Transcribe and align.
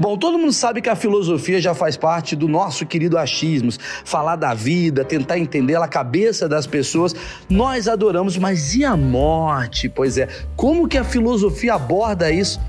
Bom, 0.00 0.16
todo 0.16 0.38
mundo 0.38 0.52
sabe 0.52 0.80
que 0.80 0.88
a 0.88 0.94
filosofia 0.94 1.60
já 1.60 1.74
faz 1.74 1.96
parte 1.96 2.36
do 2.36 2.46
nosso 2.46 2.86
querido 2.86 3.18
achismos, 3.18 3.80
falar 4.04 4.36
da 4.36 4.54
vida, 4.54 5.04
tentar 5.04 5.40
entender 5.40 5.74
a 5.74 5.88
cabeça 5.88 6.48
das 6.48 6.68
pessoas. 6.68 7.12
Nós 7.50 7.88
adoramos, 7.88 8.36
mas 8.38 8.76
e 8.76 8.84
a 8.84 8.96
morte? 8.96 9.88
Pois 9.88 10.16
é, 10.16 10.28
como 10.54 10.86
que 10.86 10.96
a 10.96 11.02
filosofia 11.02 11.74
aborda 11.74 12.30
isso? 12.30 12.60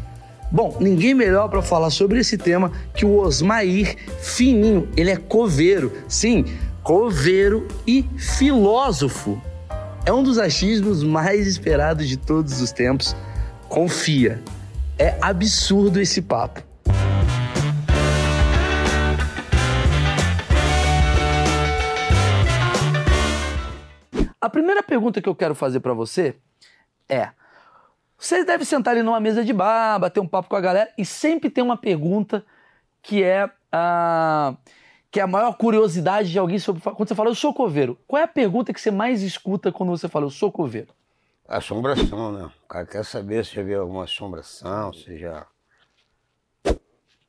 Bom, 0.52 0.76
ninguém 0.80 1.14
melhor 1.14 1.48
para 1.50 1.62
falar 1.62 1.92
sobre 1.92 2.20
esse 2.20 2.36
tema 2.36 2.72
que 2.96 3.06
o 3.06 3.20
Osmair 3.20 3.96
Fininho. 4.20 4.90
Ele 4.98 5.12
é 5.12 5.16
coveiro, 5.16 5.94
sim, 6.08 6.46
coveiro 6.82 7.68
e 7.86 8.10
filósofo. 8.18 9.40
É 10.04 10.12
um 10.12 10.24
dos 10.24 10.40
achismos 10.40 11.04
mais 11.04 11.46
esperados 11.46 12.10
de 12.10 12.18
todos 12.18 12.60
os 12.60 12.72
tempos. 12.72 13.16
Confia, 13.68 14.42
é 14.98 15.16
absurdo 15.22 16.02
esse 16.02 16.24
papo. 16.24 16.69
A 24.42 24.50
primeira 24.50 24.82
pergunta 24.82 25.22
que 25.22 25.28
eu 25.28 25.36
quero 25.36 25.54
fazer 25.54 25.80
para 25.80 25.94
você 25.94 26.36
é: 27.08 27.30
você 28.18 28.44
deve 28.44 28.66
sentar 28.66 28.94
ali 28.94 29.04
numa 29.04 29.20
mesa 29.20 29.44
de 29.44 29.54
bar, 29.54 30.00
bater 30.00 30.20
um 30.20 30.28
papo 30.28 30.50
com 30.50 30.56
a 30.56 30.62
galera 30.62 30.92
e 30.98 31.06
sempre 31.06 31.50
tem 31.50 31.64
uma 31.64 31.78
pergunta 31.78 32.46
que 33.02 33.24
é 33.24 33.50
a 33.72 34.56
que 35.12 35.20
é 35.20 35.24
a 35.24 35.28
maior 35.28 35.54
curiosidade 35.58 36.32
de 36.32 36.38
alguém 36.38 36.60
sobre 36.60 36.84
quando 36.84 37.08
você 37.08 37.16
fala 37.16 37.30
eu 37.32 37.36
sou 37.36 37.52
coveiro. 37.52 37.98
Qual 38.08 38.20
é 38.20 38.24
a 38.24 38.28
pergunta 38.28 38.72
que 38.72 38.80
você 38.80 38.92
mais 38.92 39.24
escuta 39.24 39.72
quando 39.72 39.90
você 39.90 40.08
fala 40.08 40.26
eu 40.26 40.30
sou 40.30 40.52
coveiro? 40.52 40.94
Assombração, 41.48 42.32
né? 42.32 42.52
O 42.64 42.68
cara 42.68 42.86
quer 42.86 43.04
saber 43.04 43.44
se 43.44 43.56
já 43.56 43.64
viu 43.64 43.82
alguma 43.82 44.04
assombração, 44.04 44.94
se 44.94 45.18
já 45.18 45.48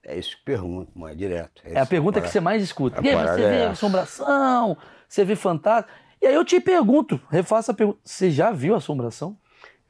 é 0.02 0.18
isso 0.18 0.36
que 0.36 0.44
pergunto, 0.44 0.90
mas 0.94 1.16
direto. 1.16 1.62
É, 1.64 1.74
é 1.74 1.80
a 1.80 1.86
pergunta 1.86 2.20
que 2.20 2.28
você 2.28 2.40
mais 2.40 2.62
escuta. 2.62 3.00
E 3.02 3.08
aí, 3.08 3.14
você 3.14 3.48
vê 3.48 3.56
é 3.56 3.66
assombração, 3.66 4.76
você 5.08 5.24
vê 5.24 5.36
fantasma. 5.36 5.88
E 6.20 6.26
aí 6.26 6.34
eu 6.34 6.44
te 6.44 6.60
pergunto, 6.60 7.20
refaça 7.30 7.72
a 7.72 7.74
pergunta: 7.74 7.98
você 8.04 8.30
já 8.30 8.50
viu 8.50 8.74
assombração? 8.74 9.36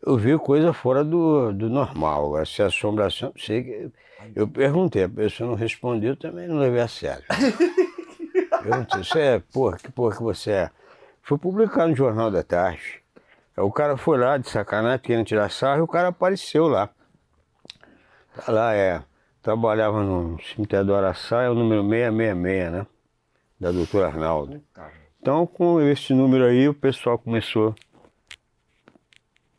Eu 0.03 0.17
vi 0.17 0.39
coisa 0.39 0.73
fora 0.73 1.05
do, 1.05 1.53
do 1.53 1.69
normal. 1.69 2.39
Essa 2.39 2.67
assombração, 2.67 3.33
sei 3.37 3.63
que. 3.63 3.91
Eu 4.35 4.47
perguntei, 4.47 5.05
a 5.05 5.09
pessoa 5.09 5.49
não 5.49 5.57
respondeu, 5.57 6.15
também 6.15 6.47
não 6.47 6.59
levei 6.59 6.81
a 6.81 6.89
sério. 6.89 7.25
Perguntei, 8.63 9.03
você 9.03 9.19
é, 9.19 9.39
porra, 9.39 9.79
que 9.79 9.91
porra 9.91 10.17
que 10.17 10.23
você 10.23 10.51
é? 10.51 10.71
Foi 11.23 11.39
publicado 11.39 11.89
no 11.89 11.97
Jornal 11.97 12.31
da 12.31 12.43
Tarde. 12.43 13.01
O 13.57 13.73
cara 13.73 13.97
foi 13.97 14.19
lá 14.19 14.37
de 14.37 14.49
sacanagem, 14.49 15.01
querendo 15.01 15.27
tirar 15.27 15.51
sarro, 15.51 15.81
e 15.81 15.83
o 15.83 15.87
cara 15.87 16.09
apareceu 16.09 16.69
lá. 16.69 16.91
Tá 18.35 18.53
lá, 18.53 18.75
é. 18.75 19.03
Trabalhava 19.43 20.03
no 20.03 20.39
cemitério 20.43 20.87
do 20.87 20.95
Araçá, 20.95 21.43
é 21.43 21.49
o 21.49 21.55
número 21.55 21.83
666, 21.83 22.73
né? 22.73 22.87
Da 23.59 23.73
doutora 23.73 24.09
Arnaldo. 24.09 24.63
Então, 25.21 25.47
com 25.47 25.81
esse 25.83 26.15
número 26.15 26.47
aí, 26.47 26.67
o 26.67 26.73
pessoal 26.73 27.19
começou 27.19 27.75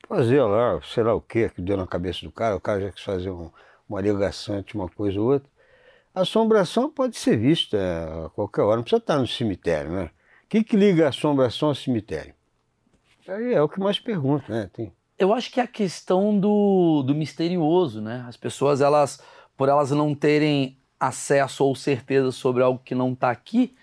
a 0.03 0.07
fazer 0.07 0.41
lá, 0.41 0.81
sei 0.81 1.03
lá 1.03 1.13
o 1.13 1.21
que, 1.21 1.49
que 1.49 1.61
deu 1.61 1.77
na 1.77 1.85
cabeça 1.85 2.25
do 2.25 2.31
cara, 2.31 2.55
o 2.55 2.59
cara 2.59 2.81
já 2.81 2.91
quis 2.91 3.03
fazer 3.03 3.29
um, 3.29 3.51
uma 3.87 4.01
ligação 4.01 4.57
entre 4.57 4.75
uma 4.75 4.89
coisa 4.89 5.19
ou 5.19 5.33
outra. 5.33 5.47
A 6.15 6.21
assombração 6.21 6.89
pode 6.89 7.15
ser 7.15 7.37
vista 7.37 7.77
a 8.25 8.29
qualquer 8.31 8.63
hora, 8.63 8.77
não 8.77 8.83
precisa 8.83 8.99
estar 8.99 9.19
no 9.19 9.27
cemitério, 9.27 9.91
né? 9.91 10.05
O 10.45 10.49
que, 10.49 10.63
que 10.63 10.75
liga 10.75 11.05
a 11.05 11.09
assombração 11.09 11.69
ao 11.69 11.75
cemitério? 11.75 12.33
Aí 13.27 13.53
é 13.53 13.61
o 13.61 13.69
que 13.69 13.79
mais 13.79 13.99
pergunto, 13.99 14.51
né? 14.51 14.67
Tem... 14.73 14.91
Eu 15.17 15.31
acho 15.31 15.51
que 15.51 15.59
é 15.59 15.63
a 15.63 15.67
questão 15.67 16.37
do, 16.37 17.03
do 17.03 17.13
misterioso, 17.13 18.01
né? 18.01 18.25
As 18.27 18.35
pessoas, 18.35 18.81
elas, 18.81 19.21
por 19.55 19.69
elas 19.69 19.91
não 19.91 20.15
terem 20.15 20.79
acesso 20.99 21.63
ou 21.63 21.75
certeza 21.75 22.31
sobre 22.31 22.63
algo 22.63 22.81
que 22.83 22.95
não 22.95 23.13
está 23.13 23.29
aqui, 23.29 23.75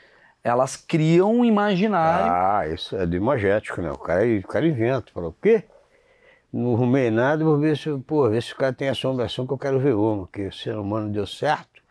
elas 0.42 0.76
criam 0.76 1.32
um 1.36 1.44
imaginário. 1.44 2.32
Ah, 2.32 2.66
isso 2.72 2.96
é 2.96 3.06
do 3.06 3.16
imagético, 3.16 3.80
né? 3.82 3.90
O 3.90 3.98
cara, 3.98 4.24
o 4.24 4.42
cara 4.46 4.66
inventa. 4.66 5.12
Falou, 5.12 5.30
o 5.30 5.36
quê? 5.42 5.64
Não 6.52 6.74
arrumei 6.74 7.10
nada, 7.10 7.44
vou 7.44 7.58
ver 7.58 7.76
se, 7.76 7.90
pô, 8.06 8.28
ver 8.30 8.42
se 8.42 8.52
o 8.54 8.56
cara 8.56 8.72
tem 8.72 8.88
assombração 8.88 9.46
que 9.46 9.52
eu 9.52 9.58
quero 9.58 9.78
ver 9.78 9.94
uma, 9.94 10.26
que 10.28 10.46
o 10.46 10.52
ser 10.52 10.76
humano 10.76 11.10
deu 11.12 11.26
certo. 11.26 11.82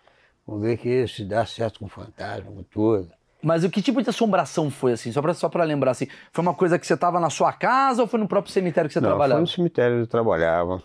Vamos 0.47 0.63
ver 0.63 0.77
que 0.77 1.07
se 1.07 1.23
dá 1.25 1.45
certo 1.45 1.79
com 1.79 1.87
fantasma, 1.87 2.49
com 2.51 2.63
tudo. 2.63 3.09
Mas 3.43 3.63
o 3.63 3.69
que 3.69 3.81
tipo 3.81 4.01
de 4.01 4.09
assombração 4.09 4.71
foi 4.71 4.93
assim? 4.93 5.11
Só 5.11 5.21
pra, 5.21 5.33
só 5.33 5.47
pra 5.47 5.63
lembrar 5.63 5.91
assim. 5.91 6.07
Foi 6.31 6.41
uma 6.41 6.55
coisa 6.55 6.79
que 6.79 6.87
você 6.87 6.95
estava 6.95 7.19
na 7.19 7.29
sua 7.29 7.53
casa 7.53 8.01
ou 8.01 8.07
foi 8.07 8.19
no 8.19 8.27
próprio 8.27 8.51
cemitério 8.51 8.87
que 8.89 8.93
você 8.93 8.99
Não, 8.99 9.09
trabalhava? 9.09 9.39
Foi 9.39 9.41
no 9.41 9.47
cemitério 9.47 9.97
que 9.97 10.03
eu 10.03 10.07
trabalhava. 10.07 10.81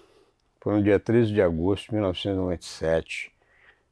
Foi 0.60 0.74
no 0.74 0.82
dia 0.82 1.00
13 1.00 1.32
de 1.32 1.40
agosto 1.40 1.86
de 1.86 1.94
1997. 1.94 3.31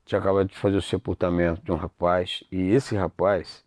Tinha 0.05 0.21
acabado 0.21 0.49
de 0.49 0.57
fazer 0.57 0.77
o 0.77 0.83
sepultamento 0.83 1.63
de 1.63 1.73
um 1.73 1.77
rapaz. 1.77 2.43
E 2.51 2.71
esse 2.71 2.97
rapaz 2.97 3.65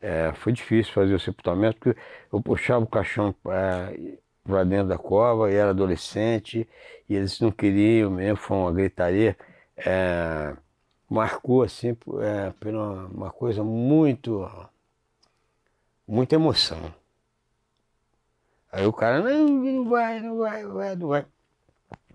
é, 0.00 0.32
foi 0.34 0.52
difícil 0.52 0.92
fazer 0.92 1.14
o 1.14 1.20
sepultamento, 1.20 1.78
porque 1.78 2.00
eu 2.32 2.42
puxava 2.42 2.84
o 2.84 2.88
caixão 2.88 3.34
é, 3.48 4.18
para 4.44 4.64
dentro 4.64 4.88
da 4.88 4.98
cova 4.98 5.50
e 5.50 5.54
era 5.54 5.70
adolescente, 5.70 6.68
e 7.08 7.14
eles 7.14 7.38
não 7.40 7.50
queriam 7.50 8.10
mesmo, 8.10 8.36
foi 8.36 8.56
uma 8.56 8.72
gritaria. 8.72 9.36
É, 9.76 10.56
marcou 11.08 11.62
assim 11.62 11.96
é, 12.20 12.50
por 12.58 12.74
uma, 12.74 13.30
coisa 13.30 13.64
muito. 13.64 14.48
muita 16.06 16.34
emoção. 16.34 16.94
Aí 18.70 18.86
o 18.86 18.92
cara, 18.92 19.20
não, 19.22 19.48
não 19.48 19.88
vai, 19.88 20.20
não 20.20 20.38
vai, 20.38 20.62
não 20.62 20.74
vai, 20.74 20.96
não 20.96 21.08
vai. 21.08 21.26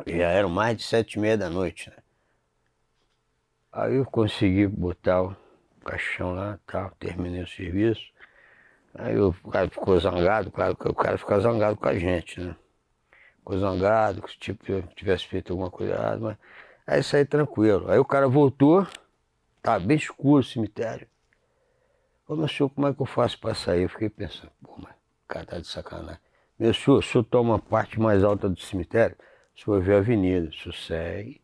Já 0.05 0.29
eram 0.29 0.49
mais 0.49 0.77
de 0.77 0.83
sete 0.83 1.15
e 1.15 1.19
meia 1.19 1.37
da 1.37 1.49
noite, 1.49 1.89
né? 1.89 2.02
Aí 3.73 3.95
eu 3.95 4.05
consegui 4.05 4.67
botar 4.67 5.23
o 5.23 5.35
caixão 5.83 6.35
lá, 6.35 6.59
tal, 6.67 6.91
terminei 6.99 7.41
o 7.41 7.47
serviço. 7.47 8.03
Aí 8.93 9.19
o 9.19 9.33
cara 9.51 9.67
ficou 9.67 9.99
zangado, 9.99 10.51
claro 10.51 10.75
que 10.75 10.87
o 10.87 10.93
cara 10.93 11.17
fica 11.17 11.39
zangado 11.39 11.75
com 11.75 11.87
a 11.87 11.97
gente, 11.97 12.39
né? 12.39 12.55
Ficou 13.39 13.57
zangado, 13.57 14.21
que 14.21 14.37
tipo, 14.37 14.71
eu 14.71 14.83
tivesse 14.95 15.25
feito 15.25 15.51
alguma 15.51 15.71
coisa 15.71 15.93
errada, 15.93 16.19
mas 16.19 16.37
aí 16.85 17.01
saí 17.01 17.25
tranquilo. 17.25 17.89
Aí 17.89 17.97
o 17.97 18.05
cara 18.05 18.27
voltou, 18.27 18.87
tá 19.59 19.79
bem 19.79 19.97
escuro 19.97 20.41
o 20.41 20.43
cemitério. 20.43 21.07
Ô 22.27 22.35
meu 22.35 22.47
senhor, 22.47 22.69
como 22.69 22.87
é 22.87 22.93
que 22.93 23.01
eu 23.01 23.07
faço 23.07 23.39
para 23.39 23.55
sair? 23.55 23.81
Eu 23.81 23.89
fiquei 23.89 24.09
pensando, 24.09 24.51
pô, 24.63 24.75
mas 24.77 24.93
o 24.93 25.27
cara 25.27 25.47
tá 25.47 25.57
de 25.59 25.65
sacanagem. 25.65 26.21
Meu 26.59 26.75
senhor, 26.75 26.99
o 26.99 27.01
senhor 27.01 27.23
toma 27.23 27.55
a 27.55 27.59
parte 27.59 27.99
mais 27.99 28.23
alta 28.23 28.47
do 28.47 28.59
cemitério, 28.59 29.17
o 29.57 29.59
senhor 29.59 29.81
vê 29.81 29.95
a 29.95 29.97
avenida, 29.97 30.47
o 30.47 30.53
senhor 30.53 30.75
segue, 30.75 31.42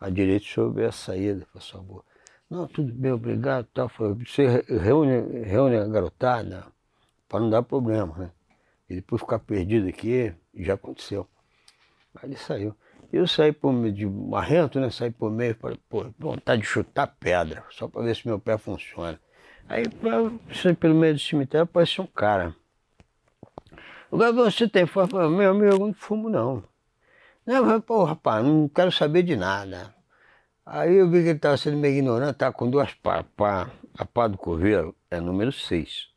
à 0.00 0.10
direita 0.10 0.68
vê 0.70 0.86
a 0.86 0.92
saída, 0.92 1.46
por 1.52 1.62
favor. 1.62 2.04
Não, 2.48 2.66
tudo 2.66 2.92
bem, 2.92 3.12
obrigado. 3.12 3.66
Tal. 3.74 3.90
Você 4.24 4.64
reúne, 4.68 5.42
reúne 5.42 5.76
a 5.76 5.86
garotada 5.86 6.66
para 7.28 7.40
não 7.40 7.50
dar 7.50 7.62
problema, 7.62 8.16
né? 8.16 8.30
E 8.88 8.94
depois 8.94 9.20
ficar 9.20 9.40
perdido 9.40 9.88
aqui, 9.88 10.32
já 10.54 10.74
aconteceu. 10.74 11.26
Aí 12.14 12.30
ele 12.30 12.36
saiu. 12.36 12.74
Eu 13.12 13.26
saí 13.26 13.52
por 13.52 13.72
meio 13.72 13.92
de 13.92 14.06
marrento, 14.06 14.78
né? 14.78 14.90
Saí 14.90 15.10
por 15.10 15.30
meio, 15.30 15.56
falei, 15.56 15.78
pô, 15.88 16.06
vontade 16.18 16.62
de 16.62 16.68
chutar 16.68 17.06
pedra, 17.18 17.64
só 17.70 17.88
para 17.88 18.02
ver 18.02 18.14
se 18.14 18.26
meu 18.26 18.38
pé 18.38 18.56
funciona. 18.58 19.18
Aí, 19.68 19.84
saí 20.54 20.74
pelo 20.74 20.94
meio 20.94 21.14
do 21.14 21.20
cemitério, 21.20 21.64
apareceu 21.64 22.04
um 22.04 22.06
cara. 22.06 22.54
O 24.10 24.18
cara, 24.18 24.32
você 24.32 24.68
tem 24.68 24.86
fome? 24.86 25.12
Meu 25.36 25.50
amigo, 25.50 25.86
não 25.86 25.92
fumo 25.92 26.28
não. 26.28 26.62
Não, 27.46 27.80
pô, 27.80 28.02
rapaz, 28.02 28.44
não 28.44 28.68
quero 28.68 28.90
saber 28.90 29.22
de 29.22 29.36
nada. 29.36 29.94
Aí 30.64 30.96
eu 30.96 31.08
vi 31.08 31.22
que 31.22 31.28
ele 31.28 31.38
estava 31.38 31.56
sendo 31.56 31.76
meio 31.76 31.94
ignorante, 31.94 32.32
estava 32.32 32.52
com 32.52 32.68
duas 32.68 32.92
pá, 32.94 33.22
pá. 33.22 33.70
A 33.96 34.04
pá 34.04 34.26
do 34.26 34.36
coveiro 34.36 34.96
é 35.08 35.20
número 35.20 35.52
6. 35.52 36.10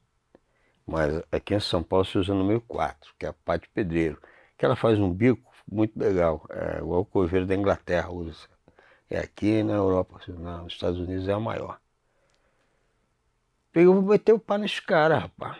Mas 0.88 1.24
aqui 1.32 1.54
em 1.54 1.60
São 1.60 1.84
Paulo 1.84 2.04
se 2.06 2.18
usa 2.18 2.34
número 2.34 2.62
4, 2.62 3.14
que 3.18 3.28
é 3.28 3.30
a 3.30 3.34
pá 3.34 3.58
de 3.58 3.70
pedreiro. 3.70 4.20
Que 4.58 4.66
ela 4.66 4.76
faz 4.76 4.98
um 5.00 5.14
bico 5.14 5.52
muito 5.72 6.00
legal, 6.00 6.46
é 6.50 6.80
igual 6.80 7.02
o 7.02 7.06
coveiro 7.06 7.46
da 7.46 7.56
Inglaterra 7.56 8.10
usa. 8.10 8.48
É 9.08 9.20
aqui 9.20 9.62
na 9.62 9.74
Europa, 9.74 10.20
nos 10.28 10.74
Estados 10.74 11.00
Unidos 11.00 11.28
é 11.28 11.34
a 11.34 11.40
maior. 11.40 11.80
Peguei, 13.72 13.88
vou 13.88 14.02
meter 14.02 14.34
o 14.34 14.40
pá 14.40 14.58
nesse 14.58 14.82
cara, 14.82 15.20
rapaz. 15.20 15.58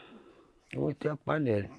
vou 0.74 0.88
meter 0.88 1.12
a 1.12 1.16
pá 1.16 1.38
nele. 1.40 1.70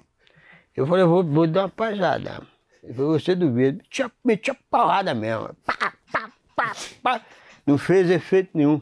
Eu 0.75 0.87
falei, 0.87 1.03
vou, 1.03 1.23
vou 1.23 1.45
dar 1.45 1.63
uma 1.63 1.69
pajada. 1.69 2.41
Ele 2.83 2.93
falou, 2.93 3.19
você 3.19 3.35
duvida? 3.35 3.83
Meti 4.23 4.51
a 4.51 4.55
porrada 4.69 5.13
mesmo. 5.13 5.55
Pá, 5.65 5.93
pá, 6.11 6.31
pá, 6.55 6.73
pá. 7.03 7.25
Não 7.65 7.77
fez 7.77 8.09
efeito 8.09 8.57
nenhum. 8.57 8.81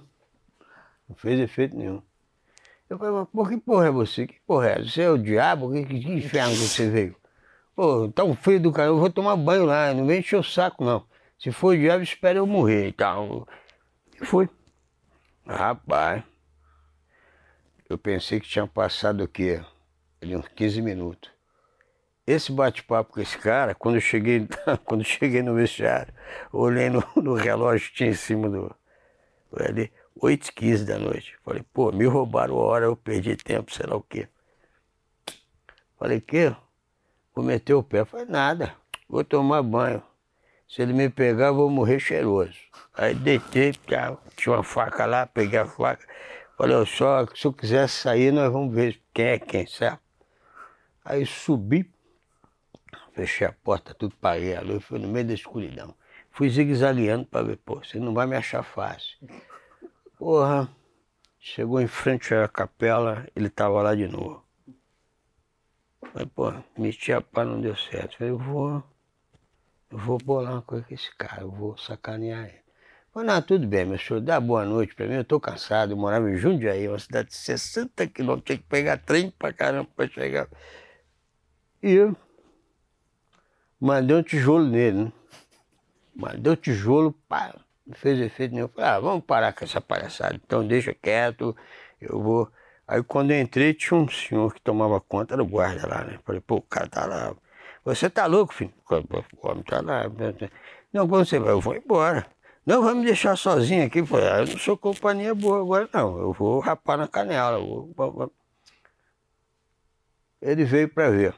Não 1.07 1.15
fez 1.15 1.39
efeito 1.39 1.75
nenhum. 1.75 2.01
Eu 2.89 2.97
falei, 2.97 3.13
mas 3.13 3.27
por 3.29 3.49
que 3.49 3.57
porra 3.57 3.87
é 3.87 3.91
você? 3.91 4.25
Que 4.25 4.39
porra 4.47 4.69
é? 4.69 4.83
Você 4.83 5.01
é 5.01 5.09
o 5.09 5.17
diabo? 5.17 5.71
Que, 5.71 5.85
que, 5.85 6.11
inferno 6.11 6.51
que 6.51 6.57
você 6.57 6.89
veio? 6.89 7.15
Pô, 7.75 8.09
tá 8.09 8.23
um 8.23 8.35
frio 8.35 8.59
do 8.59 8.71
cara, 8.71 8.89
eu 8.89 8.99
vou 8.99 9.09
tomar 9.09 9.35
banho 9.35 9.65
lá, 9.65 9.93
não 9.93 10.05
vem 10.05 10.19
encher 10.19 10.37
o 10.37 10.43
saco 10.43 10.83
não. 10.83 11.05
Se 11.37 11.51
for 11.51 11.75
o 11.75 11.77
diabo, 11.77 12.03
espera 12.03 12.39
eu 12.39 12.47
morrer 12.47 12.87
e 12.87 12.91
tal. 12.91 13.47
E 14.19 14.25
foi. 14.25 14.49
Rapaz, 15.47 16.23
eu 17.87 17.97
pensei 17.97 18.39
que 18.39 18.47
tinha 18.47 18.67
passado 18.67 19.23
o 19.23 19.27
quê? 19.27 19.63
Ali 20.21 20.35
uns 20.35 20.47
15 20.49 20.81
minutos. 20.81 21.31
Esse 22.29 22.51
bate-papo 22.51 23.13
com 23.13 23.21
esse 23.21 23.35
cara, 23.39 23.73
quando 23.73 23.95
eu 23.95 24.01
cheguei, 24.01 24.47
quando 24.85 25.01
eu 25.01 25.05
cheguei 25.05 25.41
no 25.41 25.55
vestiário, 25.55 26.13
olhei 26.53 26.87
no, 26.87 27.03
no 27.19 27.33
relógio 27.33 27.89
que 27.89 27.95
tinha 27.95 28.11
em 28.11 28.13
cima 28.13 28.47
do, 28.47 28.75
ali 29.59 29.91
8 30.21 30.53
15 30.53 30.85
da 30.85 30.99
noite. 30.99 31.35
Falei, 31.43 31.63
pô, 31.73 31.91
me 31.91 32.05
roubaram 32.05 32.53
a 32.53 32.59
hora, 32.59 32.85
eu 32.85 32.95
perdi 32.95 33.35
tempo, 33.35 33.73
sei 33.73 33.87
lá 33.87 33.95
o 33.95 34.03
quê. 34.03 34.27
Falei, 35.97 36.21
que? 36.21 36.55
Vou 37.33 37.43
meter 37.43 37.73
o 37.73 37.81
pé. 37.81 38.05
Falei, 38.05 38.27
nada, 38.27 38.75
vou 39.09 39.23
tomar 39.23 39.63
banho. 39.63 40.03
Se 40.67 40.83
ele 40.83 40.93
me 40.93 41.09
pegar, 41.09 41.47
eu 41.47 41.55
vou 41.55 41.67
morrer 41.67 41.99
cheiroso. 41.99 42.53
Aí 42.93 43.15
deitei, 43.15 43.71
tinha 44.35 44.55
uma 44.55 44.63
faca 44.63 45.07
lá, 45.07 45.25
peguei 45.25 45.57
a 45.57 45.65
faca. 45.65 46.05
Falei, 46.55 46.75
ó, 46.75 46.85
só 46.85 47.25
se 47.33 47.47
eu 47.47 47.51
quiser 47.51 47.89
sair, 47.89 48.31
nós 48.31 48.53
vamos 48.53 48.71
ver 48.71 49.01
quem 49.11 49.25
é 49.25 49.39
quem, 49.39 49.65
certo? 49.65 49.99
Aí 51.03 51.25
subi, 51.25 51.91
fechei 53.19 53.45
a 53.45 53.51
porta, 53.51 53.93
tudo 53.93 54.15
paguei 54.15 54.55
a 54.55 54.61
luz, 54.61 54.83
fui 54.83 54.97
no 54.97 55.07
meio 55.07 55.27
da 55.27 55.33
escuridão. 55.33 55.93
Fui 56.31 56.49
zigue-zagueando 56.49 57.25
para 57.25 57.45
ver, 57.45 57.57
pô, 57.57 57.83
você 57.83 57.99
não 57.99 58.13
vai 58.13 58.25
me 58.25 58.35
achar 58.35 58.63
fácil. 58.63 59.17
Porra, 60.17 60.69
chegou 61.37 61.81
em 61.81 61.87
frente 61.87 62.33
à 62.33 62.47
capela, 62.47 63.27
ele 63.35 63.49
tava 63.49 63.81
lá 63.81 63.93
de 63.93 64.07
novo. 64.07 64.45
Falei, 66.13 66.27
pô, 66.33 66.53
meti 66.77 67.11
a 67.11 67.21
pá, 67.21 67.43
não 67.43 67.59
deu 67.59 67.75
certo. 67.75 68.17
Falei, 68.17 68.31
eu 68.31 68.37
vou, 68.37 68.83
eu 69.91 69.97
vou 69.97 70.17
bolar 70.17 70.53
uma 70.53 70.61
coisa 70.61 70.85
com 70.85 70.93
esse 70.93 71.13
cara, 71.17 71.41
eu 71.41 71.51
vou 71.51 71.77
sacanear 71.77 72.45
ele. 72.45 72.63
Falei, 73.13 73.27
não, 73.27 73.41
tudo 73.41 73.67
bem, 73.67 73.85
meu 73.85 73.99
senhor, 73.99 74.21
dá 74.21 74.39
boa 74.39 74.63
noite 74.63 74.95
pra 74.95 75.07
mim, 75.07 75.15
eu 75.15 75.25
tô 75.25 75.39
cansado, 75.41 75.91
eu 75.91 75.97
morava 75.97 76.29
em 76.31 76.37
Jundiaí, 76.37 76.87
uma 76.87 76.99
cidade 76.99 77.29
de 77.29 77.35
60 77.35 78.07
quilômetros, 78.07 78.45
tinha 78.45 78.57
que 78.57 78.63
pegar 78.63 78.97
trem 78.97 79.29
pra 79.31 79.51
caramba 79.51 79.89
pra 79.93 80.07
chegar. 80.07 80.47
E 81.83 81.91
eu 81.91 82.15
mandei 83.79 84.15
um 84.15 84.23
tijolo 84.23 84.65
nele, 84.65 85.05
né? 85.05 85.11
Mandei 86.15 86.51
um 86.51 86.55
tijolo, 86.55 87.13
pá, 87.27 87.55
não 87.85 87.95
fez 87.95 88.19
efeito 88.19 88.53
nenhum. 88.53 88.67
Falei, 88.67 88.89
ah, 88.89 88.99
vamos 88.99 89.23
parar 89.25 89.53
com 89.53 89.63
essa 89.63 89.79
palhaçada, 89.79 90.35
então 90.35 90.67
deixa 90.67 90.93
quieto, 90.93 91.55
eu 92.01 92.21
vou. 92.21 92.51
Aí 92.87 93.03
quando 93.03 93.31
eu 93.31 93.39
entrei, 93.39 93.73
tinha 93.73 93.99
um 93.99 94.09
senhor 94.09 94.53
que 94.53 94.61
tomava 94.61 94.99
conta, 94.99 95.35
era 95.35 95.43
o 95.43 95.45
guarda 95.45 95.87
lá, 95.87 96.03
né? 96.03 96.19
Falei, 96.25 96.41
pô, 96.41 96.55
o 96.55 96.61
cara 96.61 96.87
tá 96.87 97.05
lá. 97.05 97.35
Você 97.85 98.09
tá 98.09 98.25
louco, 98.25 98.53
filho? 98.53 98.73
O 99.37 99.47
homem 99.47 99.63
tá 99.63 99.81
lá. 99.81 100.03
Não, 100.91 101.07
quando 101.07 101.25
você 101.25 101.39
vai? 101.39 101.51
Eu 101.51 101.61
vou 101.61 101.75
embora. 101.75 102.25
Não, 102.65 102.83
vai 102.83 102.93
me 102.93 103.05
deixar 103.05 103.35
sozinho 103.35 103.85
aqui. 103.85 104.05
Falei, 104.05 104.27
ah, 104.27 104.39
eu 104.39 104.47
não 104.47 104.57
sou 104.57 104.77
companhia 104.77 105.33
boa 105.33 105.61
agora, 105.61 105.89
não. 105.93 106.19
Eu 106.19 106.33
vou 106.33 106.59
rapar 106.59 106.97
na 106.97 107.07
canela. 107.07 107.57
Vou... 107.59 108.31
Ele 110.41 110.63
veio 110.65 110.89
para 110.89 111.09
ver. 111.09 111.35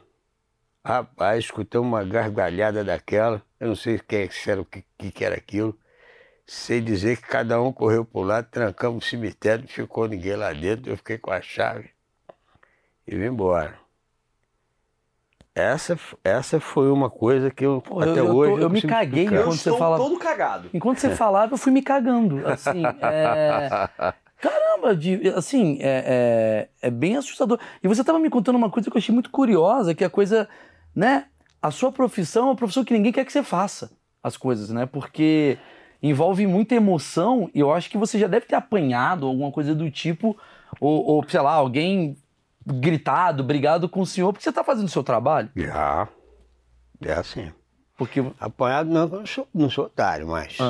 Rapaz, 0.84 1.46
escutei 1.46 1.80
uma 1.80 2.04
gargalhada 2.04 2.84
daquela. 2.84 3.42
Eu 3.60 3.70
não 3.70 3.76
sei 3.76 4.00
quem 4.00 4.30
era, 4.48 4.62
o 4.62 4.66
que, 4.66 4.84
que 5.12 5.24
era 5.24 5.36
aquilo. 5.36 5.78
Sei 6.46 6.82
dizer 6.82 7.18
que 7.18 7.28
cada 7.28 7.62
um 7.62 7.72
correu 7.72 8.04
para 8.04 8.20
o 8.20 8.24
lado, 8.24 8.48
trancamos 8.50 9.06
o 9.06 9.10
cemitério, 9.10 9.62
não 9.62 9.70
ficou 9.70 10.08
ninguém 10.08 10.36
lá 10.36 10.52
dentro. 10.52 10.92
Eu 10.92 10.98
fiquei 10.98 11.18
com 11.18 11.32
a 11.32 11.42
chave 11.42 11.90
e 13.08 13.16
vim 13.16 13.26
embora. 13.26 13.80
Essa, 15.54 16.00
essa 16.24 16.60
foi 16.60 16.90
uma 16.90 17.10
coisa 17.10 17.52
que 17.52 17.66
eu 17.66 17.82
Pô, 17.82 18.00
até 18.00 18.22
eu, 18.22 18.36
hoje. 18.36 18.54
Eu, 18.54 18.60
eu 18.60 18.70
me 18.70 18.82
caguei 18.82 19.24
explicar. 19.24 19.42
enquanto 19.42 19.60
você 19.60 19.78
falava. 19.78 20.04
todo 20.04 20.18
cagado. 20.18 20.70
Enquanto 20.74 20.98
você 21.00 21.10
falava, 21.16 21.54
eu 21.54 21.58
fui 21.58 21.72
me 21.72 21.82
cagando. 21.82 22.48
Assim, 22.48 22.84
é... 23.04 23.70
Caramba, 24.42 24.96
de, 24.96 25.30
assim, 25.36 25.78
é, 25.82 26.70
é, 26.82 26.88
é, 26.88 26.90
bem 26.90 27.16
assustador. 27.16 27.60
E 27.84 27.88
você 27.88 28.02
estava 28.02 28.18
me 28.18 28.30
contando 28.30 28.56
uma 28.56 28.72
coisa 28.72 28.90
que 28.90 28.98
eu 28.98 29.00
achei 29.00 29.14
muito 29.14 29.30
curiosa, 29.30 29.94
que 29.94 30.04
é 30.04 30.08
a 30.08 30.10
coisa, 30.10 30.50
né? 30.96 31.26
A 31.62 31.72
sua 31.72 31.92
profissão 31.92 32.44
é 32.44 32.46
uma 32.48 32.56
profissão 32.56 32.84
que 32.84 32.94
ninguém 32.94 33.12
quer 33.12 33.26
que 33.26 33.32
você 33.32 33.44
faça 33.44 33.92
as 34.24 34.38
coisas, 34.38 34.70
né? 34.70 34.86
Porque 34.86 35.58
envolve 36.02 36.48
muita 36.48 36.76
emoção 36.76 37.50
e 37.54 37.60
eu 37.60 37.72
acho 37.72 37.90
que 37.90 37.98
você 37.98 38.18
já 38.18 38.28
deve 38.28 38.46
ter 38.46 38.56
apanhado 38.56 39.28
alguma 39.28 39.52
coisa 39.52 39.76
do 39.76 39.90
tipo, 39.92 40.38
ou, 40.80 41.06
ou 41.06 41.30
sei 41.30 41.42
lá, 41.42 41.54
alguém 41.54 42.18
gritado, 42.66 43.44
brigado 43.44 43.88
com 43.88 44.02
o 44.02 44.06
senhor, 44.06 44.32
porque 44.32 44.44
você 44.44 44.50
está 44.50 44.64
fazendo 44.64 44.88
o 44.88 44.92
seu 44.92 45.04
trabalho? 45.04 45.50
Já. 45.56 46.08
É 47.04 47.14
assim. 47.14 47.52
Porque... 47.98 48.24
Apanhado 48.40 48.90
não, 48.90 49.02
eu 49.02 49.10
não 49.10 49.26
sou, 49.26 49.48
não 49.54 49.70
sou 49.70 49.86
otário, 49.86 50.28
mas. 50.28 50.58
Ah. 50.60 50.70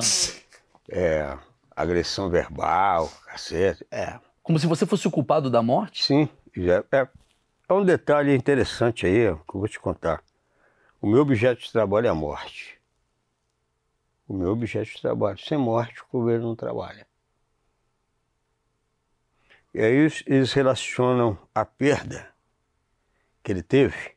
É, 0.90 1.38
agressão 1.76 2.30
verbal, 2.30 3.10
cacete, 3.26 3.86
é. 3.90 4.20
Como 4.44 4.60
se 4.60 4.68
você 4.68 4.86
fosse 4.86 5.08
o 5.08 5.12
culpado 5.12 5.50
da 5.50 5.62
morte? 5.62 6.04
Sim, 6.04 6.28
já, 6.56 6.84
é, 6.92 7.08
é 7.72 7.74
um 7.74 7.86
detalhe 7.86 8.36
interessante 8.36 9.06
aí 9.06 9.34
que 9.48 9.56
eu 9.56 9.60
vou 9.60 9.68
te 9.68 9.80
contar. 9.80 10.22
O 11.02 11.08
meu 11.08 11.22
objeto 11.22 11.62
de 11.62 11.72
trabalho 11.72 12.08
é 12.08 12.10
a 12.10 12.14
morte. 12.14 12.78
O 14.28 14.34
meu 14.34 14.50
objeto 14.52 14.92
de 14.92 15.02
trabalho. 15.02 15.40
Sem 15.40 15.58
morte, 15.58 16.02
o 16.02 16.20
governo 16.20 16.48
não 16.48 16.56
trabalha. 16.56 17.08
E 19.74 19.80
aí 19.80 20.10
eles 20.26 20.52
relacionam 20.52 21.38
a 21.56 21.64
perda 21.64 22.30
que 23.42 23.54
ele 23.54 23.64
teve 23.64 24.16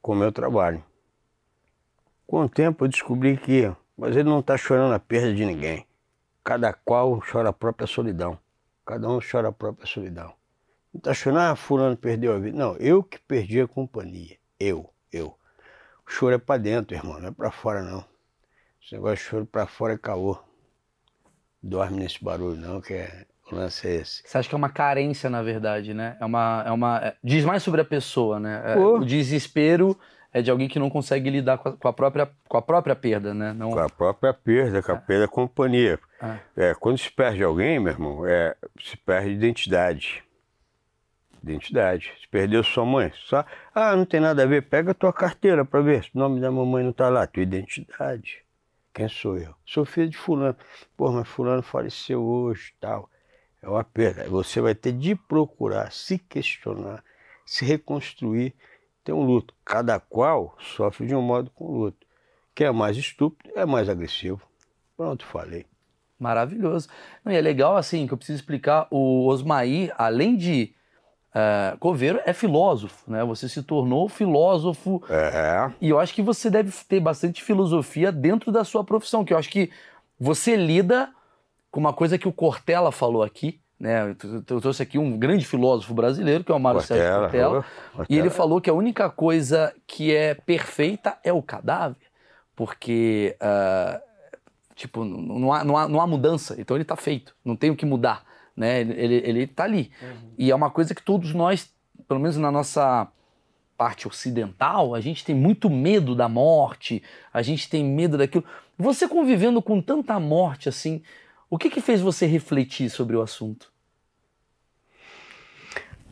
com 0.00 0.12
o 0.12 0.16
meu 0.16 0.32
trabalho. 0.32 0.82
Com 2.26 2.44
o 2.44 2.48
tempo 2.48 2.84
eu 2.84 2.88
descobri 2.88 3.36
que, 3.36 3.70
mas 3.94 4.16
ele 4.16 4.28
não 4.28 4.40
está 4.40 4.56
chorando 4.56 4.94
a 4.94 4.98
perda 4.98 5.34
de 5.34 5.44
ninguém. 5.44 5.86
Cada 6.42 6.72
qual 6.72 7.20
chora 7.20 7.50
a 7.50 7.52
própria 7.52 7.86
solidão. 7.86 8.38
Cada 8.86 9.06
um 9.06 9.20
chora 9.20 9.48
a 9.48 9.52
própria 9.52 9.86
solidão. 9.86 10.39
Não 10.92 10.98
está 10.98 11.14
chorando, 11.14 11.52
ah, 11.52 11.56
fulano 11.56 11.96
perdeu 11.96 12.34
a 12.34 12.38
vida. 12.38 12.56
Não, 12.56 12.76
eu 12.76 13.02
que 13.02 13.18
perdi 13.18 13.60
a 13.60 13.68
companhia. 13.68 14.36
Eu, 14.58 14.92
eu. 15.12 15.36
O 16.06 16.10
choro 16.10 16.34
é 16.34 16.38
para 16.38 16.60
dentro, 16.60 16.96
irmão, 16.96 17.20
não 17.20 17.28
é 17.28 17.30
para 17.30 17.50
fora 17.50 17.82
não. 17.82 18.04
Esse 18.82 18.94
negócio 18.94 19.16
de 19.16 19.22
choro 19.22 19.46
para 19.46 19.66
fora 19.66 19.94
é 19.94 19.98
caô. 19.98 20.36
Dorme 21.62 22.00
nesse 22.00 22.22
barulho 22.24 22.56
não, 22.56 22.80
que 22.80 22.94
é 22.94 23.26
o 23.50 23.54
lance 23.54 23.86
é 23.86 23.96
esse. 23.96 24.22
Você 24.24 24.38
acha 24.38 24.48
que 24.48 24.54
é 24.54 24.58
uma 24.58 24.68
carência, 24.68 25.28
na 25.28 25.42
verdade, 25.42 25.92
né? 25.92 26.16
É 26.20 26.24
uma. 26.24 26.64
É 26.66 26.70
uma 26.70 26.98
é, 26.98 27.14
diz 27.22 27.44
mais 27.44 27.62
sobre 27.62 27.80
a 27.80 27.84
pessoa, 27.84 28.38
né? 28.38 28.62
É, 28.64 28.76
o 28.76 29.04
desespero 29.04 29.98
é 30.32 30.40
de 30.40 30.50
alguém 30.50 30.68
que 30.68 30.78
não 30.78 30.88
consegue 30.88 31.28
lidar 31.28 31.58
com 31.58 31.68
a, 31.68 31.72
com 31.76 31.88
a, 31.88 31.92
própria, 31.92 32.30
com 32.48 32.56
a 32.56 32.62
própria 32.62 32.94
perda, 32.94 33.34
né? 33.34 33.52
Não... 33.52 33.70
Com 33.70 33.80
a 33.80 33.88
própria 33.88 34.32
perda, 34.32 34.82
com 34.82 34.92
a 34.92 34.94
é. 34.94 34.98
perda 34.98 35.22
da 35.26 35.28
companhia. 35.28 35.98
É. 36.56 36.74
quando 36.74 36.98
se 36.98 37.10
perde 37.10 37.42
alguém, 37.42 37.80
meu 37.80 37.92
irmão, 37.92 38.26
é, 38.26 38.54
se 38.80 38.96
perde 38.96 39.30
identidade. 39.30 40.22
Identidade. 41.42 42.12
Se 42.20 42.28
perdeu 42.28 42.62
sua 42.62 42.84
mãe, 42.84 43.12
só. 43.14 43.44
Ah, 43.74 43.96
não 43.96 44.04
tem 44.04 44.20
nada 44.20 44.42
a 44.42 44.46
ver, 44.46 44.62
pega 44.62 44.94
tua 44.94 45.12
carteira 45.12 45.64
para 45.64 45.80
ver 45.80 46.04
se 46.04 46.10
o 46.14 46.18
nome 46.18 46.40
da 46.40 46.50
mamãe 46.50 46.84
não 46.84 46.92
tá 46.92 47.08
lá. 47.08 47.26
Tua 47.26 47.42
identidade. 47.42 48.44
Quem 48.92 49.08
sou 49.08 49.38
eu? 49.38 49.54
Sou 49.64 49.84
filho 49.84 50.10
de 50.10 50.16
fulano. 50.16 50.56
Pô, 50.96 51.10
mas 51.10 51.28
fulano 51.28 51.62
faleceu 51.62 52.22
hoje 52.22 52.74
tal 52.80 53.08
é 53.62 53.68
uma 53.68 53.84
perda. 53.84 54.28
Você 54.28 54.60
vai 54.60 54.74
ter 54.74 54.92
de 54.92 55.14
procurar 55.14 55.92
se 55.92 56.18
questionar, 56.18 57.04
se 57.44 57.64
reconstruir, 57.64 58.54
ter 59.04 59.12
um 59.12 59.22
luto. 59.22 59.54
Cada 59.64 59.98
qual 60.00 60.56
sofre 60.58 61.06
de 61.06 61.14
um 61.14 61.22
modo 61.22 61.50
com 61.50 61.64
o 61.64 61.78
luto. 61.78 62.06
Quem 62.54 62.66
é 62.66 62.72
mais 62.72 62.96
estúpido 62.96 63.52
é 63.54 63.64
mais 63.64 63.88
agressivo. 63.88 64.40
Pronto, 64.96 65.24
falei. 65.24 65.66
Maravilhoso. 66.18 66.88
Não, 67.24 67.32
e 67.32 67.36
é 67.36 67.40
legal 67.40 67.76
assim 67.76 68.06
que 68.06 68.12
eu 68.12 68.18
preciso 68.18 68.38
explicar. 68.38 68.86
O 68.90 69.26
Osmair, 69.26 69.94
além 69.96 70.36
de 70.36 70.74
uh, 71.34 71.78
coveiro, 71.78 72.20
é 72.24 72.32
filósofo, 72.32 73.10
né? 73.10 73.24
Você 73.24 73.48
se 73.48 73.62
tornou 73.62 74.08
filósofo. 74.08 75.02
É. 75.08 75.70
E 75.80 75.88
eu 75.88 75.98
acho 75.98 76.14
que 76.14 76.22
você 76.22 76.50
deve 76.50 76.72
ter 76.88 77.00
bastante 77.00 77.42
filosofia 77.42 78.12
dentro 78.12 78.50
da 78.52 78.64
sua 78.64 78.84
profissão, 78.84 79.24
que 79.24 79.32
eu 79.32 79.38
acho 79.38 79.50
que 79.50 79.70
você 80.18 80.56
lida 80.56 81.10
com 81.70 81.80
uma 81.80 81.92
coisa 81.92 82.18
que 82.18 82.28
o 82.28 82.32
Cortella 82.32 82.92
falou 82.92 83.22
aqui, 83.22 83.60
né? 83.78 84.14
Eu 84.48 84.60
trouxe 84.60 84.82
aqui 84.82 84.98
um 84.98 85.16
grande 85.16 85.46
filósofo 85.46 85.94
brasileiro, 85.94 86.44
que 86.44 86.52
é 86.52 86.54
o 86.54 86.60
Mário 86.60 86.80
Cortella, 86.80 87.00
Sérgio 87.00 87.20
Cortella, 87.20 87.64
Cortella, 87.94 88.06
e 88.10 88.18
ele 88.18 88.28
falou 88.28 88.60
que 88.60 88.68
a 88.68 88.74
única 88.74 89.08
coisa 89.08 89.72
que 89.86 90.14
é 90.14 90.34
perfeita 90.34 91.16
é 91.24 91.32
o 91.32 91.40
cadáver, 91.40 91.96
porque, 92.54 93.36
uh, 93.40 93.98
tipo, 94.74 95.02
não 95.02 95.50
há, 95.50 95.64
não, 95.64 95.76
há, 95.78 95.88
não 95.88 96.00
há 96.00 96.06
mudança, 96.06 96.56
então 96.58 96.76
ele 96.76 96.82
está 96.82 96.96
feito, 96.96 97.34
não 97.42 97.56
tem 97.56 97.70
o 97.70 97.76
que 97.76 97.86
mudar, 97.86 98.22
né? 98.56 98.80
Ele, 98.80 99.22
ele 99.24 99.46
tá 99.46 99.64
ali. 99.64 99.90
Uhum. 100.02 100.32
E 100.38 100.50
é 100.50 100.54
uma 100.54 100.70
coisa 100.70 100.94
que 100.94 101.02
todos 101.02 101.32
nós, 101.34 101.72
pelo 102.06 102.20
menos 102.20 102.36
na 102.36 102.50
nossa 102.50 103.08
parte 103.76 104.06
ocidental, 104.06 104.94
a 104.94 105.00
gente 105.00 105.24
tem 105.24 105.34
muito 105.34 105.70
medo 105.70 106.14
da 106.14 106.28
morte, 106.28 107.02
a 107.32 107.40
gente 107.40 107.68
tem 107.68 107.82
medo 107.82 108.18
daquilo. 108.18 108.44
Você 108.76 109.08
convivendo 109.08 109.62
com 109.62 109.80
tanta 109.80 110.20
morte 110.20 110.68
assim, 110.68 111.02
o 111.48 111.56
que, 111.56 111.70
que 111.70 111.80
fez 111.80 112.00
você 112.00 112.26
refletir 112.26 112.90
sobre 112.90 113.16
o 113.16 113.22
assunto? 113.22 113.72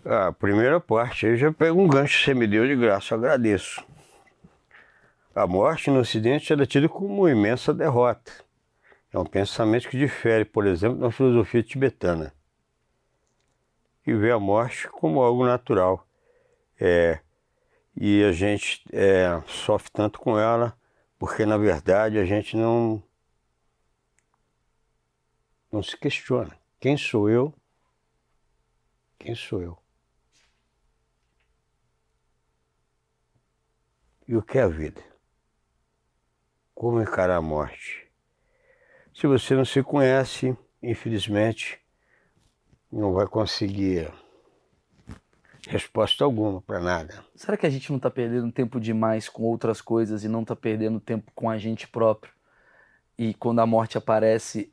A 0.04 0.32
primeira 0.32 0.80
parte, 0.80 1.26
eu 1.26 1.36
já 1.36 1.52
pego 1.52 1.80
um 1.80 1.86
gancho 1.86 2.18
que 2.18 2.24
você 2.24 2.34
me 2.34 2.46
deu 2.46 2.66
de 2.66 2.74
graça, 2.74 3.12
eu 3.12 3.18
agradeço. 3.18 3.84
A 5.34 5.46
morte 5.46 5.90
no 5.90 6.00
Ocidente 6.00 6.52
era 6.52 6.66
tida 6.66 6.88
como 6.88 7.20
uma 7.20 7.30
imensa 7.30 7.74
derrota. 7.74 8.32
É 9.12 9.18
um 9.18 9.24
pensamento 9.24 9.88
que 9.88 9.96
difere, 9.98 10.44
por 10.44 10.66
exemplo, 10.66 10.98
da 10.98 11.10
filosofia 11.10 11.62
tibetana, 11.62 12.34
que 14.02 14.14
vê 14.14 14.30
a 14.30 14.38
morte 14.38 14.88
como 14.88 15.22
algo 15.22 15.46
natural. 15.46 16.06
É, 16.80 17.20
e 17.96 18.22
a 18.22 18.32
gente 18.32 18.84
é, 18.92 19.42
sofre 19.46 19.90
tanto 19.92 20.20
com 20.20 20.38
ela 20.38 20.78
porque, 21.18 21.44
na 21.44 21.56
verdade, 21.56 22.18
a 22.18 22.24
gente 22.24 22.56
não 22.56 23.02
não 25.70 25.82
se 25.82 25.96
questiona. 25.96 26.58
Quem 26.80 26.96
sou 26.96 27.28
eu? 27.28 27.52
Quem 29.18 29.34
sou 29.34 29.62
eu? 29.62 29.78
E 34.26 34.36
o 34.36 34.42
que 34.42 34.58
é 34.58 34.62
a 34.62 34.68
vida? 34.68 35.02
Como 36.74 37.00
encarar 37.02 37.36
a 37.36 37.42
morte? 37.42 38.07
Se 39.18 39.26
você 39.26 39.56
não 39.56 39.64
se 39.64 39.82
conhece, 39.82 40.56
infelizmente, 40.80 41.80
não 42.90 43.12
vai 43.12 43.26
conseguir 43.26 44.08
resposta 45.66 46.22
alguma 46.22 46.62
para 46.62 46.78
nada. 46.78 47.24
Será 47.34 47.56
que 47.56 47.66
a 47.66 47.68
gente 47.68 47.90
não 47.90 47.96
está 47.96 48.08
perdendo 48.08 48.52
tempo 48.52 48.78
demais 48.78 49.28
com 49.28 49.42
outras 49.42 49.80
coisas 49.80 50.22
e 50.22 50.28
não 50.28 50.42
está 50.42 50.54
perdendo 50.54 51.00
tempo 51.00 51.32
com 51.34 51.50
a 51.50 51.58
gente 51.58 51.88
próprio? 51.88 52.32
E 53.18 53.34
quando 53.34 53.58
a 53.58 53.66
morte 53.66 53.98
aparece, 53.98 54.72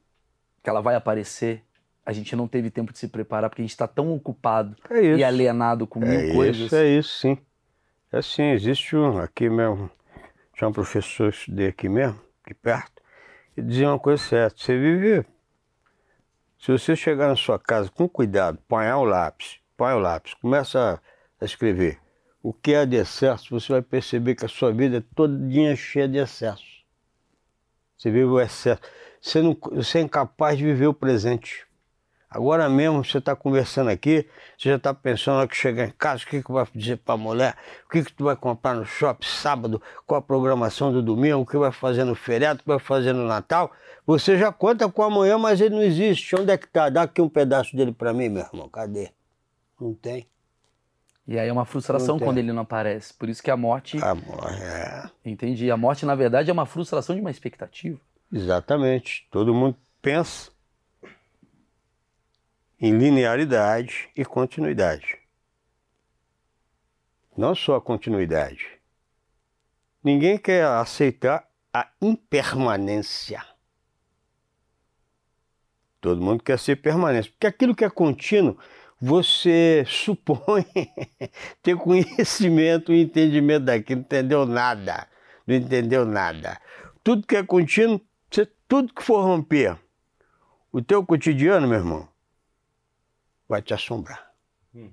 que 0.64 0.70
ela 0.70 0.80
vai 0.80 0.94
aparecer, 0.94 1.64
a 2.06 2.14
gente 2.14 2.36
não 2.36 2.48
teve 2.48 2.70
tempo 2.70 2.94
de 2.94 3.00
se 3.00 3.08
preparar 3.08 3.50
porque 3.50 3.64
a 3.64 3.66
gente 3.66 3.72
está 3.72 3.88
tão 3.88 4.14
ocupado 4.14 4.78
é 4.92 5.16
e 5.16 5.24
alienado 5.24 5.88
com 5.88 6.00
mil 6.00 6.20
é 6.20 6.32
coisas. 6.32 6.68
Isso, 6.68 6.76
é 6.76 6.88
isso, 6.88 7.20
sim. 7.20 7.38
É 8.12 8.22
sim, 8.22 8.52
existe 8.52 8.96
um 8.96 9.18
aqui 9.18 9.50
mesmo. 9.50 9.90
Tinha 10.54 10.68
um 10.68 10.72
professor, 10.72 11.30
estudei 11.30 11.70
aqui 11.70 11.90
mesmo, 11.90 12.22
aqui 12.44 12.54
perto, 12.54 12.95
dizia 13.62 13.90
uma 13.90 14.00
coisa 14.00 14.22
certa: 14.22 14.58
você 14.58 14.78
vive. 14.78 15.26
Se 16.60 16.72
você 16.72 16.96
chegar 16.96 17.28
na 17.28 17.36
sua 17.36 17.60
casa 17.60 17.92
com 17.92 18.08
cuidado, 18.10 18.58
põe 18.68 18.90
o 18.92 19.04
lápis, 19.04 19.60
põe 19.78 19.94
o 19.94 20.00
lápis, 20.00 20.34
começa 20.34 21.02
a 21.40 21.46
escrever 21.46 22.00
o 22.46 22.54
que 22.54 22.76
é 22.76 22.86
de 22.86 22.96
excesso, 22.96 23.60
você 23.60 23.74
vai 23.74 23.82
perceber 23.82 24.36
que 24.36 24.46
a 24.46 24.48
sua 24.48 24.72
vida 24.72 24.98
é 24.98 25.04
todinha 25.16 25.76
cheia 25.76 26.08
de 26.08 26.20
excesso. 26.20 26.86
Você 27.98 28.12
vive 28.12 28.26
o 28.26 28.40
excesso. 28.40 28.82
Você, 29.20 29.42
não, 29.42 29.58
você 29.72 29.98
é 29.98 30.02
incapaz 30.02 30.56
de 30.56 30.64
viver 30.64 30.86
o 30.86 30.94
presente. 30.94 31.65
Agora 32.36 32.68
mesmo 32.68 33.02
você 33.02 33.20
está 33.20 33.34
conversando 33.34 33.90
aqui, 33.90 34.28
você 34.58 34.68
já 34.68 34.76
está 34.76 34.94
pensando 34.94 35.38
na 35.38 35.48
que 35.48 35.56
chegar 35.56 35.86
em 35.86 35.92
casa, 35.92 36.26
o 36.26 36.28
que, 36.28 36.44
que 36.44 36.52
vai 36.52 36.68
dizer 36.76 36.98
para 36.98 37.14
a 37.14 37.18
mulher, 37.18 37.56
o 37.86 37.90
que, 37.90 38.04
que 38.04 38.12
tu 38.12 38.26
vai 38.26 38.36
comprar 38.36 38.74
no 38.74 38.86
shopping 38.86 39.26
sábado, 39.26 39.82
qual 40.06 40.20
a 40.20 40.22
programação 40.22 40.92
do 40.92 41.02
domingo, 41.02 41.40
o 41.40 41.46
que 41.46 41.56
vai 41.56 41.72
fazer 41.72 42.04
no 42.04 42.14
feriado, 42.14 42.60
o 42.60 42.64
que 42.64 42.68
vai 42.68 42.78
fazer 42.78 43.14
no 43.14 43.26
Natal. 43.26 43.72
Você 44.06 44.38
já 44.38 44.52
conta 44.52 44.90
com 44.90 45.02
amanhã, 45.02 45.38
mas 45.38 45.62
ele 45.62 45.76
não 45.76 45.82
existe. 45.82 46.36
Onde 46.36 46.52
é 46.52 46.58
que 46.58 46.66
está? 46.66 46.90
Dá 46.90 47.04
aqui 47.04 47.22
um 47.22 47.30
pedaço 47.30 47.74
dele 47.74 47.94
para 47.94 48.12
mim, 48.12 48.28
meu 48.28 48.44
irmão. 48.44 48.68
Cadê? 48.68 49.12
Não 49.80 49.94
tem. 49.94 50.28
E 51.26 51.40
aí 51.40 51.48
é 51.48 51.54
uma 51.54 51.64
frustração 51.64 52.20
quando 52.20 52.38
ele 52.38 52.52
não 52.52 52.64
aparece. 52.64 53.14
Por 53.14 53.30
isso 53.30 53.42
que 53.42 53.50
a 53.50 53.56
morte. 53.56 53.98
A 54.04 54.14
morte, 54.14 54.62
é. 54.62 55.10
Entendi. 55.24 55.72
A 55.72 55.78
morte, 55.78 56.06
na 56.06 56.16
verdade, 56.16 56.50
é 56.50 56.54
uma 56.54 56.66
frustração 56.66 57.16
de 57.16 57.22
uma 57.22 57.32
expectativa. 57.32 57.98
Exatamente. 58.30 59.26
Todo 59.32 59.54
mundo 59.54 59.78
pensa 60.02 60.54
em 62.86 62.96
linearidade 62.96 64.10
e 64.16 64.24
continuidade. 64.24 65.18
Não 67.36 67.56
só 67.56 67.78
a 67.78 67.82
continuidade. 67.82 68.64
Ninguém 70.04 70.38
quer 70.38 70.66
aceitar 70.66 71.50
a 71.74 71.90
impermanência. 72.00 73.44
Todo 76.00 76.22
mundo 76.22 76.44
quer 76.44 76.60
ser 76.60 76.76
permanente. 76.76 77.32
Porque 77.32 77.48
aquilo 77.48 77.74
que 77.74 77.84
é 77.84 77.90
contínuo, 77.90 78.56
você 79.02 79.84
supõe 79.90 80.64
ter 81.64 81.76
conhecimento 81.78 82.94
e 82.94 83.02
entendimento 83.02 83.66
daquilo, 83.66 84.02
não 84.02 84.06
entendeu 84.06 84.46
nada. 84.46 85.08
Não 85.48 85.56
entendeu 85.56 86.06
nada. 86.06 86.62
Tudo 87.04 87.26
que 87.26 87.36
é 87.36 87.42
contínuo, 87.42 88.00
tudo 88.68 88.94
que 88.94 89.02
for 89.02 89.24
romper 89.24 89.76
o 90.72 90.84
teu 90.84 91.04
cotidiano, 91.04 91.68
meu 91.68 91.80
irmão, 91.80 92.15
vai 93.48 93.62
te 93.62 93.74
assombrar. 93.74 94.32
Hum. 94.74 94.92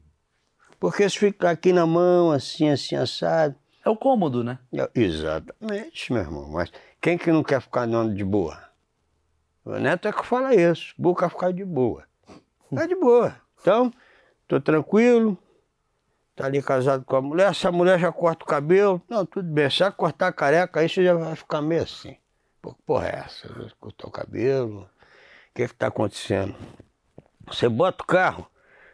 Porque 0.79 1.09
se 1.09 1.19
ficar 1.19 1.51
aqui 1.51 1.73
na 1.73 1.87
mão, 1.87 2.31
assim, 2.33 2.69
assim, 2.69 2.97
assado. 2.97 3.55
É 3.85 3.91
o 3.91 3.97
cômodo, 3.97 4.45
né? 4.45 4.59
É, 4.73 4.89
exatamente, 4.95 6.13
meu 6.13 6.23
irmão. 6.23 6.49
Mas 6.51 6.73
quem 7.01 7.19
que 7.19 7.33
não 7.33 7.43
quer 7.43 7.61
ficar 7.61 7.83
andando 7.83 8.15
de 8.15 8.25
boa? 8.25 8.63
O 9.65 9.73
neto 9.79 10.09
é 10.09 10.13
que 10.13 10.25
fala 10.27 10.55
isso. 10.55 10.95
Boca 10.99 11.29
ficar 11.29 11.53
de 11.53 11.65
boa. 11.65 12.05
Ficar 12.69 12.87
de 12.87 12.95
boa. 12.95 13.37
Então, 13.61 13.93
tô 14.49 14.61
tranquilo. 14.61 15.39
Tá 16.35 16.47
ali 16.47 16.63
casado 16.63 17.05
com 17.05 17.17
a 17.17 17.21
mulher. 17.21 17.51
Essa 17.51 17.71
mulher 17.71 17.99
já 17.99 18.11
corta 18.11 18.45
o 18.45 18.49
cabelo. 18.49 19.01
Não, 19.09 19.25
tudo 19.27 19.49
bem. 19.49 19.71
Se 19.71 19.83
ela 19.83 19.93
cortar 19.93 20.29
a 20.29 20.33
careca, 20.33 20.81
aí 20.81 20.89
você 20.89 21.05
já 21.05 21.15
vai 21.15 21.37
ficar 21.37 21.61
meio 21.61 21.83
assim. 21.83 22.17
Pô, 22.61 22.75
porra 22.87 23.09
é 23.09 23.17
essa? 23.25 23.49
Cortou 23.79 24.09
o 24.09 24.13
cabelo. 24.13 24.83
O 24.83 25.55
que 25.55 25.63
é 25.63 25.69
que 25.69 25.75
tá 25.75 25.89
acontecendo? 25.89 26.55
Você 27.47 27.69
bota 27.69 28.03
o 28.03 28.07
carro 28.07 28.47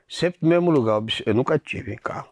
sempre 0.09 0.40
no 0.43 0.49
mesmo 0.49 0.71
lugar. 0.71 1.02
Eu 1.25 1.35
nunca 1.35 1.59
tive 1.59 1.97
carro. 1.97 2.31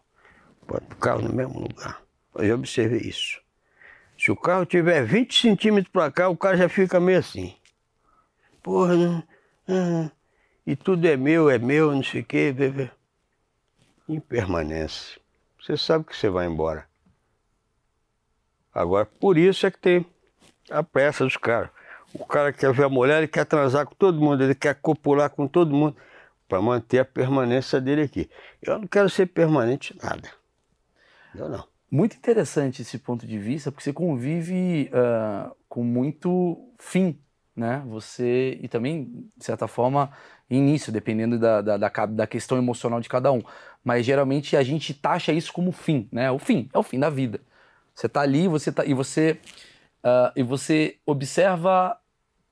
Bota 0.66 0.87
o 0.92 0.96
carro 0.96 1.23
no 1.23 1.32
mesmo 1.32 1.61
lugar. 1.61 2.02
Eu 2.35 2.56
observei 2.56 3.00
isso. 3.00 3.40
Se 4.18 4.30
o 4.30 4.37
carro 4.37 4.64
tiver 4.64 5.04
20 5.04 5.40
centímetros 5.40 5.92
para 5.92 6.11
cá, 6.11 6.28
o 6.28 6.37
cara 6.37 6.56
já 6.56 6.68
fica 6.68 6.99
meio 6.99 7.18
assim. 7.18 7.54
Porra, 8.62 8.96
né? 8.96 9.23
Ah, 9.68 10.11
e 10.66 10.75
tudo 10.75 11.06
é 11.06 11.16
meu, 11.16 11.50
é 11.50 11.58
meu, 11.58 11.92
não 11.92 12.02
sei 12.02 12.23
o 12.23 12.25
quê. 12.25 12.52
Bebê. 12.52 12.90
Impermanência. 14.08 15.20
Você 15.61 15.76
sabe 15.76 16.04
que 16.04 16.16
você 16.16 16.28
vai 16.28 16.46
embora. 16.46 16.88
Agora, 18.73 19.06
por 19.06 19.37
isso 19.37 19.66
é 19.66 19.70
que 19.70 19.78
tem 19.78 20.06
a 20.70 20.82
pressa 20.82 21.25
dos 21.25 21.37
caras. 21.37 21.70
O 22.18 22.26
cara 22.26 22.52
quer 22.52 22.73
ver 22.73 22.85
a 22.85 22.88
mulher, 22.88 23.18
ele 23.18 23.28
quer 23.28 23.44
transar 23.44 23.87
com 23.87 23.94
todo 23.94 24.20
mundo, 24.20 24.42
ele 24.42 24.54
quer 24.54 24.75
copular 24.75 25.30
com 25.30 25.46
todo 25.46 25.75
mundo 25.75 25.96
para 26.49 26.61
manter 26.61 27.00
a 27.00 27.04
permanência 27.04 27.80
dele 27.80 28.02
aqui. 28.02 28.30
Eu 28.62 28.78
não 28.78 28.87
quero 28.87 29.08
ser 29.11 29.26
permanente 29.26 29.96
nada. 30.02 30.28
Eu 31.35 31.49
não. 31.49 31.64
Muito 31.90 32.16
interessante 32.16 32.82
esse 32.82 32.99
ponto 32.99 33.26
de 33.26 33.38
vista, 33.38 33.70
porque 33.70 33.85
você 33.85 33.92
convive 33.92 34.90
uh, 34.92 35.54
com 35.68 35.85
muito 35.85 36.73
fim, 36.78 37.18
né? 37.54 37.82
Você, 37.87 38.58
e 38.61 38.68
também, 38.68 39.28
de 39.37 39.44
certa 39.44 39.68
forma, 39.68 40.11
início, 40.50 40.92
dependendo 40.92 41.38
da, 41.38 41.61
da, 41.62 41.76
da, 41.76 42.06
da 42.06 42.26
questão 42.26 42.58
emocional 42.58 43.00
de 43.00 43.08
cada 43.08 43.30
um. 43.30 43.42
Mas 43.85 44.04
geralmente 44.04 44.56
a 44.56 44.62
gente 44.62 44.92
taxa 44.94 45.32
isso 45.32 45.52
como 45.52 45.70
fim, 45.70 46.08
né? 46.11 46.30
O 46.30 46.38
fim, 46.38 46.68
é 46.73 46.78
o 46.78 46.82
fim 46.82 46.99
da 46.99 47.11
vida. 47.11 47.40
Você 47.94 48.06
está 48.06 48.20
ali 48.20 48.46
você 48.46 48.73
tá, 48.73 48.85
e 48.85 48.92
você 48.92 49.38
uh, 50.04 50.32
e 50.35 50.42
você 50.42 50.99
observa 51.06 51.99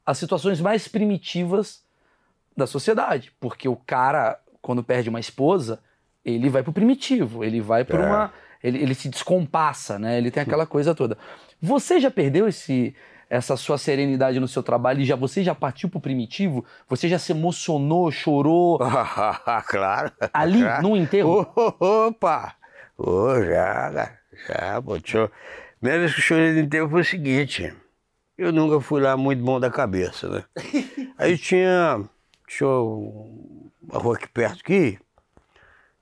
as 0.04 0.18
situações 0.18 0.60
mais 0.60 0.88
primitivas 0.88 1.82
da 2.56 2.66
sociedade. 2.66 3.32
Porque 3.40 3.68
o 3.68 3.76
cara, 3.76 4.38
quando 4.60 4.82
perde 4.82 5.08
uma 5.08 5.20
esposa, 5.20 5.80
ele 6.24 6.48
vai 6.48 6.62
pro 6.62 6.72
primitivo, 6.72 7.44
ele 7.44 7.60
vai 7.60 7.84
para 7.84 8.02
é. 8.02 8.06
uma. 8.06 8.32
Ele, 8.62 8.78
ele 8.78 8.94
se 8.94 9.10
descompassa, 9.10 9.98
né? 9.98 10.16
Ele 10.16 10.30
tem 10.30 10.42
aquela 10.42 10.66
coisa 10.66 10.94
toda. 10.94 11.18
Você 11.60 12.00
já 12.00 12.10
perdeu 12.10 12.48
esse, 12.48 12.94
essa 13.28 13.56
sua 13.56 13.76
serenidade 13.76 14.40
no 14.40 14.48
seu 14.48 14.62
trabalho 14.62 15.02
e 15.02 15.04
já 15.04 15.16
você 15.16 15.44
já 15.44 15.54
partiu 15.54 15.90
pro 15.90 16.00
primitivo? 16.00 16.64
Você 16.88 17.06
já 17.06 17.18
se 17.18 17.32
emocionou, 17.32 18.10
chorou? 18.10 18.78
claro. 19.68 20.10
Ali, 20.32 20.62
no 20.80 20.96
enterro? 20.96 21.46
Opa! 21.54 22.54
Oh, 22.96 23.34
já, 23.42 24.12
já, 24.48 24.80
pô, 24.80 24.96
deixa 24.96 25.30
Menos 25.82 26.14
que 26.14 26.20
o 26.20 26.22
chorei 26.22 26.52
no 26.52 26.60
enterro 26.60 26.88
foi 26.88 27.02
o 27.02 27.04
seguinte. 27.04 27.74
Eu 28.36 28.52
nunca 28.52 28.80
fui 28.80 29.00
lá 29.00 29.16
muito 29.16 29.42
bom 29.44 29.60
da 29.60 29.70
cabeça, 29.70 30.28
né? 30.28 30.44
Aí 31.16 31.38
tinha 31.38 32.04
tinha 32.48 32.68
uma 32.68 33.98
rua 33.98 34.16
aqui 34.16 34.28
perto 34.28 34.60
aqui, 34.60 34.98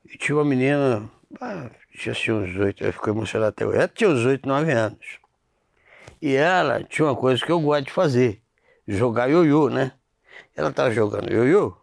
e 0.07 0.19
tinha 0.19 0.37
uma 0.37 0.45
menina, 0.45 1.11
ah, 1.41 1.71
tinha 1.97 2.13
assim 2.13 2.33
uns 2.33 2.57
oito, 2.57 2.85
eu 2.85 2.93
fiquei 2.93 3.13
emocionado 3.13 3.51
até 3.51 3.67
hoje. 3.67 3.79
Ela 3.79 3.89
tinha 3.89 4.11
uns 4.11 4.25
oito, 4.27 4.49
nove 4.49 4.73
anos. 4.73 5.19
E 6.21 6.35
ela 6.35 6.83
tinha 6.85 7.07
uma 7.07 7.17
coisa 7.17 7.45
que 7.45 7.51
eu 7.51 7.61
gosto 7.61 7.87
de 7.87 7.93
fazer, 7.93 8.41
jogar 8.87 9.29
ioiô, 9.29 9.69
né? 9.69 9.93
Ela 10.57 10.71
estava 10.71 10.91
jogando 10.91 11.33
ioiô, 11.33 11.77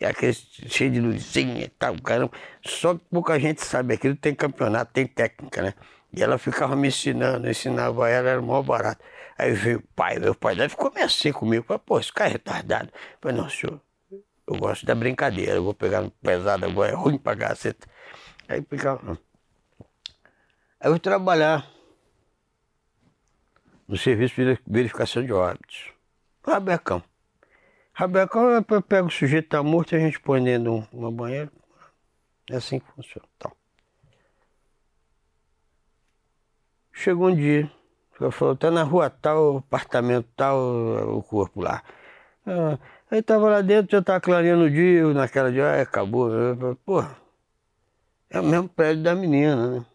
e 0.00 0.04
aquele 0.04 0.32
cheio 0.34 0.90
de 0.90 1.00
luzinha 1.00 1.64
e 1.64 1.68
tal, 1.68 2.00
caramba. 2.02 2.32
Só 2.64 2.94
que 2.94 3.00
pouca 3.10 3.38
gente 3.38 3.64
sabe, 3.64 3.94
aquilo 3.94 4.16
tem 4.16 4.34
campeonato, 4.34 4.92
tem 4.92 5.06
técnica, 5.06 5.62
né? 5.62 5.74
E 6.14 6.22
ela 6.22 6.38
ficava 6.38 6.76
me 6.76 6.88
ensinando, 6.88 7.48
ensinava 7.48 8.08
ela, 8.08 8.28
era 8.28 8.42
maior 8.42 8.62
barato. 8.62 9.02
Aí 9.36 9.52
veio 9.52 9.78
o 9.78 9.82
pai, 9.94 10.18
meu 10.18 10.34
pai 10.34 10.54
dela 10.54 10.68
ficou 10.68 10.92
meio 10.92 11.06
assim 11.06 11.32
comigo. 11.32 11.64
Falei, 11.64 11.82
pô, 11.84 11.98
esse 11.98 12.12
cara 12.12 12.30
é 12.30 12.32
retardado. 12.32 12.92
Falei, 13.20 13.36
não, 13.36 13.48
senhor, 13.48 13.80
eu 14.46 14.56
gosto 14.56 14.84
da 14.84 14.94
brincadeira, 14.94 15.52
eu 15.52 15.64
vou 15.64 15.74
pegar 15.74 16.08
pesado 16.22 16.66
agora, 16.66 16.92
é 16.92 16.94
ruim 16.94 17.18
pra 17.18 17.36
caceta. 17.36 17.86
Aí 18.48 18.62
ficava. 18.62 19.18
Aí 20.80 20.88
eu 20.88 20.92
fui 20.92 21.00
trabalhar 21.00 21.66
no 23.86 23.96
serviço 23.96 24.34
de 24.36 24.58
verificação 24.66 25.24
de 25.24 25.32
óbitos. 25.32 25.92
Rabecão. 26.44 27.02
Rabecão, 27.92 28.50
eu 28.50 28.82
pego 28.82 29.08
o 29.08 29.10
sujeito 29.10 29.48
tá 29.48 29.62
morto 29.62 29.92
e 29.92 29.96
a 29.96 30.00
gente 30.00 30.18
põe 30.18 30.42
dentro 30.42 30.80
de 30.90 30.96
uma 30.96 31.10
banheira. 31.10 31.52
É 32.50 32.56
assim 32.56 32.80
que 32.80 32.86
funciona. 32.92 33.28
Então. 33.36 33.52
Chegou 36.92 37.28
um 37.28 37.34
dia. 37.34 37.70
Ela 38.20 38.30
falou, 38.30 38.56
tá 38.56 38.70
na 38.70 38.82
rua 38.82 39.10
tal, 39.10 39.58
apartamento 39.58 40.28
tal, 40.36 40.58
o 41.16 41.22
corpo 41.22 41.60
lá. 41.60 41.82
Ah, 42.46 42.78
Aí 43.12 43.20
tava 43.20 43.50
lá 43.50 43.60
dentro, 43.60 43.92
já 43.92 44.00
tava 44.00 44.22
clareando 44.22 44.64
o 44.64 44.70
dia, 44.70 45.06
naquela 45.12 45.52
dia, 45.52 45.66
ah, 45.66 45.82
acabou. 45.82 46.30
Pô, 46.82 47.04
é 48.30 48.40
o 48.40 48.42
mesmo 48.42 48.70
prédio 48.70 49.02
da 49.02 49.14
menina, 49.14 49.80
né? 49.80 49.86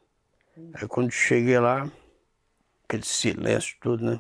Aí 0.76 0.88
quando 0.88 1.10
cheguei 1.10 1.60
lá, 1.60 1.90
aquele 2.84 3.02
silêncio 3.02 3.76
todo, 3.82 4.06
né? 4.06 4.20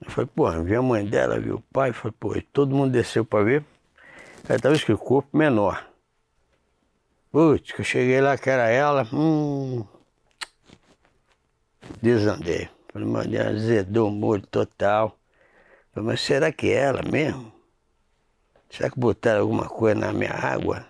Eu 0.00 0.08
falei, 0.08 0.30
pô, 0.32 0.48
vi 0.62 0.76
a 0.76 0.80
mãe 0.80 1.04
dela, 1.04 1.40
vi 1.40 1.50
o 1.50 1.60
pai, 1.72 1.92
falei, 1.92 2.14
pô, 2.20 2.36
e 2.36 2.42
todo 2.42 2.76
mundo 2.76 2.92
desceu 2.92 3.24
pra 3.24 3.42
ver. 3.42 3.64
Aí 4.48 4.56
tava 4.60 4.76
escrito 4.76 5.00
corpo 5.00 5.36
menor. 5.36 5.84
Putz, 7.32 7.72
que 7.72 7.80
eu 7.80 7.84
cheguei 7.84 8.20
lá 8.20 8.38
que 8.38 8.48
era 8.48 8.68
ela, 8.68 9.04
hum. 9.12 9.84
Desandei. 12.02 12.68
Falei, 12.92 13.08
mano, 13.08 13.40
azedou 13.40 14.08
o 14.08 14.12
molho 14.12 14.46
total. 14.46 15.16
Falei, 15.92 16.10
mas 16.10 16.20
será 16.20 16.52
que 16.52 16.68
é 16.68 16.74
ela 16.74 17.02
mesmo? 17.02 17.52
Será 18.70 18.90
que 18.90 18.98
botaram 18.98 19.40
alguma 19.40 19.68
coisa 19.68 19.98
na 19.98 20.12
minha 20.12 20.32
água? 20.32 20.86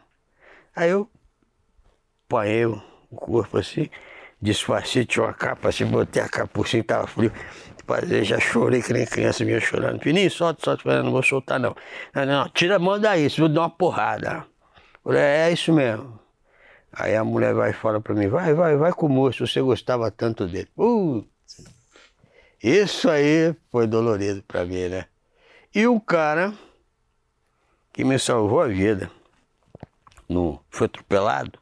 Aí 0.76 0.90
eu 0.90 1.08
apanhei 2.26 2.66
o 2.66 2.80
corpo 3.16 3.58
assim, 3.58 3.88
disfarcei, 4.40 5.04
tinha 5.04 5.24
uma 5.24 5.34
capa 5.34 5.68
assim, 5.68 5.84
botei 5.86 6.22
a 6.22 6.28
capa 6.28 6.48
por 6.52 6.68
cima, 6.68 6.84
tava 6.84 7.06
frio. 7.06 7.32
Fazer, 7.86 8.22
já 8.22 8.38
chorei 8.38 8.80
que 8.82 8.92
nem 8.92 9.04
criança 9.04 9.44
minha 9.44 9.58
chorando. 9.58 10.00
Fininho, 10.00 10.30
solta, 10.30 10.64
solta, 10.64 10.84
falei, 10.84 11.02
não 11.02 11.10
vou 11.10 11.24
soltar 11.24 11.58
não. 11.58 11.74
Não, 12.14 12.24
não, 12.24 12.48
tira 12.50 12.76
a 12.76 12.78
mão 12.78 13.00
daí, 13.00 13.28
se 13.28 13.40
vou 13.40 13.48
dar 13.48 13.62
uma 13.62 13.70
porrada. 13.70 14.46
Falei, 15.02 15.20
é 15.20 15.52
isso 15.52 15.72
mesmo. 15.72 16.19
Aí 16.92 17.14
a 17.14 17.24
mulher 17.24 17.54
vai 17.54 17.70
e 17.70 17.74
fala 17.74 18.00
pra 18.00 18.14
mim, 18.14 18.28
vai, 18.28 18.52
vai, 18.52 18.76
vai 18.76 18.92
com 18.92 19.06
o 19.06 19.08
moço, 19.08 19.46
você 19.46 19.60
gostava 19.60 20.10
tanto 20.10 20.46
dele. 20.46 20.68
Putz, 20.74 21.28
isso 22.62 23.08
aí 23.08 23.54
foi 23.70 23.86
dolorido 23.86 24.42
pra 24.42 24.64
mim, 24.64 24.88
né? 24.88 25.06
E 25.74 25.86
o 25.86 26.00
cara 26.00 26.52
que 27.92 28.04
me 28.04 28.18
salvou 28.18 28.60
a 28.60 28.66
vida, 28.66 29.10
no, 30.28 30.60
foi 30.68 30.86
atropelado, 30.86 31.58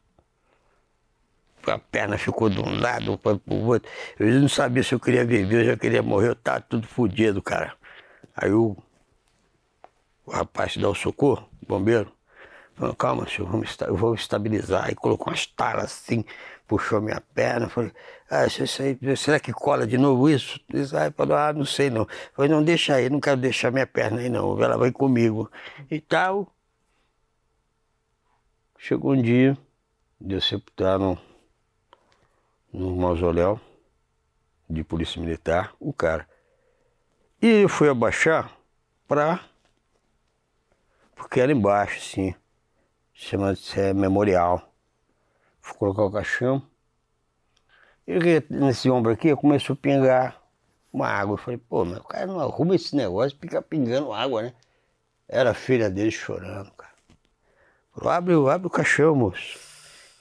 a 1.66 1.78
perna 1.78 2.16
ficou 2.16 2.48
de 2.48 2.58
um 2.60 2.80
lado, 2.80 3.18
foi 3.22 3.38
pro 3.38 3.54
outro. 3.54 3.90
Eu 4.18 4.40
não 4.40 4.48
sabia 4.48 4.82
se 4.82 4.94
eu 4.94 5.00
queria 5.00 5.24
viver, 5.24 5.62
eu 5.62 5.66
já 5.72 5.76
queria 5.76 6.02
morrer, 6.02 6.28
eu 6.28 6.34
tava 6.34 6.60
tudo 6.62 6.86
fodido, 6.86 7.42
cara. 7.42 7.74
Aí 8.34 8.50
o, 8.50 8.76
o 10.24 10.30
rapaz 10.30 10.76
dá 10.76 10.88
o 10.88 10.94
socorro, 10.94 11.48
bombeiro, 11.66 12.10
falou, 12.78 12.94
calma, 12.94 13.28
senhor, 13.28 13.50
eu 13.86 13.96
vou 13.96 14.14
estabilizar. 14.14 14.86
Aí 14.86 14.94
colocou 14.94 15.28
umas 15.28 15.46
talas 15.46 15.84
assim, 15.84 16.24
puxou 16.66 17.00
minha 17.00 17.20
perna, 17.34 17.68
falei, 17.68 17.92
ah, 18.30 18.46
isso 18.46 18.82
aí, 18.82 18.98
será 19.16 19.40
que 19.40 19.52
cola 19.52 19.86
de 19.86 19.98
novo 19.98 20.28
isso? 20.30 20.60
Aí 20.72 21.10
falou, 21.10 21.36
ah, 21.36 21.52
não 21.52 21.64
sei 21.64 21.90
não. 21.90 22.02
Eu 22.02 22.08
falei, 22.34 22.50
não, 22.50 22.62
deixa 22.62 22.94
aí, 22.94 23.10
não 23.10 23.20
quero 23.20 23.40
deixar 23.40 23.70
minha 23.70 23.86
perna 23.86 24.20
aí 24.20 24.28
não, 24.28 24.62
ela 24.62 24.76
vai 24.76 24.92
comigo. 24.92 25.50
E 25.90 26.00
tal. 26.00 26.52
Chegou 28.78 29.12
um 29.12 29.20
dia, 29.20 29.58
de 30.20 30.40
sepultar 30.40 30.98
no 30.98 31.18
mausoléu 32.72 33.60
de 34.70 34.84
polícia 34.84 35.20
militar, 35.20 35.74
o 35.80 35.92
cara. 35.92 36.28
E 37.42 37.62
eu 37.62 37.68
fui 37.68 37.88
abaixar 37.88 38.52
para 39.06 39.40
porque 41.18 41.40
era 41.40 41.50
embaixo, 41.50 41.98
assim, 41.98 42.34
chama-se 43.18 43.92
memorial. 43.92 44.72
Fui 45.60 45.76
colocar 45.76 46.04
o 46.04 46.10
caixão. 46.10 46.62
E 48.06 48.14
nesse 48.48 48.88
ombro 48.88 49.12
aqui 49.12 49.34
começou 49.34 49.74
a 49.74 49.76
pingar 49.76 50.42
uma 50.92 51.08
água. 51.08 51.34
Eu 51.34 51.36
falei, 51.36 51.58
pô, 51.58 51.82
o 51.82 52.04
cara 52.04 52.26
não 52.26 52.40
arruma 52.40 52.76
esse 52.76 52.94
negócio, 52.96 53.36
fica 53.38 53.60
pingando 53.60 54.12
água, 54.12 54.42
né? 54.42 54.54
Era 55.28 55.50
a 55.50 55.54
filha 55.54 55.90
dele 55.90 56.10
chorando, 56.10 56.70
cara. 56.72 56.92
Falou, 57.92 58.10
abre, 58.10 58.34
abre 58.50 58.66
o 58.68 58.70
caixão, 58.70 59.14
moço. 59.14 59.58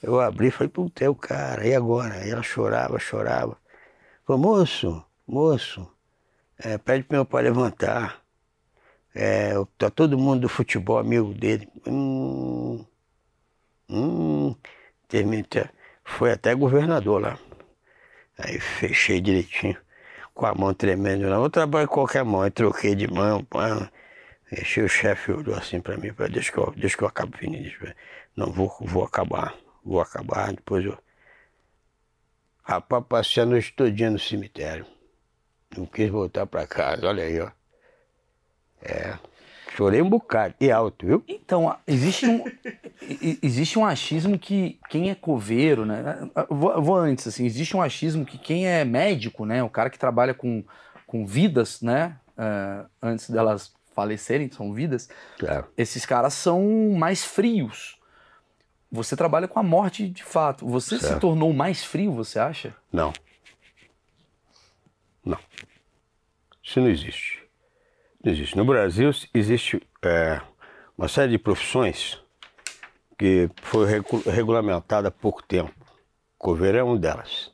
Eu 0.02 0.20
abri 0.20 0.48
e 0.48 0.50
falei, 0.50 0.68
puta, 0.68 1.04
é 1.04 1.08
o 1.08 1.14
cara, 1.14 1.66
e 1.66 1.74
agora? 1.74 2.26
E 2.26 2.30
ela 2.30 2.42
chorava, 2.42 2.98
chorava. 2.98 3.56
Falei, 4.26 4.42
moço, 4.42 5.04
moço, 5.26 5.88
é, 6.58 6.76
pede 6.76 7.04
para 7.04 7.18
meu 7.18 7.24
pai 7.24 7.44
levantar. 7.44 8.22
É, 9.14 9.54
tá 9.76 9.90
todo 9.90 10.18
mundo 10.18 10.42
do 10.42 10.48
futebol 10.48 10.98
amigo 10.98 11.32
dele. 11.34 11.68
Hum, 11.86 12.84
hum, 13.88 14.54
foi 16.04 16.32
até 16.32 16.54
governador 16.54 17.20
lá. 17.22 17.38
Aí 18.38 18.60
fechei 18.60 19.20
direitinho, 19.20 19.76
com 20.34 20.46
a 20.46 20.54
mão 20.54 20.74
tremendo. 20.74 21.28
Não, 21.28 21.40
vou 21.40 21.50
trabalhar 21.50 21.88
com 21.88 21.94
qualquer 21.94 22.24
mão. 22.24 22.42
Aí 22.42 22.50
troquei 22.50 22.94
de 22.94 23.08
mão, 23.08 23.44
pá. 23.44 23.90
Deixei 24.50 24.82
o 24.84 24.88
chefe 24.88 25.32
olhou 25.32 25.54
assim 25.56 25.80
para 25.80 25.96
mim, 25.98 26.10
deixa 26.30 26.52
que 26.52 26.58
eu, 26.58 26.72
deixa 26.76 26.96
que 26.96 27.04
eu 27.04 27.08
acabo 27.08 27.36
fininho. 27.36 27.70
Não, 28.36 28.50
vou, 28.50 28.74
vou 28.80 29.04
acabar 29.04 29.54
vou 29.88 30.00
acabar, 30.00 30.52
depois 30.52 30.84
eu. 30.84 30.98
Rapaz, 32.62 33.04
passei 33.08 33.42
a 33.42 33.46
noite 33.46 33.72
todinha 33.72 34.10
no 34.10 34.18
cemitério. 34.18 34.86
Não 35.76 35.86
quis 35.86 36.10
voltar 36.10 36.46
para 36.46 36.66
casa, 36.66 37.06
olha 37.06 37.24
aí, 37.24 37.40
ó. 37.40 37.50
É. 38.82 39.18
Chorei 39.76 40.02
um 40.02 40.08
bocado, 40.08 40.54
e 40.60 40.70
alto, 40.70 41.06
viu? 41.06 41.24
Então, 41.28 41.76
existe 41.86 42.26
um, 42.26 42.44
existe 43.42 43.78
um 43.78 43.84
achismo 43.84 44.38
que 44.38 44.78
quem 44.88 45.10
é 45.10 45.14
coveiro, 45.14 45.84
né? 45.84 46.28
Vou, 46.48 46.82
vou, 46.82 46.96
antes, 46.96 47.26
assim, 47.26 47.44
existe 47.44 47.76
um 47.76 47.82
achismo 47.82 48.24
que 48.24 48.38
quem 48.38 48.66
é 48.66 48.84
médico, 48.84 49.44
né? 49.44 49.62
O 49.62 49.70
cara 49.70 49.90
que 49.90 49.98
trabalha 49.98 50.34
com, 50.34 50.64
com 51.06 51.26
vidas, 51.26 51.80
né? 51.80 52.16
Uh, 52.36 52.88
antes 53.02 53.30
delas 53.30 53.72
falecerem, 53.94 54.50
são 54.50 54.72
vidas. 54.72 55.08
É. 55.42 55.64
Esses 55.76 56.06
caras 56.06 56.34
são 56.34 56.90
mais 56.96 57.24
frios. 57.24 57.98
Você 58.90 59.16
trabalha 59.16 59.46
com 59.46 59.58
a 59.58 59.62
morte 59.62 60.08
de 60.08 60.22
fato. 60.22 60.66
Você 60.66 60.98
certo. 60.98 61.14
se 61.14 61.20
tornou 61.20 61.52
mais 61.52 61.84
frio, 61.84 62.12
você 62.12 62.38
acha? 62.38 62.74
Não. 62.92 63.12
Não. 65.24 65.38
Isso 66.62 66.80
não 66.80 66.88
existe. 66.88 67.47
Existe. 68.28 68.56
No 68.56 68.64
Brasil 68.64 69.10
existe 69.32 69.82
é, 70.02 70.40
uma 70.96 71.08
série 71.08 71.32
de 71.32 71.38
profissões 71.38 72.20
que 73.18 73.50
foi 73.62 73.86
regulamentada 74.26 75.08
há 75.08 75.10
pouco 75.10 75.42
tempo. 75.42 75.72
Coveiro 76.36 76.78
é 76.78 76.82
uma 76.82 76.98
delas. 76.98 77.50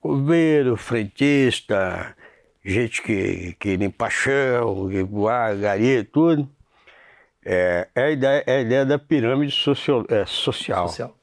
Coveiro, 0.00 0.76
frentista, 0.76 2.16
gente 2.64 3.02
que, 3.02 3.54
que 3.58 3.76
limpa 3.76 4.08
chão, 4.08 4.88
que 4.88 5.04
garia, 5.60 6.04
tudo 6.04 6.48
é, 7.44 7.88
é, 7.94 8.02
a, 8.02 8.10
ideia, 8.10 8.44
é 8.46 8.56
a 8.56 8.60
ideia 8.60 8.86
da 8.86 8.98
pirâmide 8.98 9.52
social. 9.52 10.04
É, 10.08 10.24
social. 10.26 10.88
social. 10.88 11.16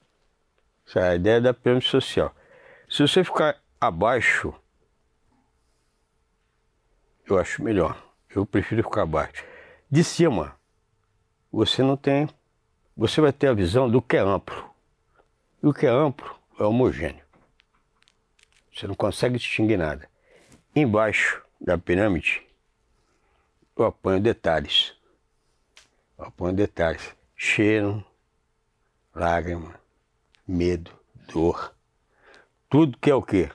É 0.95 1.09
a 1.09 1.15
ideia 1.15 1.39
da 1.39 1.53
pirâmide 1.53 1.87
social. 1.87 2.35
Se 2.89 3.01
você 3.01 3.23
ficar 3.23 3.61
abaixo, 3.79 4.53
eu 7.29 7.37
acho 7.37 7.63
melhor. 7.63 8.06
Eu 8.37 8.45
prefiro 8.45 8.83
ficar 8.83 9.01
abaixo. 9.01 9.43
De 9.89 10.03
cima, 10.03 10.55
você 11.51 11.81
não 11.81 11.97
tem. 11.97 12.29
Você 12.95 13.19
vai 13.19 13.33
ter 13.33 13.47
a 13.47 13.53
visão 13.53 13.89
do 13.89 13.99
que 13.99 14.15
é 14.15 14.19
amplo. 14.19 14.69
E 15.63 15.65
o 15.65 15.73
que 15.73 15.87
é 15.87 15.89
amplo 15.89 16.37
é 16.59 16.63
homogêneo. 16.63 17.25
Você 18.71 18.85
não 18.85 18.93
consegue 18.93 19.39
distinguir 19.39 19.79
nada. 19.79 20.07
Embaixo 20.75 21.41
da 21.59 21.79
pirâmide, 21.79 22.45
eu 23.75 23.85
apanho 23.85 24.21
detalhes. 24.21 24.93
Põe 26.35 26.53
detalhes. 26.53 27.15
Cheiro, 27.35 28.05
lágrima, 29.15 29.79
medo, 30.47 30.91
dor. 31.33 31.73
Tudo 32.69 32.99
que 32.99 33.09
é 33.09 33.15
o 33.15 33.21
quê? 33.23 33.49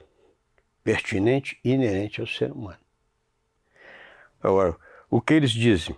Pertinente 0.83 1.57
e 1.63 1.71
inerente 1.71 2.21
ao 2.21 2.27
ser 2.27 2.51
humano. 2.51 2.82
Agora, 4.43 4.77
o 5.09 5.21
que 5.21 5.35
eles 5.35 5.51
dizem 5.51 5.97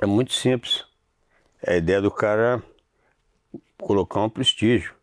é 0.00 0.06
muito 0.06 0.32
simples. 0.32 0.84
É 1.62 1.74
a 1.74 1.76
ideia 1.76 2.00
do 2.00 2.10
cara 2.10 2.62
colocar 3.78 4.20
um 4.20 4.30
prestígio. 4.30 4.94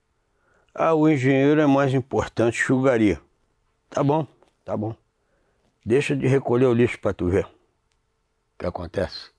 Ah, 0.74 0.94
o 0.94 1.08
engenheiro 1.08 1.62
é 1.62 1.68
mais 1.68 1.94
importante 1.94 2.66
que 2.66 2.74
o 2.74 2.82
gari. 2.82 3.20
Tá 3.90 4.04
bom, 4.04 4.26
tá 4.66 4.76
bom. 4.76 4.96
Deixa 5.86 6.16
de 6.16 6.26
recolher 6.26 6.66
o 6.66 6.74
lixo 6.74 7.00
para 7.00 7.14
tu 7.14 7.28
ver 7.28 7.46
o 7.46 7.50
que 8.58 8.66
acontece. 8.66 9.30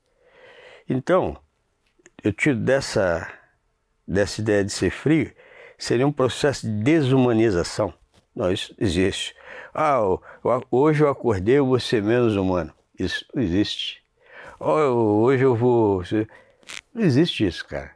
Então, 0.88 1.36
eu 2.22 2.32
tiro 2.32 2.56
dessa, 2.56 3.26
dessa 4.06 4.40
ideia 4.40 4.64
de 4.64 4.70
ser 4.70 4.90
frio, 4.90 5.34
seria 5.78 6.06
um 6.06 6.12
processo 6.12 6.66
de 6.66 6.82
desumanização. 6.82 7.92
Não, 8.34 8.52
isso 8.52 8.74
existe. 8.78 9.34
Ah, 9.72 9.98
hoje 10.70 11.02
eu 11.02 11.08
acordei, 11.08 11.58
eu 11.58 11.66
vou 11.66 11.80
ser 11.80 12.02
menos 12.02 12.36
humano. 12.36 12.72
Isso 12.98 13.24
não 13.34 13.42
existe. 13.42 14.02
Hoje 14.58 15.42
eu 15.44 15.54
vou. 15.54 16.02
Não 16.92 17.02
existe 17.02 17.46
isso, 17.46 17.66
cara. 17.66 17.94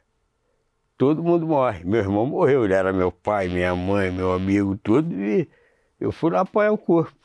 Todo 0.97 1.23
mundo 1.23 1.47
morre. 1.47 1.85
Meu 1.85 2.01
irmão 2.01 2.27
morreu, 2.27 2.65
ele 2.65 2.75
era 2.75 2.93
meu 2.93 3.13
pai, 3.13 3.49
minha 3.49 3.75
mãe, 3.75 4.11
meu 4.11 4.33
amigo, 4.33 4.77
tudo, 4.77 5.15
e 5.15 5.49
eu 6.01 6.11
fui 6.11 6.33
lá 6.33 6.41
apoiar 6.41 6.73
o 6.73 6.79
corpo. 6.79 7.17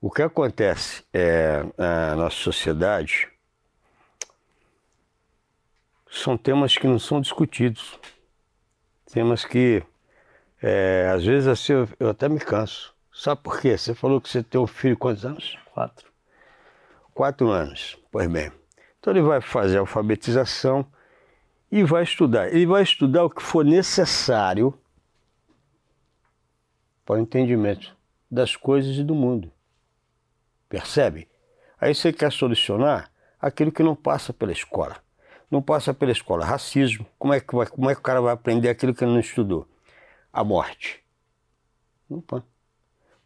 O 0.00 0.10
que 0.10 0.22
acontece 0.22 1.04
é, 1.12 1.64
na 1.76 2.14
nossa 2.16 2.36
sociedade 2.36 3.28
são 6.10 6.36
temas 6.36 6.76
que 6.76 6.86
não 6.86 6.98
são 6.98 7.20
discutidos. 7.20 7.98
Temas 9.12 9.44
que, 9.44 9.82
é, 10.60 11.10
às 11.12 11.24
vezes, 11.24 11.48
assim, 11.48 11.72
eu, 11.72 11.88
eu 11.98 12.10
até 12.10 12.28
me 12.28 12.38
canso. 12.38 12.94
Sabe 13.12 13.42
por 13.42 13.60
quê? 13.60 13.76
Você 13.76 13.94
falou 13.94 14.20
que 14.20 14.28
você 14.28 14.42
tem 14.42 14.60
um 14.60 14.66
filho 14.66 14.96
quantos 14.96 15.24
anos? 15.24 15.58
Quatro. 15.72 16.11
Quatro 17.14 17.50
anos. 17.50 17.98
Pois 18.10 18.28
bem. 18.28 18.50
Então 18.98 19.12
ele 19.12 19.22
vai 19.22 19.40
fazer 19.40 19.78
alfabetização 19.78 20.86
e 21.70 21.82
vai 21.82 22.02
estudar. 22.02 22.48
Ele 22.48 22.66
vai 22.66 22.82
estudar 22.82 23.24
o 23.24 23.30
que 23.30 23.42
for 23.42 23.64
necessário 23.64 24.78
para 27.04 27.16
o 27.16 27.18
entendimento 27.18 27.96
das 28.30 28.56
coisas 28.56 28.96
e 28.96 29.02
do 29.02 29.14
mundo. 29.14 29.50
Percebe? 30.68 31.28
Aí 31.80 31.94
você 31.94 32.12
quer 32.12 32.30
solucionar 32.30 33.10
aquilo 33.40 33.72
que 33.72 33.82
não 33.82 33.96
passa 33.96 34.32
pela 34.32 34.52
escola. 34.52 34.96
Não 35.50 35.60
passa 35.60 35.92
pela 35.92 36.12
escola. 36.12 36.46
Racismo. 36.46 37.04
Como 37.18 37.34
é 37.34 37.40
que, 37.40 37.54
vai, 37.54 37.66
como 37.66 37.90
é 37.90 37.94
que 37.94 38.00
o 38.00 38.04
cara 38.04 38.20
vai 38.20 38.32
aprender 38.32 38.68
aquilo 38.68 38.94
que 38.94 39.04
ele 39.04 39.12
não 39.12 39.20
estudou? 39.20 39.68
A 40.32 40.42
morte. 40.42 41.02
Não 42.08 42.20
passa. 42.20 42.46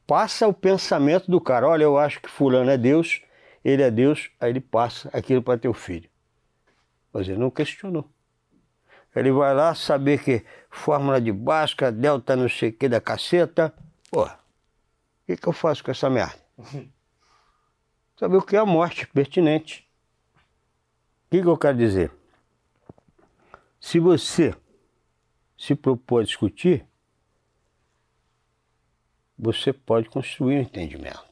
Passa 0.06 0.48
o 0.48 0.54
pensamento 0.54 1.30
do 1.30 1.40
cara. 1.40 1.68
Olha, 1.68 1.84
eu 1.84 1.98
acho 1.98 2.20
que 2.20 2.28
fulano 2.28 2.70
é 2.70 2.78
Deus, 2.78 3.20
ele 3.68 3.82
é 3.82 3.90
Deus, 3.90 4.30
aí 4.38 4.50
ele 4.50 4.60
passa 4.60 5.10
aquilo 5.12 5.42
para 5.42 5.58
teu 5.58 5.74
filho. 5.74 6.08
Mas 7.12 7.28
ele 7.28 7.38
não 7.38 7.50
questionou. 7.50 8.08
Ele 9.12 9.32
vai 9.32 9.52
lá 9.52 9.74
saber 9.74 10.22
que 10.22 10.44
fórmula 10.70 11.20
de 11.20 11.32
Bhaskara, 11.32 11.90
delta 11.90 12.36
não 12.36 12.48
sei 12.48 12.68
o 12.68 12.72
que 12.72 12.88
da 12.88 13.00
caceta. 13.00 13.74
Pô, 14.08 14.24
o 14.24 14.30
que, 15.26 15.36
que 15.36 15.48
eu 15.48 15.52
faço 15.52 15.82
com 15.82 15.90
essa 15.90 16.08
merda? 16.08 16.38
Saber 18.16 18.36
o 18.36 18.42
que 18.42 18.56
é 18.56 18.58
a 18.58 18.64
morte 18.64 19.06
pertinente. 19.08 19.86
O 21.26 21.30
que, 21.30 21.42
que 21.42 21.48
eu 21.48 21.58
quero 21.58 21.76
dizer? 21.76 22.10
Se 23.80 23.98
você 23.98 24.54
se 25.58 25.74
propor 25.74 26.20
a 26.20 26.24
discutir, 26.24 26.86
você 29.36 29.72
pode 29.72 30.08
construir 30.08 30.56
um 30.56 30.62
entendimento. 30.62 31.25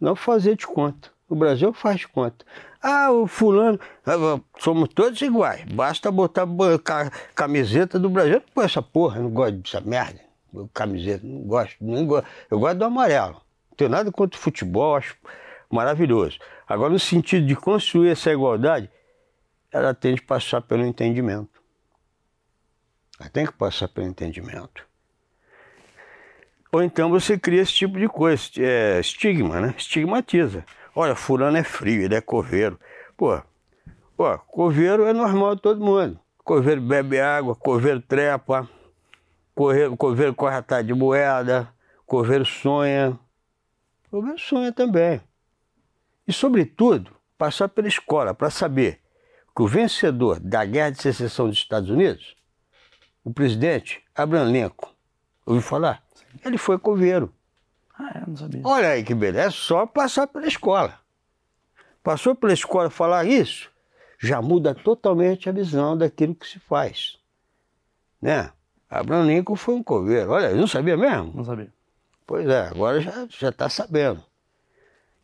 Não 0.00 0.16
fazer 0.16 0.56
de 0.56 0.66
conta. 0.66 1.10
O 1.28 1.36
Brasil 1.36 1.72
faz 1.72 2.00
de 2.00 2.08
conta. 2.08 2.44
Ah, 2.82 3.12
o 3.12 3.26
fulano, 3.26 3.78
ah, 4.06 4.40
somos 4.58 4.88
todos 4.88 5.20
iguais. 5.20 5.64
Basta 5.64 6.10
botar 6.10 6.46
camiseta 7.34 7.98
do 7.98 8.08
Brasil. 8.08 8.42
Pô, 8.54 8.62
essa 8.62 8.80
porra, 8.80 9.20
não 9.20 9.30
gosto 9.30 9.56
dessa 9.58 9.80
merda. 9.80 10.20
Camiseta, 10.72 11.24
não 11.24 11.42
gosto, 11.42 11.76
nem 11.80 12.06
gosto. 12.06 12.26
Eu 12.50 12.58
gosto 12.58 12.78
do 12.78 12.84
amarelo. 12.84 13.34
Não 13.70 13.76
tenho 13.76 13.90
nada 13.90 14.10
contra 14.10 14.38
o 14.38 14.42
futebol, 14.42 14.96
acho 14.96 15.16
maravilhoso. 15.70 16.38
Agora, 16.66 16.90
no 16.90 16.98
sentido 16.98 17.46
de 17.46 17.54
construir 17.54 18.10
essa 18.10 18.32
igualdade, 18.32 18.90
ela 19.70 19.94
tem 19.94 20.14
de 20.14 20.22
passar 20.22 20.60
pelo 20.62 20.84
entendimento. 20.84 21.60
Ela 23.20 23.28
tem 23.28 23.46
que 23.46 23.52
passar 23.52 23.86
pelo 23.88 24.06
entendimento. 24.06 24.89
Ou 26.72 26.82
então 26.82 27.10
você 27.10 27.38
cria 27.38 27.62
esse 27.62 27.72
tipo 27.72 27.98
de 27.98 28.08
coisa, 28.08 28.44
é, 28.58 29.00
estigma, 29.00 29.60
né? 29.60 29.74
Estigmatiza. 29.76 30.64
Olha, 30.94 31.16
fulano 31.16 31.56
é 31.56 31.64
frio, 31.64 32.02
ele 32.02 32.14
é 32.14 32.20
coveiro. 32.20 32.78
Pô, 33.16 33.40
pô, 34.16 34.38
coveiro 34.38 35.04
é 35.04 35.12
normal 35.12 35.56
todo 35.56 35.84
mundo. 35.84 36.18
Coveiro 36.44 36.80
bebe 36.80 37.20
água, 37.20 37.54
coveiro 37.54 38.00
trepa, 38.00 38.68
coveiro, 39.54 39.96
coveiro 39.96 40.34
corre 40.34 40.56
atrás 40.56 40.86
de 40.86 40.94
moeda, 40.94 41.68
coveiro 42.06 42.44
sonha. 42.44 43.18
Coveiro 44.10 44.38
sonha 44.38 44.72
também. 44.72 45.20
E, 46.26 46.32
sobretudo, 46.32 47.16
passar 47.36 47.68
pela 47.68 47.88
escola 47.88 48.32
para 48.32 48.50
saber 48.50 49.00
que 49.54 49.62
o 49.62 49.66
vencedor 49.66 50.38
da 50.38 50.64
Guerra 50.64 50.90
de 50.90 51.02
Secessão 51.02 51.48
dos 51.48 51.58
Estados 51.58 51.90
Unidos, 51.90 52.36
o 53.24 53.32
presidente 53.32 54.02
Abraham 54.14 54.50
Lincoln, 54.50 54.90
ouviu 55.44 55.62
falar? 55.62 56.02
Ele 56.44 56.58
foi 56.58 56.78
coveiro. 56.78 57.32
Ah, 57.98 58.12
é, 58.14 58.26
não 58.26 58.36
sabia. 58.36 58.62
Olha 58.64 58.88
aí 58.88 59.04
que 59.04 59.14
beleza, 59.14 59.48
é 59.48 59.50
só 59.50 59.86
passar 59.86 60.26
pela 60.26 60.46
escola. 60.46 60.98
Passou 62.02 62.34
pela 62.34 62.52
escola 62.52 62.88
falar 62.88 63.26
isso, 63.26 63.70
já 64.18 64.40
muda 64.40 64.74
totalmente 64.74 65.48
a 65.48 65.52
visão 65.52 65.96
daquilo 65.96 66.34
que 66.34 66.46
se 66.46 66.58
faz. 66.58 67.18
Né? 68.20 68.50
Abraham 68.88 69.26
Lincoln 69.26 69.56
foi 69.56 69.74
um 69.74 69.82
coveiro. 69.82 70.30
Olha, 70.30 70.54
não 70.54 70.66
sabia 70.66 70.96
mesmo? 70.96 71.32
Não 71.34 71.44
sabia. 71.44 71.72
Pois 72.26 72.48
é, 72.48 72.68
agora 72.68 73.00
já 73.00 73.48
está 73.48 73.68
sabendo. 73.68 74.22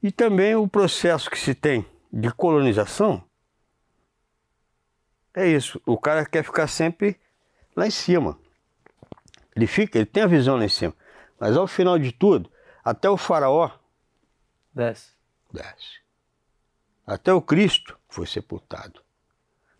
E 0.02 0.10
também 0.12 0.54
o 0.54 0.68
processo 0.68 1.30
que 1.30 1.38
se 1.38 1.54
tem 1.54 1.84
de 2.12 2.30
colonização 2.32 3.22
é 5.34 5.46
isso. 5.46 5.80
O 5.84 5.98
cara 5.98 6.24
quer 6.24 6.42
ficar 6.42 6.66
sempre 6.66 7.20
lá 7.76 7.86
em 7.86 7.90
cima. 7.90 8.38
Ele 9.56 9.66
fica, 9.66 9.98
ele 9.98 10.06
tem 10.06 10.22
a 10.22 10.26
visão 10.26 10.56
lá 10.56 10.64
em 10.66 10.68
cima. 10.68 10.94
Mas 11.40 11.56
ao 11.56 11.66
final 11.66 11.98
de 11.98 12.12
tudo, 12.12 12.50
até 12.84 13.08
o 13.08 13.16
faraó 13.16 13.70
desce. 14.74 15.12
Desce. 15.50 16.00
Até 17.06 17.32
o 17.32 17.40
Cristo 17.40 17.98
foi 18.08 18.26
sepultado. 18.26 19.00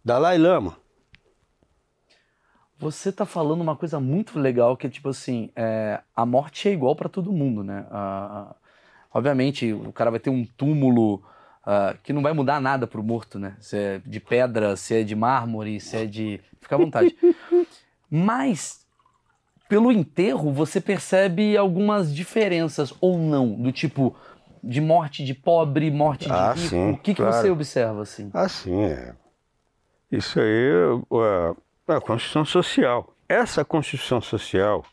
Dalai 0.03 0.39
Lama. 0.39 0.79
Você 2.79 3.11
está 3.11 3.27
falando 3.27 3.61
uma 3.61 3.77
coisa 3.77 4.01
muito 4.01 4.39
legal 4.39 4.77
que 4.77 4.87
é 4.87 4.91
tipo 4.91 5.11
assim, 5.11 5.51
é, 5.55 6.01
a 6.15 6.25
morte 6.25 6.69
é 6.69 6.73
igual 6.73 6.97
para 6.97 7.09
todo 7.09 7.33
mundo, 7.33 7.63
né? 7.63 7.87
obviamente, 9.13 9.73
o 9.73 9.93
cara 9.93 10.11
vai 10.11 10.21
ter 10.21 10.29
um 10.29 10.45
túmulo 10.45 11.17
uh, 11.67 11.97
que 12.03 12.13
não 12.13 12.23
vai 12.23 12.35
mudar 12.35 12.61
nada 12.61 12.87
pro 12.87 13.03
morto, 13.03 13.39
né? 13.39 13.57
Se 13.59 13.77
é 13.77 13.99
de 14.05 14.21
pedra, 14.21 14.77
se 14.77 14.95
é 14.95 15.03
de 15.03 15.17
mármore, 15.17 15.81
se 15.81 15.97
é 15.97 16.05
de. 16.05 16.39
Fica 16.61 16.75
à 16.75 16.79
vontade. 16.79 17.17
Mas 18.11 18.86
pelo 19.69 19.91
enterro 19.91 20.53
você 20.53 20.81
percebe 20.81 21.57
algumas 21.57 22.15
diferenças 22.15 22.93
ou 23.01 23.19
não, 23.19 23.53
do 23.53 23.73
tipo 23.73 24.15
de 24.63 24.81
morte 24.81 25.25
de 25.25 25.35
pobre, 25.35 25.91
morte 25.91 26.27
de 26.27 26.33
ah, 26.33 26.53
rico. 26.53 26.69
Sim, 26.69 26.91
o 26.91 26.99
que, 26.99 27.15
claro. 27.15 27.33
que 27.33 27.39
você 27.39 27.51
observa 27.51 28.03
assim? 28.03 28.31
Ah, 28.33 28.49
sim, 28.49 28.83
é. 28.83 29.15
Isso 30.11 30.41
aí 30.41 30.71
é, 31.89 31.93
é 31.93 31.97
a 31.97 32.01
construção 32.01 32.45
social. 32.45 33.15
Essa 33.29 33.65
construção 33.65 34.21
social 34.21 34.85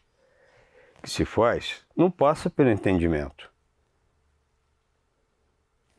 que 1.01 1.09
se 1.09 1.25
faz 1.25 1.81
não 1.95 2.09
passa 2.09 2.49
pelo 2.49 2.69
entendimento. 2.69 3.51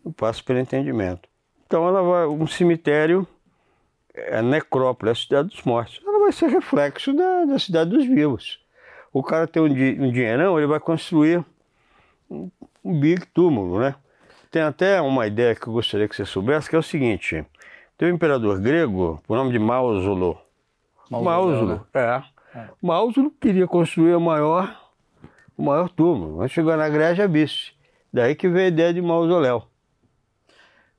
Não 0.04 0.12
passa 0.12 0.42
pelo 0.42 0.58
entendimento. 0.58 1.28
Então 1.66 1.86
ela 1.86 2.02
vai, 2.02 2.26
um 2.26 2.46
cemitério, 2.46 3.26
é 4.12 4.38
a 4.38 4.42
necrópole, 4.42 5.10
a 5.10 5.14
cidade 5.14 5.48
dos 5.48 5.62
mortos, 5.62 6.00
ela 6.06 6.20
vai 6.20 6.32
ser 6.32 6.48
reflexo 6.48 7.12
da, 7.12 7.44
da 7.44 7.58
cidade 7.58 7.90
dos 7.90 8.04
vivos 8.04 8.63
o 9.14 9.22
cara 9.22 9.46
tem 9.46 9.62
um, 9.62 9.72
di 9.72 9.96
um 10.00 10.10
dinheirão, 10.10 10.58
ele 10.58 10.66
vai 10.66 10.80
construir 10.80 11.44
um, 12.28 12.50
um 12.84 12.98
big 12.98 13.24
túmulo, 13.26 13.78
né? 13.78 13.94
Tem 14.50 14.60
até 14.60 15.00
uma 15.00 15.24
ideia 15.24 15.54
que 15.54 15.68
eu 15.68 15.72
gostaria 15.72 16.08
que 16.08 16.16
você 16.16 16.24
soubesse, 16.24 16.68
que 16.68 16.74
é 16.74 16.78
o 16.78 16.82
seguinte, 16.82 17.46
tem 17.96 18.10
um 18.10 18.16
imperador 18.16 18.60
grego, 18.60 19.22
por 19.24 19.36
nome 19.36 19.52
de 19.52 19.58
Mausulo. 19.58 20.36
Mausulo, 21.08 21.74
né? 21.74 21.80
é. 21.94 22.58
é. 22.58 22.68
Mausulo 22.82 23.30
queria 23.40 23.68
construir 23.68 24.16
o 24.16 24.20
maior, 24.20 24.76
o 25.56 25.62
maior 25.62 25.88
túmulo, 25.88 26.38
mas 26.38 26.50
chegou 26.50 26.76
na 26.76 26.88
Grécia 26.88 27.28
visse. 27.28 27.72
Daí 28.12 28.34
que 28.34 28.48
veio 28.48 28.64
a 28.64 28.68
ideia 28.68 28.92
de 28.92 29.00
mausoléu. 29.00 29.64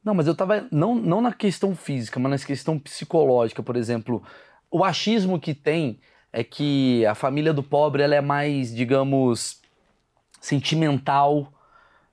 Não, 0.04 0.14
mas 0.14 0.28
eu 0.28 0.34
estava 0.34 0.68
não, 0.72 0.96
não 0.96 1.20
na 1.20 1.34
questão 1.34 1.76
física, 1.76 2.18
mas 2.20 2.32
na 2.32 2.48
questão 2.48 2.80
psicológica, 2.80 3.62
por 3.62 3.76
exemplo. 3.76 4.24
O 4.70 4.84
achismo 4.84 5.40
que 5.40 5.54
tem 5.54 6.00
é 6.36 6.44
que 6.44 7.06
a 7.06 7.16
família 7.16 7.54
do 7.54 7.64
pobre 7.64 8.04
ela 8.04 8.14
é 8.14 8.20
mais, 8.20 8.76
digamos, 8.76 9.62
sentimental 10.42 11.50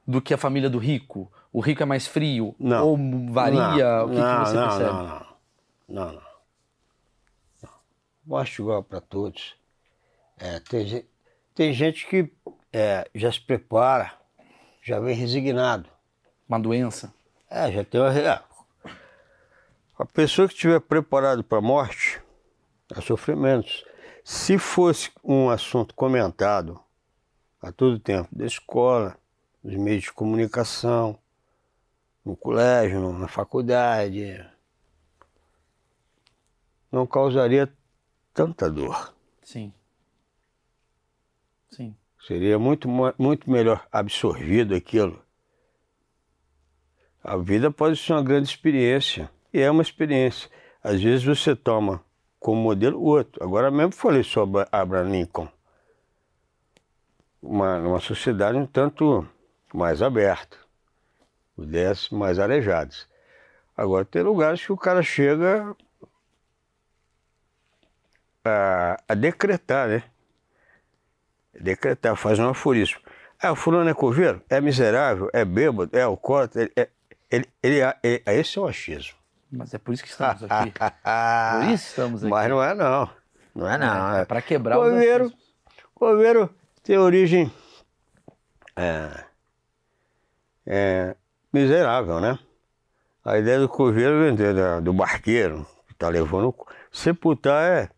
do 0.06 0.22
que 0.22 0.32
a 0.32 0.38
família 0.38 0.70
do 0.70 0.78
rico. 0.78 1.30
O 1.52 1.58
rico 1.58 1.82
é 1.82 1.86
mais 1.86 2.06
frio? 2.06 2.54
Não. 2.56 2.86
Ou 2.86 2.96
varia? 3.32 3.58
Não, 3.58 4.06
o 4.06 4.10
que, 4.10 4.14
não, 4.14 4.44
que 4.44 4.48
você 4.48 4.54
não, 4.54 4.68
percebe? 4.68 4.92
Não, 4.92 5.02
não, 5.02 5.26
não. 5.88 6.12
não. 6.12 6.22
Gosto 8.24 8.62
igual 8.62 8.84
para 8.84 9.00
todos. 9.00 9.56
É, 10.38 10.60
tem, 10.60 11.04
tem 11.52 11.72
gente 11.72 12.06
que 12.06 12.32
é, 12.72 13.10
já 13.12 13.32
se 13.32 13.40
prepara, 13.40 14.12
já 14.80 15.00
vem 15.00 15.16
resignado. 15.16 15.88
Uma 16.48 16.60
doença? 16.60 17.12
É, 17.50 17.72
já 17.72 17.82
tem 17.82 18.00
uma. 18.00 18.16
É. 18.16 18.40
A 19.98 20.06
pessoa 20.06 20.46
que 20.46 20.54
estiver 20.54 20.80
preparada 20.80 21.42
para 21.42 21.58
a 21.58 21.62
morte, 21.62 22.22
vai 22.88 23.02
sofrer 23.02 23.36
menos. 23.36 23.84
Se 24.24 24.56
fosse 24.58 25.10
um 25.22 25.50
assunto 25.50 25.94
comentado 25.94 26.80
a 27.60 27.72
todo 27.72 27.98
tempo, 27.98 28.28
da 28.30 28.46
escola, 28.46 29.16
nos 29.62 29.74
meios 29.76 30.04
de 30.04 30.12
comunicação, 30.12 31.18
no 32.24 32.36
colégio, 32.36 33.12
na 33.12 33.26
faculdade, 33.26 34.44
não 36.90 37.06
causaria 37.06 37.72
tanta 38.32 38.70
dor. 38.70 39.14
Sim. 39.42 39.72
Sim. 41.70 41.96
Seria 42.26 42.58
muito, 42.58 42.88
muito 43.18 43.50
melhor 43.50 43.86
absorvido 43.90 44.74
aquilo. 44.74 45.20
A 47.24 47.36
vida 47.36 47.70
pode 47.70 47.96
ser 47.96 48.12
uma 48.12 48.22
grande 48.22 48.48
experiência, 48.48 49.30
e 49.52 49.60
é 49.60 49.70
uma 49.70 49.82
experiência. 49.82 50.50
Às 50.82 51.00
vezes 51.00 51.24
você 51.24 51.54
toma 51.54 52.04
como 52.42 52.60
modelo 52.60 53.00
outro. 53.00 53.42
Agora 53.42 53.70
mesmo 53.70 53.92
falei 53.92 54.24
sobre 54.24 54.66
Abraham 54.70 55.10
Lincoln. 55.10 55.48
Uma, 57.40 57.78
uma 57.78 58.00
sociedade 58.00 58.58
um 58.58 58.66
tanto 58.66 59.26
mais 59.72 60.02
aberta, 60.02 60.56
ideias 61.56 62.08
mais 62.10 62.38
arejadas. 62.38 63.08
Agora 63.76 64.04
tem 64.04 64.22
lugares 64.22 64.64
que 64.64 64.72
o 64.72 64.76
cara 64.76 65.02
chega 65.02 65.74
a, 68.44 69.02
a 69.08 69.14
decretar, 69.14 69.88
né? 69.88 70.04
Decretar, 71.58 72.16
faz 72.16 72.38
um 72.38 72.48
aforismo. 72.48 73.00
Ah, 73.40 73.52
o 73.52 73.56
fulano 73.56 73.90
é 73.90 73.94
coveiro? 73.94 74.42
É 74.48 74.60
miserável? 74.60 75.28
É 75.32 75.44
bêbado? 75.44 75.96
É 75.96 76.02
alcoólatra? 76.02 76.62
Ele, 76.62 76.72
ele, 77.30 77.46
ele, 77.62 77.80
ele, 78.02 78.22
esse 78.26 78.58
é 78.58 78.60
o 78.62 78.66
achismo. 78.66 79.21
Mas 79.52 79.74
é 79.74 79.78
por 79.78 79.92
isso 79.92 80.02
que 80.02 80.08
estamos 80.08 80.42
aqui. 80.48 80.72
por 80.72 81.74
isso 81.74 81.88
estamos 81.88 82.22
aqui. 82.22 82.30
Mas 82.30 82.48
não 82.48 82.62
é 82.62 82.74
não. 82.74 83.10
Não 83.54 83.68
é 83.68 83.78
não. 83.78 84.14
É, 84.16 84.22
é 84.22 84.24
para 84.24 84.40
quebrar 84.40 84.78
o 84.78 84.82
coveiro, 84.82 85.32
coveiro 85.94 86.54
tem 86.82 86.96
origem 86.96 87.52
é, 88.74 89.24
é, 90.66 91.16
miserável, 91.52 92.20
né? 92.20 92.38
A 93.24 93.38
ideia 93.38 93.60
do 93.60 93.68
coveiro 93.68 94.18
vem 94.20 94.82
do 94.82 94.92
barqueiro, 94.92 95.64
que 95.86 95.92
está 95.92 96.08
levando. 96.08 96.52
Sepultar 96.90 97.62
é 97.62 97.90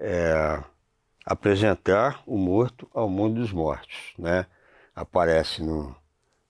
é, 0.00 0.62
apresentar 1.24 2.22
o 2.26 2.36
morto 2.36 2.90
ao 2.94 3.08
mundo 3.08 3.40
dos 3.40 3.52
mortos. 3.52 4.14
Né? 4.18 4.46
Aparece 4.94 5.62
no 5.62 5.94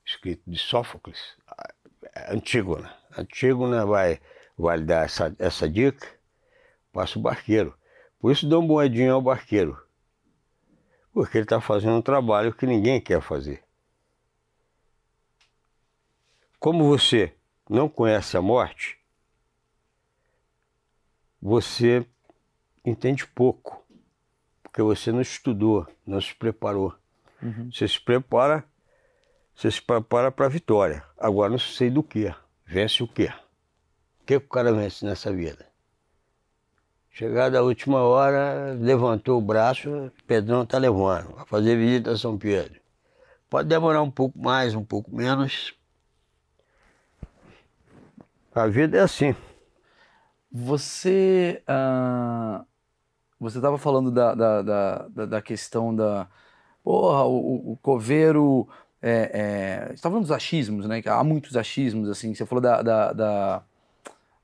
escrito 0.06 0.42
de 0.46 0.56
Sófocles, 0.56 1.36
Antígona. 2.28 2.99
Antígona 3.16 3.84
vai, 3.84 4.20
vai 4.56 4.80
dar 4.80 5.04
essa, 5.04 5.34
essa 5.38 5.68
dica, 5.68 6.06
passa 6.92 7.18
o 7.18 7.22
barqueiro. 7.22 7.74
Por 8.18 8.32
isso 8.32 8.48
dá 8.48 8.58
um 8.58 8.62
moedinho 8.62 9.14
ao 9.14 9.22
barqueiro. 9.22 9.80
Porque 11.12 11.38
ele 11.38 11.44
está 11.44 11.60
fazendo 11.60 11.96
um 11.96 12.02
trabalho 12.02 12.54
que 12.54 12.66
ninguém 12.66 13.00
quer 13.00 13.20
fazer. 13.20 13.64
Como 16.58 16.86
você 16.86 17.34
não 17.68 17.88
conhece 17.88 18.36
a 18.36 18.42
morte, 18.42 18.98
você 21.40 22.06
entende 22.84 23.26
pouco, 23.26 23.82
porque 24.62 24.82
você 24.82 25.10
não 25.10 25.22
estudou, 25.22 25.86
não 26.06 26.20
se 26.20 26.34
preparou. 26.34 26.94
Uhum. 27.42 27.70
Você 27.72 27.88
se 27.88 27.98
prepara, 27.98 28.64
você 29.54 29.70
se 29.70 29.80
prepara 29.80 30.30
para 30.30 30.46
a 30.46 30.50
vitória. 30.50 31.02
Agora 31.18 31.50
não 31.50 31.58
sei 31.58 31.88
do 31.88 32.02
que. 32.02 32.32
Vence 32.70 33.02
o 33.02 33.08
quê? 33.08 33.32
O 34.22 34.24
que, 34.24 34.38
que 34.38 34.46
o 34.46 34.48
cara 34.48 34.72
vence 34.72 35.04
nessa 35.04 35.32
vida? 35.32 35.66
Chegada 37.10 37.58
a 37.58 37.62
última 37.62 37.98
hora, 37.98 38.76
levantou 38.78 39.38
o 39.38 39.42
braço, 39.42 40.12
Pedrão 40.24 40.62
está 40.62 40.78
levando, 40.78 41.34
vai 41.34 41.44
fazer 41.46 41.76
visita 41.76 42.12
a 42.12 42.16
São 42.16 42.38
Pedro. 42.38 42.80
Pode 43.48 43.68
demorar 43.68 44.02
um 44.02 44.10
pouco 44.10 44.38
mais, 44.38 44.72
um 44.72 44.84
pouco 44.84 45.12
menos. 45.12 45.74
A 48.54 48.68
vida 48.68 48.98
é 48.98 49.00
assim. 49.00 49.34
Você. 50.52 51.64
Uh, 51.68 52.64
você 53.40 53.58
estava 53.58 53.78
falando 53.78 54.12
da, 54.12 54.32
da, 54.32 54.62
da, 54.62 55.26
da, 55.26 55.42
questão 55.42 55.92
da. 55.92 56.28
Porra, 56.84 57.24
o, 57.24 57.72
o 57.72 57.76
coveiro. 57.78 58.68
É, 59.02 59.30
é, 59.32 59.96
você 59.96 60.02
tá 60.02 60.08
falando 60.08 60.22
dos 60.22 60.32
achismos, 60.32 60.86
né? 60.86 61.02
Há 61.06 61.24
muitos 61.24 61.56
achismos, 61.56 62.08
assim. 62.08 62.34
Você 62.34 62.44
falou 62.44 62.60
da, 62.60 62.82
da, 62.82 63.12
da, 63.12 63.62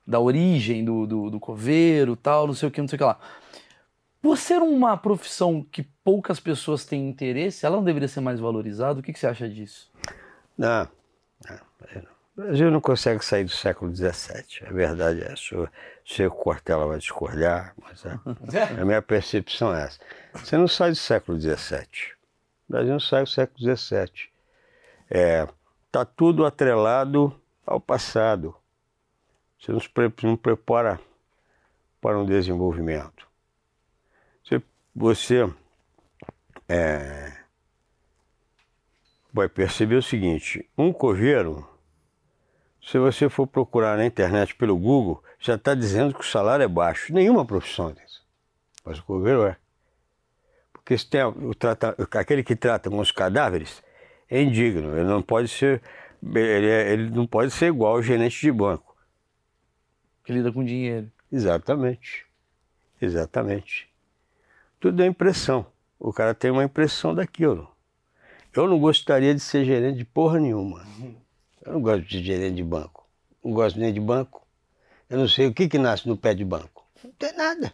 da 0.06 0.20
origem 0.20 0.84
do, 0.84 1.06
do, 1.06 1.30
do 1.30 1.40
coveiro 1.40 2.16
tal, 2.16 2.46
não 2.46 2.54
sei 2.54 2.68
o 2.68 2.72
que, 2.72 2.80
não 2.80 2.88
sei 2.88 2.96
o 2.96 2.98
que 2.98 3.04
lá. 3.04 3.18
Por 4.22 4.36
ser 4.38 4.60
uma 4.60 4.96
profissão 4.96 5.64
que 5.70 5.82
poucas 6.02 6.40
pessoas 6.40 6.84
têm 6.84 7.08
interesse, 7.08 7.64
ela 7.64 7.76
não 7.76 7.84
deveria 7.84 8.08
ser 8.08 8.20
mais 8.20 8.40
valorizada? 8.40 8.98
O 8.98 9.02
que, 9.02 9.12
que 9.12 9.18
você 9.18 9.26
acha 9.26 9.48
disso? 9.48 9.90
Não, 10.56 10.88
não. 11.48 12.06
O 12.36 12.42
Brasil 12.42 12.70
não 12.70 12.82
consegue 12.82 13.24
sair 13.24 13.44
do 13.44 13.50
século 13.50 13.94
XVII. 13.94 14.68
A 14.68 14.72
verdade 14.72 15.22
é 15.22 15.32
essa. 15.32 15.58
O 15.58 15.68
seu 16.04 16.30
Cortella 16.30 16.86
vai 16.86 16.98
discordar, 16.98 17.74
mas 17.80 18.04
a, 18.04 18.20
a, 18.78 18.84
minha 18.84 19.00
percepção 19.00 19.74
é 19.74 19.84
essa. 19.84 19.98
Você 20.34 20.56
não 20.56 20.68
sai 20.68 20.90
do 20.90 20.96
século 20.96 21.40
XVII. 21.40 21.86
O 22.68 22.72
Brasil 22.72 22.92
não 22.92 23.00
sai 23.00 23.22
do 23.22 23.30
século 23.30 23.76
XVII. 23.76 24.35
É, 25.10 25.46
tá 25.90 26.04
tudo 26.04 26.44
atrelado 26.44 27.34
ao 27.64 27.80
passado. 27.80 28.54
Você 29.58 29.72
não, 29.72 29.80
se 29.80 29.90
não 30.22 30.36
prepara 30.36 31.00
para 32.00 32.18
um 32.18 32.26
desenvolvimento. 32.26 33.26
Você, 34.44 34.62
você 34.94 35.54
é, 36.68 37.32
vai 39.32 39.48
perceber 39.48 39.96
o 39.96 40.02
seguinte: 40.02 40.68
um 40.76 40.92
coveiro 40.92 41.66
se 42.86 42.98
você 42.98 43.28
for 43.28 43.48
procurar 43.48 43.96
na 43.96 44.06
internet 44.06 44.54
pelo 44.54 44.76
Google, 44.76 45.20
já 45.40 45.56
está 45.56 45.74
dizendo 45.74 46.14
que 46.14 46.20
o 46.20 46.26
salário 46.26 46.62
é 46.62 46.68
baixo. 46.68 47.12
Nenhuma 47.12 47.44
profissão 47.44 47.92
disso. 47.92 48.24
Mas 48.84 49.00
o 49.00 49.02
coveiro 49.02 49.44
é. 49.44 49.56
Porque 50.72 50.96
se 50.96 51.04
tem 51.04 51.20
o 51.24 51.50
aquele 52.12 52.44
que 52.44 52.54
trata 52.54 52.88
com 52.88 53.00
os 53.00 53.10
cadáveres 53.10 53.82
é 54.28 54.42
indigno. 54.42 54.96
Ele 54.96 55.08
não 55.08 55.22
pode 55.22 55.48
ser, 55.48 55.82
ele, 56.22 56.66
é, 56.66 56.92
ele 56.92 57.10
não 57.10 57.26
pode 57.26 57.50
ser 57.52 57.66
igual 57.66 57.94
ao 57.94 58.02
gerente 58.02 58.40
de 58.40 58.52
banco. 58.52 58.96
Que 60.24 60.32
lida 60.32 60.52
com 60.52 60.64
dinheiro. 60.64 61.10
Exatamente. 61.30 62.26
Exatamente. 63.00 63.88
Tudo 64.80 65.02
é 65.02 65.06
impressão. 65.06 65.66
O 65.98 66.12
cara 66.12 66.34
tem 66.34 66.50
uma 66.50 66.64
impressão 66.64 67.14
daquilo. 67.14 67.70
Eu 68.52 68.66
não 68.66 68.78
gostaria 68.78 69.34
de 69.34 69.40
ser 69.40 69.64
gerente 69.64 69.98
de 69.98 70.04
porra 70.04 70.40
nenhuma. 70.40 70.84
Eu 71.64 71.74
não 71.74 71.80
gosto 71.80 72.02
de 72.04 72.22
gerente 72.22 72.56
de 72.56 72.64
banco. 72.64 73.06
Não 73.44 73.52
gosto 73.52 73.78
nem 73.78 73.92
de 73.92 74.00
banco. 74.00 74.46
Eu 75.08 75.18
não 75.18 75.28
sei 75.28 75.46
o 75.46 75.54
que, 75.54 75.68
que 75.68 75.78
nasce 75.78 76.08
no 76.08 76.16
pé 76.16 76.34
de 76.34 76.44
banco. 76.44 76.84
Não 77.04 77.12
tem 77.12 77.36
nada. 77.36 77.72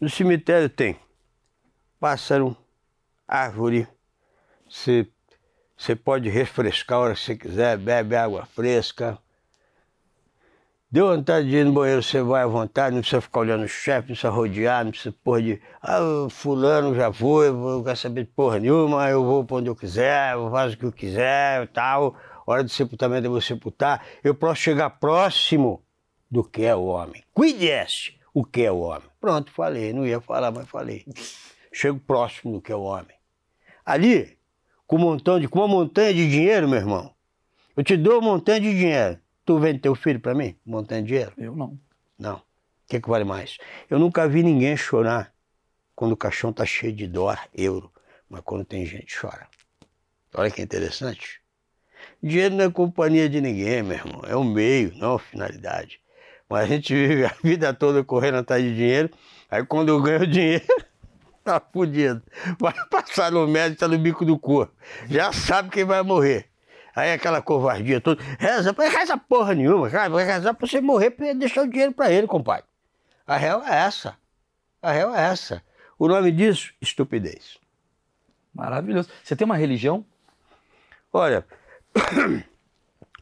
No 0.00 0.08
cemitério 0.08 0.68
tem 0.68 0.96
pássaro, 1.98 2.56
árvore. 3.26 3.88
Você, 4.68 5.08
você 5.76 5.94
pode 5.94 6.28
refrescar 6.28 6.98
a 6.98 7.00
hora 7.02 7.14
que 7.14 7.20
você 7.20 7.36
quiser, 7.36 7.76
bebe 7.76 8.16
água 8.16 8.46
fresca. 8.46 9.18
Deu 10.90 11.08
vontade 11.08 11.50
de 11.50 11.56
ir 11.56 11.64
no 11.64 11.72
banheiro, 11.72 12.02
você 12.02 12.22
vai 12.22 12.42
à 12.42 12.46
vontade, 12.46 12.94
não 12.94 13.02
precisa 13.02 13.20
ficar 13.20 13.40
olhando 13.40 13.64
o 13.64 13.68
chefe, 13.68 14.08
não 14.08 14.14
precisa 14.14 14.30
rodear, 14.30 14.84
não 14.84 14.92
precisa 14.92 15.14
porra 15.22 15.42
de. 15.42 15.60
Ah, 15.82 16.26
fulano 16.30 16.94
já 16.94 17.12
foi, 17.12 17.50
não 17.50 17.82
quero 17.82 17.96
saber 17.96 18.24
de 18.24 18.30
porra 18.30 18.58
nenhuma, 18.58 19.10
eu 19.10 19.24
vou 19.24 19.44
para 19.44 19.56
onde 19.56 19.68
eu 19.68 19.76
quiser, 19.76 20.34
eu 20.34 20.50
faço 20.50 20.74
o 20.74 20.78
que 20.78 20.84
eu 20.84 20.92
quiser 20.92 21.64
e 21.64 21.66
tal 21.66 22.16
hora 22.46 22.62
de 22.62 22.72
sepultamento 22.72 23.26
eu 23.26 23.32
vou 23.32 23.40
sepultar, 23.40 24.06
eu 24.22 24.34
posso 24.34 24.60
chegar 24.60 24.90
próximo 24.90 25.84
do 26.30 26.44
que 26.44 26.62
é 26.62 26.74
o 26.74 26.84
homem. 26.84 27.22
Cuide-se 27.34 28.14
o 28.32 28.44
que 28.44 28.62
é 28.62 28.70
o 28.70 28.78
homem. 28.78 29.08
Pronto, 29.20 29.50
falei, 29.50 29.92
não 29.92 30.06
ia 30.06 30.20
falar, 30.20 30.52
mas 30.52 30.68
falei. 30.68 31.04
Chego 31.72 31.98
próximo 31.98 32.54
do 32.54 32.62
que 32.62 32.70
é 32.70 32.76
o 32.76 32.82
homem. 32.82 33.16
Ali, 33.84 34.35
com 34.86 34.96
um 34.96 35.00
montão 35.00 35.40
de, 35.40 35.48
com 35.48 35.60
uma 35.60 35.68
montanha 35.68 36.14
de 36.14 36.28
dinheiro, 36.30 36.68
meu 36.68 36.78
irmão, 36.78 37.14
eu 37.76 37.82
te 37.82 37.96
dou 37.96 38.20
uma 38.20 38.32
montanha 38.32 38.60
de 38.60 38.70
dinheiro. 38.70 39.18
Tu 39.44 39.58
vende 39.58 39.80
teu 39.80 39.94
filho 39.94 40.18
para 40.18 40.34
mim? 40.34 40.56
Montanha 40.64 41.02
de 41.02 41.08
dinheiro? 41.08 41.32
Eu 41.36 41.54
não. 41.54 41.78
Não. 42.18 42.36
O 42.36 42.42
que, 42.88 43.00
que 43.00 43.08
vale 43.08 43.24
mais? 43.24 43.58
Eu 43.90 43.98
nunca 43.98 44.28
vi 44.28 44.42
ninguém 44.42 44.76
chorar 44.76 45.32
quando 45.94 46.12
o 46.12 46.16
caixão 46.16 46.52
tá 46.52 46.64
cheio 46.64 46.92
de 46.92 47.06
dólar, 47.06 47.48
euro. 47.54 47.92
Mas 48.28 48.40
quando 48.42 48.64
tem 48.64 48.84
gente, 48.84 49.18
chora. 49.18 49.48
Olha 50.34 50.50
que 50.50 50.62
interessante. 50.62 51.40
Dinheiro 52.22 52.54
não 52.54 52.64
é 52.64 52.70
companhia 52.70 53.28
de 53.28 53.40
ninguém, 53.40 53.82
meu 53.82 53.96
irmão. 53.96 54.22
É 54.26 54.36
um 54.36 54.44
meio, 54.44 54.92
não 54.96 55.12
uma 55.12 55.18
finalidade. 55.18 56.00
Mas 56.48 56.64
a 56.64 56.66
gente 56.66 56.94
vive 56.94 57.24
a 57.24 57.34
vida 57.42 57.72
toda 57.74 58.04
correndo 58.04 58.38
atrás 58.38 58.62
de 58.62 58.74
dinheiro. 58.74 59.10
Aí 59.50 59.64
quando 59.64 59.88
eu 59.88 60.00
ganho 60.00 60.26
dinheiro, 60.28 60.64
tá 61.46 61.60
fudido. 61.60 62.22
Vai 62.58 62.74
passar 62.90 63.32
no 63.32 63.46
médico, 63.46 63.80
tá 63.80 63.88
no 63.88 63.98
bico 63.98 64.24
do 64.24 64.38
corpo. 64.38 64.74
Já 65.08 65.32
sabe 65.32 65.70
quem 65.70 65.84
vai 65.84 66.02
morrer. 66.02 66.48
Aí 66.94 67.12
aquela 67.12 67.40
covardia 67.40 68.00
toda. 68.00 68.22
Reza, 68.38 68.74
reza 68.78 69.16
porra 69.16 69.54
nenhuma, 69.54 69.88
cara. 69.88 70.10
Vai 70.10 70.24
rezar 70.24 70.54
pra 70.54 70.66
você 70.66 70.80
morrer 70.80 71.10
pra 71.10 71.32
deixar 71.32 71.62
o 71.62 71.68
dinheiro 71.68 71.92
pra 71.92 72.10
ele, 72.10 72.26
compadre. 72.26 72.64
A 73.26 73.36
real 73.36 73.62
é 73.64 73.74
essa. 73.74 74.16
A 74.82 74.92
real 74.92 75.14
é 75.14 75.24
essa. 75.26 75.62
O 75.98 76.08
nome 76.08 76.32
disso, 76.32 76.72
estupidez. 76.80 77.58
Maravilhoso. 78.54 79.08
Você 79.22 79.36
tem 79.36 79.44
uma 79.44 79.56
religião? 79.56 80.04
Olha, 81.12 81.44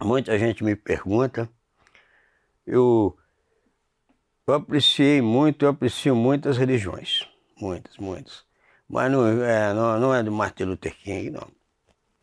Muita 0.02 0.38
gente 0.38 0.64
me 0.64 0.74
pergunta. 0.74 1.48
Eu, 2.66 3.16
eu 4.46 4.54
apreciei 4.54 5.20
muito, 5.22 5.64
eu 5.64 5.70
aprecio 5.70 6.14
muitas 6.16 6.56
religiões. 6.56 7.28
Muitas, 7.64 7.96
muitas. 7.96 8.44
Mas 8.86 9.10
não 9.10 9.26
é, 9.42 9.72
não, 9.72 9.98
não 9.98 10.14
é 10.14 10.22
do 10.22 10.30
Martin 10.30 10.64
Luther 10.64 10.94
King, 10.94 11.30
não. 11.30 11.48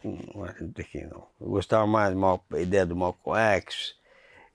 É 0.03 0.53
do 0.53 0.65
Luther 0.65 0.87
King, 0.87 1.07
não. 1.07 1.27
Eu 1.39 1.47
gostava 1.47 1.87
mais 1.87 2.15
da 2.47 2.61
ideia 2.61 2.85
do 2.85 2.95
Malcolm 2.95 3.39
X. 3.55 3.95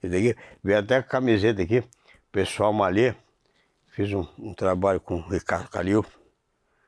Daqui, 0.01 0.33
veio 0.63 0.79
até 0.79 0.95
a 0.95 1.03
camiseta 1.03 1.61
aqui, 1.61 1.83
pessoal 2.31 2.71
Malê. 2.71 3.13
Fiz 3.87 4.13
um, 4.13 4.25
um, 4.39 4.53
trabalho 4.53 5.01
com 5.01 5.15
o 5.15 5.27
Ricardo 5.27 5.69
Calil. 5.69 6.05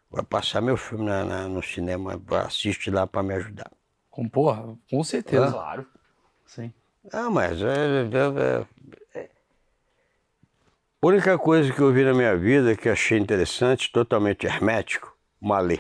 Vai 0.09 0.23
passar 0.23 0.61
meu 0.61 0.77
filme 0.77 1.03
na, 1.03 1.25
na, 1.25 1.47
no 1.49 1.61
cinema, 1.61 2.21
assiste 2.45 2.89
lá 2.89 3.05
para 3.05 3.21
me 3.21 3.33
ajudar. 3.33 3.69
Com 4.09 4.29
porra, 4.29 4.77
com 4.89 5.03
certeza. 5.03 5.47
Ah. 5.47 5.51
Claro. 5.51 5.87
Sim. 6.45 6.73
Ah, 7.11 7.29
mas 7.29 7.61
é, 7.61 7.65
é, 7.65 9.19
é, 9.19 9.29
a 11.01 11.07
única 11.07 11.37
coisa 11.37 11.71
que 11.71 11.79
eu 11.79 11.93
vi 11.93 12.03
na 12.03 12.13
minha 12.13 12.35
vida 12.35 12.75
que 12.75 12.89
achei 12.89 13.17
interessante, 13.17 13.91
totalmente 13.91 14.45
hermético, 14.45 15.15
malê. 15.39 15.79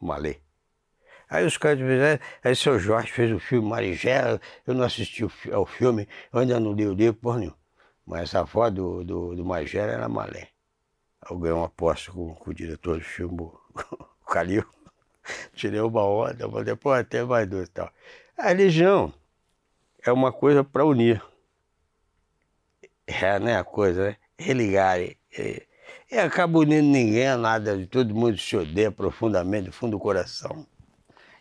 Malê. 0.00 0.36
Aí 1.28 1.44
os 1.44 1.58
caras 1.58 1.80
fizeram, 1.80 2.22
aí 2.44 2.54
seu 2.54 2.78
Jorge 2.78 3.10
fez 3.10 3.32
o 3.32 3.40
filme 3.40 3.68
Marigela, 3.68 4.40
eu 4.64 4.72
não 4.72 4.84
assisti 4.84 5.24
ao 5.50 5.66
filme, 5.66 6.08
eu 6.32 6.38
ainda 6.38 6.60
não 6.60 6.72
li 6.72 6.86
o 6.86 6.94
livro, 6.94 7.14
por 7.20 7.38
nenhum. 7.38 7.54
Mas 8.06 8.34
a 8.36 8.40
avó 8.40 8.70
do, 8.70 9.02
do, 9.02 9.34
do 9.34 9.44
Marigela 9.44 9.90
era 9.90 10.08
Malé. 10.08 10.50
Eu 11.28 11.38
ganhei 11.38 11.56
uma 11.56 11.66
aposta 11.66 12.12
com, 12.12 12.34
com, 12.34 12.50
o 12.50 12.54
diretor 12.54 12.98
do 12.98 13.04
filme, 13.04 13.40
o 13.40 13.58
Calil. 14.30 14.64
Tirei 15.54 15.80
uma 15.80 16.04
onda, 16.04 16.48
falei, 16.48 16.76
pô, 16.76 16.92
até 16.92 17.24
mais 17.24 17.48
dois 17.48 17.66
e 17.66 17.72
tal. 17.72 17.90
A 18.36 18.48
religião 18.48 19.12
é 20.04 20.12
uma 20.12 20.32
coisa 20.32 20.62
para 20.62 20.84
unir. 20.84 21.20
É, 23.06 23.38
né, 23.38 23.58
a 23.58 23.64
coisa, 23.64 24.08
né? 24.08 24.16
Religar. 24.38 25.00
E, 25.00 25.16
e 26.10 26.18
acaba 26.18 26.58
unindo 26.58 26.86
ninguém, 26.86 27.36
nada, 27.36 27.86
todo 27.90 28.14
mundo 28.14 28.38
se 28.38 28.56
odeia 28.56 28.90
profundamente, 28.90 29.66
do 29.66 29.72
fundo 29.72 29.92
do 29.92 29.98
coração. 29.98 30.66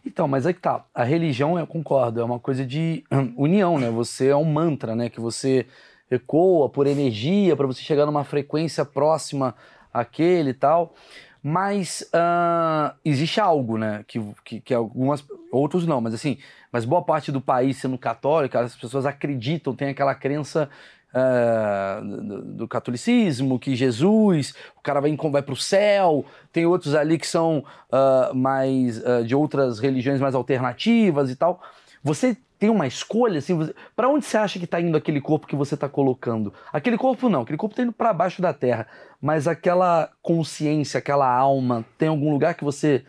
Então, 0.06 0.28
mas 0.28 0.46
é 0.46 0.52
que 0.52 0.60
tá. 0.60 0.86
A 0.94 1.04
religião, 1.04 1.58
eu 1.58 1.66
concordo, 1.66 2.20
é 2.20 2.24
uma 2.24 2.40
coisa 2.40 2.66
de 2.66 3.04
hum, 3.12 3.34
união, 3.38 3.80
né? 3.80 3.90
Você 3.90 4.28
é 4.28 4.36
um 4.36 4.44
mantra, 4.44 4.96
né? 4.96 5.10
Que 5.10 5.20
você 5.20 5.66
ecoa 6.12 6.70
por 6.70 6.88
energia 6.88 7.56
para 7.56 7.66
você 7.66 7.82
chegar 7.82 8.06
numa 8.06 8.24
frequência 8.24 8.84
próxima 8.84 9.56
àquele 9.94 10.50
e 10.50 10.54
tal. 10.54 10.94
Mas 11.42 12.10
uh, 12.14 12.94
existe 13.04 13.40
algo, 13.40 13.78
né? 13.78 14.04
Que, 14.08 14.20
que, 14.44 14.62
que, 14.62 14.74
algumas. 14.74 15.26
Outros 15.52 15.86
não, 15.86 16.02
mas 16.02 16.14
assim. 16.14 16.38
Mas 16.72 16.86
boa 16.86 17.02
parte 17.02 17.32
do 17.32 17.40
país 17.40 17.78
sendo 17.78 17.98
católico, 17.98 18.58
as 18.58 18.76
pessoas 18.76 19.06
acreditam, 19.06 19.76
tem 19.76 19.90
aquela 19.90 20.16
crença 20.16 20.70
uh, 21.14 22.06
do, 22.06 22.42
do, 22.42 22.68
catolicismo, 22.68 23.60
que 23.60 23.76
Jesus, 23.76 24.54
o 24.78 24.82
cara 24.82 25.00
vai, 25.00 25.16
vai 25.16 25.42
para 25.42 25.54
o 25.54 25.58
céu. 25.58 26.26
Tem 26.52 26.66
outros 26.66 26.96
ali 26.96 27.18
que 27.18 27.28
são 27.28 27.64
uh, 27.90 28.36
mais 28.36 29.02
de 29.26 29.36
outras 29.36 29.80
religiões 29.80 30.20
mais 30.20 30.36
alternativas 30.36 31.30
e 31.30 31.36
tal. 31.36 31.62
Você 32.04 32.38
tem 32.64 32.70
uma 32.70 32.88
escolha, 32.88 33.40
assim, 33.40 33.56
você... 33.56 33.76
para 33.94 34.08
onde 34.08 34.26
você 34.26 34.38
acha 34.38 34.58
que 34.58 34.64
está 34.64 34.80
indo 34.80 34.96
aquele 34.96 35.20
corpo 35.20 35.46
que 35.46 35.56
você 35.56 35.76
está 35.76 35.90
colocando? 35.90 36.54
Aquele 36.72 36.98
corpo 36.98 37.28
não, 37.28 37.42
aquele 37.42 37.58
corpo 37.58 37.74
está 37.74 37.84
indo 37.84 37.92
para 37.92 38.14
baixo 38.14 38.42
da 38.42 38.54
terra, 38.54 38.88
mas 39.22 39.50
aquela 39.50 40.10
consciência, 40.22 40.98
aquela 40.98 41.30
alma, 41.30 41.84
tem 41.98 42.08
algum 42.08 42.32
lugar 42.32 42.56
que 42.56 42.64
você 42.64 43.04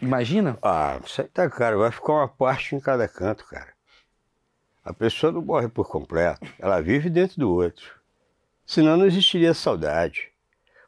imagina? 0.00 0.56
Ah, 0.62 0.98
isso 1.04 1.20
aí 1.20 1.28
tá 1.28 1.50
caro, 1.50 1.80
vai 1.80 1.90
ficar 1.90 2.14
uma 2.14 2.28
parte 2.28 2.74
em 2.74 2.80
cada 2.80 3.06
canto, 3.06 3.44
cara. 3.44 3.68
A 4.84 4.92
pessoa 4.92 5.32
não 5.32 5.42
morre 5.42 5.68
por 5.68 5.88
completo, 5.88 6.46
ela 6.58 6.80
vive 6.80 7.10
dentro 7.10 7.38
do 7.38 7.50
outro. 7.50 8.00
Senão 8.64 8.96
não 8.96 9.06
existiria 9.06 9.52
saudade. 9.52 10.28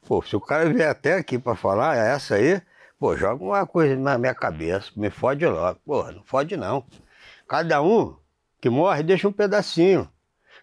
Pô, 0.07 0.23
se 0.23 0.35
o 0.35 0.41
cara 0.41 0.69
vier 0.73 0.89
até 0.89 1.15
aqui 1.15 1.39
para 1.39 1.55
falar, 1.55 1.97
é 1.97 2.13
essa 2.13 2.37
aí, 2.37 2.61
pô, 2.99 3.17
joga 3.17 3.45
uma 3.45 3.67
coisa 3.67 3.97
na 3.97 4.17
minha 4.17 4.35
cabeça, 4.35 4.91
me 4.97 5.11
fode 5.11 5.47
logo. 5.47 5.79
Pô, 5.85 6.11
não 6.11 6.23
fode 6.25 6.57
não. 6.57 6.85
Cada 7.47 7.83
um 7.83 8.17
que 8.61 8.71
morre 8.71 9.03
deixa 9.03 9.29
um 9.29 9.33
pedacinho. 9.33 10.09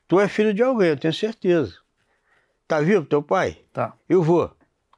Tu 0.07 0.19
é 0.19 0.27
filho 0.27 0.53
de 0.53 0.63
alguém, 0.63 0.89
eu 0.89 0.97
tenho 0.97 1.13
certeza. 1.13 1.77
Tá 2.67 2.81
vivo 2.81 3.05
teu 3.05 3.21
pai? 3.21 3.59
Tá. 3.71 3.93
E 4.09 4.15
o 4.15 4.23
vô? 4.23 4.49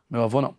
Meu 0.10 0.24
avô 0.24 0.42
não. 0.42 0.56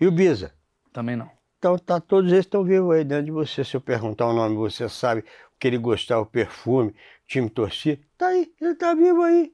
E 0.00 0.06
o 0.06 0.10
Bisa? 0.10 0.52
Também 0.92 1.16
não. 1.16 1.30
Então 1.58 1.76
tá, 1.76 2.00
todos 2.00 2.32
eles 2.32 2.46
estão 2.46 2.64
vivos 2.64 2.94
aí 2.94 3.04
dentro 3.04 3.24
de 3.24 3.30
você. 3.30 3.62
Se 3.62 3.76
eu 3.76 3.80
perguntar 3.80 4.26
o 4.26 4.32
nome, 4.32 4.56
você 4.56 4.88
sabe 4.88 5.24
que 5.60 5.68
ele 5.68 5.78
gostava, 5.78 6.22
o 6.22 6.26
perfume, 6.26 6.90
o 6.90 6.94
time 7.28 7.50
torcia. 7.50 8.00
Tá 8.16 8.28
aí, 8.28 8.50
ele 8.60 8.74
tá 8.74 8.94
vivo 8.94 9.22
aí. 9.22 9.52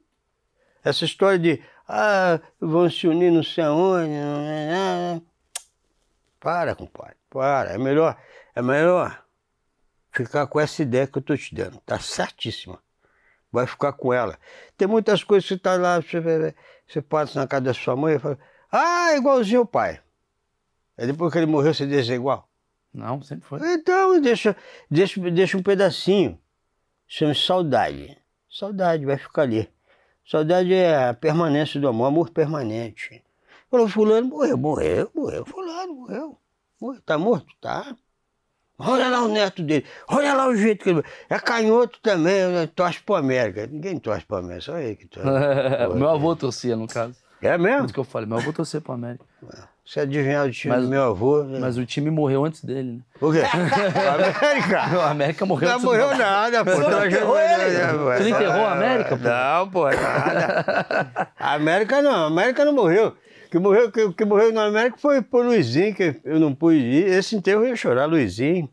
Essa 0.83 1.03
história 1.03 1.37
de 1.37 1.61
ah, 1.87 2.39
vão 2.59 2.89
se 2.89 3.07
unir 3.07 3.31
não 3.31 3.43
sei 3.43 3.65
aonde. 3.65 4.13
Para, 6.39 6.73
compadre, 6.73 7.17
para. 7.29 7.71
É 7.71 7.77
melhor, 7.77 8.17
é 8.55 8.61
melhor 8.61 9.23
ficar 10.11 10.47
com 10.47 10.59
essa 10.59 10.81
ideia 10.81 11.05
que 11.05 11.17
eu 11.17 11.19
estou 11.19 11.37
te 11.37 11.53
dando. 11.53 11.77
Tá 11.85 11.99
certíssima. 11.99 12.79
Vai 13.51 13.67
ficar 13.67 13.93
com 13.93 14.13
ela. 14.13 14.39
Tem 14.77 14.87
muitas 14.87 15.23
coisas 15.23 15.47
que 15.47 15.55
você 15.55 15.59
tá 15.59 15.75
lá, 15.75 15.99
você, 15.99 16.55
você 16.87 17.01
passa 17.01 17.39
na 17.39 17.47
casa 17.47 17.65
da 17.65 17.73
sua 17.73 17.95
mãe 17.95 18.15
e 18.15 18.19
fala, 18.19 18.39
ah, 18.71 19.13
igualzinho 19.15 19.61
o 19.61 19.65
pai. 19.65 19.99
Aí 20.97 21.05
depois 21.05 21.31
que 21.31 21.39
ele 21.39 21.45
morreu, 21.45 21.73
você 21.73 21.85
deixa 21.85 22.13
igual? 22.13 22.46
Não, 22.97 23.21
sempre 23.21 23.47
foi. 23.47 23.59
Então, 23.73 24.19
deixa, 24.19 24.55
deixa, 24.89 25.21
deixa 25.29 25.57
um 25.57 25.61
pedacinho. 25.61 26.39
Chama 27.07 27.35
saudade. 27.35 28.17
Saudade, 28.49 29.05
vai 29.05 29.17
ficar 29.17 29.43
ali. 29.43 29.69
Saudade 30.25 30.73
é 30.73 31.09
a 31.09 31.13
permanência 31.13 31.79
do 31.79 31.87
amor, 31.87 32.07
amor 32.07 32.29
permanente. 32.31 33.23
Falou, 33.69 33.87
fulano 33.87 34.27
morreu, 34.27 34.57
morreu, 34.57 35.11
morreu. 35.13 35.45
Fulano 35.45 35.93
morreu. 35.93 36.37
morreu. 36.81 37.01
Tá 37.05 37.17
morto? 37.17 37.53
Tá. 37.61 37.95
Olha 38.79 39.09
lá 39.09 39.23
o 39.23 39.27
neto 39.27 39.63
dele, 39.63 39.85
olha 40.07 40.35
lá 40.35 40.47
o 40.47 40.55
jeito 40.55 40.83
que 40.83 40.89
ele. 40.91 41.03
É 41.29 41.39
canhoto 41.39 41.99
também, 41.99 42.47
né? 42.47 42.67
torce 42.67 43.01
pro 43.01 43.15
América. 43.15 43.65
Ninguém 43.65 43.97
torce 43.97 44.23
pro 44.25 44.37
América, 44.37 44.61
só 44.61 44.77
ele 44.77 44.95
que 44.95 45.07
torce. 45.07 45.27
meu 45.97 46.09
avô 46.09 46.35
torcia, 46.35 46.75
no 46.75 46.87
caso. 46.87 47.15
É 47.41 47.57
mesmo? 47.57 47.85
Isso 47.85 47.93
que 47.93 47.99
eu 47.99 48.03
falei, 48.03 48.27
meu 48.27 48.37
avô 48.37 48.53
torcia 48.53 48.79
pro 48.79 48.93
América. 48.93 49.25
Você 49.87 50.01
adivinhar 50.01 50.45
o 50.45 50.51
time 50.51 50.75
mas, 50.75 50.83
do 50.83 50.89
meu 50.89 51.01
avô. 51.01 51.43
Né? 51.43 51.59
Mas 51.59 51.77
o 51.77 51.85
time 51.85 52.11
morreu 52.11 52.43
antes 52.43 52.61
dele, 52.61 52.91
né? 52.91 52.99
O 53.21 53.31
quê? 53.31 53.39
o 53.47 54.09
América? 54.13 54.97
o 54.97 55.01
América 55.01 55.45
morreu 55.45 55.69
não 55.69 55.75
antes 55.75 55.85
morreu 55.85 56.07
dele. 56.09 56.19
nada, 56.19 56.65
pô. 56.65 56.71
Você 56.71 56.89
não 56.89 57.05
enterrou 57.05 57.39
ele? 57.39 57.77
Você 58.17 58.29
não 58.29 58.37
enterrou 58.37 58.65
a 58.65 58.71
América, 58.73 59.17
pô? 59.17 59.23
Não, 59.23 59.69
pô, 59.69 59.89
nada. 59.89 61.31
A 61.39 61.53
América 61.53 62.01
não, 62.01 62.11
a 62.11 62.27
América 62.27 62.65
não 62.65 62.73
morreu. 62.73 63.15
Que 63.49 63.57
morreu, 63.57 63.89
que, 63.89 64.11
que 64.11 64.25
morreu 64.25 64.51
na 64.51 64.65
América 64.65 64.97
foi 64.97 65.21
por 65.21 65.45
Luizinho, 65.45 65.95
que 65.95 66.19
eu 66.25 66.37
não 66.37 66.53
pude 66.53 66.79
ir. 66.79 67.07
Esse 67.07 67.37
enterro 67.37 67.63
eu 67.63 67.69
ia 67.69 67.75
chorar, 67.77 68.07
Luizinho. 68.07 68.69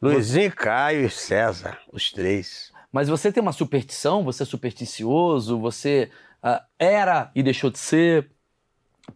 Luizinho, 0.00 0.52
Caio 0.52 1.06
e 1.06 1.10
César, 1.10 1.76
os 1.92 2.12
três. 2.12 2.70
Mas 2.92 3.08
você 3.08 3.32
tem 3.32 3.42
uma 3.42 3.52
superstição? 3.52 4.22
Você 4.22 4.44
é 4.44 4.46
supersticioso? 4.46 5.58
Você 5.58 6.08
uh, 6.40 6.60
era 6.78 7.32
e 7.34 7.42
deixou 7.42 7.68
de 7.68 7.80
ser? 7.80 8.30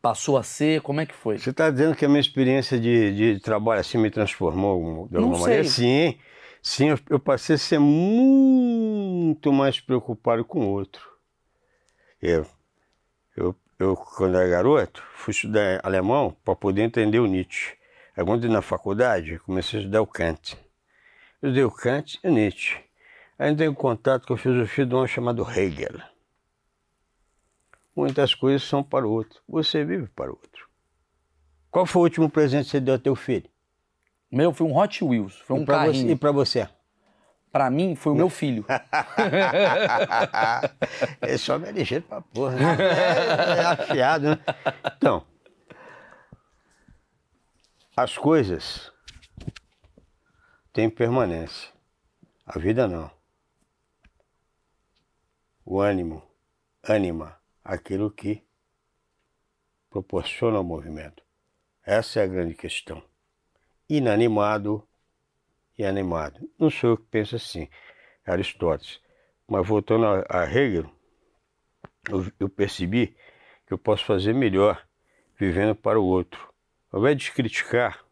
Passou 0.00 0.38
a 0.38 0.42
ser? 0.42 0.80
Como 0.80 1.00
é 1.00 1.06
que 1.06 1.14
foi? 1.14 1.38
Você 1.38 1.50
está 1.50 1.70
dizendo 1.70 1.94
que 1.94 2.04
a 2.04 2.08
minha 2.08 2.20
experiência 2.20 2.78
de, 2.78 3.34
de 3.34 3.40
trabalho 3.40 3.80
assim 3.80 3.98
me 3.98 4.10
transformou 4.10 5.08
de 5.08 5.16
alguma 5.16 5.34
Não 5.34 5.40
maneira? 5.40 5.64
Sei. 5.64 6.12
Sim, 6.12 6.18
sim, 6.62 6.88
eu, 6.88 6.98
eu 7.10 7.20
passei 7.20 7.56
a 7.56 7.58
ser 7.58 7.78
muito 7.78 9.52
mais 9.52 9.78
preocupado 9.78 10.44
com 10.44 10.60
o 10.60 10.68
outro. 10.68 11.02
Eu, 12.20 12.46
eu, 13.36 13.54
eu, 13.78 13.96
quando 13.96 14.36
era 14.36 14.48
garoto, 14.48 15.02
fui 15.14 15.32
estudar 15.32 15.80
alemão 15.82 16.36
para 16.44 16.56
poder 16.56 16.82
entender 16.82 17.18
o 17.18 17.26
Nietzsche. 17.26 17.74
Aí, 18.16 18.24
quando 18.24 18.48
na 18.48 18.62
faculdade, 18.62 19.38
comecei 19.40 19.78
a 19.78 19.82
estudar 19.82 20.02
o 20.02 20.06
Kant. 20.06 20.56
Eu 21.40 21.52
dei 21.52 21.64
o 21.64 21.70
Kant 21.70 22.18
e 22.22 22.30
Nietzsche. 22.30 22.78
Aí 23.38 23.50
entrei 23.50 23.68
em 23.68 23.74
contato 23.74 24.26
com 24.26 24.34
a 24.34 24.38
filosofia 24.38 24.84
de 24.84 24.94
um 24.94 25.06
chamado 25.06 25.46
Hegel. 25.50 25.98
Muitas 27.94 28.34
coisas 28.34 28.62
são 28.62 28.82
para 28.82 29.06
o 29.06 29.10
outro. 29.10 29.40
Você 29.48 29.84
vive 29.84 30.06
para 30.08 30.30
o 30.30 30.34
outro. 30.34 30.68
Qual 31.70 31.86
foi 31.86 32.00
o 32.00 32.04
último 32.04 32.28
presente 32.28 32.64
que 32.64 32.70
você 32.70 32.80
deu 32.80 32.94
ao 32.94 33.00
teu 33.00 33.14
filho? 33.14 33.48
Meu, 34.30 34.52
foi 34.52 34.66
um 34.66 34.76
Hot 34.76 35.04
Wheels, 35.04 35.38
foi 35.40 35.58
um 35.58 35.62
e 35.62 35.64
pra 35.66 35.78
carrinho. 35.78 36.06
Você, 36.06 36.12
e 36.12 36.16
para 36.16 36.32
você? 36.32 36.68
Para 37.50 37.68
mim, 37.68 37.96
foi 37.96 38.12
o 38.12 38.16
meu 38.16 38.30
filho. 38.30 38.64
é 41.20 41.36
só 41.36 41.58
me 41.58 41.72
ligeiro 41.72 42.04
pra 42.04 42.20
porra, 42.20 42.54
né? 42.54 42.76
É, 42.78 43.60
é 43.60 43.64
afiado, 43.64 44.30
né? 44.30 44.38
Então, 44.96 45.26
as 47.96 48.16
coisas 48.16 48.92
têm 50.72 50.88
permanência. 50.88 51.70
A 52.46 52.58
vida 52.58 52.88
não. 52.88 53.10
O 55.64 55.80
ânimo, 55.80 56.22
ânima, 56.82 57.39
aquilo 57.64 58.10
que 58.10 58.42
proporciona 59.88 60.60
o 60.60 60.64
movimento. 60.64 61.22
Essa 61.84 62.20
é 62.20 62.24
a 62.24 62.26
grande 62.26 62.54
questão. 62.54 63.02
Inanimado 63.88 64.86
e 65.76 65.84
animado. 65.84 66.48
Não 66.58 66.70
sou 66.70 66.90
eu 66.90 66.96
que 66.96 67.04
penso 67.04 67.36
assim, 67.36 67.68
Aristóteles. 68.24 69.00
Mas 69.48 69.66
voltando 69.66 70.06
a, 70.28 70.44
Hegel, 70.44 70.88
eu, 72.38 72.48
percebi 72.48 73.16
que 73.66 73.72
eu 73.72 73.78
posso 73.78 74.04
fazer 74.04 74.32
melhor 74.32 74.86
vivendo 75.36 75.74
para 75.74 75.98
o 75.98 76.04
outro. 76.04 76.52
Ao 76.92 77.00
invés 77.00 77.16
de 77.16 77.32
criticar, 77.32 78.04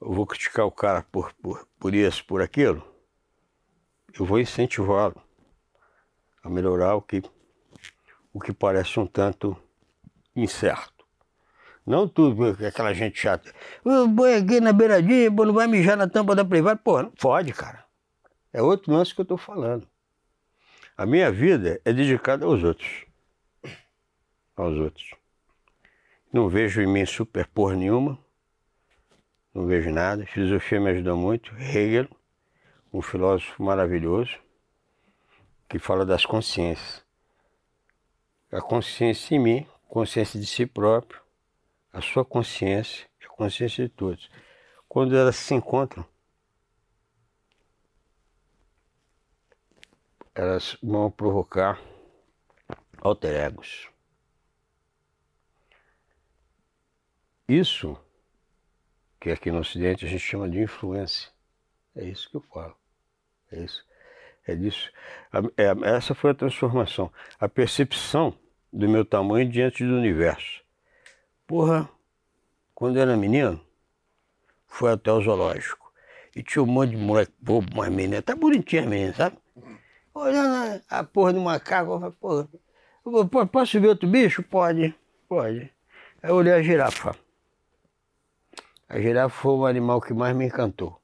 eu 0.00 0.12
vou 0.12 0.26
criticar 0.26 0.66
o 0.66 0.72
cara 0.72 1.02
por, 1.02 1.32
por, 1.34 1.68
por 1.78 1.94
isso, 1.94 2.24
por 2.24 2.42
aquilo, 2.42 2.82
eu 4.18 4.24
vou 4.24 4.40
incentivá-lo 4.40 5.22
a 6.42 6.48
melhorar 6.48 6.94
o 6.96 7.02
que, 7.02 7.22
o 8.38 8.40
que 8.40 8.52
parece 8.52 9.00
um 9.00 9.06
tanto 9.06 9.56
incerto. 10.34 11.04
Não 11.84 12.06
tudo, 12.06 12.56
aquela 12.64 12.94
gente 12.94 13.18
chata. 13.18 13.52
Boi 14.10 14.36
aqui 14.36 14.60
na 14.60 14.72
beiradinha, 14.72 15.28
não 15.28 15.52
vai 15.52 15.66
mijar 15.66 15.96
na 15.96 16.08
tampa 16.08 16.36
da 16.36 16.44
privada. 16.44 16.78
Pô, 16.82 17.02
não 17.02 17.10
pode, 17.10 17.52
cara. 17.52 17.84
É 18.52 18.62
outro 18.62 18.92
lance 18.92 19.12
que 19.12 19.20
eu 19.20 19.24
estou 19.24 19.36
falando. 19.36 19.88
A 20.96 21.04
minha 21.04 21.32
vida 21.32 21.80
é 21.84 21.92
dedicada 21.92 22.46
aos 22.46 22.62
outros. 22.62 23.06
Aos 24.54 24.78
outros. 24.78 25.14
Não 26.32 26.48
vejo 26.48 26.80
em 26.80 26.86
mim 26.86 27.04
super 27.06 27.44
porra 27.48 27.74
nenhuma. 27.74 28.16
Não 29.52 29.66
vejo 29.66 29.90
nada. 29.90 30.24
Filosofia 30.26 30.78
me 30.80 30.90
ajudou 30.90 31.16
muito. 31.16 31.52
Hegel, 31.56 32.06
um 32.92 33.02
filósofo 33.02 33.60
maravilhoso, 33.60 34.38
que 35.68 35.80
fala 35.80 36.06
das 36.06 36.24
consciências. 36.24 37.07
A 38.50 38.60
consciência 38.60 39.34
em 39.34 39.38
mim, 39.38 39.66
consciência 39.88 40.40
de 40.40 40.46
si 40.46 40.66
próprio, 40.66 41.20
a 41.92 42.00
sua 42.00 42.24
consciência 42.24 43.08
e 43.20 43.24
a 43.24 43.28
consciência 43.28 43.84
de 43.84 43.90
todos. 43.90 44.30
Quando 44.88 45.16
elas 45.16 45.36
se 45.36 45.54
encontram, 45.54 46.06
elas 50.34 50.76
vão 50.82 51.10
provocar 51.10 51.80
alter 53.00 53.34
egos. 53.34 53.88
Isso 57.48 57.98
que 59.20 59.30
aqui 59.30 59.50
no 59.50 59.60
Ocidente 59.60 60.04
a 60.04 60.08
gente 60.08 60.20
chama 60.20 60.48
de 60.48 60.60
influência. 60.60 61.30
É 61.96 62.04
isso 62.04 62.30
que 62.30 62.36
eu 62.36 62.42
falo. 62.42 62.76
É 63.50 63.60
isso. 63.60 63.87
É 64.48 64.54
disso. 64.54 64.90
É, 65.58 65.94
essa 65.94 66.14
foi 66.14 66.30
a 66.30 66.34
transformação. 66.34 67.12
A 67.38 67.46
percepção 67.46 68.34
do 68.72 68.88
meu 68.88 69.04
tamanho 69.04 69.46
diante 69.46 69.84
do 69.84 69.94
universo. 69.94 70.62
Porra, 71.46 71.86
quando 72.74 72.96
eu 72.96 73.02
era 73.02 73.14
menino, 73.14 73.60
foi 74.66 74.92
até 74.92 75.12
o 75.12 75.20
zoológico. 75.20 75.92
E 76.34 76.42
tinha 76.42 76.62
um 76.62 76.66
monte 76.66 76.90
de 76.90 76.96
moleque 76.96 77.32
bobo, 77.38 77.74
uma 77.74 77.90
menina, 77.90 78.22
tá 78.22 78.34
bonitinha 78.34 78.86
menina, 78.86 79.12
sabe? 79.12 79.36
Olhando 80.14 80.82
a 80.88 81.04
porra 81.04 81.34
do 81.34 81.40
macaco, 81.40 81.92
eu 81.92 82.12
falei, 82.12 83.28
porra, 83.28 83.46
posso 83.46 83.78
ver 83.78 83.88
outro 83.88 84.08
bicho? 84.08 84.42
Pode, 84.42 84.94
pode. 85.28 85.70
Aí 86.22 86.30
eu 86.30 86.36
olhei 86.36 86.54
a 86.54 86.62
girafa. 86.62 87.14
A 88.88 88.98
girafa 88.98 89.34
foi 89.34 89.52
o 89.52 89.66
animal 89.66 90.00
que 90.00 90.14
mais 90.14 90.34
me 90.34 90.46
encantou. 90.46 90.97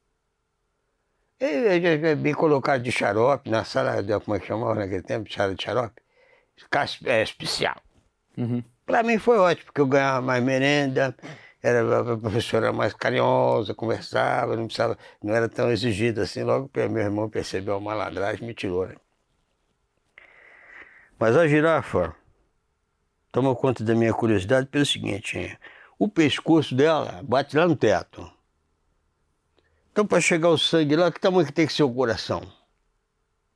Ele 1.39 2.15
me 2.15 2.33
colocaram 2.33 2.81
de 2.81 2.91
xarope 2.91 3.49
na 3.49 3.63
sala, 3.63 4.01
de, 4.01 4.17
como 4.19 4.37
é 4.37 4.39
que 4.39 4.47
chamava 4.47 4.75
naquele 4.75 5.01
tempo? 5.01 5.31
Sala 5.31 5.53
de 5.53 5.63
xarope? 5.63 6.01
É, 7.05 7.21
especial. 7.21 7.75
Uhum. 8.37 8.63
Para 8.85 9.03
mim 9.03 9.17
foi 9.17 9.37
ótimo, 9.37 9.65
porque 9.65 9.81
eu 9.81 9.87
ganhava 9.87 10.21
mais 10.21 10.43
merenda, 10.43 11.15
era, 11.61 12.13
a 12.13 12.17
professora 12.17 12.71
mais 12.71 12.93
carinhosa, 12.93 13.73
conversava, 13.73 14.55
não 14.55 14.65
precisava, 14.65 14.97
não 15.21 15.33
era 15.33 15.49
tão 15.49 15.71
exigida 15.71 16.21
assim. 16.21 16.43
Logo 16.43 16.69
meu 16.73 17.01
irmão 17.01 17.29
percebeu 17.29 17.75
a 17.75 17.79
malandragem 17.79 18.45
me 18.45 18.53
tirou. 18.53 18.87
Né? 18.87 18.95
Mas 21.17 21.35
a 21.35 21.47
girafa 21.47 22.15
tomou 23.31 23.55
conta 23.55 23.83
da 23.83 23.95
minha 23.95 24.13
curiosidade 24.13 24.67
pelo 24.67 24.85
seguinte: 24.85 25.57
o 25.97 26.07
pescoço 26.07 26.75
dela 26.75 27.21
bate 27.23 27.57
lá 27.57 27.67
no 27.67 27.75
teto. 27.75 28.31
Então, 29.95 30.05
para 30.05 30.19
chegar 30.19 30.49
o 30.49 30.57
sangue 30.57 30.93
lá, 30.97 31.09
que 31.09 31.21
tamanho 31.21 31.47
que 31.47 31.53
tem 31.53 31.65
que 31.65 31.71
ser 31.71 31.83
o 31.83 31.93
coração? 31.93 32.41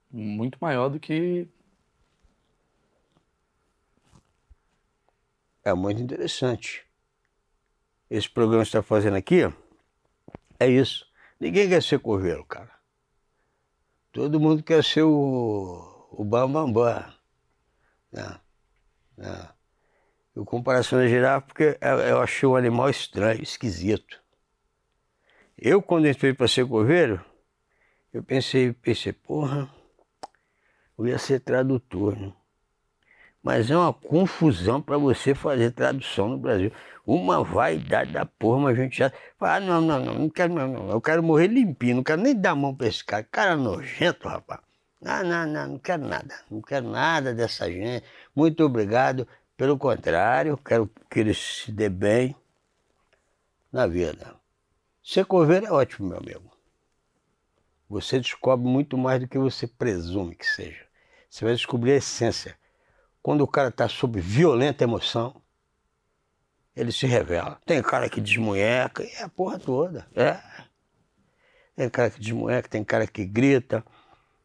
Muito 0.10 0.58
maior 0.62 0.88
do 0.88 0.98
que 0.98 1.50
É 5.66 5.74
muito 5.74 6.02
interessante. 6.02 6.88
Esse 8.10 8.30
programa 8.30 8.64
que 8.64 8.72
você 8.72 8.78
está 8.78 8.82
fazendo 8.82 9.18
aqui 9.18 9.54
é 10.58 10.70
isso. 10.70 11.06
Ninguém 11.42 11.68
quer 11.68 11.84
ser 11.84 12.00
coveiro, 12.00 12.46
cara. 12.46 12.72
Todo 14.14 14.40
mundo 14.40 14.64
quer 14.64 14.82
ser 14.82 15.04
o, 15.04 16.08
o 16.10 16.24
bambambam. 16.24 16.74
Bam, 16.74 17.04
bam. 18.14 18.40
Não, 19.18 19.28
não. 19.28 19.50
Eu 20.34 20.46
comparação 20.46 21.00
da 21.00 21.06
girafa 21.06 21.48
porque 21.48 21.78
eu 21.82 22.22
achei 22.22 22.48
um 22.48 22.56
animal 22.56 22.90
estranho, 22.90 23.44
esquisito. 23.44 24.29
Eu, 25.62 25.82
quando 25.82 26.08
entrei 26.08 26.34
para 26.34 26.48
ser 26.48 26.66
coveiro, 26.66 27.24
eu 28.14 28.24
pensei, 28.24 28.72
pensei, 28.72 29.12
porra, 29.12 29.70
eu 30.98 31.06
ia 31.06 31.18
ser 31.18 31.42
tradutor, 31.42 32.16
né? 32.18 32.32
Mas 33.44 33.70
é 33.70 33.76
uma 33.76 33.92
confusão 33.92 34.82
para 34.82 34.98
você 34.98 35.36
fazer 35.36 35.72
tradução 35.72 36.30
no 36.30 36.38
Brasil. 36.38 36.72
Uma 37.06 37.44
vaidade 37.44 38.14
da 38.14 38.26
porra, 38.26 38.60
mas 38.60 38.80
a 38.80 38.82
gente 38.84 38.98
já. 38.98 39.12
Ah, 39.40 39.60
não, 39.60 39.82
não, 39.82 40.00
não, 40.00 40.14
não 40.14 40.30
quero, 40.30 40.54
não, 40.54 40.68
não. 40.68 40.90
Eu 40.92 41.02
quero 41.02 41.24
morrer 41.24 41.48
limpinho, 41.48 41.98
não 41.98 42.04
quero 42.04 42.22
nem 42.22 42.36
dar 42.36 42.56
mão 42.56 42.74
para 42.76 42.88
esse 42.88 43.04
cara. 43.04 43.24
Cara 43.24 43.56
nojento, 43.58 44.28
rapaz. 44.28 44.62
Não, 45.02 45.24
não, 45.24 45.46
não, 45.46 45.68
não 45.68 45.80
quero 45.80 46.06
nada. 46.06 46.36
Não 46.50 46.62
quero 46.62 46.90
nada 46.90 47.34
dessa 47.34 47.70
gente. 47.70 48.06
Muito 48.36 48.64
obrigado. 48.64 49.28
Pelo 49.58 49.78
contrário, 49.78 50.58
quero 50.58 50.90
que 51.10 51.20
ele 51.20 51.34
se 51.34 51.72
dê 51.72 51.90
bem 51.90 52.36
na 53.72 53.88
vida. 53.88 54.39
Ser 55.10 55.26
coveiro 55.26 55.66
é 55.66 55.72
ótimo, 55.72 56.08
meu 56.08 56.20
amigo. 56.20 56.52
Você 57.90 58.20
descobre 58.20 58.68
muito 58.68 58.96
mais 58.96 59.20
do 59.20 59.28
que 59.28 59.40
você 59.40 59.66
presume 59.66 60.36
que 60.36 60.46
seja. 60.46 60.86
Você 61.28 61.44
vai 61.44 61.56
descobrir 61.56 61.94
a 61.94 61.96
essência 61.96 62.56
quando 63.20 63.42
o 63.42 63.48
cara 63.48 63.70
está 63.70 63.90
sob 63.90 64.22
violenta 64.22 64.84
emoção, 64.84 65.42
ele 66.76 66.92
se 66.92 67.08
revela. 67.08 67.60
Tem 67.66 67.82
cara 67.82 68.08
que 68.08 68.22
desmunheca, 68.22 69.02
é 69.02 69.24
a 69.24 69.30
porra 69.30 69.58
toda. 69.58 70.08
É. 70.16 70.40
Tem 71.76 71.90
cara 71.90 72.12
que 72.12 72.20
desmunheca, 72.20 72.70
tem 72.70 72.84
cara 72.84 73.08
que 73.08 73.26
grita. 73.26 73.84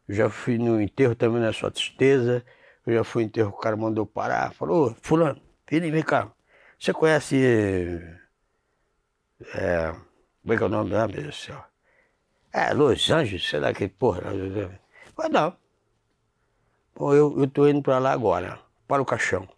Eu 0.07 0.15
já 0.15 0.29
fui 0.31 0.57
no 0.57 0.81
enterro 0.81 1.13
também 1.13 1.43
na 1.43 1.53
sua 1.53 1.69
tristeza. 1.69 2.43
Eu 2.87 2.95
já 2.95 3.03
fui 3.03 3.21
no 3.21 3.27
enterro, 3.27 3.49
o 3.49 3.59
cara 3.59 3.77
mandou 3.77 4.03
parar. 4.03 4.51
Falou, 4.55 4.95
fulano, 5.03 5.39
filho, 5.67 5.91
vem 5.91 6.01
cá. 6.01 6.33
Você 6.79 6.91
conhece... 6.91 8.01
É, 9.53 9.93
como 10.45 10.53
é 10.53 10.57
que 10.57 10.63
é 10.63 10.65
o 10.67 10.69
nome? 10.69 10.95
Ah, 10.95 11.07
meu 11.07 11.23
Deus 11.23 11.25
do 11.25 11.33
céu. 11.33 11.65
É, 12.53 12.71
Los 12.71 13.09
Angeles, 13.09 13.49
sei 13.49 13.59
lá 13.59 13.73
que 13.73 13.87
porra. 13.87 14.21
Mas 15.17 15.29
não. 15.31 15.57
Pô, 16.93 17.15
eu, 17.15 17.35
eu 17.39 17.49
tô 17.49 17.67
indo 17.67 17.81
pra 17.81 17.97
lá 17.97 18.11
agora 18.11 18.59
para 18.87 19.01
o 19.01 19.05
caixão. 19.05 19.49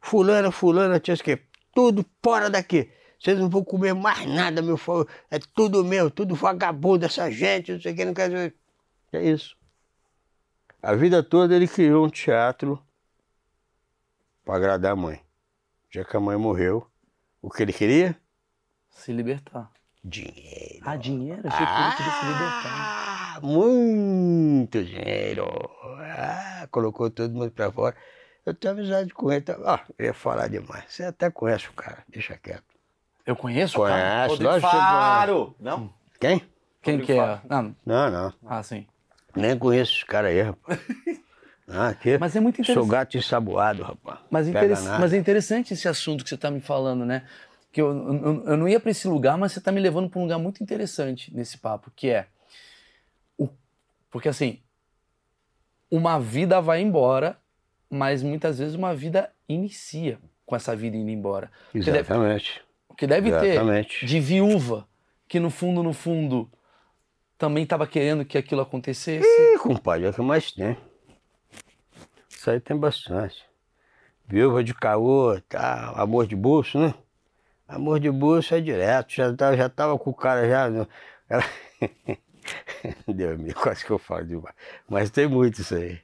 Fulana, 0.00 0.52
fulana, 0.52 1.00
tinha 1.00 1.16
que 1.16 1.42
tudo 1.74 2.06
fora 2.22 2.48
daqui. 2.48 2.88
Vocês 3.18 3.36
não 3.36 3.50
vão 3.50 3.64
comer 3.64 3.94
mais 3.94 4.24
nada, 4.26 4.62
meu 4.62 4.76
filho. 4.76 5.08
É 5.28 5.40
tudo 5.40 5.84
meu, 5.84 6.08
tudo 6.08 6.36
vagabundo, 6.36 7.04
essa 7.04 7.28
gente, 7.28 7.72
não 7.72 7.80
sei 7.80 7.92
o 7.92 7.96
que, 7.96 8.04
não 8.04 8.14
quer. 8.14 8.54
É 9.12 9.22
isso. 9.24 9.56
A 10.80 10.94
vida 10.94 11.20
toda 11.20 11.56
ele 11.56 11.66
criou 11.66 12.06
um 12.06 12.10
teatro 12.10 12.80
para 14.44 14.54
agradar 14.54 14.92
a 14.92 14.96
mãe. 14.96 15.20
Já 15.90 16.04
que 16.04 16.16
a 16.16 16.20
mãe 16.20 16.36
morreu, 16.36 16.86
o 17.40 17.50
que 17.50 17.60
ele 17.64 17.72
queria? 17.72 18.16
Se 18.88 19.12
libertar. 19.12 19.68
Dinheiro. 20.04 20.82
Ah, 20.82 20.96
dinheiro? 20.96 21.42
Achei 21.44 21.66
que 21.66 21.72
ele 21.72 21.96
queria 21.96 22.12
se 22.12 22.26
libertar. 22.26 23.36
Ah, 23.36 23.40
muito 23.40 24.84
dinheiro. 24.84 25.46
Ah, 26.18 26.66
colocou 26.70 27.08
todo 27.08 27.32
mundo 27.32 27.52
para 27.52 27.70
fora. 27.70 27.94
Eu 28.44 28.52
tenho 28.52 28.74
amizade 28.74 29.14
com 29.14 29.30
ele. 29.30 29.42
Tá? 29.42 29.56
Ah, 29.64 29.80
eu 29.96 30.06
ia 30.06 30.14
falar 30.14 30.48
demais. 30.48 30.84
Você 30.88 31.04
até 31.04 31.30
conhece 31.30 31.68
o 31.68 31.72
cara, 31.72 32.02
deixa 32.08 32.36
quieto. 32.36 32.64
Eu 33.24 33.36
conheço 33.36 33.78
o 33.80 33.84
cara? 33.84 34.26
Conhece, 34.26 34.42
lógico 34.42 34.70
que 34.70 34.76
Faro! 34.76 35.54
Não? 35.60 35.94
Quem? 36.18 36.42
Quem 36.82 36.98
que 36.98 37.12
é? 37.12 37.40
Não. 37.48 37.76
Não, 37.86 38.10
não. 38.10 38.32
Ah, 38.44 38.62
sim. 38.62 38.86
Nem 39.36 39.56
conheço 39.56 39.94
esse 39.94 40.06
cara 40.06 40.28
aí, 40.28 40.42
rapaz. 40.42 40.80
Ah, 41.74 41.88
aqui. 41.88 42.18
Mas 42.18 42.36
é 42.36 42.40
muito 42.40 42.56
interessante. 42.56 42.74
Sou 42.74 42.86
gato 42.86 43.16
ensaboado, 43.16 43.82
rapaz. 43.82 44.18
Mas, 44.28 44.48
interess... 44.48 44.84
mas 44.84 45.12
é 45.12 45.16
interessante 45.16 45.72
esse 45.72 45.88
assunto 45.88 46.22
que 46.22 46.28
você 46.28 46.34
está 46.34 46.50
me 46.50 46.60
falando, 46.60 47.06
né? 47.06 47.24
Que 47.72 47.80
eu, 47.80 47.88
eu, 47.88 48.44
eu 48.44 48.56
não 48.56 48.68
ia 48.68 48.78
para 48.78 48.90
esse 48.90 49.08
lugar, 49.08 49.36
mas 49.38 49.52
você 49.52 49.58
está 49.58 49.72
me 49.72 49.80
levando 49.80 50.08
para 50.08 50.20
um 50.20 50.24
lugar 50.24 50.38
muito 50.38 50.62
interessante 50.62 51.34
nesse 51.34 51.58
papo, 51.58 51.90
que 51.96 52.10
é. 52.10 52.26
O... 53.36 53.48
Porque 54.10 54.28
assim, 54.28 54.60
uma 55.90 56.20
vida 56.20 56.60
vai 56.60 56.80
embora 56.80 57.40
mas 57.92 58.22
muitas 58.22 58.58
vezes 58.58 58.74
uma 58.74 58.94
vida 58.94 59.30
inicia 59.46 60.18
com 60.46 60.56
essa 60.56 60.74
vida 60.74 60.96
indo 60.96 61.10
embora. 61.10 61.52
Exatamente. 61.74 62.62
O 62.88 62.94
que 62.94 63.06
deve, 63.06 63.30
deve 63.30 63.84
ter 63.84 64.06
de 64.06 64.18
viúva 64.18 64.88
que 65.28 65.38
no 65.38 65.50
fundo, 65.50 65.82
no 65.82 65.92
fundo, 65.92 66.50
também 67.36 67.64
estava 67.64 67.86
querendo 67.86 68.24
que 68.24 68.38
aquilo 68.38 68.62
acontecesse. 68.62 69.26
Ih, 69.26 69.58
compadre, 69.58 70.06
é 70.06 70.10
o 70.10 70.14
que 70.14 70.22
mais 70.22 70.52
tem. 70.52 70.76
Isso 72.30 72.50
aí 72.50 72.60
tem 72.60 72.76
bastante. 72.76 73.44
Viúva 74.26 74.64
de 74.64 74.72
caô, 74.72 75.38
tal, 75.46 75.98
amor 75.98 76.26
de 76.26 76.34
bolso, 76.34 76.78
né? 76.78 76.94
Amor 77.72 77.98
de 77.98 78.10
bolso 78.10 78.54
é 78.54 78.60
direto, 78.60 79.14
já 79.14 79.34
tava, 79.34 79.56
já 79.56 79.68
tava 79.68 79.98
com 79.98 80.10
o 80.10 80.14
cara 80.14 80.46
já. 80.46 80.86
Ela... 81.28 81.44
Deus 83.08 83.38
me 83.38 83.54
quase 83.54 83.82
que 83.84 83.90
eu 83.90 83.98
falo 83.98 84.26
demais. 84.26 84.54
Mas 84.86 85.10
tem 85.10 85.26
muito 85.26 85.62
isso 85.62 85.74
aí. 85.74 85.98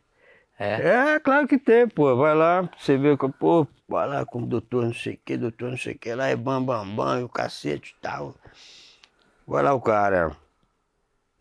É? 0.59 1.15
é, 1.15 1.21
claro 1.21 1.47
que 1.47 1.59
tem, 1.59 1.87
pô. 1.87 2.17
Vai 2.17 2.35
lá, 2.35 2.69
você 2.79 2.97
vê 2.97 3.15
que, 3.19 3.29
pô, 3.29 3.67
vai 3.87 4.09
lá 4.09 4.25
com 4.25 4.43
o 4.43 4.47
doutor 4.47 4.87
não 4.87 4.95
sei 4.95 5.15
o 5.15 5.19
que, 5.23 5.37
doutor 5.37 5.71
não 5.71 5.77
sei 5.77 5.93
o 5.93 5.99
que, 5.99 6.15
lá 6.15 6.29
é 6.29 6.35
bam, 6.35 6.65
bam, 6.65 6.89
bam, 6.97 7.21
e 7.21 7.23
o 7.25 7.29
cacete 7.29 7.95
e 7.99 8.01
tal. 8.01 8.35
Vai 9.47 9.63
lá 9.63 9.75
o 9.75 9.81
cara. 9.81 10.35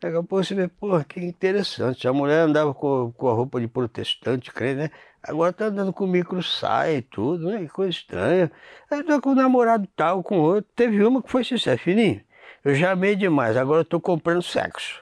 Daqui 0.01 0.17
a 0.17 0.21
pouco 0.21 0.43
você 0.43 0.53
vê, 0.53 0.67
pô, 0.67 1.01
que 1.05 1.21
interessante. 1.21 2.05
A 2.05 2.11
mulher 2.11 2.41
andava 2.41 2.73
com, 2.73 3.13
com 3.13 3.29
a 3.29 3.33
roupa 3.33 3.61
de 3.61 3.67
protestante, 3.67 4.51
crente, 4.51 4.75
né? 4.75 4.91
Agora 5.27 5.51
tá 5.53 5.65
andando 5.65 5.91
com 5.91 6.07
micro 6.07 6.41
saia 6.41 6.97
e 6.97 7.01
tudo, 7.01 7.49
né? 7.49 7.59
Que 7.59 7.67
coisa 7.67 7.91
estranha. 7.91 8.51
Aí 8.89 9.03
tô 9.03 9.19
com 9.21 9.31
um 9.31 9.35
namorado 9.35 9.87
tal, 9.95 10.23
com 10.23 10.39
outro. 10.39 10.71
Teve 10.75 11.03
uma 11.03 11.21
que 11.21 11.29
foi 11.29 11.43
sincera, 11.43 11.77
fininho. 11.77 12.21
Eu 12.63 12.73
já 12.73 12.91
amei 12.91 13.15
demais, 13.15 13.57
agora 13.57 13.81
eu 13.81 13.85
tô 13.85 13.99
comprando 13.99 14.41
sexo. 14.41 15.01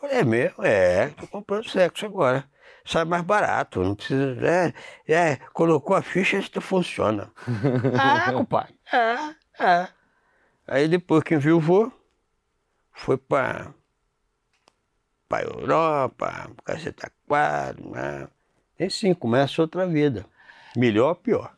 Falei, 0.00 0.18
é 0.18 0.24
mesmo? 0.24 0.64
É, 0.64 1.08
tô 1.08 1.26
comprando 1.26 1.68
sexo 1.68 2.06
agora 2.06 2.44
sai 2.84 3.04
mais 3.04 3.22
barato, 3.22 3.82
não 3.82 3.94
precisa. 3.94 4.36
É, 4.46 5.12
é 5.12 5.36
colocou 5.52 5.94
a 5.96 6.02
ficha 6.02 6.38
e 6.38 6.60
funciona. 6.60 7.30
ah, 7.98 8.32
compadre, 8.32 8.74
é, 8.92 9.64
é. 9.64 9.88
Aí 10.66 10.88
depois 10.88 11.22
que 11.22 11.34
enviou, 11.34 11.92
foi 12.92 13.16
para 13.16 13.72
para 15.28 15.44
Europa, 15.44 16.50
caceta 16.64 17.10
quadro, 17.26 17.90
né? 17.90 18.28
E 18.80 18.88
sim, 18.88 19.12
começa 19.12 19.60
outra 19.60 19.86
vida. 19.86 20.24
Melhor 20.74 21.10
ou 21.10 21.14
pior. 21.14 21.52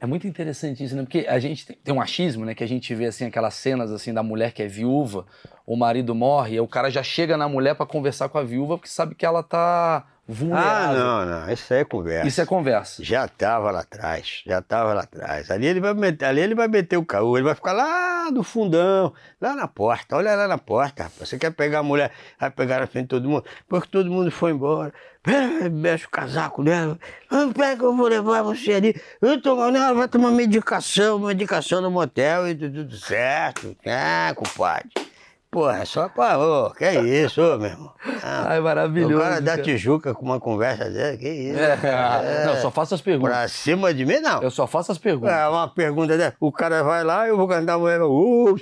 É 0.00 0.06
muito 0.06 0.26
interessante 0.26 0.82
isso, 0.82 0.96
né? 0.96 1.02
Porque 1.02 1.26
a 1.28 1.38
gente 1.38 1.66
tem, 1.66 1.76
tem, 1.76 1.94
um 1.94 2.00
achismo, 2.00 2.46
né? 2.46 2.54
Que 2.54 2.64
a 2.64 2.66
gente 2.66 2.94
vê 2.94 3.04
assim 3.04 3.26
aquelas 3.26 3.52
cenas 3.52 3.92
assim 3.92 4.14
da 4.14 4.22
mulher 4.22 4.52
que 4.52 4.62
é 4.62 4.66
viúva, 4.66 5.26
o 5.66 5.76
marido 5.76 6.14
morre, 6.14 6.54
e 6.54 6.60
o 6.60 6.66
cara 6.66 6.90
já 6.90 7.02
chega 7.02 7.36
na 7.36 7.46
mulher 7.46 7.74
para 7.74 7.84
conversar 7.84 8.30
com 8.30 8.38
a 8.38 8.42
viúva 8.42 8.78
porque 8.78 8.88
sabe 8.88 9.14
que 9.14 9.26
ela 9.26 9.42
tá 9.42 10.06
vulnerável. 10.30 11.00
Ah, 11.00 11.24
não, 11.24 11.26
não, 11.26 11.52
isso 11.52 11.72
aí 11.74 11.80
é 11.80 11.84
conversa. 11.84 12.28
Isso 12.28 12.40
é 12.40 12.46
conversa. 12.46 13.04
Já 13.04 13.26
tava 13.26 13.70
lá 13.70 13.80
atrás, 13.80 14.42
já 14.46 14.62
tava 14.62 14.94
lá 14.94 15.02
atrás. 15.02 15.50
Ali 15.50 15.66
ele 15.66 15.80
vai 15.80 15.92
meter, 15.94 16.24
ali 16.24 16.40
ele 16.40 16.54
vai 16.54 16.68
meter 16.68 16.96
o 16.96 17.04
caô, 17.04 17.36
ele 17.36 17.44
vai 17.44 17.54
ficar 17.54 17.72
lá 17.72 18.30
no 18.30 18.42
fundão, 18.42 19.12
lá 19.40 19.54
na 19.54 19.66
porta. 19.66 20.16
Olha 20.16 20.34
lá 20.34 20.46
na 20.46 20.58
porta, 20.58 21.04
rapaz. 21.04 21.28
Você 21.28 21.38
quer 21.38 21.50
pegar 21.50 21.80
a 21.80 21.82
mulher, 21.82 22.12
vai 22.38 22.50
pegar 22.50 22.80
na 22.80 22.86
frente 22.86 23.04
de 23.04 23.08
todo 23.08 23.28
mundo, 23.28 23.44
porque 23.68 23.88
todo 23.90 24.10
mundo 24.10 24.30
foi 24.30 24.52
embora. 24.52 24.92
Mexe 25.70 26.06
o 26.06 26.10
casaco 26.10 26.62
dela. 26.64 26.98
Pega, 27.54 27.84
eu 27.84 27.94
vou 27.94 28.08
levar 28.08 28.42
você 28.42 28.72
ali. 28.72 29.00
Eu 29.20 29.40
tomo, 29.42 29.70
não, 29.70 29.82
ela 29.82 29.94
vai 29.94 30.08
tomar 30.08 30.30
medicação, 30.30 31.18
medicação 31.18 31.80
no 31.80 31.90
motel 31.90 32.48
e 32.48 32.54
tudo 32.54 32.96
certo. 32.96 33.76
Ah, 33.86 34.32
compadre. 34.34 34.88
Porra, 35.50 35.80
é 35.80 35.84
só. 35.84 36.06
Ô, 36.06 36.70
que 36.70 36.84
é 36.84 37.02
isso, 37.02 37.42
ô, 37.42 37.58
meu 37.58 37.70
irmão. 37.70 37.92
Ah, 38.22 38.46
Ai, 38.52 38.60
maravilhoso. 38.60 39.16
O 39.16 39.20
cara 39.20 39.40
da 39.40 39.58
Tijuca 39.58 40.14
com 40.14 40.24
uma 40.24 40.40
conversa 40.40 40.90
dessa, 40.90 41.16
que 41.16 41.28
isso. 41.28 41.58
É, 41.58 41.78
é, 41.82 42.46
não, 42.46 42.56
só 42.56 42.70
faço 42.70 42.94
as 42.94 43.00
perguntas. 43.00 43.34
Pra 43.34 43.48
cima 43.48 43.92
de 43.92 44.04
mim, 44.04 44.20
não. 44.20 44.42
Eu 44.42 44.50
só 44.50 44.66
faço 44.66 44.92
as 44.92 44.98
perguntas. 44.98 45.34
É, 45.34 45.48
uma 45.48 45.68
pergunta 45.68 46.16
dessa. 46.16 46.36
O 46.40 46.52
cara 46.52 46.82
vai 46.82 47.04
lá, 47.04 47.26
eu 47.26 47.36
vou 47.36 47.48
cantar 47.48 47.74
a 47.74 47.78
mulher. 47.78 48.00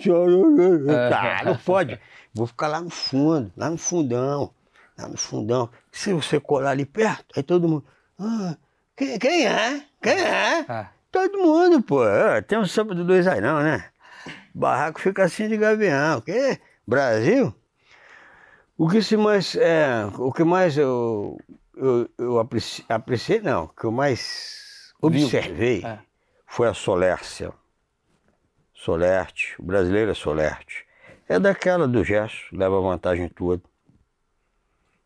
Senhor. 0.02 0.90
É. 0.90 1.14
Ah, 1.14 1.42
não 1.44 1.56
pode. 1.56 1.98
Vou 2.34 2.46
ficar 2.46 2.68
lá 2.68 2.80
no 2.80 2.90
fundo, 2.90 3.52
lá 3.56 3.70
no 3.70 3.78
fundão. 3.78 4.50
Lá 4.98 5.09
no 5.09 5.16
fundão. 5.16 5.68
Se 5.90 6.12
você 6.12 6.38
colar 6.40 6.70
ali 6.70 6.84
perto, 6.84 7.26
aí 7.36 7.42
todo 7.42 7.68
mundo. 7.68 7.84
Ah, 8.18 8.56
quem, 8.96 9.18
quem 9.18 9.46
é? 9.46 9.82
Quem 10.02 10.20
é? 10.20 10.64
Ah. 10.68 10.88
Todo 11.11 11.38
mundo, 11.38 11.82
pô. 11.82 12.06
É, 12.06 12.42
tem 12.42 12.59
um 12.59 12.66
samba 12.66 12.94
do 12.94 13.04
dois 13.04 13.26
aí, 13.26 13.40
não, 13.40 13.61
né? 13.61 13.84
Barraco 14.54 15.00
fica 15.00 15.24
assim 15.24 15.48
de 15.48 15.56
gavião. 15.56 16.20
Que? 16.20 16.59
Brasil, 16.86 17.54
o 18.78 18.88
que 18.88 19.02
se 19.02 19.16
mais 19.16 19.56
é, 19.56 20.06
o 20.18 20.32
que 20.32 20.44
mais 20.44 20.78
eu, 20.78 21.36
eu, 21.76 22.08
eu 22.16 22.38
apreciei, 22.38 22.86
apreciei, 22.88 23.40
não, 23.40 23.64
o 23.64 23.68
que 23.68 23.84
eu 23.84 23.90
mais 23.90 24.94
observei 25.02 25.84
é. 25.84 25.98
foi 26.46 26.68
a 26.68 26.74
Solércia. 26.74 27.52
Solerte, 28.72 29.56
o 29.58 29.64
brasileiro 29.64 30.12
é 30.12 30.14
Solerte. 30.14 30.86
É 31.28 31.40
daquela 31.40 31.88
do 31.88 32.04
gesto, 32.04 32.56
leva 32.56 32.80
vantagem 32.80 33.24
em 33.24 33.28
tudo. 33.28 33.64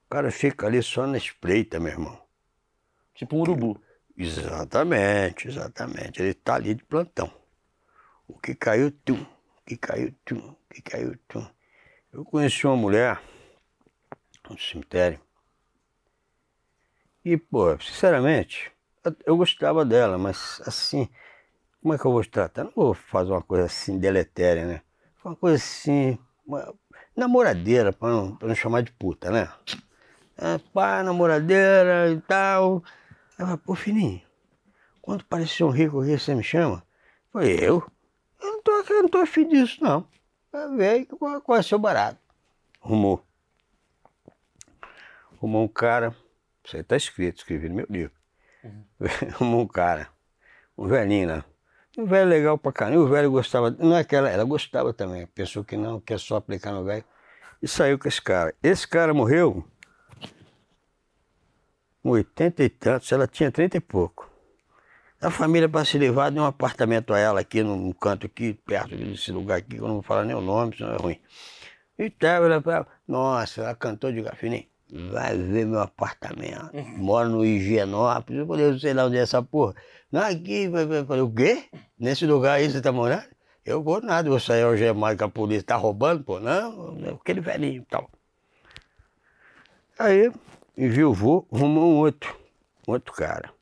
O 0.06 0.10
cara 0.10 0.30
fica 0.30 0.66
ali 0.66 0.82
só 0.82 1.06
na 1.06 1.16
espreita, 1.16 1.80
meu 1.80 1.92
irmão. 1.92 2.20
Tipo 3.14 3.36
um 3.36 3.40
urubu. 3.40 3.80
Exatamente, 4.14 5.48
exatamente. 5.48 6.20
Ele 6.20 6.34
tá 6.34 6.56
ali 6.56 6.74
de 6.74 6.84
plantão. 6.84 7.32
O 8.28 8.38
que 8.38 8.54
caiu, 8.54 8.90
tum. 8.90 9.22
O 9.22 9.62
que 9.64 9.78
caiu, 9.78 10.14
tum. 10.26 10.36
O 10.36 10.74
que 10.74 10.82
caiu, 10.82 11.16
tum. 11.26 11.46
Eu 12.12 12.22
conheci 12.26 12.66
uma 12.66 12.76
mulher 12.76 13.18
no 14.50 14.58
cemitério. 14.58 15.20
E, 17.24 17.36
pô, 17.36 17.78
sinceramente, 17.80 18.72
eu, 19.24 19.36
gostava 19.36 19.84
dela, 19.84 20.18
mas 20.18 20.60
assim, 20.66 21.08
como 21.80 21.94
é 21.94 21.98
que 21.98 22.04
eu 22.04 22.12
vou 22.12 22.24
tratar? 22.24 22.64
Não 22.64 22.72
vou 22.74 22.94
fazer 22.94 23.30
uma 23.30 23.42
coisa 23.42 23.66
assim 23.66 23.98
deletéria, 23.98 24.66
né? 24.66 24.82
Uma 25.24 25.36
coisa 25.36 25.56
assim, 25.56 26.18
uma 26.46 26.74
namoradeira, 27.14 27.92
para 27.92 28.08
não, 28.08 28.36
pra 28.36 28.48
não 28.48 28.54
chamar 28.54 28.82
de 28.82 28.90
puta, 28.92 29.30
né? 29.30 29.48
É, 30.36 30.58
pá, 30.72 31.02
namoradeira 31.02 32.10
e 32.10 32.20
tal. 32.22 32.82
Eu 33.38 33.58
pô, 33.58 33.74
fininho, 33.74 34.22
quando 35.00 35.24
parecia 35.24 35.64
um 35.64 35.70
rico 35.70 36.00
aqui, 36.00 36.18
você 36.18 36.34
me 36.34 36.42
chama? 36.42 36.84
Foi 37.30 37.48
eu? 37.48 37.84
Eu 38.40 38.52
não 38.52 38.62
tô, 38.62 38.72
eu 38.72 39.02
não 39.02 39.08
tô 39.08 39.18
afim 39.18 39.46
disso, 39.46 39.82
não 39.82 40.06
veio 40.76 41.06
qual 41.06 41.58
é 41.58 41.62
seu 41.62 41.78
barato. 41.78 42.18
Rumou. 42.80 43.24
Rumou 45.42 45.64
um 45.64 45.68
cara, 45.68 46.14
isso 46.62 46.76
aí 46.76 46.84
tá 46.84 46.96
escrito, 46.96 47.38
escrevi 47.38 47.68
no 47.68 47.74
meu 47.74 47.86
livro. 47.90 48.12
Uhum. 48.62 48.84
Rumou 49.34 49.62
um 49.62 49.66
cara, 49.66 50.08
um 50.78 50.86
velhinho 50.86 51.30
lá. 51.30 51.44
Um 51.98 52.06
velho 52.06 52.30
legal 52.30 52.56
pra 52.56 52.70
caramba, 52.70 53.02
o 53.02 53.08
velho 53.08 53.28
gostava, 53.28 53.68
não 53.72 53.96
é 53.96 54.04
que 54.04 54.14
ela, 54.14 54.30
ela 54.30 54.44
gostava 54.44 54.94
também, 54.94 55.26
pensou 55.26 55.64
que 55.64 55.76
não, 55.76 56.00
quer 56.00 56.20
só 56.20 56.36
aplicar 56.36 56.70
no 56.70 56.84
velho. 56.84 57.04
E 57.60 57.66
saiu 57.66 57.98
com 57.98 58.06
esse 58.06 58.22
cara. 58.22 58.54
Esse 58.62 58.86
cara 58.86 59.12
morreu 59.12 59.64
com 62.00 62.10
80 62.10 62.62
e 62.62 62.68
tantos, 62.68 63.10
ela 63.10 63.26
tinha 63.26 63.50
30 63.50 63.78
e 63.78 63.80
pouco. 63.80 64.30
A 65.20 65.28
família 65.28 65.68
para 65.68 65.84
se 65.84 65.98
levar 65.98 66.30
de 66.30 66.38
um 66.38 66.44
apartamento 66.44 67.12
a 67.12 67.18
ela 67.18 67.40
aqui 67.40 67.64
num 67.64 67.92
canto 67.92 68.26
aqui, 68.26 68.54
perto 68.54 68.96
desse 68.96 69.32
lugar 69.32 69.58
aqui, 69.58 69.70
que 69.70 69.78
eu 69.78 69.88
não 69.88 69.94
vou 69.94 70.02
falar 70.02 70.24
nem 70.24 70.36
o 70.36 70.40
nome, 70.40 70.76
senão 70.76 70.94
é 70.94 70.96
ruim. 70.96 71.20
E 71.98 72.08
tal, 72.10 72.44
ela 72.44 72.62
falou, 72.62 72.86
nossa, 73.08 73.62
ela 73.62 73.74
cantou 73.74 74.12
de 74.12 74.22
gafinim, 74.22 74.68
vai 74.92 75.36
ver 75.36 75.64
meu 75.64 75.80
apartamento. 75.80 76.70
Uhum. 76.74 76.98
Moro 76.98 77.28
no 77.30 77.44
Higienópolis. 77.44 78.40
Eu 78.40 78.46
falei, 78.46 78.78
sei 78.78 78.92
lá 78.92 79.06
onde 79.06 79.16
é 79.16 79.20
essa 79.20 79.42
porra. 79.42 79.74
Não, 80.10 80.20
aqui, 80.20 80.64
eu 80.64 81.06
falei, 81.06 81.22
o 81.22 81.32
quê? 81.32 81.64
Nesse 81.98 82.26
lugar 82.26 82.58
aí 82.58 82.70
você 82.70 82.82
tá 82.82 82.92
morando? 82.92 83.24
Eu 83.64 83.82
vou 83.82 84.02
nada, 84.02 84.28
vou 84.28 84.40
sair 84.40 84.62
algemado 84.62 85.16
que 85.16 85.24
a 85.24 85.28
polícia 85.28 85.62
tá 85.62 85.76
roubando, 85.76 86.22
pô. 86.22 86.38
Não, 86.38 86.98
aquele 87.14 87.40
velhinho 87.40 87.82
e 87.82 87.86
tal. 87.86 88.10
Aí, 89.98 90.30
enviou 90.76 91.46
arrumou 91.52 91.92
um 91.92 91.96
outro, 91.98 92.36
um 92.86 92.92
outro 92.92 93.14
cara. 93.14 93.52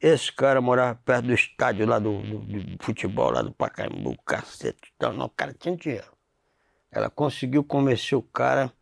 Esse 0.00 0.32
cara 0.32 0.60
morava 0.60 0.94
perto 0.94 1.26
do 1.26 1.34
estádio 1.34 1.84
lá 1.84 1.98
do, 1.98 2.22
do, 2.22 2.38
do 2.38 2.84
futebol, 2.84 3.32
lá 3.32 3.42
do 3.42 3.52
Pacaembu, 3.52 4.16
cacete. 4.24 4.92
Então, 4.96 5.12
não, 5.12 5.26
o 5.26 5.30
cara 5.30 5.52
tinha 5.52 5.76
dinheiro. 5.76 6.12
Ela 6.90 7.10
conseguiu 7.10 7.64
convencer 7.64 8.16
o 8.16 8.22
cara, 8.22 8.72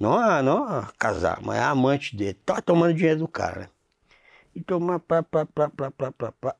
não 0.00 0.14
a, 0.14 0.42
não 0.42 0.64
a 0.64 0.90
casar, 0.98 1.40
mas 1.42 1.58
a 1.58 1.68
amante 1.68 2.16
dele. 2.16 2.32
Tava 2.32 2.62
tomando 2.62 2.94
dinheiro 2.94 3.20
do 3.20 3.28
cara, 3.28 3.60
né? 3.60 3.68
E 4.54 4.62
tomar 4.62 4.98
pá, 4.98 5.22
pá, 5.22 5.44
pá, 5.44 5.68
pá, 5.68 5.90
pá, 5.90 6.10
pá, 6.10 6.32
pá. 6.32 6.56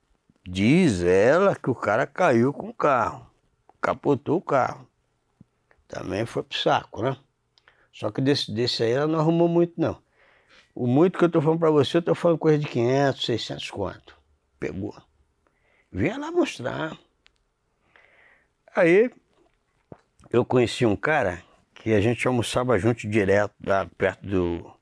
Diz 0.46 1.02
ela 1.02 1.56
que 1.56 1.70
o 1.70 1.74
cara 1.74 2.06
caiu 2.06 2.52
com 2.52 2.68
o 2.68 2.74
carro. 2.74 3.26
Capotou 3.80 4.36
o 4.36 4.42
carro. 4.42 4.86
Também 5.88 6.26
foi 6.26 6.42
pro 6.42 6.58
saco, 6.58 7.02
né? 7.02 7.16
Só 7.90 8.10
que 8.10 8.20
desse, 8.20 8.52
desse 8.52 8.82
aí 8.82 8.92
ela 8.92 9.06
não 9.06 9.18
arrumou 9.18 9.48
muito, 9.48 9.72
não. 9.78 10.00
O 10.74 10.86
muito 10.86 11.18
que 11.18 11.24
eu 11.24 11.26
estou 11.26 11.40
falando 11.40 11.60
para 11.60 11.70
você, 11.70 11.96
eu 11.96 12.00
estou 12.00 12.14
falando 12.14 12.38
coisa 12.38 12.58
de 12.58 12.68
500, 12.68 13.24
600 13.24 13.70
quanto. 13.70 14.16
Pegou. 14.58 14.94
Vinha 15.90 16.18
lá 16.18 16.30
mostrar. 16.30 16.96
Aí, 18.76 19.10
eu 20.30 20.44
conheci 20.44 20.84
um 20.84 20.94
cara 20.94 21.42
que 21.80 21.94
a 21.94 22.00
gente 22.00 22.26
almoçava 22.28 22.78
junto 22.78 23.08
direto 23.08 23.54
lá 23.64 23.86
perto 23.96 24.26
do, 24.26 24.72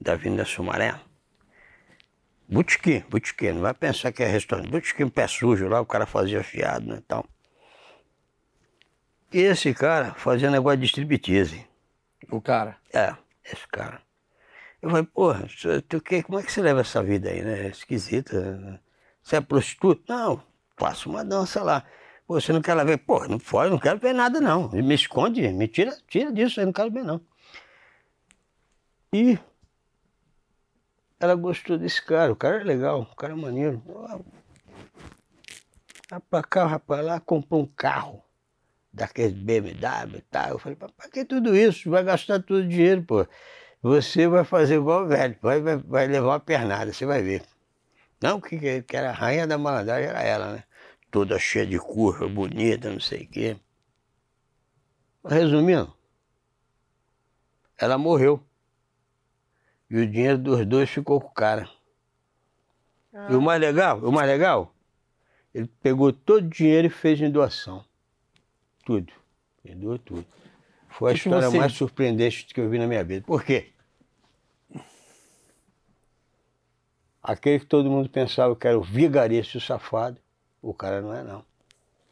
da 0.00 0.12
Avenida 0.12 0.44
Sumaré. 0.44 0.94
Botequim, 2.48 3.02
botequim, 3.10 3.52
não 3.52 3.62
vai 3.62 3.74
pensar 3.74 4.12
que 4.12 4.22
é 4.22 4.26
restaurante. 4.26 4.70
Botequim, 4.70 5.08
pé 5.08 5.26
sujo 5.26 5.66
lá, 5.66 5.80
o 5.80 5.86
cara 5.86 6.06
fazia 6.06 6.44
fiado, 6.44 6.86
né, 6.86 7.02
então. 7.04 7.24
E 9.32 9.40
esse 9.40 9.74
cara 9.74 10.14
fazia 10.14 10.48
negócio 10.48 10.78
de 10.78 10.86
striptease. 10.86 11.66
O 12.30 12.40
cara? 12.40 12.76
É, 12.92 13.16
esse 13.44 13.66
cara. 13.66 14.00
Eu 14.80 14.90
falei, 14.90 15.04
porra, 15.04 15.48
tu, 15.88 16.00
que, 16.00 16.22
como 16.22 16.38
é 16.38 16.42
que 16.42 16.52
você 16.52 16.62
leva 16.62 16.82
essa 16.82 17.02
vida 17.02 17.30
aí, 17.30 17.42
né? 17.42 17.66
É 17.66 17.68
esquisita. 17.68 18.40
Né? 18.56 18.78
Você 19.22 19.36
é 19.36 19.40
prostituta? 19.40 20.14
Não, 20.14 20.40
faço 20.76 21.10
uma 21.10 21.24
dança 21.24 21.64
lá. 21.64 21.84
Pô, 22.26 22.40
você 22.40 22.52
não 22.52 22.62
quer 22.62 22.74
lá 22.74 22.84
ver? 22.84 22.98
Pô, 22.98 23.26
não 23.28 23.38
pode, 23.38 23.70
não 23.70 23.78
quero 23.78 23.98
ver 23.98 24.14
nada 24.14 24.40
não. 24.40 24.70
Me 24.70 24.94
esconde, 24.94 25.46
me 25.48 25.68
tira, 25.68 25.96
tira 26.08 26.32
disso, 26.32 26.60
eu 26.60 26.66
não 26.66 26.72
quero 26.72 26.90
ver 26.90 27.04
não. 27.04 27.20
E 29.12 29.38
ela 31.20 31.34
gostou 31.34 31.78
desse 31.78 32.02
cara, 32.04 32.32
o 32.32 32.36
cara 32.36 32.60
é 32.60 32.64
legal, 32.64 33.02
o 33.02 33.16
cara 33.16 33.32
é 33.32 33.36
maneiro. 33.36 33.82
Vai 36.10 36.20
pra 36.30 36.42
cá, 36.42 36.66
rapaz, 36.66 37.04
lá 37.04 37.20
comprou 37.20 37.62
um 37.62 37.66
carro 37.66 38.22
daqueles 38.92 39.34
BMW 39.34 40.18
e 40.18 40.20
tal. 40.22 40.50
Eu 40.50 40.58
falei, 40.58 40.76
pra 40.76 40.90
que 41.10 41.24
tudo 41.24 41.54
isso? 41.54 41.90
Vai 41.90 42.02
gastar 42.04 42.42
todo 42.42 42.60
o 42.60 42.68
dinheiro, 42.68 43.02
pô. 43.02 43.26
Você 43.82 44.26
vai 44.26 44.44
fazer 44.44 44.76
igual 44.76 45.04
o 45.04 45.08
velho, 45.08 45.36
vai, 45.42 45.60
vai, 45.60 45.76
vai 45.76 46.06
levar 46.06 46.28
uma 46.28 46.40
pernada, 46.40 46.90
você 46.92 47.04
vai 47.04 47.22
ver. 47.22 47.42
Não, 48.20 48.40
que, 48.40 48.82
que 48.82 48.96
era 48.96 49.10
a 49.10 49.12
rainha 49.12 49.46
da 49.46 49.58
malandragem, 49.58 50.08
era 50.08 50.22
ela, 50.22 50.52
né? 50.52 50.64
Toda 51.14 51.38
cheia 51.38 51.64
de 51.64 51.78
curva, 51.78 52.26
bonita, 52.26 52.90
não 52.90 52.98
sei 52.98 53.22
o 53.22 53.28
quê. 53.28 53.56
Resumindo, 55.24 55.94
ela 57.78 57.96
morreu. 57.96 58.42
E 59.88 59.96
o 59.96 60.10
dinheiro 60.10 60.36
dos 60.36 60.66
dois 60.66 60.90
ficou 60.90 61.20
com 61.20 61.28
o 61.28 61.30
cara. 61.30 61.70
Ah. 63.12 63.28
E 63.30 63.36
o 63.36 63.40
mais 63.40 63.60
legal, 63.60 64.00
o 64.00 64.10
mais 64.10 64.26
legal, 64.26 64.74
ele 65.54 65.68
pegou 65.80 66.12
todo 66.12 66.46
o 66.46 66.50
dinheiro 66.50 66.88
e 66.88 66.90
fez 66.90 67.20
em 67.20 67.30
doação. 67.30 67.84
Tudo. 68.84 69.12
Ele 69.64 69.76
doou 69.76 70.00
tudo. 70.00 70.26
Foi 70.88 71.12
a 71.12 71.14
história 71.14 71.48
você... 71.48 71.56
mais 71.56 71.74
surpreendente 71.74 72.44
que 72.46 72.60
eu 72.60 72.68
vi 72.68 72.76
na 72.76 72.88
minha 72.88 73.04
vida. 73.04 73.24
Por 73.24 73.44
quê? 73.44 73.72
Aquele 77.22 77.60
que 77.60 77.66
todo 77.66 77.88
mundo 77.88 78.08
pensava 78.08 78.56
que 78.56 78.66
era 78.66 78.76
o 78.76 78.82
vigarista 78.82 79.56
e 79.56 79.58
o 79.58 79.60
safado, 79.60 80.23
o 80.64 80.74
cara 80.74 81.00
não 81.00 81.14
é 81.14 81.22
não. 81.22 81.42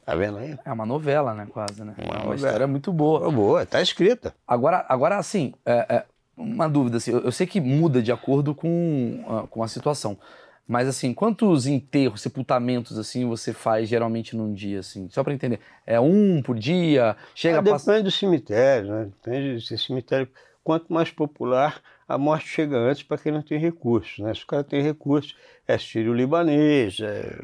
Tá 0.04 0.14
vendo 0.16 0.38
aí? 0.38 0.58
É 0.64 0.72
uma 0.72 0.84
novela, 0.84 1.32
né? 1.32 1.46
Quase, 1.50 1.84
né? 1.84 1.94
Uma, 1.96 2.14
é 2.16 2.24
uma 2.24 2.34
história 2.34 2.66
muito 2.66 2.92
boa. 2.92 3.30
Boa, 3.30 3.64
tá 3.64 3.80
escrita. 3.80 4.34
Agora, 4.46 4.84
agora 4.88 5.16
assim, 5.16 5.54
é, 5.64 5.86
é, 5.88 6.04
uma 6.36 6.68
dúvida, 6.68 6.96
assim, 6.96 7.12
eu, 7.12 7.20
eu, 7.20 7.32
sei 7.32 7.46
que 7.46 7.60
muda 7.60 8.02
de 8.02 8.10
acordo 8.10 8.54
com, 8.54 9.24
uh, 9.26 9.46
com 9.46 9.62
a 9.62 9.68
situação. 9.68 10.18
Mas 10.66 10.88
assim, 10.88 11.12
quantos 11.12 11.66
enterros, 11.66 12.20
sepultamentos 12.20 12.98
assim 12.98 13.28
você 13.28 13.52
faz 13.52 13.88
geralmente 13.88 14.36
num 14.36 14.52
dia 14.52 14.80
assim? 14.80 15.08
Só 15.10 15.22
para 15.22 15.34
entender. 15.34 15.60
É 15.86 16.00
um 16.00 16.40
por 16.42 16.58
dia? 16.58 17.16
Chega 17.34 17.58
ah, 17.58 17.60
Depende 17.60 18.02
do 18.04 18.10
cemitério, 18.10 18.90
né? 18.90 19.04
Depende 19.04 19.64
se 19.64 19.76
cemitério 19.76 20.28
quanto 20.62 20.92
mais 20.92 21.10
popular, 21.10 21.80
a 22.08 22.16
morte 22.16 22.48
chega 22.48 22.76
antes 22.76 23.02
para 23.02 23.18
quem 23.18 23.32
não 23.32 23.42
tem 23.42 23.58
recursos. 23.58 24.18
Né? 24.18 24.32
Se 24.34 24.44
o 24.44 24.46
cara 24.46 24.64
tem 24.64 24.82
recursos, 24.82 25.36
é 25.72 25.78
sírio 25.78 26.12
libanês, 26.12 26.98
é 27.00 27.36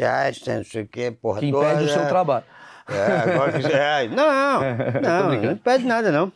é, 0.00 0.56
não 0.56 0.64
sei 0.64 0.82
o 0.82 0.88
quê, 0.88 1.10
porra 1.10 1.40
Que 1.40 1.46
impede 1.46 1.70
toda, 1.70 1.84
o 1.84 1.88
seu 1.88 2.02
é, 2.02 2.06
trabalho. 2.06 2.44
É, 2.88 3.32
agora 3.32 3.72
é, 3.72 4.08
não, 4.08 5.00
não, 5.00 5.42
não 5.42 5.52
impede 5.52 5.84
nada 5.84 6.12
não. 6.12 6.32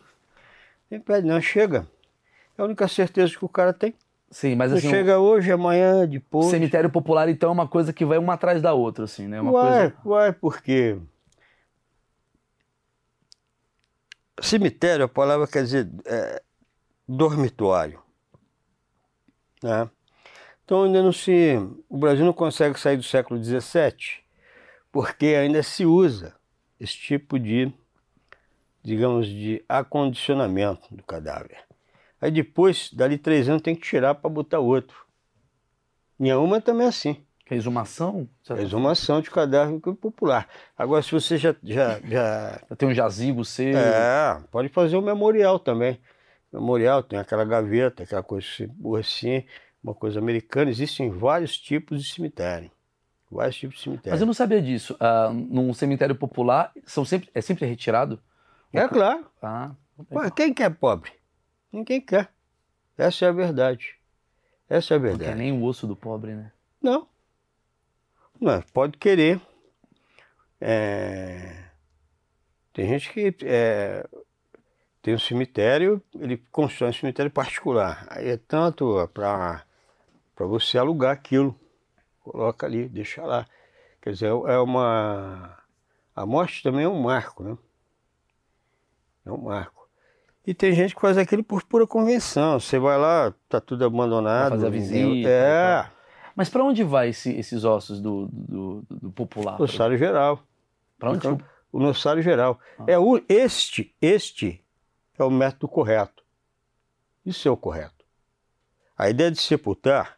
Não 0.91 0.99
impede 0.99 1.27
não, 1.27 1.41
chega. 1.41 1.87
É 2.57 2.63
a 2.63 2.65
única 2.65 2.89
certeza 2.89 3.37
que 3.37 3.45
o 3.45 3.49
cara 3.49 3.73
tem. 3.73 3.95
Sim, 4.31 4.57
mas 4.57 4.73
assim. 4.73 4.91
Chega 4.91 5.19
hoje, 5.19 5.51
amanhã, 5.53 6.07
depois. 6.07 6.47
Cemitério 6.47 6.91
popular, 6.91 7.29
então, 7.29 7.51
é 7.51 7.53
uma 7.53 7.69
coisa 7.69 7.93
que 7.93 8.05
vai 8.05 8.19
uma 8.19 8.35
atrás 8.35 8.61
da 8.61 8.75
outra, 8.75 9.05
assim, 9.05 9.27
né? 9.27 9.41
Uma 9.41 9.53
vai, 9.53 9.91
coisa... 9.91 9.95
vai, 10.05 10.33
porque 10.33 10.99
Cemitério, 14.41 15.05
a 15.05 15.09
palavra 15.09 15.47
quer 15.47 15.65
dizer 15.65 15.89
é, 16.05 16.43
dormitório. 17.07 18.01
Né? 19.63 19.89
Então 20.69 20.83
ainda 20.83 21.03
não 21.03 21.13
se. 21.13 21.57
O 21.89 21.97
Brasil 21.97 22.27
não 22.27 22.33
consegue 22.35 22.79
sair 22.79 22.99
do 22.99 23.03
século 23.03 23.43
XVII 23.43 24.21
porque 24.93 25.29
ainda 25.29 25.63
se 25.63 25.87
usa 25.87 26.35
esse 26.79 26.93
tipo 26.93 27.39
de, 27.39 27.73
digamos, 28.85 29.27
de 29.27 29.65
acondicionamento 29.67 30.95
do 30.95 31.03
cadáver. 31.03 31.57
Aí 32.21 32.31
depois, 32.31 32.93
dali 32.93 33.17
três 33.17 33.49
anos, 33.49 33.63
tem 33.63 33.75
que 33.75 33.81
tirar 33.81 34.17
para 34.17 34.29
botar 34.29 34.59
outro. 34.59 35.07
Minha 36.19 36.39
uma 36.39 36.61
também 36.61 36.85
é 36.85 36.91
assim. 36.91 37.17
Exumação? 37.51 38.29
Exumação 38.59 39.23
de 39.23 39.31
cadáver 39.31 39.81
popular. 39.81 40.47
Agora, 40.77 41.01
se 41.01 41.13
você 41.13 41.39
já, 41.39 41.57
já, 41.65 41.99
já... 42.01 42.61
Tem 42.77 42.87
um 42.87 42.95
jazigo 42.95 43.43
seu. 43.43 43.75
É, 43.75 44.39
pode 44.51 44.69
fazer 44.69 44.99
um 44.99 45.03
memorial 45.03 45.59
também. 45.59 45.99
Memorial, 46.53 47.03
tem 47.03 47.19
aquela 47.19 47.47
gaveta, 47.47 48.03
aquela 48.03 48.23
coisa 48.23 48.47
assim, 49.01 49.47
uma 49.83 49.95
coisa 49.95 50.19
americana. 50.19 50.71
Existem 50.71 51.11
vários 51.11 51.57
tipos 51.57 52.03
de 52.03 52.13
cemitério. 52.13 52.71
Vários 53.31 53.57
tipos 53.57 53.77
de 53.77 53.83
cemitério. 53.83 54.11
Mas 54.13 54.21
eu 54.21 54.27
não 54.27 54.35
sabia 54.35 54.61
disso. 54.61 54.95
Uh, 54.95 55.33
num 55.33 55.75
cemitério 55.75 56.15
popular, 56.15 56.73
são 56.85 57.05
sempre, 57.05 57.31
é 57.35 57.41
sempre 57.41 57.67
retirado? 57.67 58.21
É 58.73 58.87
claro. 58.89 59.27
Ah, 59.43 59.73
Pô, 60.09 60.31
quem 60.31 60.55
quer 60.55 60.71
pobre? 60.71 61.13
Ninguém 61.73 62.01
quer. 62.01 62.31
Essa 62.97 63.27
é 63.27 63.29
a 63.29 63.33
verdade. 63.33 63.97
Essa 64.69 64.95
é 64.95 64.97
a 64.97 65.01
verdade. 65.01 65.25
Não 65.25 65.31
quer 65.31 65.37
nem 65.37 65.53
o 65.53 65.65
osso 65.65 65.87
do 65.87 65.97
pobre, 65.97 66.35
né? 66.35 66.53
Não. 66.81 67.09
Não, 68.41 68.63
pode 68.73 68.97
querer. 68.99 69.41
É... 70.61 71.65
Tem 72.73 72.89
gente 72.89 73.13
que 73.13 73.35
é... 73.45 74.07
tem 75.03 75.15
um 75.15 75.19
cemitério, 75.19 76.03
ele 76.15 76.37
constrói 76.53 76.91
um 76.91 76.95
cemitério 76.95 77.31
particular. 77.31 78.07
Aí 78.11 78.29
é 78.29 78.37
tanto 78.37 79.09
para 79.13 79.65
você 80.47 80.79
alugar 80.79 81.13
aquilo. 81.13 81.59
Coloca 82.21 82.67
ali, 82.67 82.89
deixa 82.89 83.25
lá. 83.25 83.47
Quer 84.01 84.13
dizer, 84.13 84.27
é 84.27 84.59
uma. 84.59 85.57
A 86.15 86.27
morte 86.27 86.63
também 86.63 86.85
é 86.85 86.89
um 86.89 87.01
marco, 87.01 87.43
né? 87.43 87.57
É 89.25 89.33
um 89.33 89.43
marco. 89.43 89.89
E 90.47 90.55
tem 90.55 90.73
gente 90.73 90.95
que 90.95 91.01
faz 91.01 91.19
aquilo 91.19 91.45
por 91.45 91.63
pura 91.63 91.87
convenção. 91.87 92.59
Você 92.59 92.79
vai 92.79 92.97
lá, 92.99 93.35
tá 93.49 93.61
tudo 93.61 93.85
abandonado. 93.85 94.51
Vai 94.51 94.59
fazer 94.59 94.67
a 94.67 94.71
visita. 94.71 95.29
É. 95.29 95.91
Mas 96.35 96.49
para 96.49 96.65
onde 96.65 96.83
vai 96.85 97.11
esse, 97.11 97.31
esses 97.37 97.65
ossos 97.65 98.01
do, 98.01 98.29
do, 98.33 98.85
do 98.91 99.11
popular? 99.11 99.59
Nossário 99.59 99.99
geral. 99.99 100.43
Para 100.99 101.11
onde? 101.11 101.19
Então, 101.19 101.39
o 101.73 101.79
nossário 101.79 102.23
geral. 102.23 102.59
Ah. 102.79 102.85
É 102.87 102.99
o, 102.99 103.21
este, 103.29 103.95
este 104.01 104.65
é 105.19 105.25
o 105.25 105.31
método 105.31 105.69
correto. 105.69 106.23
Isso 107.27 107.47
é 107.47 107.51
o 107.51 107.57
correto. 107.57 108.05
A 108.97 109.11
ideia 109.11 109.31
de 109.31 109.41
sepultar 109.41 110.18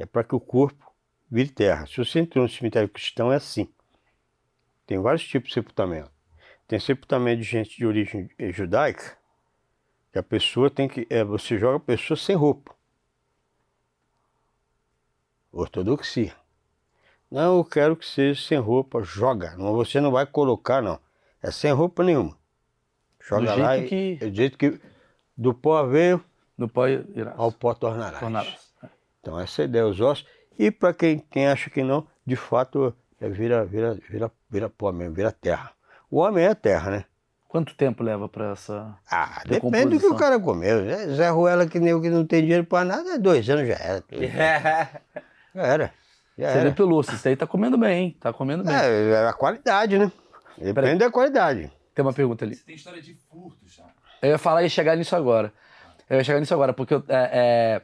é 0.00 0.06
para 0.06 0.24
que 0.24 0.34
o 0.34 0.40
corpo 0.40 0.90
vire 1.30 1.50
terra. 1.50 1.86
Se 1.86 1.98
você 1.98 2.20
entrou 2.20 2.44
no 2.44 2.50
cemitério 2.50 2.88
cristão, 2.88 3.30
é 3.30 3.36
assim. 3.36 3.68
Tem 4.86 4.98
vários 4.98 5.22
tipos 5.22 5.48
de 5.48 5.54
sepultamento. 5.54 6.10
Tem 6.66 6.80
sepultamento 6.80 7.42
de 7.42 7.46
gente 7.46 7.76
de 7.76 7.86
origem 7.86 8.30
judaica, 8.50 9.18
que 10.10 10.18
a 10.18 10.22
pessoa 10.22 10.70
tem 10.70 10.88
que. 10.88 11.06
É, 11.10 11.22
você 11.22 11.58
joga 11.58 11.76
a 11.76 11.80
pessoa 11.80 12.16
sem 12.16 12.34
roupa. 12.34 12.74
Ortodoxia. 15.52 16.34
Não, 17.30 17.58
eu 17.58 17.64
quero 17.64 17.94
que 17.94 18.06
seja 18.06 18.40
sem 18.40 18.58
roupa, 18.58 19.02
joga. 19.02 19.54
Não, 19.56 19.74
você 19.74 20.00
não 20.00 20.10
vai 20.10 20.24
colocar, 20.24 20.80
não. 20.80 20.98
É 21.42 21.50
sem 21.50 21.72
roupa 21.72 22.02
nenhuma. 22.02 22.36
Joga 23.20 23.54
do 23.54 23.60
lá 23.60 23.76
jeito 23.76 23.94
e, 23.94 24.16
que... 24.16 24.24
É 24.24 24.28
do 24.28 24.34
jeito 24.34 24.58
que 24.58 24.80
do 25.36 25.52
pó 25.52 25.84
veio, 25.84 26.24
do 26.56 26.68
pó 26.68 26.88
irás. 26.88 27.38
ao 27.38 27.52
pó 27.52 27.74
tornarás. 27.74 28.18
tornarás. 28.18 28.69
Então 29.20 29.38
essa 29.38 29.62
é 29.62 29.64
a 29.64 29.68
ideia, 29.68 29.86
os 29.86 30.00
ossos. 30.00 30.26
E 30.58 30.70
para 30.70 30.92
quem, 30.92 31.18
quem 31.30 31.46
acha 31.46 31.70
que 31.70 31.82
não, 31.82 32.06
de 32.26 32.36
fato 32.36 32.94
é 33.20 33.28
vira, 33.28 33.64
vira, 33.64 33.98
vira, 34.08 34.30
vira 34.48 34.68
pó 34.68 34.92
mesmo, 34.92 35.14
vira 35.14 35.30
terra. 35.30 35.72
O 36.10 36.18
homem 36.18 36.44
é 36.44 36.54
terra, 36.54 36.90
né? 36.90 37.04
Quanto 37.46 37.74
tempo 37.74 38.02
leva 38.02 38.28
para 38.28 38.52
essa. 38.52 38.96
Ah, 39.10 39.42
depende 39.44 39.96
do 39.96 40.00
que 40.00 40.06
o 40.06 40.14
cara 40.14 40.38
comeu. 40.38 40.84
Zé 41.14 41.28
Ruela, 41.30 41.66
que 41.66 41.80
nem 41.80 41.92
o 41.92 42.00
que 42.00 42.08
não 42.08 42.24
tem 42.24 42.42
dinheiro 42.42 42.64
para 42.64 42.84
nada, 42.84 43.10
é 43.10 43.18
dois 43.18 43.48
anos 43.50 43.66
já 43.66 43.74
era. 43.74 44.04
Já 45.52 45.62
era. 45.62 45.92
Já 46.38 46.52
Você 46.52 46.58
era. 46.58 46.72
pelo 46.72 47.00
isso 47.00 47.28
aí 47.28 47.34
tá 47.34 47.44
comendo 47.44 47.76
bem, 47.76 48.04
hein? 48.04 48.16
Tá 48.20 48.32
comendo 48.32 48.62
bem. 48.62 48.72
É, 48.72 49.10
é 49.10 49.26
a 49.26 49.32
qualidade, 49.32 49.98
né? 49.98 50.12
Depende 50.56 50.98
da 50.98 51.10
qualidade. 51.10 51.72
Tem 51.92 52.04
uma 52.04 52.12
pergunta 52.12 52.44
ali. 52.44 52.54
Você 52.54 52.62
tem 52.64 52.76
história 52.76 53.02
de 53.02 53.14
furto 53.28 53.66
já. 53.66 53.84
Eu 54.22 54.30
ia 54.30 54.38
falar 54.38 54.62
e 54.62 54.70
chegar 54.70 54.96
nisso 54.96 55.16
agora. 55.16 55.52
Eu 56.08 56.18
ia 56.18 56.24
chegar 56.24 56.38
nisso 56.38 56.54
agora, 56.54 56.72
porque 56.72 56.94
é, 56.94 57.00
é, 57.08 57.82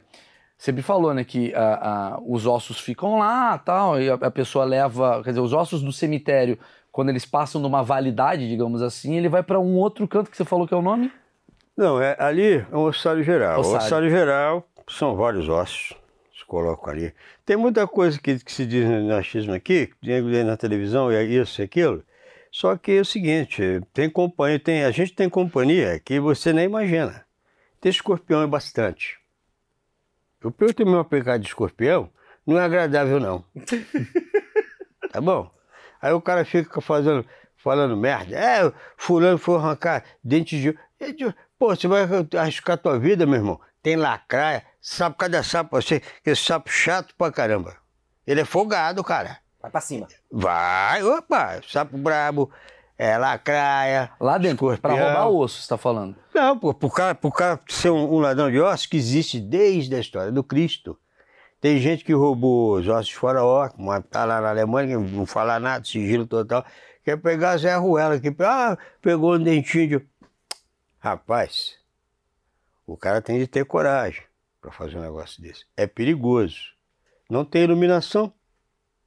você 0.57 0.71
me 0.71 0.81
falou, 0.81 1.13
né, 1.13 1.23
que 1.23 1.53
a, 1.53 2.15
a, 2.15 2.19
os 2.25 2.47
ossos 2.47 2.79
ficam 2.79 3.19
lá 3.19 3.57
tal, 3.57 4.01
e 4.01 4.09
a, 4.09 4.15
a, 4.15 4.31
pessoa 4.31 4.65
leva. 4.65 5.21
Quer 5.23 5.29
dizer, 5.29 5.41
os 5.41 5.53
ossos 5.53 5.81
do 5.81 5.91
cemitério, 5.91 6.57
quando 6.91 7.09
eles 7.09 7.25
passam 7.25 7.61
numa 7.61 7.83
validade, 7.83 8.47
digamos 8.47 8.81
assim, 8.81 9.15
ele 9.15 9.29
vai 9.29 9.43
para 9.43 9.59
um 9.59 9.75
outro 9.75 10.07
canto 10.07 10.31
que 10.31 10.37
você 10.37 10.45
falou 10.45 10.67
que 10.67 10.73
é 10.73 10.77
o 10.77 10.81
nome? 10.81 11.11
Não, 11.75 12.01
é, 12.01 12.15
ali 12.19 12.65
é 12.71 12.75
um 12.75 12.83
ossário 12.83 13.23
geral. 13.23 13.59
Ossário. 13.59 13.79
O 13.79 13.85
ossário 13.85 14.09
geral 14.09 14.67
são 14.87 15.15
vários 15.15 15.47
ossos 15.47 15.95
coloco 16.47 16.89
ali. 16.89 17.13
Tem 17.45 17.57
muita 17.57 17.85
coisa 17.85 18.19
que, 18.19 18.39
que 18.39 18.51
se 18.51 18.65
diz 18.65 18.87
no 18.89 19.13
achismo 19.13 19.53
aqui, 19.53 19.89
na 20.45 20.57
televisão, 20.57 21.11
é 21.11 21.23
isso 21.23 21.61
e 21.61 21.65
aquilo. 21.65 22.03
Só 22.49 22.75
que 22.77 22.93
é 22.93 23.01
o 23.01 23.05
seguinte, 23.05 23.61
tem 23.93 24.09
companhia, 24.09 24.59
tem, 24.59 24.83
a 24.85 24.91
gente 24.91 25.13
tem 25.13 25.29
companhia 25.29 25.99
que 25.99 26.19
você 26.19 26.53
nem 26.53 26.65
imagina. 26.65 27.25
Tem 27.79 27.89
escorpião 27.89 28.41
é 28.41 28.47
bastante. 28.47 29.16
Eu 30.41 30.73
tenho 30.73 30.89
meu 30.89 31.03
pecado 31.03 31.41
de 31.41 31.47
escorpião, 31.47 32.09
não 32.45 32.57
é 32.57 32.63
agradável, 32.63 33.19
não. 33.19 33.43
tá 35.11 35.19
bom? 35.19 35.51
Aí 36.01 36.13
o 36.13 36.21
cara 36.21 36.45
fica 36.45 36.79
fazendo, 36.79 37.25
falando 37.55 37.97
merda. 37.97 38.35
É, 38.37 38.71
fulano 38.95 39.37
foi 39.37 39.55
arrancar 39.55 40.03
dente 40.23 40.59
de... 40.59 40.77
Pô, 41.57 41.75
você 41.75 41.87
vai 41.87 42.07
arriscar 42.39 42.77
tua 42.77 42.99
vida, 42.99 43.25
meu 43.25 43.35
irmão. 43.35 43.59
Tem 43.81 43.95
lacraia, 43.95 44.63
sapo, 44.81 45.17
cada 45.17 45.41
sapo, 45.43 45.75
você, 45.75 46.01
que 46.23 46.35
sapo 46.35 46.69
chato 46.69 47.15
pra 47.17 47.31
caramba. 47.31 47.75
Ele 48.25 48.41
é 48.41 48.45
folgado, 48.45 49.03
cara. 49.03 49.39
Vai 49.61 49.71
pra 49.71 49.81
cima. 49.81 50.07
Vai, 50.31 51.03
opa, 51.03 51.61
sapo 51.67 51.97
brabo, 51.97 52.51
é 52.97 53.17
lacraia. 53.17 54.11
Lá 54.19 54.37
dentro, 54.37 54.73
escorpião. 54.73 54.97
pra 54.97 55.05
roubar 55.05 55.29
osso, 55.29 55.61
você 55.61 55.67
tá 55.67 55.77
falando. 55.77 56.15
Não, 56.33 56.57
pô, 56.57 56.73
pro 56.73 56.89
cara, 56.89 57.15
pro 57.15 57.31
cara 57.31 57.59
ser 57.67 57.91
um, 57.91 58.15
um 58.15 58.19
ladrão 58.19 58.49
de 58.49 58.59
ossos 58.59 58.87
que 58.87 58.97
existe 58.97 59.39
desde 59.39 59.95
a 59.95 59.99
história 59.99 60.31
do 60.31 60.43
Cristo. 60.43 60.97
Tem 61.59 61.79
gente 61.79 62.03
que 62.03 62.13
roubou 62.13 62.77
os 62.77 62.87
ossos 62.87 63.11
fora 63.11 63.43
ó, 63.43 63.69
como 63.69 64.01
tá 64.03 64.25
lá 64.25 64.41
na 64.41 64.49
Alemanha, 64.49 64.99
não 64.99 65.25
fala 65.25 65.59
nada, 65.59 65.83
sigilo 65.85 66.25
total. 66.25 66.65
Quer 67.03 67.17
pegar 67.17 67.57
Zé 67.57 67.75
Ruela, 67.75 68.19
que 68.19 68.35
ah, 68.39 68.77
pegou 69.01 69.35
um 69.35 69.43
dentinho 69.43 69.87
de... 69.87 70.07
Rapaz, 70.99 71.75
o 72.85 72.97
cara 72.97 73.21
tem 73.21 73.39
de 73.39 73.47
ter 73.47 73.65
coragem 73.65 74.23
para 74.61 74.71
fazer 74.71 74.97
um 74.97 75.01
negócio 75.01 75.41
desse. 75.41 75.65
É 75.75 75.87
perigoso. 75.87 76.57
Não 77.29 77.45
tem 77.45 77.63
iluminação. 77.63 78.33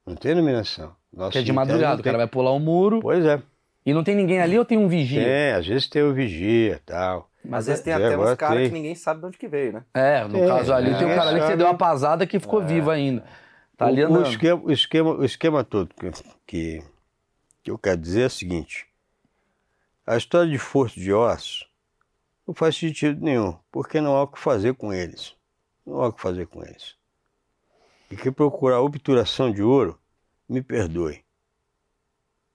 Não 0.07 0.15
tem 0.15 0.33
iluminação. 0.33 0.97
Nosso 1.13 1.33
Que 1.33 1.39
é 1.39 1.43
de 1.43 1.53
madrugada, 1.53 2.01
o 2.01 2.05
cara 2.05 2.19
vai 2.19 2.27
pular 2.27 2.53
o 2.53 2.61
muro 2.61 3.01
Pois 3.01 3.25
é. 3.25 3.43
E 3.91 3.95
não 3.95 4.05
tem 4.05 4.15
ninguém 4.15 4.41
ali 4.41 4.57
ou 4.57 4.65
tem 4.65 4.79
um 4.79 4.87
vigia? 4.87 5.25
Tem, 5.25 5.53
às 5.53 5.67
vezes 5.67 5.89
tem 5.89 6.03
o 6.03 6.15
vigia 6.15 6.75
e 6.75 6.79
tal. 6.79 7.29
Às 7.51 7.67
vezes 7.67 7.83
tem 7.83 7.93
é, 7.93 7.97
até 7.97 8.15
agora 8.15 8.33
uns 8.33 8.37
caras 8.37 8.57
tem. 8.59 8.69
que 8.69 8.73
ninguém 8.73 8.95
sabe 8.95 9.21
de 9.21 9.27
onde 9.27 9.39
que 9.39 9.49
veio, 9.49 9.73
né? 9.73 9.85
É, 9.93 10.25
no 10.29 10.39
É, 10.39 10.47
caso 10.47 10.73
ali 10.73 10.95
tem 10.97 11.09
o 11.09 11.11
é, 11.11 11.17
cara 11.17 11.31
ali 11.31 11.41
que 11.41 11.47
você 11.47 11.57
deu 11.57 11.67
uma 11.67 11.77
pasada 11.77 12.25
que 12.25 12.39
ficou 12.39 12.63
vivo 12.63 12.89
ainda. 12.89 13.25
Tá 13.77 13.87
ali 13.87 14.05
o, 14.05 14.09
o, 14.09 14.15
andando. 14.15 14.29
esquema, 14.29 14.63
o, 14.63 14.71
esquema, 14.71 15.11
o 15.11 15.25
esquema 15.25 15.65
todo 15.65 15.91
que, 16.47 16.85
que, 17.65 17.71
eu 17.71 17.77
quero 17.77 17.97
dizer 18.01 18.23
é 18.23 18.27
o 18.27 18.31
seguinte: 18.31 18.87
a 20.07 20.17
história 20.17 20.49
de 20.49 20.59
força 20.59 21.01
de 21.01 21.13
ossos 21.13 21.69
não 22.47 22.55
faz 22.55 22.77
sentido 22.77 23.21
nenhum, 23.21 23.57
porque 23.73 24.01
não 24.01 24.15
há 24.15 24.23
o 24.23 24.29
que 24.29 24.39
fazer 24.39 24.75
com 24.75 24.93
eles. 24.93 25.35
Não 25.85 26.01
há 26.01 26.09
o 26.09 26.13
que 26.13 26.23
fazer 26.23 26.47
com 26.47 26.63
eles. 26.63 26.95
E 28.09 28.17
quem 28.17 28.31
procurar 28.31 28.83
obturação 28.83 29.51
de 29.51 29.63
ouro, 29.63 29.99
me 30.49 30.63
perdoe. 30.63 31.25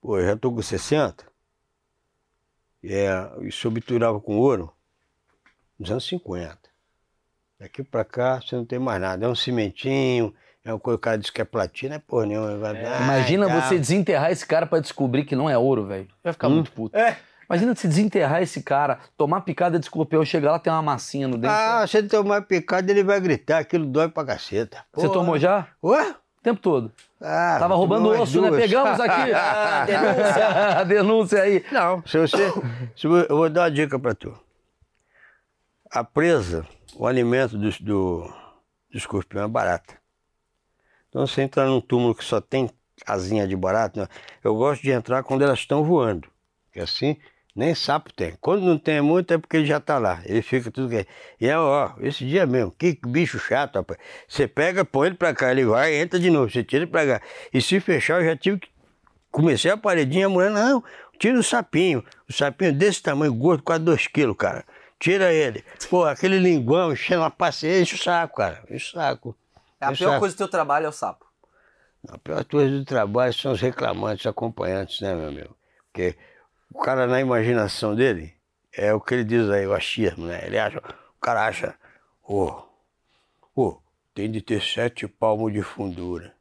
Pô, 0.06 0.20
eu 0.20 0.26
já 0.28 0.34
estou 0.34 0.54
com 0.54 0.62
60. 0.62 1.26
E 2.84 2.94
é, 2.94 3.28
isso 3.42 3.68
obturava 3.68 4.20
com 4.22 4.38
ouro 4.38 4.72
nos 5.80 5.90
anos 5.90 6.06
50. 6.08 6.56
Daqui 7.60 7.84
pra 7.84 8.06
cá 8.06 8.40
você 8.40 8.56
não 8.56 8.66
tem 8.66 8.78
mais 8.78 9.02
nada. 9.02 9.26
É 9.26 9.28
um 9.28 9.34
cimentinho, 9.34 10.32
é 10.64 10.72
uma 10.72 10.80
coisa 10.80 10.96
que 10.98 11.02
o 11.02 11.04
cara 11.04 11.18
diz 11.18 11.32
que 11.32 11.42
é 11.42 11.46
platina, 11.46 11.96
é 11.96 12.00
porra 12.00 12.28
nenhuma. 12.28 12.78
É. 12.78 13.02
Imagina 13.02 13.48
você 13.50 13.80
desenterrar 13.80 14.30
esse 14.32 14.46
cara 14.46 14.68
pra 14.68 14.80
descobrir 14.80 15.26
que 15.26 15.36
não 15.36 15.50
é 15.50 15.58
ouro, 15.58 15.88
velho. 15.88 16.08
Vai 16.24 16.34
ficar 16.34 16.50
Hum. 16.50 16.56
muito 16.56 16.72
puto. 16.72 16.96
É. 16.96 17.18
Imagina 17.50 17.74
você 17.74 17.88
desenterrar 17.88 18.44
esse 18.44 18.62
cara, 18.62 19.00
tomar 19.18 19.42
picada 19.42 19.80
de 19.80 19.86
escorpião, 19.86 20.24
chegar 20.24 20.52
lá 20.52 20.60
tem 20.60 20.72
uma 20.72 20.82
massinha 20.84 21.28
no 21.28 21.36
dente. 21.38 21.52
Ah, 21.52 21.84
se 21.88 21.98
ele 21.98 22.10
tomar 22.10 22.44
picada, 22.44 22.92
ele 22.92 23.04
vai 23.04 23.20
gritar, 23.20 23.58
aquilo 23.58 23.88
dói 23.88 24.08
pra 24.08 24.24
caceta. 24.24 24.86
você 24.94 25.08
Porra. 25.08 25.14
tomou 25.20 25.40
já? 25.40 25.68
Ué? 25.84 26.12
O 26.12 26.44
tempo 26.44 26.62
todo. 26.62 26.92
Ah, 27.28 27.58
Tava 27.60 27.74
roubando 27.74 28.10
umas 28.10 28.20
osso, 28.20 28.40
né? 28.40 28.50
duas. 28.50 28.62
Pegamos 28.62 29.00
aqui. 29.00 29.34
Ah, 29.34 29.86
denúncia. 29.90 30.86
denúncia 30.86 31.42
aí. 31.42 31.66
Não, 31.72 32.06
se 32.06 32.20
você. 32.20 32.52
se 32.96 33.08
eu 33.08 33.18
eu 33.18 33.36
vou 33.36 33.50
dar 33.50 33.62
uma 33.62 33.72
dica 33.72 33.98
pra 33.98 34.14
tu. 34.14 34.38
A 35.90 36.04
presa, 36.04 36.68
o 36.96 37.08
alimento 37.08 37.58
do, 37.58 37.70
do, 37.80 38.28
do 38.92 38.98
escorpião 38.98 39.46
é 39.46 39.48
barata. 39.48 39.96
Então 41.10 41.26
você 41.26 41.42
entrar 41.42 41.66
num 41.66 41.82
túmulo 41.82 42.14
que 42.14 42.24
só 42.24 42.40
tem 42.40 42.70
asinha 43.08 43.48
de 43.48 43.56
barata, 43.56 44.02
né? 44.02 44.08
eu 44.44 44.56
gosto 44.56 44.84
de 44.84 44.92
entrar 44.92 45.24
quando 45.24 45.44
elas 45.44 45.60
estão 45.60 45.84
voando. 45.84 46.28
Que 46.72 46.80
assim, 46.80 47.18
nem 47.56 47.74
sapo 47.74 48.12
tem. 48.14 48.36
Quando 48.42 48.64
não 48.64 48.78
tem 48.78 49.02
muito 49.02 49.34
é 49.34 49.38
porque 49.38 49.58
ele 49.58 49.66
já 49.66 49.80
tá 49.80 49.98
lá. 49.98 50.22
Ele 50.26 50.42
fica 50.42 50.70
tudo 50.70 50.90
que. 50.90 51.08
E 51.40 51.48
é, 51.48 51.58
ó, 51.58 51.92
esse 52.00 52.26
dia 52.26 52.46
mesmo, 52.46 52.72
que 52.72 53.00
bicho 53.08 53.40
chato, 53.40 53.78
rapaz. 53.78 54.00
Você 54.28 54.48
pega, 54.48 54.84
põe 54.84 55.08
ele 55.08 55.16
pra 55.16 55.34
cá, 55.34 55.52
ele 55.52 55.66
vai, 55.66 55.96
entra 55.96 56.20
de 56.20 56.30
novo, 56.30 56.52
você 56.52 56.64
tira 56.64 56.84
ele 56.84 56.92
pra 56.92 57.06
cá. 57.06 57.22
E 57.54 57.62
se 57.62 57.80
fechar, 57.80 58.22
eu 58.22 58.26
já 58.26 58.36
tive 58.36 58.60
que 58.60 58.76
Comecei 59.36 59.70
a 59.70 59.76
paredinha, 59.76 60.28
a 60.28 60.30
mulher, 60.30 60.50
não, 60.50 60.82
tira 61.20 61.38
o 61.38 61.44
sapinho. 61.44 62.02
O 62.30 62.32
sapinho 62.32 62.72
desse 62.72 63.04
tamanho, 63.04 63.34
gordo, 63.34 63.64
quase 63.64 63.84
2 63.84 64.08
quilos, 64.08 64.38
cara. 64.38 64.64
Tira 64.98 65.34
ele. 65.34 65.62
Pô, 65.90 66.06
aquele 66.06 66.40
linguão, 66.40 66.94
enchendo 66.94 67.22
uma 67.22 67.30
paciência, 67.30 67.82
enche 67.82 67.96
o 67.96 67.98
saco, 67.98 68.38
cara. 68.38 68.64
Enche 68.72 68.88
o 68.88 68.92
saco. 68.94 69.36
A 69.82 69.92
Enche 69.92 69.96
o 69.96 69.98
pior 69.98 70.10
saco. 70.12 70.20
coisa 70.22 70.36
do 70.36 70.38
teu 70.38 70.48
trabalho 70.48 70.86
é 70.86 70.88
o 70.88 70.94
sapo. 70.94 71.26
A 72.08 72.18
pior 72.18 72.46
coisa 72.46 72.78
do 72.78 72.86
trabalho 72.86 73.34
são 73.34 73.52
os 73.52 73.60
reclamantes, 73.60 74.22
os 74.24 74.30
acompanhantes, 74.30 75.02
né, 75.02 75.14
meu 75.14 75.28
amigo? 75.28 75.58
Porque 75.92 76.16
o 76.76 76.78
cara, 76.78 77.08
na 77.08 77.22
imaginação 77.22 77.96
dele, 77.96 78.34
é 78.74 78.94
o 78.94 79.00
que 79.00 79.14
ele 79.14 79.24
diz 79.24 79.50
aí, 79.50 79.66
o 79.66 79.74
achismo, 79.74 80.28
né? 80.28 80.46
Ele 80.46 80.60
acha, 80.60 80.78
o 80.78 81.22
cara 81.22 81.48
acha, 81.48 81.74
ô, 82.22 82.64
ô, 83.56 83.80
tem 84.14 84.30
de 84.30 84.42
ter 84.42 84.62
sete 84.62 85.08
palmos 85.08 85.54
de 85.54 85.62
fundura. 85.64 86.35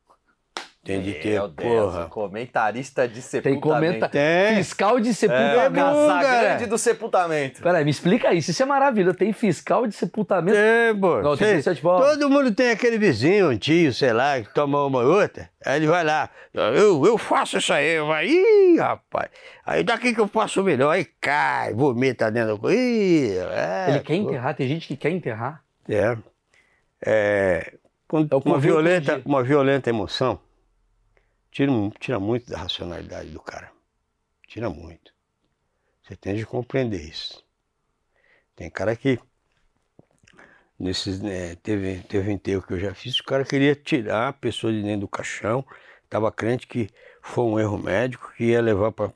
Tem 0.85 1.01
de 1.01 1.15
ter, 1.15 1.31
Meu 1.33 1.49
Deus, 1.49 1.93
porra. 1.93 2.05
comentarista 2.11 3.09
de 3.09 3.15
Tem 3.15 3.23
sepultamento. 3.23 3.61
comenta... 3.95 4.09
Tem. 4.11 4.57
Fiscal 4.57 5.01
de 5.01 5.09
É, 5.09 5.13
sepultamento. 5.15 5.75
Casagrande 5.75 6.67
do 6.67 6.77
sepultamento. 6.77 7.63
Peraí, 7.63 7.85
me 7.85 7.91
explica 7.91 8.35
isso. 8.35 8.51
Isso 8.51 8.63
é 8.63 8.67
maravilha. 8.67 9.15
Tem 9.15 9.33
fiscal 9.33 9.87
de 9.87 9.95
sepultamento. 9.95 10.55
Tem, 10.59 11.01
pô. 11.01 11.23
Não, 11.23 11.37
tem 11.39 11.63
Sei. 11.63 11.75
Todo 11.83 12.29
mundo 12.29 12.53
tem 12.55 12.71
aquele 12.71 12.99
vizinho, 12.99 13.51
um 13.51 13.57
tio, 13.57 13.95
sei 13.95 14.13
lá, 14.13 14.39
que 14.41 14.53
toma 14.53 14.85
uma 14.85 15.01
ou 15.01 15.21
outra. 15.21 15.49
Aí 15.65 15.77
ele 15.77 15.87
vai 15.87 16.05
lá, 16.05 16.29
eu, 16.53 17.03
eu 17.07 17.17
faço 17.17 17.57
isso 17.57 17.73
aí, 17.73 17.99
vai, 18.01 18.27
ih, 18.27 18.77
rapaz. 18.79 19.31
Aí 19.65 19.83
daqui 19.83 20.13
que 20.15 20.21
eu 20.21 20.29
faço 20.29 20.63
melhor, 20.63 20.91
aí 20.91 21.07
cai, 21.19 21.73
vomita 21.73 22.31
dentro 22.31 22.59
do. 22.59 22.71
Ih, 22.71 23.39
é, 23.39 23.87
Ele 23.89 24.01
quer 24.01 24.17
pô. 24.19 24.23
enterrar, 24.23 24.55
tem 24.55 24.69
gente 24.69 24.87
que 24.87 24.97
quer 24.97 25.09
enterrar. 25.11 25.63
É. 25.89 26.15
É, 27.07 27.73
quando 28.07 28.31
É 28.31 28.37
uma, 28.47 28.57
eu 28.57 28.61
violenta, 28.61 29.23
uma 29.25 29.43
violenta 29.43 29.89
emoção 29.89 30.39
tira, 31.55 31.73
tira 32.01 32.19
muito 32.19 32.51
da 32.51 32.59
racionalidade 32.59 33.31
do 33.31 33.41
cara. 33.41 33.73
Tira 34.49 34.69
muito. 34.69 35.15
Você 36.03 36.17
tem 36.17 36.35
de 36.35 36.45
compreender 36.45 37.01
isso. 37.01 37.43
Tem 38.57 38.69
cara 38.69 38.95
que. 38.97 39.19
Nesses, 40.77 41.21
né, 41.21 41.55
teve, 41.55 42.03
teve 42.03 42.29
um 42.29 42.33
enterro 42.33 42.63
que 42.63 42.73
eu 42.73 42.81
já 42.81 42.93
fiz, 42.93 43.19
o 43.21 43.25
cara 43.25 43.45
queria 43.45 43.77
tirar 43.77 44.29
a 44.29 44.33
pessoa 44.33 44.73
de 44.73 44.83
dentro 44.83 45.03
do 45.03 45.09
caixão, 45.09 45.65
estava 46.03 46.33
crente 46.33 46.67
que 46.67 46.91
foi 47.23 47.45
um 47.45 47.61
erro 47.61 47.79
médico 47.79 48.33
que 48.37 48.47
ia 48.47 48.61
levar 48.61 48.91
para. 48.91 49.15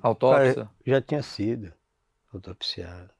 Autópsia. 0.00 0.54
Cara, 0.54 0.70
já 0.86 1.02
tinha 1.02 1.22
sido 1.22 1.74
autopsiado. 2.32 3.10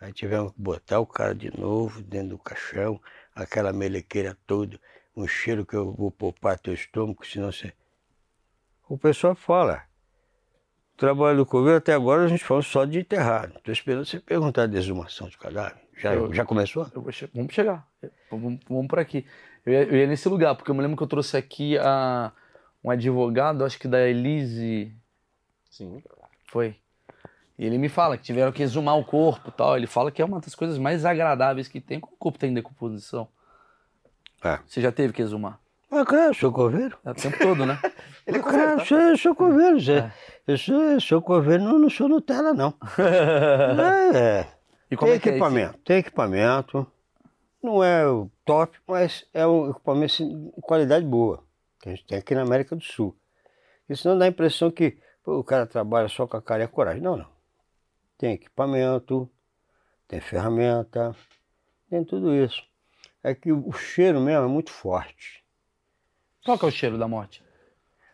Aí 0.00 0.12
tivemos 0.12 0.52
que 0.52 0.62
botar 0.62 0.98
o 0.98 1.06
cara 1.06 1.34
de 1.34 1.54
novo 1.58 2.00
dentro 2.02 2.30
do 2.30 2.38
caixão, 2.38 3.00
aquela 3.34 3.72
melequeira 3.72 4.36
toda, 4.46 4.80
um 5.22 5.26
cheiro 5.26 5.66
que 5.66 5.74
eu 5.74 5.92
vou 5.92 6.10
poupar 6.10 6.58
teu 6.58 6.72
estômago, 6.72 7.26
senão 7.26 7.50
você. 7.50 7.72
O 8.88 8.96
pessoal 8.96 9.34
fala. 9.34 9.82
O 10.94 10.96
trabalho 10.98 11.38
do 11.38 11.46
coveiro 11.46 11.78
até 11.78 11.92
agora 11.92 12.24
a 12.24 12.28
gente 12.28 12.44
fala 12.44 12.62
só 12.62 12.84
de 12.84 12.98
enterrado. 13.00 13.56
Estou 13.56 13.72
esperando 13.72 14.04
você 14.06 14.18
perguntar 14.20 14.66
de 14.66 14.76
exumação 14.76 15.28
de 15.28 15.36
cadáver. 15.38 15.80
Já, 15.96 16.14
Eu- 16.14 16.32
já 16.32 16.44
começou? 16.44 16.86
Eu 16.94 17.02
vou 17.02 17.12
che- 17.12 17.28
Vamos 17.34 17.52
chegar. 17.54 17.86
Vamos, 18.30 18.58
vamos 18.68 18.86
por 18.88 18.98
aqui. 18.98 19.26
Eu 19.66 19.72
ia, 19.72 19.82
eu 19.84 19.96
ia 19.96 20.06
nesse 20.06 20.28
lugar, 20.28 20.54
porque 20.54 20.70
eu 20.70 20.74
me 20.74 20.80
lembro 20.80 20.96
que 20.96 21.02
eu 21.02 21.06
trouxe 21.08 21.36
aqui 21.36 21.76
a, 21.78 22.32
um 22.82 22.90
advogado, 22.90 23.64
acho 23.64 23.78
que 23.78 23.86
da 23.88 24.00
Elise. 24.08 24.92
Sim. 25.70 26.02
Foi. 26.50 26.76
E 27.58 27.64
ele 27.66 27.76
me 27.78 27.88
fala 27.88 28.16
que 28.16 28.22
tiveram 28.24 28.52
que 28.52 28.62
exumar 28.62 28.96
o 28.96 29.04
corpo 29.04 29.48
e 29.50 29.52
tal. 29.52 29.76
Ele 29.76 29.86
fala 29.86 30.10
que 30.10 30.22
é 30.22 30.24
uma 30.24 30.40
das 30.40 30.54
coisas 30.54 30.78
mais 30.78 31.04
agradáveis 31.04 31.68
que 31.68 31.80
tem. 31.80 32.00
Como 32.00 32.14
o 32.14 32.18
corpo 32.18 32.38
tem 32.38 32.54
decomposição? 32.54 33.28
É. 34.44 34.58
Você 34.66 34.80
já 34.80 34.92
teve 34.92 35.12
que 35.12 35.22
exumar? 35.22 35.60
Ah, 35.90 36.04
claro, 36.04 36.34
sou 36.34 36.52
coveiro. 36.52 36.96
É 37.04 37.10
o 37.10 37.14
tempo 37.14 37.38
todo, 37.38 37.64
né? 37.64 37.78
Ele 38.26 38.38
é 38.38 38.42
Claro, 38.42 38.84
sou, 38.84 39.16
sou 39.16 39.34
coveiro. 39.34 39.80
Zé. 39.80 39.98
É. 39.98 40.12
Eu 40.46 41.00
sou, 41.00 41.22
coveiro, 41.22 41.62
não, 41.62 41.78
não 41.78 41.90
sou 41.90 42.08
Nutella, 42.08 42.52
não. 42.52 42.74
é, 44.14 44.18
é. 44.18 44.48
E 44.90 44.96
como 44.96 45.10
tem 45.10 45.16
é 45.16 45.20
que 45.20 45.28
é 45.28 45.32
equipamento, 45.32 45.78
tem 45.84 45.98
equipamento. 45.98 46.86
Não 47.62 47.82
é 47.82 48.06
o 48.06 48.30
top, 48.44 48.78
mas 48.86 49.26
é 49.34 49.46
um 49.46 49.70
equipamento 49.70 50.14
assim, 50.14 50.50
de 50.54 50.62
qualidade 50.62 51.04
boa. 51.04 51.42
Que 51.80 51.88
a 51.88 51.92
gente 51.92 52.06
tem 52.06 52.18
aqui 52.18 52.34
na 52.34 52.42
América 52.42 52.76
do 52.76 52.82
Sul. 52.82 53.16
Isso 53.88 54.08
não 54.08 54.18
dá 54.18 54.26
a 54.26 54.28
impressão 54.28 54.70
que 54.70 54.96
pô, 55.22 55.38
o 55.38 55.44
cara 55.44 55.66
trabalha 55.66 56.08
só 56.08 56.26
com 56.26 56.36
a 56.36 56.42
cara 56.42 56.62
e 56.62 56.64
a 56.64 56.68
coragem. 56.68 57.02
Não, 57.02 57.16
não. 57.16 57.28
Tem 58.16 58.32
equipamento, 58.32 59.28
tem 60.06 60.20
ferramenta, 60.20 61.14
tem 61.90 62.04
tudo 62.04 62.34
isso. 62.34 62.62
É 63.22 63.34
que 63.34 63.52
o 63.52 63.72
cheiro 63.72 64.20
mesmo 64.20 64.44
é 64.44 64.48
muito 64.48 64.70
forte. 64.70 65.44
Qual 66.44 66.58
que 66.58 66.64
é 66.64 66.68
o 66.68 66.72
cheiro 66.72 66.96
da 66.98 67.08
morte? 67.08 67.42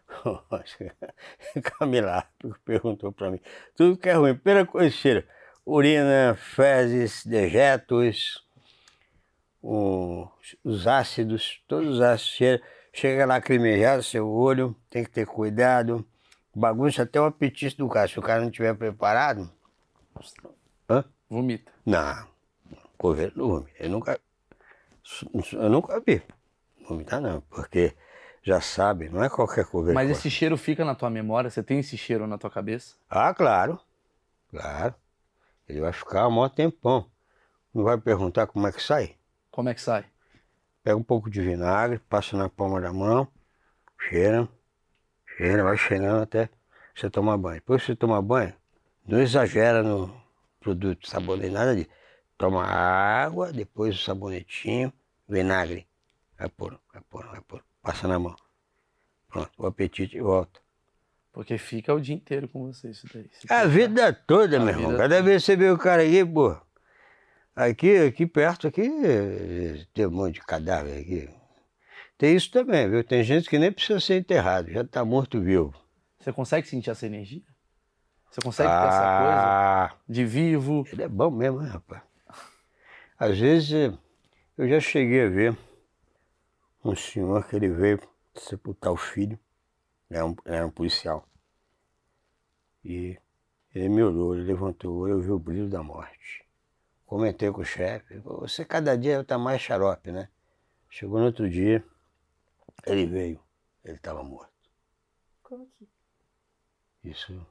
Camila 1.62 2.24
perguntou 2.64 3.12
para 3.12 3.30
mim. 3.30 3.40
Tudo 3.76 3.96
que 3.96 4.08
é 4.08 4.12
ruim. 4.14 4.34
Primeira 4.34 4.66
coisa, 4.66 4.90
cheiro. 4.90 5.24
Urina, 5.66 6.36
fezes, 6.36 7.24
dejetos. 7.24 8.44
os 9.62 10.86
ácidos, 10.86 11.62
todos 11.66 11.94
os 11.94 12.00
ácidos, 12.00 12.34
chega, 12.34 12.62
chega 12.92 13.26
lacrimejado 13.26 14.02
seu 14.02 14.28
olho, 14.28 14.76
tem 14.90 15.02
que 15.02 15.10
ter 15.10 15.26
cuidado, 15.26 16.06
bagunça 16.54 17.02
até 17.02 17.18
o 17.20 17.24
apetite 17.24 17.76
do 17.76 17.88
cara. 17.88 18.08
Se 18.08 18.18
o 18.18 18.22
cara 18.22 18.42
não 18.42 18.48
estiver 18.48 18.74
preparado, 18.74 19.50
hã? 20.88 21.04
Vomita. 21.30 21.72
Não, 21.86 22.28
coveiro 22.98 23.32
não 23.36 23.48
vomita. 23.48 23.82
Eu 23.82 23.88
nunca, 23.88 24.20
eu 25.52 25.70
nunca 25.70 26.00
vi 26.00 26.22
vomitar 26.88 27.20
não, 27.20 27.40
porque 27.42 27.94
já 28.42 28.60
sabe, 28.60 29.08
não 29.08 29.22
é 29.22 29.28
qualquer 29.28 29.64
coveiro. 29.66 29.94
Mas 29.94 30.10
esse 30.10 30.30
cheiro 30.30 30.56
fica 30.56 30.84
na 30.84 30.94
tua 30.94 31.10
memória? 31.10 31.48
Você 31.48 31.62
tem 31.62 31.78
esse 31.78 31.96
cheiro 31.96 32.26
na 32.26 32.36
tua 32.36 32.50
cabeça? 32.50 32.96
Ah, 33.08 33.32
claro. 33.32 33.80
Claro. 34.50 34.94
Ele 35.68 35.80
vai 35.80 35.92
ficar 35.92 36.28
um 36.28 36.32
maior 36.32 36.50
tempão. 36.50 37.10
Não 37.72 37.82
vai 37.82 37.98
perguntar 37.98 38.46
como 38.46 38.66
é 38.66 38.72
que 38.72 38.82
sai? 38.82 39.16
Como 39.50 39.68
é 39.68 39.74
que 39.74 39.80
sai? 39.80 40.04
Pega 40.82 40.96
um 40.96 41.02
pouco 41.02 41.30
de 41.30 41.40
vinagre, 41.40 41.98
passa 41.98 42.36
na 42.36 42.48
palma 42.48 42.80
da 42.80 42.92
mão, 42.92 43.26
cheira, 43.98 44.46
cheira, 45.36 45.64
vai 45.64 45.78
cheirando 45.78 46.22
até 46.22 46.50
você 46.94 47.08
tomar 47.08 47.38
banho. 47.38 47.56
Depois 47.56 47.80
que 47.80 47.86
você 47.86 47.96
tomar 47.96 48.20
banho, 48.20 48.52
não 49.06 49.20
exagera 49.20 49.82
no 49.82 50.14
produto, 50.60 51.08
sabonete, 51.08 51.50
nada 51.50 51.74
disso. 51.74 51.88
Toma 52.44 52.62
água, 52.62 53.50
depois 53.50 53.96
o 53.96 53.98
sabonetinho, 53.98 54.92
vinagre. 55.26 55.86
Vai 56.38 56.46
pôr, 56.50 56.78
vai 56.92 57.02
pôr, 57.08 57.26
vai 57.26 57.40
pôr. 57.40 57.64
Passa 57.80 58.06
na 58.06 58.18
mão. 58.18 58.36
Pronto, 59.30 59.50
o 59.56 59.64
apetite 59.66 60.20
volta. 60.20 60.60
Porque 61.32 61.56
fica 61.56 61.94
o 61.94 61.98
dia 61.98 62.14
inteiro 62.14 62.46
com 62.46 62.70
você 62.70 62.90
isso 62.90 63.06
daí. 63.14 63.30
Se 63.32 63.38
A 63.38 63.40
ficar- 63.40 63.66
vida 63.68 64.12
toda, 64.12 64.58
A 64.58 64.60
meu 64.60 64.74
irmão. 64.74 64.94
Cada 64.94 65.22
vez 65.22 65.40
que 65.40 65.46
você 65.46 65.56
vê 65.56 65.70
o 65.70 65.78
cara 65.78 66.02
aí, 66.02 66.22
pô. 66.22 66.54
Aqui, 67.56 67.96
aqui 67.96 68.26
perto, 68.26 68.66
aqui, 68.66 68.90
tem 69.94 70.06
um 70.06 70.10
monte 70.10 70.34
de 70.34 70.42
cadáver 70.42 71.00
aqui. 71.00 71.30
Tem 72.18 72.36
isso 72.36 72.50
também, 72.50 72.90
viu? 72.90 73.02
Tem 73.02 73.24
gente 73.24 73.48
que 73.48 73.58
nem 73.58 73.72
precisa 73.72 74.00
ser 74.00 74.18
enterrado, 74.18 74.70
já 74.70 74.84
tá 74.84 75.02
morto 75.02 75.40
vivo. 75.40 75.72
Você 76.20 76.30
consegue 76.30 76.68
sentir 76.68 76.90
essa 76.90 77.06
energia? 77.06 77.40
Você 78.30 78.42
consegue 78.42 78.68
ter 78.68 78.86
essa 78.86 79.18
coisa 79.18 79.34
ah, 79.34 79.96
de 80.06 80.26
vivo? 80.26 80.84
ele 80.92 81.04
é 81.04 81.08
bom 81.08 81.30
mesmo, 81.30 81.62
hein, 81.62 81.68
rapaz? 81.68 82.02
Às 83.18 83.38
vezes, 83.38 83.70
eu 84.58 84.68
já 84.68 84.80
cheguei 84.80 85.24
a 85.24 85.28
ver 85.28 85.56
um 86.84 86.96
senhor 86.96 87.46
que 87.46 87.54
ele 87.54 87.68
veio 87.68 88.00
sepultar 88.34 88.92
o 88.92 88.96
filho, 88.96 89.38
era 90.10 90.26
um, 90.26 90.34
era 90.44 90.66
um 90.66 90.70
policial. 90.70 91.26
E 92.84 93.16
ele 93.74 93.88
me 93.88 94.02
olhou, 94.02 94.34
ele 94.34 94.44
levantou 94.44 94.92
o 94.92 94.98
olho, 94.98 95.14
eu 95.14 95.20
vi 95.20 95.30
o 95.30 95.38
brilho 95.38 95.68
da 95.68 95.82
morte. 95.82 96.44
Comentei 97.06 97.50
com 97.50 97.60
o 97.60 97.64
chefe, 97.64 98.20
"Pô, 98.20 98.40
você 98.40 98.64
cada 98.64 98.96
dia 98.96 99.20
está 99.20 99.38
mais 99.38 99.62
xarope, 99.62 100.10
né? 100.10 100.28
Chegou 100.90 101.18
no 101.20 101.26
outro 101.26 101.48
dia, 101.48 101.84
ele 102.84 103.06
veio, 103.06 103.40
ele 103.84 103.96
estava 103.96 104.22
morto. 104.22 104.52
Isso, 107.02 107.46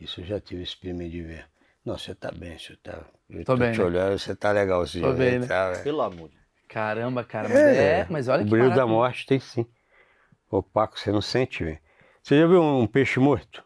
isso 0.00 0.20
eu 0.20 0.24
já 0.24 0.40
tive 0.40 0.62
esse 0.62 0.76
primeiro 0.76 1.12
de 1.12 1.22
ver. 1.22 1.48
Não, 1.88 1.96
você 1.96 2.14
tá 2.14 2.30
bem, 2.30 2.58
você 2.58 2.76
tá. 2.76 3.02
Eu 3.30 3.44
Tô 3.44 3.54
tô, 3.54 3.60
bem, 3.60 3.72
te 3.72 3.80
né? 3.80 3.86
olhando, 3.86 4.18
você 4.18 4.36
tá 4.36 4.52
legalzinho. 4.52 5.06
Tô 5.06 5.14
bem, 5.14 5.38
né? 5.38 5.46
tá, 5.46 5.70
velho. 5.70 5.84
Pelo 5.84 6.02
amor 6.02 6.28
de 6.28 6.34
Deus. 6.36 6.48
Caramba, 6.68 7.24
cara. 7.24 7.48
Mas 7.48 7.64
é, 7.64 8.06
mas 8.10 8.28
olha 8.28 8.42
o 8.42 8.46
que 8.46 8.50
brilho 8.50 8.70
da 8.70 8.86
maravilha. 8.86 8.94
morte 8.94 9.24
tem 9.26 9.40
sim. 9.40 9.66
Opaco, 10.50 10.98
você 10.98 11.12
não 11.12 11.22
sente, 11.22 11.64
velho. 11.64 11.78
Você 12.22 12.38
já 12.40 12.46
viu 12.46 12.62
um 12.62 12.86
peixe 12.86 13.20
morto? 13.20 13.64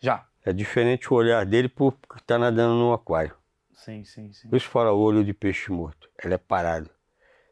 Já. 0.00 0.26
É 0.44 0.52
diferente 0.52 1.10
o 1.10 1.16
olhar 1.16 1.46
dele 1.46 1.66
por 1.66 1.96
estar 2.18 2.38
nadando 2.38 2.74
no 2.74 2.92
aquário. 2.92 3.34
Sim, 3.72 4.04
sim, 4.04 4.32
sim. 4.32 4.50
Por 4.50 4.56
isso 4.56 4.68
fala 4.68 4.92
olho 4.92 5.24
de 5.24 5.32
peixe 5.32 5.70
morto. 5.72 6.08
Ele 6.22 6.34
é 6.34 6.38
parado. 6.38 6.90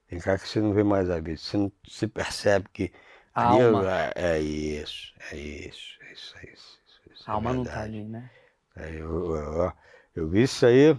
Tem 0.09 0.19
cara 0.21 0.39
que 0.39 0.49
você 0.49 0.61
não 0.61 0.73
vê 0.75 0.85
mais 0.85 1.11
a 1.11 1.21
vez. 1.21 1.43
Você, 1.43 1.57
não, 1.59 1.73
você 1.87 2.09
percebe 2.09 2.69
que. 2.73 2.93
A 3.35 3.43
ali 3.43 3.59
alma. 3.59 3.85
É, 4.17 4.37
é 4.37 4.41
isso, 4.41 5.15
é 5.33 5.37
isso, 5.37 5.99
é 6.03 6.13
isso, 6.13 6.37
é 6.39 6.53
isso. 6.53 6.81
isso 7.13 7.31
A 7.31 7.33
é 7.33 7.35
alma 7.35 7.53
não 7.55 7.65
tá 7.67 7.83
verdade. 7.83 7.83
ali, 7.83 8.05
né? 8.05 8.29
É, 8.77 8.91
eu, 8.97 9.37
eu, 9.37 9.37
eu 9.65 9.73
vi 10.27 10.45
isso 10.45 10.65
aí, 10.65 10.99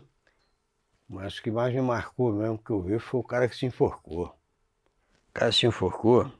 mas 1.10 1.38
o 1.38 1.42
que 1.42 1.50
mais 1.50 1.74
me 1.74 1.82
marcou 1.82 2.32
mesmo 2.32 2.60
que 2.60 2.70
eu 2.70 2.80
vi 2.82 3.00
foi 3.00 3.20
o 3.20 3.24
cara 3.24 3.50
que 3.50 3.56
se 3.56 3.66
enforcou. 3.66 4.28
O 4.28 5.34
cara 5.34 5.52
se 5.52 5.66
enforcou, 5.66 6.32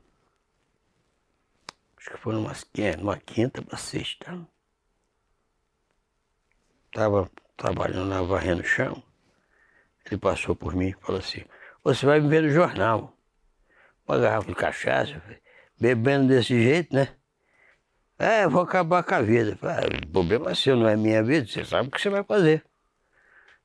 acho 1.96 2.10
que 2.10 2.16
foi 2.16 2.32
numa, 2.34 2.52
numa 2.98 3.18
quinta 3.18 3.60
pra 3.60 3.76
sexta. 3.76 4.46
Tava 6.92 7.28
trabalhando 7.56 8.08
na 8.08 8.22
varrendo 8.22 8.62
o 8.62 8.64
chão, 8.64 9.02
ele 10.06 10.16
passou 10.16 10.54
por 10.54 10.74
mim 10.74 10.88
e 10.88 11.04
falou 11.04 11.20
assim, 11.20 11.44
você 11.82 12.06
vai 12.06 12.20
me 12.20 12.28
ver 12.28 12.42
no 12.42 12.50
jornal, 12.50 13.16
uma 14.06 14.18
garrafa 14.18 14.48
de 14.48 14.54
cachaça, 14.54 15.12
eu 15.12 15.36
bebendo 15.80 16.28
desse 16.28 16.60
jeito, 16.62 16.94
né? 16.94 17.16
É, 18.18 18.44
eu 18.44 18.50
vou 18.50 18.60
acabar 18.60 19.02
com 19.02 19.14
a 19.14 19.22
vida. 19.22 19.52
Eu 19.52 19.56
Falei, 19.56 19.76
ah, 19.76 20.06
o 20.06 20.12
problema 20.12 20.50
é 20.50 20.54
seu, 20.54 20.76
não 20.76 20.86
é 20.86 20.94
minha 20.94 21.22
vida, 21.22 21.46
você 21.46 21.64
sabe 21.64 21.88
o 21.88 21.90
que 21.90 22.00
você 22.00 22.10
vai 22.10 22.22
fazer. 22.22 22.62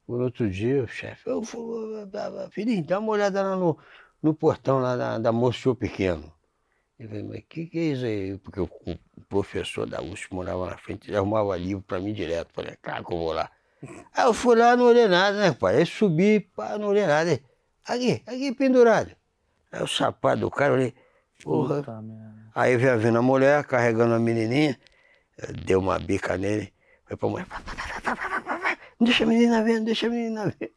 Por 0.05 0.21
outro 0.21 0.49
dia, 0.49 0.83
o 0.83 0.87
chefe, 0.87 1.27
eu 1.29 1.41
vou, 1.41 2.07
filhinho, 2.51 2.85
dá 2.85 2.99
uma 2.99 3.11
olhada 3.11 3.41
lá 3.41 3.55
no, 3.55 3.77
no 4.21 4.33
portão 4.33 4.79
lá 4.79 4.95
da, 4.95 5.17
da 5.17 5.31
moça 5.31 5.59
Senhor 5.59 5.75
Pequeno. 5.75 6.31
Eu 6.97 7.09
falei, 7.09 7.23
mas 7.23 7.39
o 7.39 7.43
que, 7.43 7.65
que 7.65 7.79
é 7.79 7.81
isso 7.83 8.05
aí? 8.05 8.37
Porque 8.37 8.59
o, 8.59 8.69
o 8.85 9.25
professor 9.27 9.85
da 9.85 10.01
USP 10.01 10.33
morava 10.33 10.69
na 10.69 10.77
frente, 10.77 11.09
ele 11.09 11.17
arrumava 11.17 11.57
livro 11.57 11.83
para 11.83 11.99
mim 11.99 12.13
direto. 12.13 12.53
Falei, 12.53 12.77
claro 12.81 13.03
que 13.03 13.13
eu 13.13 13.17
vou 13.17 13.33
lá. 13.33 13.49
Aí 14.13 14.25
eu 14.25 14.33
fui 14.33 14.55
lá, 14.55 14.75
não 14.75 14.85
olhei 14.85 15.07
nada, 15.07 15.37
né, 15.37 15.51
pai? 15.51 15.77
Aí 15.77 15.85
subi, 15.85 16.39
pá, 16.39 16.77
não 16.77 16.87
olhei 16.87 17.05
nada. 17.05 17.31
Aí, 17.31 17.41
Aqui, 17.87 18.23
aqui 18.25 18.51
pendurado. 18.53 19.11
Aí 19.71 19.83
o 19.83 19.87
sapato 19.87 20.39
do 20.39 20.49
cara, 20.49 20.71
eu 20.71 20.75
olhei, 20.75 20.93
porra. 21.43 21.83
Puta. 21.83 22.03
Aí 22.55 22.77
veio 22.77 22.97
vindo 22.97 23.17
a 23.17 23.21
mulher 23.21 23.63
carregando 23.65 24.13
a 24.13 24.19
menininha, 24.19 24.79
deu 25.65 25.79
uma 25.79 25.99
bica 25.99 26.37
nele, 26.37 26.73
foi 27.05 27.17
pra 27.17 27.27
mulher. 27.27 27.47
Não 27.49 27.94
deixa 29.01 29.23
a 29.23 29.27
menina 29.27 29.63
ver, 29.63 29.77
não 29.77 29.83
deixa 29.85 30.07
a 30.07 30.09
menina 30.09 30.53
ver. 30.59 30.73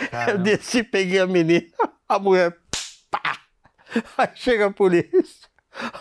Eu 0.00 0.08
Caramba. 0.08 0.42
desci, 0.42 0.82
peguei 0.82 1.20
a 1.20 1.26
menina, 1.26 1.66
a 2.08 2.18
mulher. 2.18 2.56
Pá! 3.10 3.38
Aí 4.18 4.28
chega 4.34 4.66
a 4.66 4.72
polícia. 4.72 5.48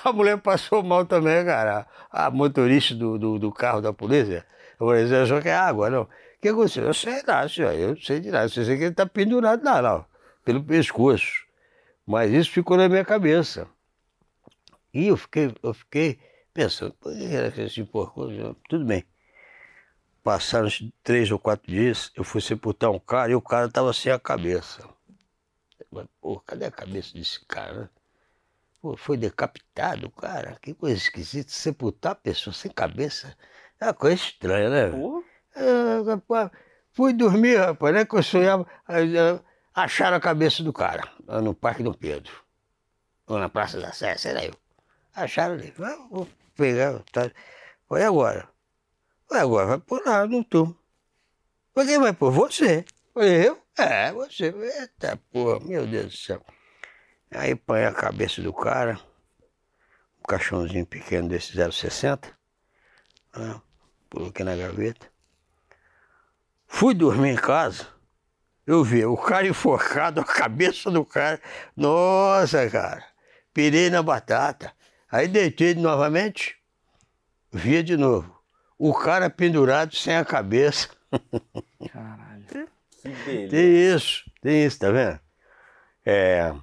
A 0.03 0.11
mulher 0.13 0.37
passou 0.39 0.83
mal 0.83 1.05
também, 1.05 1.45
cara. 1.45 1.87
A 2.11 2.29
motorista 2.29 2.93
do, 2.93 3.17
do, 3.17 3.39
do 3.39 3.51
carro 3.51 3.81
da 3.81 3.91
polícia. 3.91 4.45
Eu 4.79 4.87
falei, 4.87 5.07
você 5.07 5.15
achou 5.15 5.41
que 5.41 5.49
é 5.49 5.55
água, 5.55 5.89
não? 5.89 6.03
O 6.03 6.09
que 6.41 6.49
aconteceu? 6.49 6.85
Eu 6.85 6.93
sei 6.93 7.21
lá, 7.25 7.47
senhor, 7.47 7.73
eu 7.73 7.97
sei 7.97 8.19
de 8.19 8.29
nada. 8.29 8.49
Você 8.49 8.65
sei 8.65 8.77
que 8.77 8.83
ele 8.83 8.93
tá 8.93 9.05
pendurado 9.05 9.63
lá, 9.63 9.95
ó, 9.95 10.05
pelo 10.43 10.63
pescoço. 10.63 11.45
Mas 12.05 12.31
isso 12.31 12.51
ficou 12.51 12.77
na 12.77 12.89
minha 12.89 13.05
cabeça. 13.05 13.67
E 14.93 15.07
eu 15.07 15.17
fiquei, 15.17 15.53
eu 15.63 15.73
fiquei 15.73 16.19
pensando, 16.53 16.93
por 16.93 17.11
que 17.13 17.23
era 17.25 17.51
que 17.51 17.61
ele 17.61 17.69
se 17.69 17.81
enforcou? 17.81 18.29
Tudo 18.69 18.85
bem. 18.85 19.03
Passaram 20.23 20.69
três 21.03 21.29
ou 21.31 21.37
quatro 21.37 21.69
dias, 21.69 22.11
eu 22.15 22.23
fui 22.23 22.39
sepultar 22.39 22.89
um 22.89 22.99
cara 22.99 23.31
e 23.31 23.35
o 23.35 23.41
cara 23.41 23.65
estava 23.65 23.91
sem 23.91 24.11
a 24.11 24.17
cabeça. 24.17 24.87
Mas, 25.91 26.07
Pô, 26.21 26.39
cadê 26.39 26.65
a 26.65 26.71
cabeça 26.71 27.13
desse 27.13 27.43
cara? 27.45 27.73
né? 27.81 27.89
Pô, 28.81 28.95
foi 28.97 29.17
decapitado, 29.17 30.09
cara. 30.11 30.57
Que 30.61 30.73
coisa 30.73 30.95
esquisita. 30.95 31.51
Sepultar 31.51 32.13
a 32.13 32.15
pessoa 32.15 32.53
sem 32.53 32.71
cabeça 32.71 33.35
é 33.79 33.85
uma 33.85 33.93
coisa 33.93 34.15
estranha, 34.15 34.69
né? 34.69 34.89
Porra. 34.91 35.23
É, 35.55 36.01
rapaz, 36.09 36.49
fui 36.91 37.13
dormir, 37.13 37.57
rapaz, 37.57 37.93
né? 37.93 38.05
Que 38.05 38.15
eu 38.15 38.23
sonhava. 38.23 38.65
é, 38.87 39.39
acharam 39.73 40.17
a 40.17 40.21
cabeça 40.21 40.63
do 40.63 40.73
cara 40.73 41.07
lá 41.27 41.41
no 41.41 41.53
Parque 41.53 41.83
Dom 41.83 41.93
Pedro. 41.93 42.33
Ou 43.27 43.39
na 43.39 43.49
Praça 43.49 43.79
da 43.79 43.91
Sé, 43.91 44.17
sei 44.17 44.33
lá 44.33 44.45
eu. 44.45 44.53
Acharam 45.15 45.55
ali. 45.55 45.73
Vou 46.09 46.27
pegar. 46.55 46.99
Tá. 47.11 47.29
Foi 47.87 48.03
agora. 48.03 48.52
Agora, 49.29 49.65
vai 49.65 49.79
por 49.79 50.05
lá 50.05 50.25
no 50.27 50.43
túmulo. 50.43 50.77
Mas 51.75 51.87
quem 51.87 51.99
vai 51.99 52.13
por 52.13 52.31
você? 52.31 52.85
Eu? 53.15 53.59
É, 53.77 54.11
você. 54.11 54.45
Eita 54.45 55.19
porra, 55.31 55.59
meu 55.61 55.87
Deus 55.87 56.05
do 56.05 56.17
céu. 56.17 56.45
Aí 57.31 57.55
põe 57.55 57.83
a 57.83 57.91
cabeça 57.91 58.41
do 58.41 58.53
cara, 58.53 58.99
um 60.19 60.23
caixãozinho 60.27 60.85
pequeno 60.85 61.27
desse 61.27 61.57
0,60. 61.57 62.31
Ah, 63.33 63.59
coloquei 64.11 64.45
na 64.45 64.55
gaveta. 64.55 65.11
Fui 66.67 66.93
dormir 66.93 67.29
em 67.29 67.35
casa, 67.35 67.87
eu 68.65 68.83
vi 68.83 69.05
o 69.05 69.17
cara 69.17 69.47
enforcado, 69.47 70.21
a 70.21 70.23
cabeça 70.23 70.89
do 70.89 71.03
cara. 71.03 71.41
Nossa, 71.75 72.69
cara, 72.69 73.03
pirei 73.53 73.89
na 73.89 74.01
batata. 74.01 74.73
Aí 75.11 75.27
deitei 75.27 75.75
novamente, 75.75 76.55
via 77.51 77.83
de 77.83 77.97
novo. 77.97 78.32
O 78.85 78.93
cara 78.93 79.29
pendurado 79.29 79.95
sem 79.95 80.13
a 80.13 80.25
cabeça. 80.25 80.89
Caralho. 81.89 82.67
Que 83.01 83.07
beleza. 83.09 83.49
Tem 83.49 83.95
isso, 83.95 84.31
tem 84.41 84.65
isso, 84.65 84.77
tá 84.79 84.91
vendo? 84.91 85.17
É, 86.05 86.53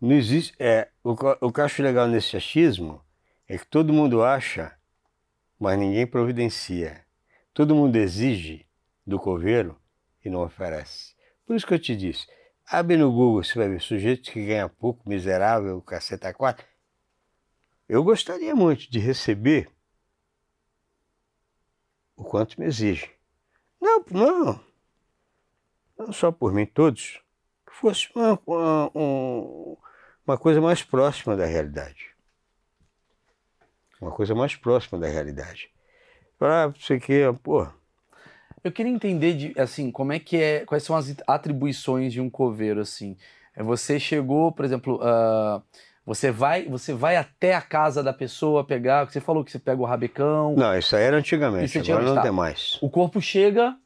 não 0.00 0.10
existe. 0.10 0.52
É, 0.58 0.88
o, 1.04 1.16
que 1.16 1.24
eu- 1.24 1.38
o 1.40 1.52
que 1.52 1.60
eu 1.60 1.64
acho 1.64 1.82
legal 1.84 2.08
nesse 2.08 2.36
achismo 2.36 3.00
é 3.48 3.56
que 3.56 3.64
todo 3.64 3.92
mundo 3.92 4.24
acha, 4.24 4.76
mas 5.56 5.78
ninguém 5.78 6.04
providencia. 6.04 7.04
Todo 7.54 7.76
mundo 7.76 7.94
exige 7.94 8.66
do 9.06 9.20
coveiro 9.20 9.78
e 10.24 10.28
não 10.28 10.42
oferece. 10.42 11.14
Por 11.46 11.54
isso 11.54 11.64
que 11.64 11.74
eu 11.74 11.78
te 11.78 11.94
disse. 11.94 12.26
Abre 12.66 12.96
no 12.96 13.12
Google, 13.12 13.44
você 13.44 13.56
vai 13.56 13.68
ver 13.68 13.80
sujeito 13.80 14.32
que 14.32 14.44
ganha 14.44 14.68
pouco, 14.68 15.08
miserável, 15.08 15.80
caceta 15.80 16.34
quatro. 16.34 16.66
Eu 17.88 18.02
gostaria 18.02 18.52
muito 18.56 18.90
de 18.90 18.98
receber 18.98 19.70
o 22.18 22.24
quanto 22.24 22.60
me 22.60 22.66
exige. 22.66 23.08
Não, 23.80 24.04
não. 24.10 24.60
Não 25.96 26.12
só 26.12 26.32
por 26.32 26.52
mim, 26.52 26.66
todos. 26.66 27.22
Que 27.64 27.72
fosse 27.72 28.08
uma, 28.14 28.38
uma, 28.44 28.90
uma 30.26 30.36
coisa 30.36 30.60
mais 30.60 30.82
próxima 30.82 31.36
da 31.36 31.46
realidade. 31.46 32.10
Uma 34.00 34.10
coisa 34.10 34.34
mais 34.34 34.56
próxima 34.56 34.98
da 34.98 35.06
realidade. 35.06 35.70
Para 36.36 36.68
você 36.68 36.98
que, 36.98 37.22
pô. 37.42 37.66
Eu 38.64 38.72
queria 38.72 38.92
entender 38.92 39.34
de, 39.34 39.60
assim, 39.60 39.90
como 39.92 40.12
é 40.12 40.18
que 40.18 40.36
é, 40.36 40.64
quais 40.64 40.82
são 40.82 40.96
as 40.96 41.14
atribuições 41.26 42.12
de 42.12 42.20
um 42.20 42.28
coveiro 42.28 42.80
assim. 42.80 43.16
É 43.54 43.62
você 43.62 44.00
chegou, 44.00 44.50
por 44.50 44.64
exemplo, 44.64 44.96
uh, 44.96 45.62
você 46.08 46.30
vai, 46.30 46.64
você 46.64 46.94
vai 46.94 47.16
até 47.16 47.54
a 47.54 47.60
casa 47.60 48.02
da 48.02 48.14
pessoa 48.14 48.64
pegar, 48.64 49.04
você 49.04 49.20
falou 49.20 49.44
que 49.44 49.52
você 49.52 49.58
pega 49.58 49.78
o 49.78 49.84
rabecão. 49.84 50.54
Não, 50.56 50.74
isso 50.74 50.96
aí 50.96 51.02
era 51.02 51.18
antigamente, 51.18 51.78
agora 51.78 52.14
não 52.14 52.22
tem 52.22 52.30
mais. 52.30 52.78
O 52.80 52.88
corpo 52.88 53.20
chega 53.20 53.76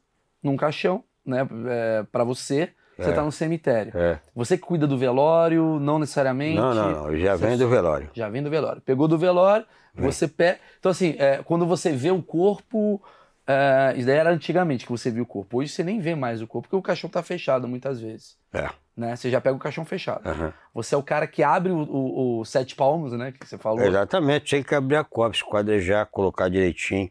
num 0.41 0.55
caixão, 0.55 1.03
né, 1.25 1.45
é, 1.67 2.05
para 2.09 2.23
você. 2.23 2.69
Você 2.97 3.09
está 3.09 3.21
é. 3.21 3.25
no 3.25 3.31
cemitério. 3.31 3.91
É. 3.93 4.19
Você 4.33 4.55
que 4.55 4.63
cuida 4.63 4.87
do 4.87 4.97
velório, 4.97 5.79
não 5.81 5.99
necessariamente. 5.99 6.55
Não, 6.55 6.73
não, 6.73 6.91
não. 6.91 7.17
Já 7.17 7.35
vem 7.35 7.57
do 7.57 7.67
velório. 7.67 8.09
Já 8.13 8.29
vem 8.29 8.41
do 8.41 8.49
velório. 8.49 8.81
Pegou 8.81 9.07
do 9.07 9.17
velório, 9.17 9.65
você 9.93 10.25
pega. 10.25 10.59
Então, 10.79 10.91
assim, 10.91 11.15
é, 11.17 11.41
quando 11.43 11.65
você 11.65 11.91
vê 11.91 12.11
o 12.11 12.21
corpo. 12.21 13.03
É, 13.45 13.93
isso 13.97 14.07
daí 14.07 14.17
era 14.17 14.31
antigamente 14.31 14.85
que 14.85 14.91
você 14.91 15.11
viu 15.11 15.23
o 15.23 15.27
corpo. 15.27 15.57
Hoje 15.57 15.69
você 15.69 15.83
nem 15.83 15.99
vê 15.99 16.15
mais 16.15 16.41
o 16.41 16.47
corpo, 16.47 16.67
porque 16.67 16.75
o 16.75 16.81
caixão 16.81 17.07
está 17.07 17.21
fechado 17.21 17.67
muitas 17.67 17.99
vezes. 17.99 18.37
É. 18.53 18.69
Né? 18.95 19.15
Você 19.15 19.29
já 19.29 19.41
pega 19.41 19.55
o 19.55 19.59
caixão 19.59 19.83
fechado. 19.83 20.27
Uhum. 20.27 20.53
Você 20.73 20.95
é 20.95 20.97
o 20.97 21.03
cara 21.03 21.27
que 21.27 21.43
abre 21.43 21.71
o, 21.71 21.79
o, 21.79 22.39
o, 22.39 22.45
sete 22.45 22.75
palmos, 22.75 23.11
né? 23.13 23.31
Que 23.31 23.45
você 23.45 23.57
falou. 23.57 23.81
Exatamente, 23.81 24.45
tinha 24.45 24.63
que 24.63 24.73
abrir 24.73 24.95
a 24.95 25.03
copa, 25.03 25.35
esquadrejar, 25.35 26.05
colocar 26.07 26.49
direitinho. 26.49 27.09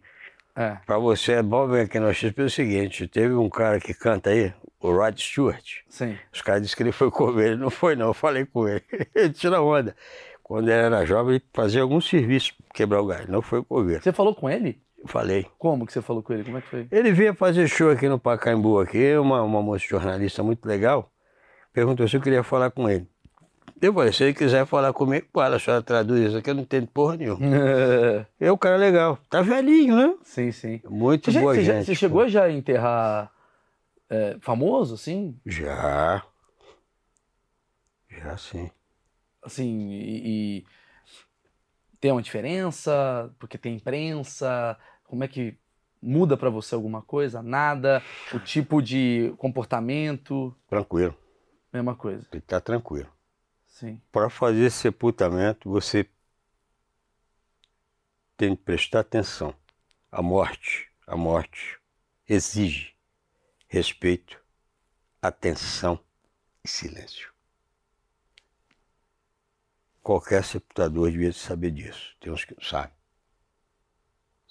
É. 0.55 0.77
Pra 0.87 0.99
você 0.99 1.33
é 1.33 1.43
bom 1.43 1.67
ver 1.67 1.87
aqui 1.87 1.99
no 1.99 2.13
X 2.13 2.33
pelo 2.33 2.49
seguinte: 2.49 3.09
teve 3.09 3.35
um 3.35 3.51
cara 3.51 3.81
que 3.81 3.93
canta 3.93 4.31
aí, 4.31 4.53
o 4.81 4.93
Rod 4.93 5.19
Stewart. 5.19 5.81
Sim. 5.89 6.17
Os 6.33 6.41
caras 6.41 6.63
disseram 6.63 6.77
que 6.77 6.83
ele 6.85 6.93
foi 6.93 7.11
comer, 7.11 7.53
ele 7.53 7.57
não 7.57 7.71
foi, 7.71 7.97
não. 7.97 8.09
Eu 8.09 8.15
falei 8.15 8.47
com 8.47 8.69
ele. 8.69 8.83
Ele 9.15 9.31
tira 9.31 9.61
onda. 9.61 9.95
Quando 10.43 10.69
ele 10.69 10.79
era 10.79 11.07
jovem, 11.07 11.37
ele 11.37 11.45
fazia 11.55 11.81
algum 11.81 12.01
serviço 12.01 12.53
quebrar 12.75 13.01
o 13.01 13.07
galho, 13.07 13.31
não 13.31 13.41
foi 13.41 13.65
coveiro. 13.65 14.03
Você 14.03 14.13
falou 14.13 14.35
com 14.35 14.51
ele? 14.51 14.83
Falei. 15.07 15.47
Como 15.59 15.87
que 15.87 15.93
você 15.93 16.01
falou 16.01 16.23
com 16.23 16.33
ele? 16.33 16.45
Como 16.45 16.59
é 16.59 16.61
que 16.61 16.69
foi? 16.69 16.87
Ele 16.91 17.13
vinha 17.13 17.35
fazer 17.35 17.67
show 17.69 17.91
aqui 17.91 18.09
no 18.09 18.19
Pacaembu, 18.19 18.81
aqui, 18.81 19.17
uma, 19.17 19.43
uma 19.43 19.63
moça 19.63 19.85
jornalista 19.87 20.43
muito 20.43 20.65
legal, 20.67 21.11
perguntou 21.73 22.07
se 22.07 22.17
eu 22.17 22.21
queria 22.21 22.43
falar 22.43 22.71
com 22.71 22.89
ele. 22.89 23.07
Eu 23.81 23.93
falei, 23.93 24.13
se 24.13 24.23
ele 24.23 24.35
quiser 24.35 24.65
falar 24.65 24.93
comigo, 24.93 25.27
fala, 25.33 25.57
a 25.57 25.59
senhora 25.59 25.83
traduz 25.83 26.29
isso 26.29 26.37
aqui, 26.37 26.51
eu 26.51 26.55
não 26.55 26.63
entendo 26.63 26.87
porra 26.87 27.17
nenhuma. 27.17 27.41
é 28.39 28.51
o 28.53 28.57
cara 28.57 28.77
legal. 28.77 29.19
Tá 29.29 29.43
velhinho, 29.43 29.97
né? 29.97 30.15
Sim, 30.23 30.53
sim. 30.53 30.81
Muito 30.89 31.33
você 31.33 31.41
boa 31.41 31.55
já, 31.57 31.63
gente. 31.75 31.87
Você 31.87 31.95
chegou 31.97 32.29
já 32.29 32.45
a 32.45 32.53
enterrar 32.53 33.33
é, 34.09 34.37
famoso, 34.41 34.95
assim? 34.95 35.37
Já. 35.45 36.23
Já, 38.09 38.37
sim 38.37 38.71
assim, 39.43 39.91
e, 39.91 40.61
e 40.61 40.65
tem 42.01 42.13
uma 42.13 42.23
diferença? 42.23 43.35
Porque 43.39 43.59
tem 43.59 43.77
imprensa? 43.77 44.79
Como 45.13 45.25
é 45.25 45.29
que 45.29 45.59
muda 46.01 46.39
para 46.39 46.49
você 46.49 46.75
alguma 46.75 47.03
coisa? 47.03 47.43
Nada? 47.43 48.03
O 48.33 48.39
tipo 48.39 48.81
de 48.81 49.35
comportamento? 49.37 50.57
Tranquilo. 50.67 51.15
Mesma 51.71 51.95
coisa. 51.95 52.27
Ele 52.33 52.41
tá 52.41 52.59
tranquilo. 52.63 53.13
Sim. 53.67 54.01
Para 54.11 54.31
fazer 54.31 54.65
esse 54.65 54.79
sepultamento, 54.79 55.69
você 55.69 56.09
tem 58.39 58.57
que 58.57 58.63
prestar 58.63 59.01
atenção. 59.01 59.55
A 60.11 60.23
morte, 60.23 60.89
a 61.07 61.15
morte 61.15 61.79
exige 62.27 62.95
respeito, 63.69 64.43
atenção 65.21 66.01
e 66.65 66.69
silêncio. 66.69 67.31
Qualquer 70.03 70.43
sepultador 70.43 71.11
devia 71.11 71.35
saber 71.35 71.71
disso. 71.71 72.17
Tem 72.19 72.33
uns 72.33 72.47
que 72.47 72.55
não 72.55 72.63
sabem. 72.63 73.02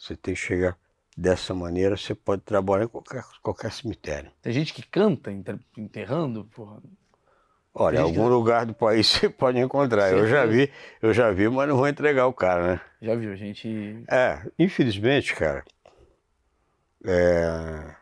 Você 0.01 0.15
tem 0.15 0.33
que 0.33 0.39
chegar 0.39 0.75
dessa 1.15 1.53
maneira, 1.53 1.95
você 1.95 2.15
pode 2.15 2.41
trabalhar 2.41 2.85
em 2.85 2.87
qualquer, 2.87 3.23
qualquer 3.43 3.71
cemitério. 3.71 4.31
Tem 4.41 4.51
gente 4.51 4.73
que 4.73 4.81
canta 4.81 5.31
enterrando, 5.77 6.43
porra. 6.45 6.81
Olha, 7.71 7.97
em 7.97 8.01
algum 8.01 8.23
que... 8.23 8.29
lugar 8.29 8.65
do 8.65 8.73
país 8.73 9.05
você 9.13 9.29
pode 9.29 9.59
encontrar. 9.59 10.11
Eu 10.11 10.27
já 10.27 10.43
vi, 10.43 10.71
eu 11.03 11.13
já 11.13 11.29
vi, 11.29 11.47
mas 11.47 11.69
não 11.69 11.77
vou 11.77 11.87
entregar 11.87 12.25
o 12.25 12.33
cara, 12.33 12.73
né? 12.73 12.81
Já 12.99 13.13
viu, 13.13 13.35
gente. 13.35 14.03
É, 14.09 14.41
infelizmente, 14.57 15.35
cara, 15.35 15.63
é... 17.05 17.95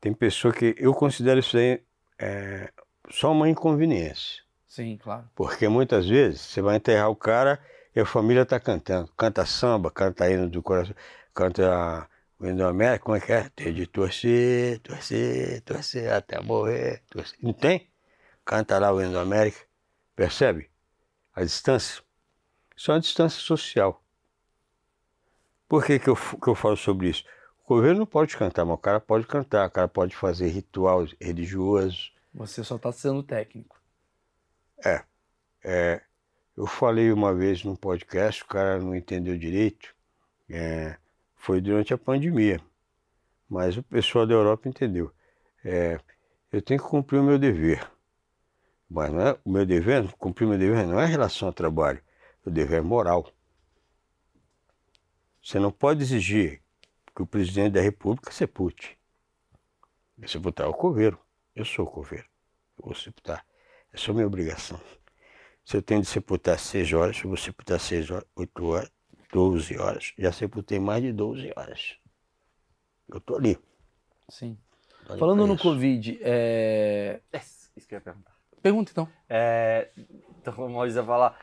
tem 0.00 0.14
pessoa 0.14 0.54
que 0.54 0.74
eu 0.78 0.94
considero 0.94 1.40
isso 1.40 1.58
aí 1.58 1.82
é... 2.18 2.72
só 3.10 3.32
uma 3.32 3.50
inconveniência. 3.50 4.42
Sim, 4.66 4.96
claro. 4.96 5.28
Porque 5.34 5.68
muitas 5.68 6.08
vezes 6.08 6.40
você 6.40 6.62
vai 6.62 6.76
enterrar 6.76 7.10
o 7.10 7.16
cara 7.16 7.60
e 7.98 8.00
a 8.00 8.06
família 8.06 8.42
está 8.42 8.60
cantando. 8.60 9.10
Canta 9.16 9.44
samba, 9.44 9.90
canta 9.90 10.30
hino 10.30 10.48
do 10.48 10.62
coração, 10.62 10.94
canta 11.38 12.10
o 12.40 12.66
América, 12.66 13.04
como 13.04 13.16
é 13.16 13.20
que 13.20 13.32
é? 13.32 13.48
Tem 13.50 13.72
de 13.72 13.86
torcer, 13.86 14.80
torcer, 14.80 15.60
torcer 15.62 16.10
até 16.10 16.40
morrer. 16.42 17.04
Torcer. 17.08 17.38
Não 17.40 17.52
tem? 17.52 17.88
Canta 18.44 18.76
lá 18.78 18.92
o 18.92 18.98
América. 19.18 19.60
Percebe? 20.16 20.68
A 21.32 21.44
distância. 21.44 22.02
Isso 22.76 22.90
é 22.90 22.94
uma 22.94 23.00
distância 23.00 23.40
social. 23.40 24.02
Por 25.68 25.84
que, 25.84 26.00
que, 26.00 26.08
eu, 26.08 26.16
que 26.16 26.48
eu 26.48 26.54
falo 26.56 26.76
sobre 26.76 27.08
isso? 27.08 27.24
O 27.64 27.68
governo 27.68 28.00
não 28.00 28.06
pode 28.06 28.36
cantar, 28.36 28.64
mas 28.64 28.74
o 28.74 28.78
cara 28.78 28.98
pode 28.98 29.26
cantar, 29.26 29.68
o 29.68 29.70
cara 29.70 29.86
pode 29.86 30.16
fazer 30.16 30.48
ritual 30.48 31.06
religioso. 31.20 32.10
Você 32.34 32.64
só 32.64 32.76
está 32.76 32.90
sendo 32.90 33.22
técnico. 33.22 33.80
É, 34.84 35.04
é, 35.62 36.02
eu 36.56 36.66
falei 36.66 37.12
uma 37.12 37.32
vez 37.32 37.62
num 37.62 37.76
podcast, 37.76 38.42
o 38.42 38.46
cara 38.46 38.80
não 38.80 38.94
entendeu 38.94 39.36
direito, 39.36 39.94
é, 40.48 40.96
foi 41.38 41.60
durante 41.60 41.94
a 41.94 41.98
pandemia, 41.98 42.60
mas 43.48 43.76
o 43.76 43.82
pessoal 43.82 44.26
da 44.26 44.34
Europa 44.34 44.68
entendeu. 44.68 45.10
É, 45.64 45.98
eu 46.52 46.60
tenho 46.60 46.82
que 46.82 46.86
cumprir 46.86 47.20
o 47.20 47.24
meu 47.24 47.38
dever, 47.38 47.90
mas 48.90 49.10
não 49.12 49.20
é, 49.20 49.38
o 49.44 49.50
meu 49.50 49.64
dever, 49.64 50.12
cumprir 50.18 50.44
o 50.44 50.48
meu 50.50 50.58
dever 50.58 50.86
não 50.86 51.00
é 51.00 51.06
em 51.06 51.10
relação 51.10 51.48
ao 51.48 51.54
trabalho, 51.54 52.02
o 52.44 52.50
dever 52.50 52.78
é 52.78 52.82
moral. 52.82 53.32
Você 55.42 55.58
não 55.58 55.70
pode 55.70 56.02
exigir 56.02 56.60
que 57.14 57.22
o 57.22 57.26
presidente 57.26 57.72
da 57.72 57.80
república 57.80 58.30
sepulte. 58.30 58.98
Sepultar 60.26 60.68
o 60.68 60.74
coveiro. 60.74 61.18
Eu 61.54 61.64
sou 61.64 61.86
o 61.86 61.90
coveiro. 61.90 62.26
Eu 62.76 62.86
vou 62.86 62.94
sepultar. 62.94 63.46
Essa 63.92 64.08
é 64.08 64.10
a 64.10 64.14
minha 64.14 64.26
obrigação. 64.26 64.78
Se 65.64 65.76
eu 65.76 65.82
tenho 65.82 66.02
de 66.02 66.08
sepultar 66.08 66.58
seis 66.58 66.92
horas, 66.92 67.16
eu 67.22 67.28
vou 67.28 67.36
sepultar 67.36 67.80
seis 67.80 68.10
horas, 68.10 68.28
oito 68.36 68.64
horas, 68.66 68.90
doze 69.32 69.78
horas. 69.78 70.12
Já 70.18 70.32
sepultei 70.32 70.78
mais 70.78 71.02
de 71.02 71.12
doze 71.12 71.52
horas. 71.56 71.96
Eu 73.08 73.20
tô 73.20 73.36
ali. 73.36 73.58
Sim. 74.28 74.58
Tô 75.06 75.12
ali 75.12 75.20
Falando 75.20 75.46
no 75.46 75.58
Covid, 75.58 76.18
é... 76.22 77.20
Isso 77.76 77.86
que 77.88 77.94
eu 77.94 77.98
ia 77.98 78.02
perguntar. 78.02 78.36
Pergunta 78.62 78.92
então. 78.92 79.08
É... 79.28 79.88
Então, 80.40 80.52
como 80.52 80.82
a 80.82 81.04
falar, 81.04 81.38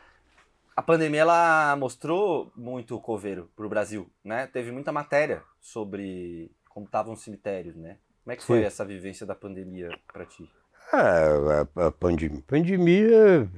a 0.75 0.81
pandemia 0.81 1.21
ela 1.21 1.75
mostrou 1.77 2.51
muito 2.55 2.95
o 2.95 3.01
coveiro 3.01 3.49
para 3.55 3.65
o 3.65 3.69
Brasil, 3.69 4.09
né? 4.23 4.47
Teve 4.47 4.71
muita 4.71 4.91
matéria 4.91 5.41
sobre 5.61 6.51
como 6.69 6.85
estavam 6.85 7.13
os 7.13 7.21
cemitérios, 7.21 7.75
né? 7.75 7.97
Como 8.23 8.33
é 8.33 8.35
que 8.35 8.43
foi 8.43 8.59
Sim. 8.59 8.65
essa 8.65 8.83
vivência 8.83 9.25
da 9.25 9.35
pandemia 9.35 9.89
para 10.11 10.25
ti? 10.25 10.49
Ah, 10.91 11.67
a, 11.77 11.87
a 11.87 11.91
pandemia, 11.91 12.43
pandemia 12.45 13.49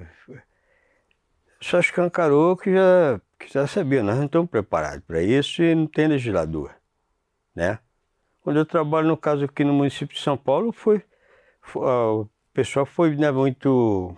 só 1.62 1.80
escancarou 1.80 2.56
que 2.56 2.74
já, 2.74 3.20
que 3.40 3.52
já 3.52 3.68
sabia, 3.68 4.04
nós 4.04 4.18
não 4.18 4.26
estamos 4.26 4.50
preparados 4.50 5.04
para 5.06 5.22
isso 5.22 5.62
e 5.62 5.76
não 5.76 5.88
tem 5.88 6.08
legislador, 6.08 6.74
né? 7.56 7.80
Quando 8.42 8.58
eu 8.58 8.66
trabalho, 8.66 9.08
no 9.08 9.18
caso 9.18 9.46
aqui 9.46 9.64
no 9.64 9.74
município 9.74 10.16
de 10.16 10.22
São 10.22 10.38
Paulo, 10.38 10.72
foi, 10.72 11.04
foi 11.62 11.86
o 11.86 12.30
pessoal 12.54 12.86
foi 12.86 13.16
né, 13.16 13.30
muito 13.32 14.16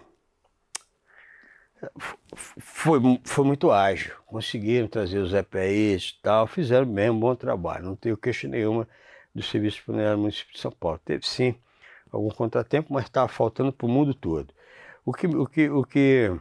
foi, 2.36 2.99
foi 3.24 3.45
muito 3.45 3.72
ágil, 3.72 4.13
conseguiram 4.26 4.88
trazer 4.88 5.20
os 5.20 5.34
EPIs 5.34 6.15
e 6.17 6.22
tal, 6.22 6.47
fizeram 6.47 6.86
bem 6.86 7.09
um 7.09 7.20
bom 7.20 7.36
trabalho, 7.36 7.86
não 7.86 7.95
tenho 7.95 8.17
queixa 8.17 8.47
nenhuma 8.47 8.88
do 9.34 9.41
Serviço 9.41 9.82
Funerário 9.84 10.17
do 10.17 10.22
município 10.22 10.53
de 10.53 10.59
São 10.59 10.72
Paulo. 10.72 10.99
Teve 11.03 11.26
sim 11.26 11.55
algum 12.11 12.30
contratempo, 12.30 12.93
mas 12.93 13.05
estava 13.05 13.28
faltando 13.28 13.72
para 13.72 13.86
o 13.86 13.89
mundo 13.89 14.13
todo. 14.13 14.53
O 15.05 15.13
que, 15.13 15.28
o 15.28 15.45
que, 15.45 15.70
o 15.70 15.84
que, 15.84 16.32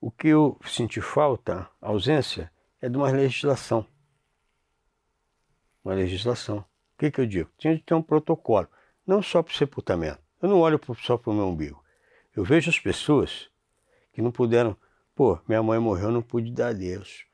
o 0.00 0.10
que 0.10 0.28
eu 0.28 0.58
senti 0.64 1.00
falta, 1.00 1.68
ausência, 1.80 2.50
é 2.80 2.88
de 2.88 2.96
uma 2.96 3.10
legislação. 3.10 3.84
Uma 5.84 5.94
legislação. 5.94 6.58
O 6.58 6.64
que, 6.98 7.10
que 7.10 7.20
eu 7.20 7.26
digo? 7.26 7.50
Tinha 7.58 7.76
de 7.76 7.82
ter 7.82 7.94
um 7.94 8.02
protocolo. 8.02 8.68
não 9.06 9.22
só 9.22 9.42
para 9.42 9.52
o 9.52 9.56
sepultamento. 9.56 10.20
Eu 10.40 10.48
não 10.48 10.60
olho 10.60 10.80
só 11.02 11.16
para 11.16 11.30
o 11.30 11.34
meu 11.34 11.48
umbigo. 11.48 11.82
Eu 12.36 12.44
vejo 12.44 12.70
as 12.70 12.78
pessoas 12.78 13.50
que 14.12 14.22
não 14.22 14.30
puderam. 14.30 14.76
Pô, 15.14 15.38
minha 15.48 15.62
mãe 15.62 15.78
morreu, 15.78 16.12
não 16.12 16.22
pude 16.22 16.52
dar 16.52 16.68
adeus. 16.68 17.24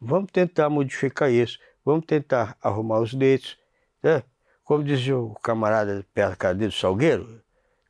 Vamos 0.00 0.30
tentar 0.30 0.68
modificar 0.68 1.30
isso. 1.30 1.58
Vamos 1.84 2.04
tentar 2.06 2.56
arrumar 2.60 3.00
os 3.00 3.12
leitos. 3.12 3.58
Né? 4.02 4.22
Como 4.62 4.84
dizia 4.84 5.18
o 5.18 5.34
camarada 5.34 6.06
perto 6.12 6.54
do 6.54 6.70
Salgueiro, 6.70 7.42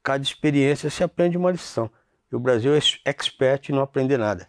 cada 0.02 0.22
experiência 0.22 0.88
se 0.88 1.02
aprende 1.02 1.36
uma 1.36 1.50
lição. 1.50 1.90
O 2.36 2.38
Brasil 2.38 2.74
é 2.74 2.80
expert 3.06 3.70
em 3.70 3.72
não 3.72 3.80
aprender 3.82 4.18
nada. 4.18 4.46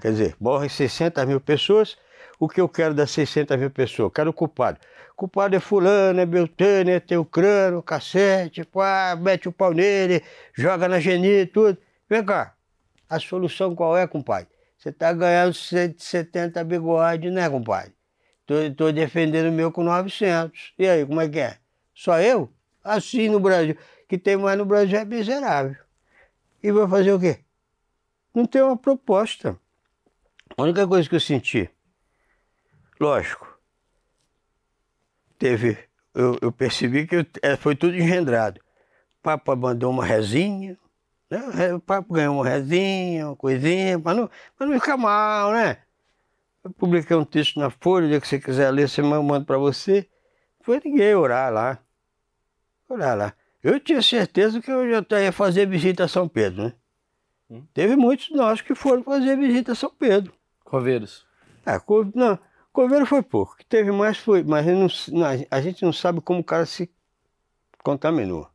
Quer 0.00 0.12
dizer, 0.12 0.36
morrem 0.40 0.70
600 0.70 1.26
mil 1.26 1.38
pessoas, 1.38 1.98
o 2.38 2.48
que 2.48 2.58
eu 2.58 2.66
quero 2.66 2.94
das 2.94 3.10
600 3.10 3.54
mil 3.58 3.70
pessoas? 3.70 4.10
Quero 4.14 4.30
o 4.30 4.32
culpado. 4.32 4.78
O 5.12 5.14
culpado 5.14 5.54
é 5.54 5.60
fulano, 5.60 6.18
é 6.18 6.24
Beltane, 6.24 6.92
é 6.92 7.00
Teucrano, 7.00 7.82
cacete, 7.82 8.64
pá, 8.64 9.14
mete 9.20 9.46
o 9.46 9.52
pau 9.52 9.74
nele, 9.74 10.22
joga 10.54 10.88
na 10.88 10.98
geni 11.00 11.44
tudo. 11.44 11.76
Vem 12.08 12.24
cá, 12.24 12.54
a 13.10 13.18
solução 13.20 13.74
qual 13.74 13.94
é, 13.94 14.06
compadre? 14.06 14.48
Você 14.78 14.90
tá 14.90 15.12
ganhando 15.12 15.52
170 15.52 16.64
bigodes, 16.64 17.30
né, 17.30 17.50
compadre? 17.50 17.92
Tô 18.74 18.90
defendendo 18.90 19.50
o 19.50 19.52
meu 19.52 19.70
com 19.70 19.84
900. 19.84 20.72
E 20.78 20.88
aí, 20.88 21.04
como 21.04 21.20
é 21.20 21.28
que 21.28 21.40
é? 21.40 21.58
Só 21.94 22.18
eu? 22.18 22.50
Assim 22.82 23.28
no 23.28 23.38
Brasil 23.38 23.76
que 24.08 24.16
tem 24.16 24.38
mais 24.38 24.56
no 24.56 24.64
Brasil 24.64 24.98
é 24.98 25.04
miserável. 25.04 25.76
E 26.62 26.72
vai 26.72 26.88
fazer 26.88 27.12
o 27.12 27.20
quê? 27.20 27.40
Não 28.34 28.46
tem 28.46 28.62
uma 28.62 28.76
proposta. 28.76 29.58
A 30.56 30.62
única 30.62 30.86
coisa 30.86 31.08
que 31.08 31.14
eu 31.14 31.20
senti, 31.20 31.70
lógico, 32.98 33.58
teve. 35.38 35.78
Eu, 36.14 36.36
eu 36.40 36.50
percebi 36.50 37.06
que 37.06 37.16
eu, 37.16 37.26
é, 37.42 37.56
foi 37.56 37.76
tudo 37.76 37.94
engendrado. 37.94 38.60
O 39.18 39.22
Papa 39.22 39.54
mandou 39.54 39.90
uma 39.90 40.04
rezinha, 40.04 40.76
né? 41.30 41.74
o 41.74 41.80
Papa 41.80 42.12
ganhou 42.12 42.36
uma 42.36 42.48
rezinha, 42.48 43.28
uma 43.28 43.36
coisinha, 43.36 44.00
para 44.00 44.14
não, 44.14 44.30
não 44.58 44.80
ficar 44.80 44.96
mal, 44.96 45.52
né? 45.52 45.78
Eu 46.64 46.70
publiquei 46.72 47.16
um 47.16 47.24
texto 47.24 47.60
na 47.60 47.70
Folha, 47.70 48.06
o 48.06 48.08
dia 48.08 48.20
que 48.20 48.26
você 48.26 48.40
quiser 48.40 48.70
ler, 48.70 48.88
você 48.88 49.00
manda 49.00 49.44
para 49.44 49.58
você. 49.58 50.08
Foi 50.60 50.80
ninguém 50.84 51.14
orar 51.14 51.52
lá. 51.52 51.78
Orar 52.88 53.16
lá. 53.16 53.34
Eu 53.62 53.80
tinha 53.80 54.00
certeza 54.00 54.60
que 54.60 54.70
eu 54.70 54.88
já 54.90 55.20
ia 55.20 55.32
fazer 55.32 55.66
visita 55.66 56.04
a 56.04 56.08
São 56.08 56.28
Pedro, 56.28 56.64
né? 56.64 56.72
Hum? 57.50 57.66
Teve 57.74 57.96
muitos 57.96 58.26
de 58.26 58.34
nós 58.34 58.60
que 58.60 58.74
foram 58.74 59.02
fazer 59.02 59.36
visita 59.36 59.72
a 59.72 59.74
São 59.74 59.90
Pedro. 59.90 60.32
Coveiros? 60.64 61.26
É, 61.66 61.78
co... 61.78 62.04
não, 62.14 62.38
Coveiro 62.72 63.06
foi 63.06 63.22
pouco. 63.22 63.56
que 63.56 63.64
teve 63.64 63.90
mais 63.90 64.18
foi, 64.18 64.44
mas 64.44 64.64
não, 65.08 65.26
a 65.50 65.60
gente 65.60 65.82
não 65.82 65.92
sabe 65.92 66.20
como 66.20 66.40
o 66.40 66.44
cara 66.44 66.64
se 66.64 66.88
contaminou. 67.82 68.48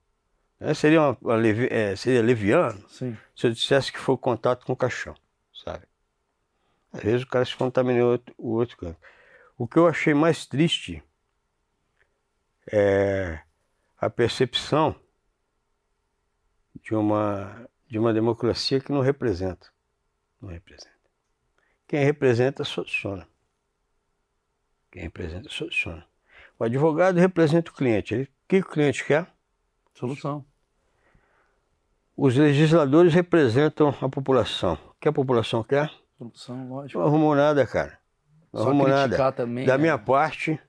É, 0.60 0.74
seria, 0.74 1.01
uma, 1.01 1.18
uma 1.22 1.47
é, 1.70 1.93
seria 1.95 2.22
leviano 2.22 2.88
Sim. 2.88 3.18
se 3.36 3.47
eu 3.47 3.51
dissesse 3.51 3.91
que 3.91 3.99
foi 3.99 4.16
contato 4.16 4.66
com 4.66 4.72
o 4.72 4.78
caixão, 4.78 5.14
sabe? 5.54 5.86
Às 6.93 7.04
vezes 7.04 7.24
o 7.24 7.28
cara 7.28 7.43
se 7.43 7.54
contaminou 7.54 8.18
o 8.38 8.54
outro 8.54 8.78
canto. 8.78 8.97
O 9.58 9.68
que 9.68 9.78
eu 9.78 9.88
achei 9.88 10.14
mais 10.14 10.45
triste 10.45 11.04
é 12.72 13.41
a 14.06 14.10
percepção 14.10 14.95
de 16.82 16.93
uma, 16.93 17.70
de 17.88 17.97
uma 17.97 18.14
democracia 18.14 18.80
que 18.80 18.91
não 18.91 18.99
representa. 18.99 19.68
Não 20.41 20.49
representa. 20.49 20.91
Quem 21.88 22.04
representa 22.04 22.64
soluciona. 22.64 23.28
Quem 24.91 25.04
representa 25.04 25.49
soluciona. 25.49 26.06
O 26.60 26.64
advogado 26.64 27.18
representa 27.18 27.72
o 27.72 27.74
cliente. 27.74 28.14
Ele, 28.14 28.24
o 28.24 28.28
que 28.47 28.58
o 28.58 28.66
cliente 28.66 29.06
quer? 29.06 29.28
Solução. 29.93 30.45
Os 32.16 32.36
legisladores 32.36 33.14
representam 33.14 33.95
a 34.01 34.10
população. 34.10 34.74
O 34.74 34.95
que 34.99 35.08
a 35.08 35.14
população 35.14 35.64
quer? 35.64 35.91
Solução, 36.18 36.70
lógico. 36.70 36.99
Não 36.99 37.08
arrumou 37.08 37.36
nada, 37.36 37.66
cara. 37.66 37.97
Não 38.51 38.62
Só 38.62 38.68
arrumou 38.68 38.88
nada. 38.88 39.32
Também, 39.32 39.66
da 39.66 39.78
né? 39.78 39.82
minha 39.82 39.97
parte, 39.97 40.60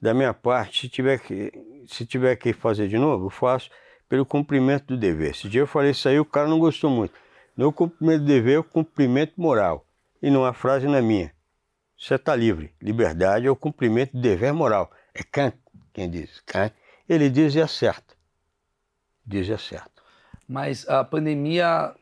da 0.00 0.14
minha 0.14 0.32
parte, 0.32 0.82
se 0.82 0.88
tiver 0.88 1.18
que 1.18 1.52
se 1.86 2.06
tiver 2.06 2.36
que 2.36 2.52
fazer 2.52 2.88
de 2.88 2.96
novo, 2.96 3.26
eu 3.26 3.30
faço 3.30 3.70
pelo 4.08 4.24
cumprimento 4.24 4.86
do 4.86 4.96
dever. 4.96 5.30
Esse 5.30 5.48
dia 5.48 5.60
eu 5.60 5.66
falei 5.66 5.90
isso 5.90 6.08
aí, 6.08 6.18
o 6.18 6.24
cara 6.24 6.48
não 6.48 6.58
gostou 6.58 6.90
muito. 6.90 7.14
Meu 7.56 7.72
cumprimento 7.72 8.20
do 8.20 8.26
dever 8.26 8.58
o 8.58 8.64
cumprimento 8.64 9.32
moral. 9.36 9.84
E 10.22 10.30
não 10.30 10.44
a 10.44 10.52
frase 10.52 10.86
não 10.86 10.94
é 10.94 11.02
minha. 11.02 11.32
Você 11.98 12.14
está 12.14 12.34
livre. 12.34 12.72
Liberdade 12.80 13.46
é 13.46 13.50
o 13.50 13.56
cumprimento 13.56 14.12
do 14.12 14.20
dever 14.20 14.52
moral. 14.52 14.90
É 15.14 15.22
Kant 15.22 15.56
quem 15.92 16.08
diz. 16.08 16.40
Kant. 16.46 16.72
Ele 17.08 17.28
diz 17.28 17.54
e 17.54 17.60
acerta. 17.60 18.14
Diz 19.26 19.48
e 19.48 19.52
acerta. 19.52 19.90
Mas 20.48 20.88
a 20.88 21.04
pandemia 21.04 21.94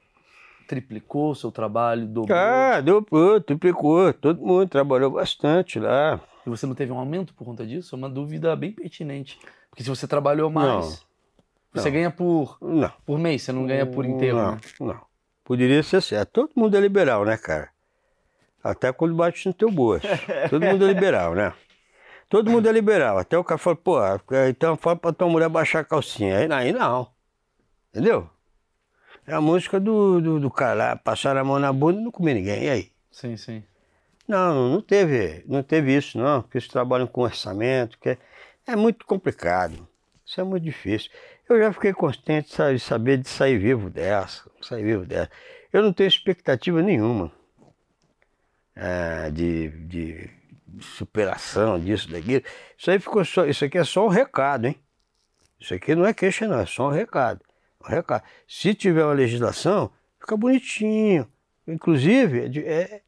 triplicou 0.68 1.30
o 1.30 1.34
seu 1.34 1.50
trabalho, 1.50 2.06
dobrou? 2.06 2.36
Ah, 2.36 2.80
dobrou, 2.80 3.40
triplicou. 3.40 4.12
Todo 4.12 4.40
mundo 4.40 4.68
trabalhou 4.68 5.10
bastante 5.10 5.78
lá. 5.80 6.20
E 6.48 6.50
você 6.50 6.66
não 6.66 6.74
teve 6.74 6.90
um 6.90 6.98
aumento 6.98 7.34
por 7.34 7.44
conta 7.44 7.66
disso? 7.66 7.94
É 7.94 7.98
uma 7.98 8.08
dúvida 8.08 8.54
bem 8.56 8.72
pertinente. 8.72 9.38
Porque 9.70 9.82
se 9.82 9.90
você 9.90 10.06
trabalhou 10.06 10.50
mais, 10.50 10.66
não, 10.68 10.98
você 11.72 11.88
não. 11.88 11.92
ganha 11.92 12.10
por, 12.10 12.58
não. 12.60 12.92
por 13.04 13.18
mês, 13.18 13.42
você 13.42 13.52
não 13.52 13.66
ganha 13.66 13.86
por 13.86 14.04
inteiro, 14.04 14.36
não, 14.36 14.52
né? 14.52 14.60
Não. 14.80 15.00
Poderia 15.44 15.82
ser 15.82 16.02
certo. 16.02 16.30
Todo 16.30 16.52
mundo 16.56 16.76
é 16.76 16.80
liberal, 16.80 17.24
né, 17.24 17.36
cara? 17.36 17.70
Até 18.62 18.92
quando 18.92 19.14
bate 19.14 19.46
no 19.46 19.54
teu 19.54 19.70
bolso. 19.70 20.06
Todo 20.50 20.64
mundo 20.64 20.84
é 20.84 20.88
liberal, 20.88 21.34
né? 21.34 21.52
Todo 22.28 22.50
mundo 22.50 22.68
é 22.68 22.72
liberal. 22.72 23.18
Até 23.18 23.38
o 23.38 23.44
cara 23.44 23.56
fala, 23.56 23.76
pô, 23.76 23.98
então 24.48 24.76
fala 24.76 24.96
pra 24.96 25.12
tua 25.12 25.28
mulher 25.28 25.48
baixar 25.48 25.80
a 25.80 25.84
calcinha. 25.84 26.38
Aí, 26.38 26.52
aí 26.52 26.72
não. 26.72 27.08
Entendeu? 27.90 28.28
É 29.26 29.34
a 29.34 29.40
música 29.40 29.78
do, 29.78 30.20
do, 30.20 30.40
do 30.40 30.50
cara 30.50 30.74
lá, 30.74 30.96
passar 30.96 31.36
a 31.36 31.44
mão 31.44 31.58
na 31.58 31.72
bunda 31.72 32.00
e 32.00 32.04
não 32.04 32.10
comer 32.10 32.34
ninguém. 32.34 32.64
E 32.64 32.68
aí? 32.70 32.92
Sim, 33.10 33.36
sim. 33.36 33.62
Não, 34.28 34.68
não 34.68 34.82
teve, 34.82 35.42
não 35.46 35.62
teve 35.62 35.96
isso, 35.96 36.18
não, 36.18 36.42
porque 36.42 36.58
eles 36.58 36.68
trabalham 36.68 37.06
com 37.06 37.22
orçamento, 37.22 37.98
que 37.98 38.10
é, 38.10 38.18
é 38.66 38.76
muito 38.76 39.06
complicado. 39.06 39.88
Isso 40.24 40.38
é 40.38 40.44
muito 40.44 40.62
difícil. 40.62 41.10
Eu 41.48 41.58
já 41.58 41.72
fiquei 41.72 41.94
contente 41.94 42.54
de 42.54 42.78
saber 42.78 43.16
de 43.16 43.26
sair 43.26 43.56
vivo 43.56 43.88
dessa, 43.88 44.44
sair 44.60 44.84
vivo 44.84 45.06
dessa. 45.06 45.30
Eu 45.72 45.82
não 45.82 45.94
tenho 45.94 46.08
expectativa 46.08 46.82
nenhuma 46.82 47.32
é, 48.76 49.30
de, 49.30 49.70
de, 49.86 50.30
superação 50.78 51.80
disso, 51.80 52.10
daquilo. 52.10 52.44
Isso 52.76 52.90
aí 52.90 52.98
ficou 52.98 53.24
só, 53.24 53.46
isso 53.46 53.64
aqui 53.64 53.78
é 53.78 53.84
só 53.84 54.04
um 54.04 54.10
recado, 54.10 54.66
hein? 54.66 54.76
Isso 55.58 55.72
aqui 55.72 55.94
não 55.94 56.04
é 56.04 56.12
queixa, 56.12 56.46
não, 56.46 56.60
é 56.60 56.66
só 56.66 56.88
um 56.88 56.92
recado. 56.92 57.40
Um 57.82 57.88
recado. 57.88 58.22
Se 58.46 58.74
tiver 58.74 59.04
uma 59.04 59.14
legislação, 59.14 59.90
fica 60.20 60.36
bonitinho. 60.36 61.26
Inclusive, 61.66 62.60
é, 62.60 62.72
é 62.72 63.02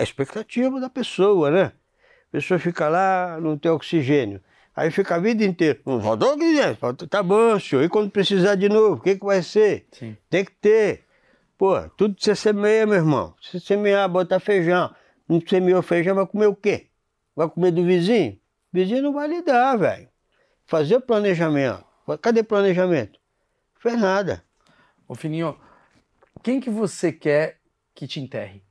a 0.00 0.02
expectativa 0.02 0.80
da 0.80 0.88
pessoa, 0.88 1.50
né? 1.50 1.72
A 2.28 2.32
pessoa 2.32 2.58
fica 2.58 2.88
lá, 2.88 3.38
não 3.40 3.58
tem 3.58 3.70
oxigênio. 3.70 4.40
Aí 4.74 4.90
fica 4.90 5.16
a 5.16 5.18
vida 5.18 5.44
inteira. 5.44 5.78
Não 5.84 6.00
faltou 6.00 6.32
oxigênio. 6.32 6.78
Tá 7.08 7.22
bom, 7.22 7.60
senhor. 7.60 7.82
E 7.82 7.88
quando 7.88 8.10
precisar 8.10 8.54
de 8.54 8.68
novo, 8.68 8.94
o 8.96 9.00
que, 9.00 9.16
que 9.16 9.24
vai 9.24 9.42
ser? 9.42 9.86
Sim. 9.92 10.16
Tem 10.30 10.44
que 10.44 10.52
ter. 10.52 11.04
Pô, 11.58 11.78
tudo 11.90 12.16
você 12.18 12.34
semeia, 12.34 12.86
meu 12.86 12.96
irmão. 12.96 13.34
Se 13.42 13.60
semear, 13.60 14.08
botar 14.08 14.40
feijão. 14.40 14.94
Não 15.28 15.40
semeou 15.46 15.82
feijão, 15.82 16.14
vai 16.14 16.26
comer 16.26 16.46
o 16.46 16.56
quê? 16.56 16.86
Vai 17.36 17.48
comer 17.50 17.70
do 17.70 17.84
vizinho? 17.84 18.32
O 18.32 18.38
vizinho 18.72 19.02
não 19.02 19.12
vai 19.12 19.28
lhe 19.28 19.42
dar, 19.42 19.76
velho. 19.76 20.08
Fazer 20.64 21.00
planejamento. 21.00 21.84
Cadê 22.22 22.42
planejamento? 22.42 23.20
Não 23.74 23.82
fez 23.82 24.00
nada. 24.00 24.42
Ô 25.06 25.14
Fininho, 25.14 25.58
quem 26.42 26.58
que 26.58 26.70
você 26.70 27.12
quer 27.12 27.58
que 27.94 28.06
te 28.06 28.18
enterre? 28.18 28.62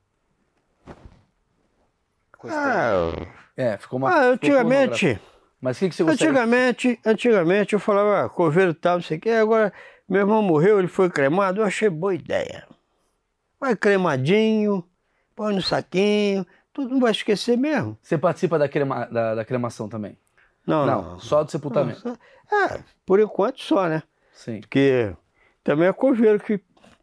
Ah, 2.48 3.12
é, 3.56 3.76
ficou 3.76 3.98
uma. 3.98 4.10
Ah, 4.10 4.26
antigamente. 4.28 5.20
Mas 5.60 5.76
o 5.76 5.80
que, 5.80 5.88
que 5.90 5.94
você 5.94 6.04
gostaria? 6.04 6.30
Antigamente, 6.30 6.98
antigamente 7.04 7.72
eu 7.74 7.80
falava, 7.80 8.24
ah, 8.24 8.28
coveiro 8.28 8.72
tal, 8.72 8.94
não 8.96 9.02
sei 9.02 9.18
o 9.18 9.20
quê. 9.20 9.30
Agora, 9.30 9.72
meu 10.08 10.20
irmão 10.22 10.42
morreu, 10.42 10.78
ele 10.78 10.88
foi 10.88 11.10
cremado, 11.10 11.60
eu 11.60 11.64
achei 11.64 11.90
boa 11.90 12.14
ideia. 12.14 12.66
Vai 13.60 13.76
cremadinho, 13.76 14.82
põe 15.36 15.54
no 15.54 15.60
saquinho, 15.60 16.46
tudo 16.72 16.94
não 16.94 17.00
vai 17.00 17.10
esquecer 17.10 17.58
mesmo. 17.58 17.98
Você 18.00 18.16
participa 18.16 18.58
da, 18.58 18.68
crema, 18.68 19.04
da, 19.06 19.34
da 19.34 19.44
cremação 19.44 19.86
também? 19.86 20.16
Não, 20.66 20.86
não, 20.86 21.02
não. 21.02 21.20
Só 21.20 21.44
do 21.44 21.50
sepultamento? 21.50 22.00
Não, 22.06 22.16
só, 22.48 22.74
é, 22.74 22.80
por 23.04 23.20
enquanto 23.20 23.60
só, 23.60 23.86
né? 23.86 24.02
Sim. 24.32 24.60
Porque 24.60 25.14
também 25.62 25.88
é 25.88 25.92
coveiro 25.92 26.40
que 26.40 26.58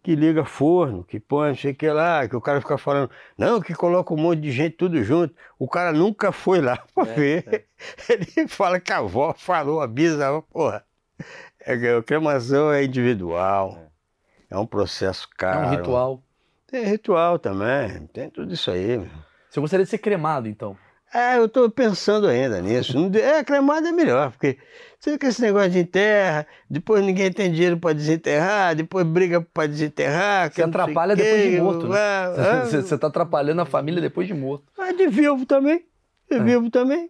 que 0.08 0.16
liga 0.16 0.46
forno, 0.46 1.04
que 1.04 1.20
põe 1.20 1.50
não 1.50 1.56
sei 1.58 1.74
o 1.74 1.76
que 1.76 1.90
lá, 1.90 2.26
que 2.30 2.36
o 2.38 2.40
cara 2.40 2.62
fica 2.62 2.78
falando, 2.78 3.12
não, 3.38 3.60
que 3.60 3.74
coloca 3.74 4.14
um 4.14 4.18
monte 4.18 4.40
de 4.40 4.54
gente 4.54 4.78
tudo 4.78 5.04
junto. 5.04 5.36
O 5.60 5.68
cara 5.68 5.92
nunca 5.92 6.32
foi 6.32 6.62
lá 6.62 6.78
pra 6.96 7.12
é, 7.12 7.14
ver. 7.14 7.46
É. 7.52 7.66
Ele 8.14 8.48
fala 8.48 8.80
que 8.80 8.94
a 8.94 9.00
avó 9.00 9.34
falou, 9.38 9.82
a 9.82 9.88
bisavó, 9.88 10.40
porra. 10.44 10.86
É, 11.60 11.74
a 11.74 12.02
cremação 12.02 12.72
é 12.72 12.86
individual, 12.86 13.78
é. 14.50 14.56
é 14.56 14.58
um 14.58 14.66
processo 14.66 15.28
caro. 15.38 15.66
É 15.66 15.68
um 15.68 15.70
ritual. 15.72 16.24
Tem 16.68 16.86
ritual 16.86 17.38
também, 17.38 18.08
tem 18.14 18.30
tudo 18.30 18.54
isso 18.54 18.72
aí. 18.72 19.06
Você 19.50 19.60
gostaria 19.60 19.84
de 19.84 19.90
ser 19.90 19.98
cremado, 19.98 20.48
então? 20.48 20.78
É, 21.14 21.38
eu 21.38 21.48
tô 21.48 21.70
pensando 21.70 22.28
ainda 22.28 22.62
nisso. 22.62 22.98
É, 23.16 23.44
cremado 23.44 23.88
é 23.88 23.92
melhor, 23.92 24.32
porque 24.32 24.58
você 25.00 25.18
com 25.18 25.26
esse 25.26 25.42
negócio 25.42 25.70
de 25.72 25.80
enterra, 25.80 26.46
depois 26.70 27.04
ninguém 27.04 27.32
tem 27.32 27.52
dinheiro 27.52 27.78
para 27.78 27.94
desenterrar, 27.94 28.76
depois 28.76 29.06
briga 29.06 29.40
para 29.42 29.68
desenterrar. 29.68 30.50
que 30.50 30.56
Você 30.58 30.64
atrapalha 30.64 31.16
depois 31.16 31.42
de 31.44 31.62
morto, 31.62 31.88
né? 31.88 31.96
Você, 32.66 32.82
você 32.82 32.98
tá 32.98 33.08
atrapalhando 33.08 33.62
a 33.62 33.66
família 33.66 34.02
depois 34.02 34.28
de 34.28 34.34
morto. 34.34 34.66
Mas 34.78 34.96
de 34.98 35.08
vivo 35.08 35.46
também. 35.46 35.86
De 36.30 36.40
vivo 36.40 36.70
também. 36.70 37.10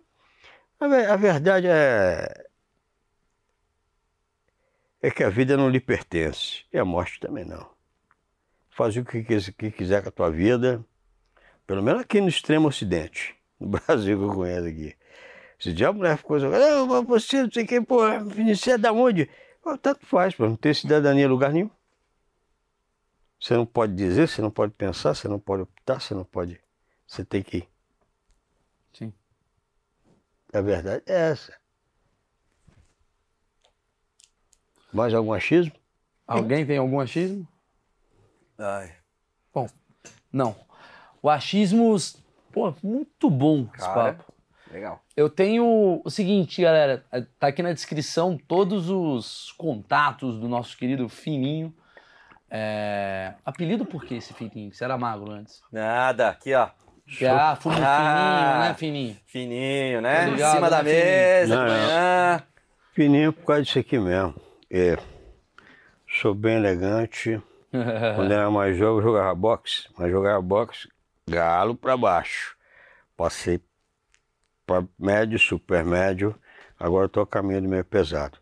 A, 0.79 0.87
ve- 0.87 1.05
a 1.05 1.15
verdade 1.15 1.67
é. 1.67 2.45
É 5.01 5.09
que 5.11 5.23
a 5.23 5.29
vida 5.29 5.57
não 5.57 5.69
lhe 5.69 5.79
pertence. 5.79 6.63
E 6.71 6.77
a 6.77 6.85
morte 6.85 7.19
também 7.19 7.45
não. 7.45 7.67
Faz 8.69 8.95
o 8.95 9.03
que, 9.03 9.23
que 9.23 9.71
quiser 9.71 10.01
com 10.03 10.09
a 10.09 10.11
tua 10.11 10.29
vida. 10.29 10.83
Pelo 11.65 11.81
menos 11.83 12.01
aqui 12.01 12.21
no 12.21 12.27
extremo 12.27 12.67
ocidente. 12.67 13.35
No 13.59 13.67
Brasil 13.69 14.17
que 14.17 14.23
eu 14.23 14.33
conheço 14.35 14.67
aqui. 14.67 14.95
Se 15.59 15.73
dia 15.73 15.87
a 15.89 15.93
mulher 15.93 16.17
ficou 16.17 16.37
assim, 16.37 16.45
"Ah, 16.45 16.85
mas 16.85 17.05
você 17.07 17.41
não 17.41 17.51
sei 17.51 17.65
quem, 17.65 17.83
pô, 17.83 17.97
você 18.55 18.71
é 18.71 18.77
da 18.77 18.93
onde? 18.93 19.29
Pô, 19.63 19.75
tanto 19.77 20.05
faz, 20.05 20.35
pô, 20.35 20.47
não 20.47 20.55
tem 20.55 20.73
cidadania 20.73 21.25
em 21.25 21.27
lugar 21.27 21.51
nenhum. 21.51 21.69
Você 23.39 23.55
não 23.55 23.65
pode 23.65 23.95
dizer, 23.95 24.27
você 24.27 24.41
não 24.41 24.51
pode 24.51 24.73
pensar, 24.73 25.13
você 25.15 25.27
não 25.27 25.39
pode 25.39 25.63
optar, 25.63 25.99
você 25.99 26.13
não 26.13 26.23
pode. 26.23 26.59
Você 27.07 27.25
tem 27.25 27.41
que 27.41 27.57
ir. 27.57 27.69
Sim. 28.93 29.13
A 30.53 30.61
verdade 30.61 31.03
é 31.07 31.29
essa. 31.31 31.53
Mais 34.91 35.13
algum 35.13 35.33
achismo? 35.33 35.73
Alguém 36.25 36.65
tem 36.65 36.77
algum 36.77 36.99
achismo? 36.99 37.47
Ai, 38.57 38.95
Bom, 39.53 39.67
não. 40.31 40.55
O 41.21 41.29
achismos, 41.29 42.17
pô, 42.57 42.73
muito 42.83 43.29
bom 43.29 43.67
esse 43.75 43.85
Cara. 43.85 44.13
papo. 44.13 44.33
legal. 44.71 45.01
Eu 45.15 45.29
tenho 45.29 46.01
o 46.03 46.09
seguinte, 46.09 46.61
galera, 46.61 47.03
tá 47.39 47.47
aqui 47.47 47.61
na 47.63 47.71
descrição 47.73 48.37
todos 48.47 48.89
os 48.89 49.51
contatos 49.57 50.39
do 50.39 50.47
nosso 50.47 50.77
querido 50.77 51.07
Fininho. 51.07 51.73
É... 52.49 53.33
Apelido 53.45 53.85
por 53.85 54.03
que 54.05 54.15
esse 54.15 54.33
Fininho? 54.33 54.73
Você 54.73 54.83
era 54.83 54.97
magro 54.97 55.31
antes? 55.31 55.61
Nada, 55.71 56.29
aqui 56.29 56.53
ó. 56.53 56.69
Ah, 57.29 57.55
fumo 57.55 57.75
Ah. 57.79 57.81
Fininho, 57.81 58.59
né, 58.59 58.73
Fininho? 58.75 59.17
Fininho, 59.25 60.01
né? 60.01 60.25
Tô 60.27 60.33
Em 60.33 60.37
cima 60.37 60.69
da 60.69 60.83
né, 60.83 60.89
Fininho? 60.89 61.05
mesa, 61.05 61.55
Não, 61.55 61.65
de 61.65 61.71
não. 61.71 61.77
manhã. 61.87 62.43
Fininho 62.93 63.33
por 63.33 63.45
causa 63.45 63.63
disso 63.63 63.79
aqui 63.79 63.97
mesmo. 63.99 64.35
É, 64.69 64.97
sou 66.21 66.33
bem 66.35 66.55
elegante. 66.57 67.41
Quando 67.71 68.31
era 68.31 68.49
mais 68.51 68.75
jovem, 68.77 68.97
eu 68.97 69.03
jogava 69.03 69.35
boxe. 69.35 69.87
Mas 69.97 70.11
jogava 70.11 70.41
boxe 70.41 70.89
galo 71.29 71.75
pra 71.75 71.97
baixo. 71.97 72.55
Passei 73.15 73.59
para 74.65 74.83
médio, 74.99 75.37
super 75.39 75.83
médio. 75.83 76.35
Agora 76.79 77.07
estou 77.07 77.23
a 77.23 77.27
caminho 77.27 77.61
do 77.63 77.69
meio 77.69 77.83
pesado. 77.83 78.37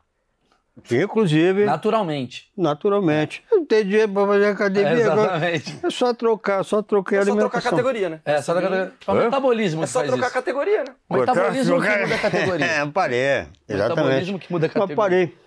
Inclusive, 0.92 1.64
Naturalmente. 1.64 2.52
naturalmente. 2.58 3.42
Eu 3.50 3.60
não 3.60 3.66
tenho 3.66 3.86
dinheiro 3.86 4.12
para 4.12 4.28
fazer 4.28 4.46
academia. 4.48 5.10
agora 5.12 5.26
exatamente. 5.48 5.80
É 5.86 5.90
só 5.90 6.14
trocar, 6.14 6.64
só 6.66 6.82
troquei 6.82 7.18
a 7.18 7.22
É 7.22 7.24
só 7.24 7.32
trocar 7.32 7.46
a 7.46 7.48
alimentação. 7.48 7.72
categoria, 7.72 8.10
né? 8.10 8.20
É, 8.26 8.42
só 8.42 8.54
da 8.54 8.62
categoria. 8.62 8.94
É 9.08 9.12
o 9.12 9.16
metabolismo 9.16 9.82
É 9.84 9.86
que 9.86 9.92
só 9.92 10.04
trocar 10.04 10.28
a 10.28 10.32
categoria, 10.32 10.84
né? 10.84 10.96
O 11.08 11.16
metabolismo 11.16 11.80
que 11.80 11.88
Trocar- 11.88 12.02
muda 12.02 12.16
a 12.16 12.20
categoria. 12.20 12.66
É, 12.76 12.86
parei. 12.88 13.20
Exatamente. 13.70 13.90
metabolismo 13.90 14.40
que 14.40 14.52
muda 14.52 14.66
a 14.66 14.68
Mas 14.68 14.74
categoria. 14.74 14.96
parei. 14.98 15.38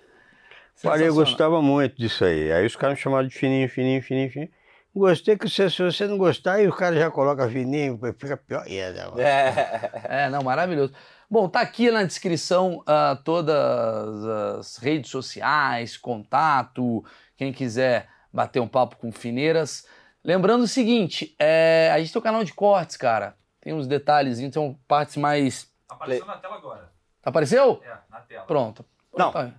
Parei, 0.82 1.09
eu 1.09 1.15
gostava 1.15 1.60
muito 1.60 1.97
disso 1.98 2.24
aí. 2.24 2.51
Aí 2.51 2.65
os 2.65 2.74
caras 2.77 2.97
me 2.97 3.02
chamavam 3.02 3.27
de 3.27 3.35
fininho, 3.36 3.69
fininho, 3.69 4.02
fininho, 4.02 4.31
fininho. 4.31 4.51
Gostei 4.98 5.38
que 5.38 5.48
você, 5.48 5.70
se 5.70 5.80
você 5.80 6.06
não 6.08 6.18
gostar, 6.18 6.54
aí 6.54 6.66
o 6.66 6.72
cara 6.72 6.96
já 6.98 7.08
coloca 7.08 7.48
fininho, 7.48 7.98
fica 8.18 8.36
pior 8.36 8.64
ainda. 8.66 9.12
É. 9.16 9.90
É, 10.26 10.30
não, 10.30 10.42
maravilhoso. 10.42 10.92
Bom, 11.30 11.48
tá 11.48 11.60
aqui 11.60 11.90
na 11.90 12.02
descrição 12.02 12.82
ah, 12.86 13.16
todas 13.22 14.24
as 14.24 14.76
redes 14.78 15.10
sociais, 15.10 15.96
contato, 15.96 17.04
quem 17.36 17.52
quiser 17.52 18.08
bater 18.32 18.60
um 18.60 18.66
papo 18.66 18.96
com 18.96 19.12
Fineiras. 19.12 19.86
Lembrando 20.24 20.64
o 20.64 20.68
seguinte, 20.68 21.36
é, 21.38 21.90
a 21.94 21.98
gente 21.98 22.12
tem 22.12 22.20
um 22.20 22.22
canal 22.22 22.42
de 22.42 22.52
cortes, 22.52 22.96
cara. 22.96 23.36
Tem 23.60 23.72
uns 23.72 23.86
detalhes, 23.86 24.40
então 24.40 24.76
partes 24.88 25.16
mais... 25.16 25.70
Apareceu 25.88 26.26
na 26.26 26.38
tela 26.38 26.56
agora. 26.56 26.92
Apareceu? 27.22 27.80
É, 27.84 27.98
na 28.10 28.20
tela. 28.20 28.44
Pronto. 28.46 28.84
Não. 29.16 29.30
Tá. 29.30 29.52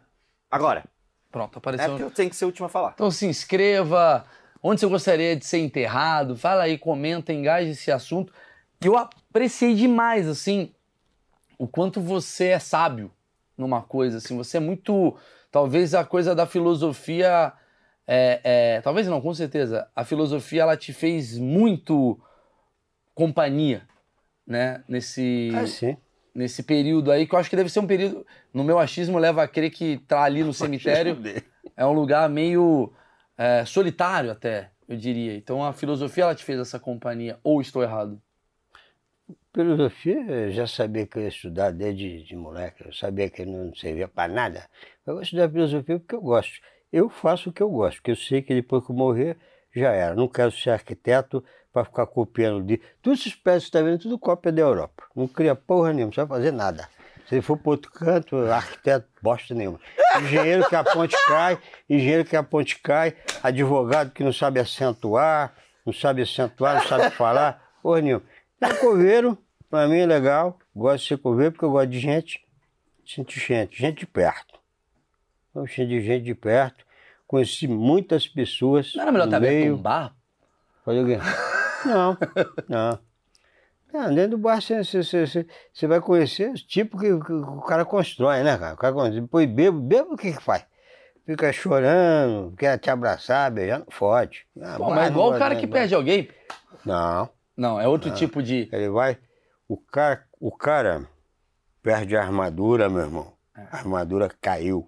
Agora, 0.52 0.84
Pronto, 1.32 1.58
é 1.58 1.60
apareceu. 1.60 1.90
porque 1.90 2.04
eu 2.04 2.12
tenho 2.12 2.30
que 2.30 2.36
ser 2.36 2.46
o 2.46 2.48
último 2.48 2.66
a 2.66 2.70
falar. 2.70 2.92
Então 2.96 3.12
se 3.12 3.26
inscreva, 3.28 4.26
onde 4.62 4.82
você 4.82 4.88
gostaria 4.88 5.36
de 5.36 5.46
ser 5.46 5.60
enterrado, 5.60 6.36
fala 6.36 6.64
aí, 6.64 6.78
comenta, 6.78 7.34
engaje 7.34 7.72
esse 7.72 7.92
assunto. 7.92 8.34
Eu 8.84 8.98
apreciei 8.98 9.76
demais, 9.76 10.28
assim, 10.28 10.72
o 11.58 11.68
quanto 11.68 12.00
você 12.00 12.50
é 12.50 12.60
sábio 12.60 13.12
numa 13.58 13.82
coisa, 13.82 14.18
assim, 14.18 14.38
você 14.38 14.58
é 14.58 14.60
muito, 14.60 15.18
talvez 15.52 15.94
a 15.94 16.06
coisa 16.06 16.34
da 16.34 16.46
filosofia, 16.46 17.52
é, 18.08 18.40
é, 18.44 18.82
talvez 18.82 19.06
não, 19.08 19.20
com 19.20 19.34
certeza, 19.34 19.88
a 19.94 20.06
filosofia 20.06 20.62
ela 20.62 20.78
te 20.78 20.94
fez 20.94 21.38
muito 21.38 22.18
companhia, 23.14 23.84
né, 24.48 24.82
nesse 24.88 25.52
Ah, 25.54 25.68
sim. 25.68 25.98
nesse 26.34 26.64
período 26.64 27.12
aí, 27.12 27.28
que 27.28 27.36
eu 27.36 27.40
acho 27.40 27.50
que 27.50 27.56
deve 27.56 27.70
ser 27.70 27.82
um 27.82 27.88
período, 27.88 28.26
no 28.54 28.64
meu 28.64 28.80
achismo, 28.80 29.20
leva 29.20 29.44
a 29.44 29.48
crer 29.48 29.70
que 29.70 29.98
tá 30.08 30.24
ali 30.24 30.42
no 30.42 30.54
cemitério. 30.54 31.18
é 31.76 31.86
um 31.86 31.92
lugar 31.92 32.30
meio 32.30 32.94
é, 33.40 33.64
solitário 33.64 34.30
até, 34.30 34.70
eu 34.86 34.98
diria. 34.98 35.34
Então 35.34 35.64
a 35.64 35.72
filosofia 35.72 36.26
ela 36.26 36.36
te 36.36 36.44
fez 36.44 36.60
essa 36.60 36.78
companhia, 36.78 37.40
ou 37.42 37.62
estou 37.62 37.82
errado? 37.82 38.22
Filosofia, 39.54 40.20
eu 40.30 40.52
já 40.52 40.68
sabia 40.68 41.08
que 41.08 41.18
eu 41.18 41.22
ia 41.22 41.30
estudar 41.30 41.72
desde 41.72 42.22
de 42.24 42.36
moleque. 42.36 42.86
Eu 42.86 42.92
sabia 42.92 43.30
que 43.30 43.46
não 43.46 43.74
servia 43.74 44.10
para 44.10 44.32
nada. 44.32 44.70
Eu 45.08 45.14
vou 45.14 45.24
estudar 45.24 45.50
filosofia 45.50 46.00
porque 46.00 46.16
eu 46.16 46.22
gosto. 46.22 46.60
Eu 46.92 47.10
faço 47.10 47.50
o 47.50 47.54
que 47.54 47.64
eu 47.64 47.70
gosto, 47.70 47.98
porque 47.98 48.12
eu 48.12 48.16
sei 48.18 48.42
que 48.42 48.54
depois 48.54 48.86
que 48.86 48.92
eu 48.92 48.96
morrer, 48.96 49.38
já 49.74 49.92
era. 49.92 50.14
Não 50.14 50.28
quero 50.28 50.52
ser 50.52 50.72
arquiteto 50.72 51.42
para 51.72 51.86
ficar 51.86 52.08
copiando 52.08 52.62
de. 52.62 52.82
Tudo 53.02 53.14
esses 53.14 53.36
pés 53.36 53.64
que 53.64 53.70
está 53.70 53.82
vendo, 53.82 54.00
tudo 54.00 54.20
cópia 54.20 54.52
da 54.52 54.62
Europa. 54.62 55.04
Não 55.16 55.28
cria 55.28 55.56
porra 55.56 55.94
nenhuma, 55.94 56.08
não 56.08 56.14
sabe 56.14 56.30
fazer 56.30 56.52
nada. 56.52 56.90
Se 57.30 57.36
ele 57.36 57.42
for 57.44 57.58
para 57.58 57.70
outro 57.70 57.92
canto, 57.92 58.38
arquiteto, 58.38 59.08
bosta 59.22 59.54
nenhuma. 59.54 59.80
Engenheiro 60.20 60.68
que 60.68 60.76
a 60.76 60.84
ponte 60.84 61.16
cai, 61.28 61.60
engenheiro 61.88 62.26
que 62.26 62.36
a 62.36 62.42
ponte 62.42 62.80
cai, 62.80 63.16
advogado 63.44 64.10
que 64.10 64.24
não 64.24 64.34
sabe 64.34 64.60
acentuar, 64.60 65.54
não 65.86 65.94
sabe 65.94 66.24
acentuar, 66.24 66.78
não 66.78 66.88
sabe 66.88 67.12
falar, 67.12 67.64
porra 67.84 68.02
nenhuma. 68.02 68.24
Coveiro, 68.82 69.38
para 69.70 69.88
mim 69.88 70.00
é 70.00 70.08
legal, 70.08 70.58
gosto 70.76 71.04
de 71.04 71.08
ser 71.10 71.18
coveiro 71.20 71.52
porque 71.52 71.66
eu 71.66 71.70
gosto 71.70 71.92
de 71.92 72.00
gente, 72.00 72.44
sinto 73.06 73.32
gente, 73.34 73.78
gente 73.78 74.00
de 74.00 74.08
perto. 74.08 74.60
Eu 75.54 75.68
cheio 75.68 75.88
de 75.88 76.02
gente 76.02 76.24
de 76.24 76.34
perto, 76.34 76.84
conheci 77.28 77.68
muitas 77.68 78.28
pessoas. 78.28 78.96
Não 78.96 79.04
era 79.04 79.12
melhor 79.12 79.30
ter 79.30 79.36
aberto 79.36 79.54
meio. 79.54 79.76
um 79.76 79.82
bar? 79.82 80.16
Fazer 80.84 81.04
o 81.04 81.06
quê? 81.06 81.20
Não, 81.86 82.18
não. 82.68 83.09
Não, 83.92 84.14
dentro 84.14 84.32
do 84.32 84.38
bar 84.38 84.62
você, 84.62 84.84
você, 84.84 85.26
você, 85.74 85.88
vai 85.88 86.00
conhecer 86.00 86.52
os 86.52 86.62
tipos 86.62 87.02
que, 87.02 87.08
que 87.08 87.34
o 87.34 87.62
cara 87.62 87.84
constrói, 87.84 88.44
né, 88.44 88.58
cara? 88.58 88.76
O 88.76 88.78
cara 88.78 88.94
constrói. 88.94 89.22
Depois 89.22 89.50
bebo, 89.50 89.80
bebo 89.80 90.14
o 90.14 90.18
que 90.18 90.34
que 90.34 90.42
faz? 90.42 90.66
Fica 91.26 91.52
chorando, 91.52 92.56
quer 92.56 92.78
te 92.78 92.90
abraçar, 92.90 93.52
beijando, 93.52 93.86
fode. 93.90 94.46
Ah, 94.62 94.76
Pô, 94.78 94.90
mas 94.90 95.12
não 95.12 95.12
igual 95.12 95.36
o 95.36 95.40
cara 95.40 95.56
que 95.56 95.68
perde 95.68 95.94
alguém. 95.94 96.30
Não, 96.86 97.30
Não, 97.56 97.80
é 97.80 97.88
outro 97.88 98.12
tipo 98.12 98.42
de. 98.42 98.70
ele 98.72 98.90
vai. 98.90 99.18
O 99.68 99.78
cara, 99.78 100.24
o 100.40 100.52
cara 100.52 101.08
perde 101.84 102.16
a 102.16 102.22
armadura, 102.22 102.90
meu 102.90 103.02
irmão. 103.02 103.34
A 103.56 103.78
armadura 103.78 104.30
caiu. 104.42 104.88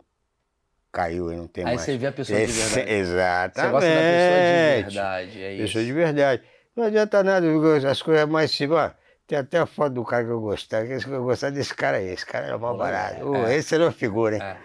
Caiu 0.91 1.31
e 1.31 1.35
não 1.35 1.47
tem 1.47 1.63
Aí 1.63 1.75
mais. 1.75 1.81
você 1.81 1.97
vê 1.97 2.07
a 2.07 2.11
pessoa 2.11 2.39
de 2.39 2.51
verdade. 2.51 2.91
Exatamente. 2.91 3.55
Você 3.61 3.71
gosta 3.71 3.89
da 3.89 3.95
pessoa 3.95 4.39
de 4.39 4.83
verdade, 4.83 5.43
é 5.43 5.53
isso. 5.53 5.63
Pessoa 5.63 5.85
de 5.85 5.93
verdade. 5.93 6.43
Não 6.75 6.85
adianta 6.85 7.23
nada, 7.23 7.45
as 7.89 8.01
coisas 8.01 8.27
mais 8.27 8.51
simples. 8.51 8.79
Ó, 8.79 8.91
tem 9.27 9.37
até 9.37 9.59
a 9.59 9.65
foto 9.65 9.93
do 9.93 10.05
cara 10.05 10.23
que 10.25 10.31
eu 10.31 10.39
gostava. 10.41 10.85
que 10.85 10.93
Eu 11.09 11.23
gostava 11.23 11.51
desse 11.51 11.73
cara 11.75 11.97
aí. 11.97 12.07
Esse 12.07 12.25
cara 12.25 12.47
era 12.47 12.57
mal 12.57 12.77
barato. 12.77 13.27
Ô, 13.27 13.47
Esse 13.47 13.75
era 13.75 13.85
uma 13.85 13.91
figura, 13.91 14.35
hein? 14.35 14.41
É. 14.41 14.57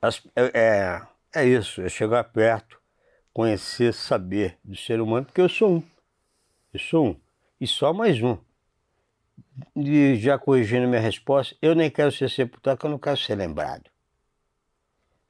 As- 0.00 0.22
é, 0.34 0.50
é, 0.54 1.02
é 1.42 1.44
isso, 1.46 1.80
é 1.82 1.88
chegar 1.88 2.24
perto, 2.24 2.80
conhecer, 3.32 3.94
saber 3.94 4.58
do 4.64 4.74
ser 4.76 5.00
humano, 5.00 5.26
porque 5.26 5.40
eu 5.40 5.48
sou 5.48 5.76
um. 5.76 5.82
Eu 6.72 6.80
sou 6.80 7.06
um. 7.08 7.20
E 7.60 7.66
só 7.66 7.92
mais 7.92 8.20
um. 8.22 8.36
E 9.76 10.16
já 10.16 10.38
corrigindo 10.38 10.88
minha 10.88 11.00
resposta, 11.00 11.54
eu 11.62 11.74
nem 11.74 11.90
quero 11.90 12.10
ser 12.10 12.28
sepultado, 12.30 12.76
porque 12.76 12.86
eu 12.86 12.90
não 12.90 12.98
quero 12.98 13.16
ser 13.16 13.34
lembrado. 13.36 13.84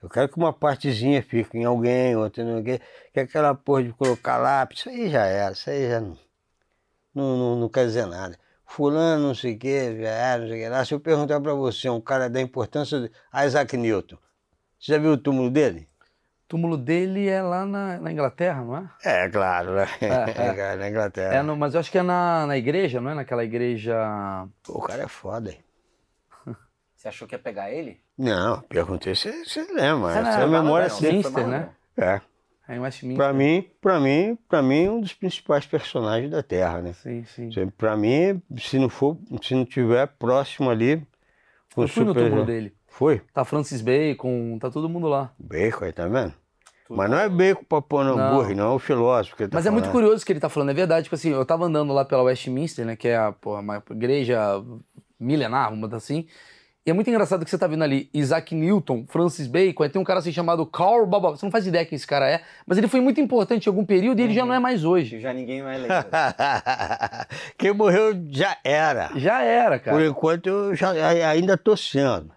Eu 0.02 0.08
quero 0.08 0.28
que 0.28 0.36
uma 0.36 0.52
partezinha 0.52 1.22
fique 1.22 1.56
em 1.56 1.64
alguém, 1.64 2.16
outra 2.16 2.42
em 2.42 2.54
alguém, 2.54 2.80
que 3.12 3.20
aquela 3.20 3.54
porra 3.54 3.84
de 3.84 3.92
colocar 3.92 4.36
lápis, 4.36 4.80
isso 4.80 4.88
aí 4.88 5.08
já 5.08 5.24
era, 5.26 5.52
isso 5.52 5.70
aí 5.70 5.88
já 5.88 6.00
não, 6.00 6.18
não, 7.14 7.36
não, 7.36 7.56
não 7.60 7.68
quer 7.68 7.86
dizer 7.86 8.06
nada. 8.06 8.36
Fulano, 8.66 9.28
não 9.28 9.34
sei 9.34 9.54
o 9.54 9.58
que, 9.58 10.00
já 10.00 10.08
era, 10.08 10.40
não 10.42 10.48
sei 10.48 10.60
o 10.60 10.62
que 10.64 10.68
lá. 10.68 10.84
Se 10.84 10.94
eu 10.94 11.00
perguntar 11.00 11.40
para 11.40 11.54
você, 11.54 11.88
um 11.88 12.00
cara 12.00 12.28
da 12.28 12.40
importância 12.40 13.00
de 13.00 13.10
Isaac 13.46 13.76
Newton, 13.76 14.16
você 14.80 14.92
já 14.92 14.98
viu 14.98 15.12
o 15.12 15.18
túmulo 15.18 15.50
dele? 15.50 15.88
túmulo 16.48 16.76
dele 16.76 17.28
é 17.28 17.40
lá 17.40 17.64
na, 17.64 17.98
na 17.98 18.12
Inglaterra, 18.12 18.62
não 18.62 18.76
é? 18.76 18.90
É, 19.04 19.28
claro, 19.28 19.74
né? 19.74 19.86
É, 20.02 20.50
É, 20.72 20.76
na 20.76 20.88
Inglaterra. 20.90 21.34
É, 21.36 21.42
no- 21.42 21.56
mas 21.56 21.74
eu 21.74 21.80
acho 21.80 21.90
que 21.90 21.98
é 21.98 22.02
na, 22.02 22.46
na 22.46 22.58
igreja, 22.58 23.00
não 23.00 23.10
é? 23.10 23.14
Naquela 23.14 23.42
igreja. 23.44 23.94
Pô, 24.62 24.78
o 24.78 24.82
cara 24.82 25.04
é 25.04 25.08
foda, 25.08 25.50
hein? 25.50 25.58
Você 27.02 27.08
achou 27.08 27.26
que 27.26 27.34
ia 27.34 27.38
pegar 27.40 27.68
ele? 27.68 27.98
Não, 28.16 28.60
perguntei 28.60 29.12
se 29.16 29.44
você 29.44 29.62
lembra. 29.62 30.12
Você 30.12 30.20
não 30.20 30.28
Essa 30.28 30.38
é 30.38 30.42
a 30.42 30.44
lembra, 30.44 30.62
memória 30.62 30.88
mal, 30.88 31.46
né? 31.48 31.70
É. 31.96 32.20
É 32.68 32.76
em 32.76 32.78
Westminster. 32.78 33.16
Pra 33.16 33.32
mim, 33.32 33.68
pra 33.80 33.98
mim, 33.98 34.38
pra 34.48 34.62
mim, 34.62 34.88
um 34.88 35.00
dos 35.00 35.12
principais 35.12 35.66
personagens 35.66 36.30
da 36.30 36.44
Terra, 36.44 36.80
né? 36.80 36.92
Sim, 36.92 37.24
sim. 37.24 37.50
Pra 37.76 37.96
mim, 37.96 38.40
se 38.56 38.78
não 38.78 38.88
for, 38.88 39.18
se 39.42 39.52
não 39.52 39.64
tiver 39.64 40.06
próximo 40.16 40.70
ali, 40.70 41.04
com 41.74 41.82
Eu 41.82 41.88
fui 41.88 42.04
no 42.04 42.14
túmulo 42.14 42.46
dele. 42.46 42.72
Foi? 42.86 43.20
Tá 43.34 43.44
Francis 43.44 43.80
Bacon, 43.80 44.56
tá 44.60 44.70
todo 44.70 44.88
mundo 44.88 45.08
lá. 45.08 45.32
Bacon 45.36 45.84
aí, 45.86 45.92
tá 45.92 46.06
vendo? 46.06 46.32
Tudo. 46.86 46.96
Mas 46.96 47.10
não 47.10 47.18
é 47.18 47.28
bacon 47.28 47.64
pra 47.64 47.82
pôr 47.82 48.04
no 48.04 48.14
Não. 48.14 48.28
hambúrguer, 48.28 48.56
não 48.56 48.70
é 48.70 48.74
o 48.76 48.78
filósofo 48.78 49.34
que 49.36 49.42
ele 49.42 49.50
tá 49.50 49.56
Mas 49.58 49.66
é 49.66 49.70
muito 49.70 49.86
falando. 49.86 49.96
curioso 49.96 50.22
o 50.22 50.24
que 50.26 50.32
ele 50.32 50.38
tá 50.38 50.48
falando, 50.48 50.70
é 50.70 50.74
verdade. 50.74 51.02
Tipo 51.02 51.16
assim, 51.16 51.30
eu 51.30 51.44
tava 51.44 51.64
andando 51.64 51.92
lá 51.92 52.04
pela 52.04 52.22
Westminster, 52.22 52.86
né? 52.86 52.94
Que 52.94 53.08
é 53.08 53.16
a 53.16 53.32
porra, 53.32 53.60
uma 53.60 53.82
igreja 53.90 54.38
milenar, 55.18 55.64
vamos 55.64 55.80
botar 55.80 55.96
assim. 55.96 56.28
E 56.84 56.90
é 56.90 56.92
muito 56.92 57.08
engraçado 57.08 57.44
que 57.44 57.50
você 57.50 57.56
tá 57.56 57.68
vendo 57.68 57.84
ali 57.84 58.10
Isaac 58.12 58.52
Newton, 58.56 59.04
Francis 59.08 59.46
Bacon, 59.46 59.84
aí 59.84 59.88
tem 59.88 60.02
um 60.02 60.04
cara 60.04 60.18
assim 60.18 60.32
chamado 60.32 60.66
Carl 60.66 61.06
Baba. 61.06 61.30
Você 61.30 61.46
não 61.46 61.50
faz 61.52 61.64
ideia 61.64 61.86
quem 61.86 61.94
esse 61.94 62.06
cara 62.06 62.28
é, 62.28 62.42
mas 62.66 62.76
ele 62.76 62.88
foi 62.88 63.00
muito 63.00 63.20
importante 63.20 63.66
em 63.66 63.68
algum 63.68 63.84
período 63.84 64.18
e 64.18 64.22
ele 64.24 64.34
já 64.34 64.44
não 64.44 64.52
é 64.52 64.58
mais 64.58 64.84
hoje. 64.84 65.20
Já 65.20 65.32
ninguém 65.32 65.62
mais 65.62 65.78
lembra. 65.82 66.06
Quem 67.56 67.72
morreu 67.72 68.12
já 68.30 68.56
era. 68.64 69.10
Já 69.14 69.42
era, 69.42 69.78
Por 69.78 69.84
cara. 69.84 70.06
enquanto, 70.06 70.46
eu 70.48 70.74
já, 70.74 70.90
ai- 70.90 71.22
ainda 71.22 71.56
tô 71.56 71.76
sendo. 71.76 72.30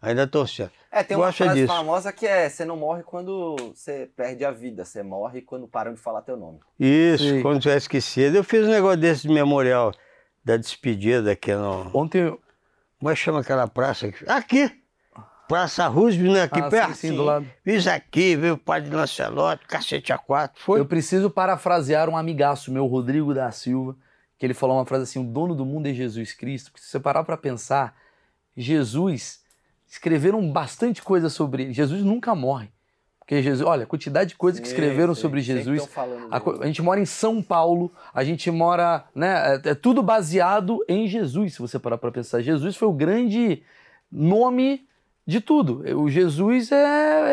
Ainda 0.00 0.26
tô 0.26 0.46
sendo. 0.46 0.70
É, 0.90 1.02
tem 1.02 1.16
uma 1.16 1.26
Gosta 1.26 1.44
frase 1.44 1.60
disso. 1.60 1.72
famosa 1.72 2.12
que 2.12 2.26
é: 2.26 2.48
você 2.48 2.64
não 2.64 2.76
morre 2.76 3.02
quando 3.02 3.56
você 3.74 4.10
perde 4.16 4.44
a 4.44 4.50
vida, 4.50 4.84
você 4.84 5.02
morre 5.02 5.40
quando 5.40 5.66
param 5.68 5.94
de 5.94 6.00
falar 6.00 6.22
teu 6.22 6.36
nome. 6.36 6.58
Isso, 6.78 7.24
Sim. 7.28 7.40
quando 7.42 7.60
tiver 7.60 7.76
esquecido. 7.76 8.36
Eu 8.36 8.44
fiz 8.44 8.66
um 8.66 8.70
negócio 8.70 8.98
desse 8.98 9.28
de 9.28 9.32
memorial 9.32 9.92
da 10.44 10.56
despedida 10.56 11.32
aqui 11.32 11.54
no. 11.54 11.90
Ontem. 11.94 12.36
Como 13.02 13.10
é 13.10 13.14
que 13.16 13.20
chama 13.20 13.40
aquela 13.40 13.66
praça 13.66 14.06
aqui? 14.06 14.24
Aqui! 14.28 14.80
Praça 15.48 15.88
Roosevelt, 15.88 16.34
né? 16.34 16.42
Aqui 16.42 16.60
Ah, 16.60 16.68
perto. 16.70 16.94
sim, 16.94 17.08
sim, 17.08 17.16
do 17.16 17.24
lado. 17.24 17.50
Fiz 17.64 17.84
aqui, 17.88 18.36
veio 18.36 18.54
o 18.54 18.56
padre 18.58 18.94
Lancelotti, 18.94 19.66
cacete 19.66 20.12
a 20.12 20.18
quatro. 20.18 20.62
Foi? 20.62 20.78
Eu 20.78 20.86
preciso 20.86 21.28
parafrasear 21.28 22.08
um 22.08 22.16
amigaço 22.16 22.70
meu, 22.70 22.86
Rodrigo 22.86 23.34
da 23.34 23.50
Silva, 23.50 23.96
que 24.38 24.46
ele 24.46 24.54
falou 24.54 24.76
uma 24.76 24.86
frase 24.86 25.02
assim: 25.02 25.18
o 25.18 25.24
dono 25.24 25.52
do 25.52 25.66
mundo 25.66 25.88
é 25.88 25.92
Jesus 25.92 26.32
Cristo. 26.32 26.70
Porque 26.70 26.84
se 26.84 26.90
você 26.92 27.00
parar 27.00 27.24
pra 27.24 27.36
pensar, 27.36 27.92
Jesus 28.56 29.42
escreveram 29.88 30.48
bastante 30.52 31.02
coisa 31.02 31.28
sobre 31.28 31.64
ele. 31.64 31.72
Jesus 31.72 32.04
nunca 32.04 32.36
morre. 32.36 32.70
Porque 33.32 33.42
Jesus, 33.44 33.66
olha, 33.66 33.84
a 33.84 33.86
quantidade 33.86 34.28
de 34.30 34.36
coisas 34.36 34.60
que 34.60 34.66
escreveram 34.66 35.14
Sim, 35.14 35.22
sobre 35.22 35.40
Jesus. 35.40 35.88
A, 36.30 36.36
a 36.62 36.66
gente 36.66 36.82
mora 36.82 37.00
em 37.00 37.06
São 37.06 37.42
Paulo, 37.42 37.90
a 38.12 38.22
gente 38.22 38.50
mora, 38.50 39.04
né? 39.14 39.58
É, 39.64 39.70
é 39.70 39.74
tudo 39.74 40.02
baseado 40.02 40.84
em 40.86 41.06
Jesus, 41.08 41.54
se 41.54 41.58
você 41.58 41.78
parar 41.78 41.96
pra 41.96 42.12
pensar. 42.12 42.42
Jesus 42.42 42.76
foi 42.76 42.88
o 42.88 42.92
grande 42.92 43.62
nome 44.10 44.86
de 45.26 45.40
tudo. 45.40 45.82
O 45.98 46.10
Jesus 46.10 46.70
é, 46.72 46.76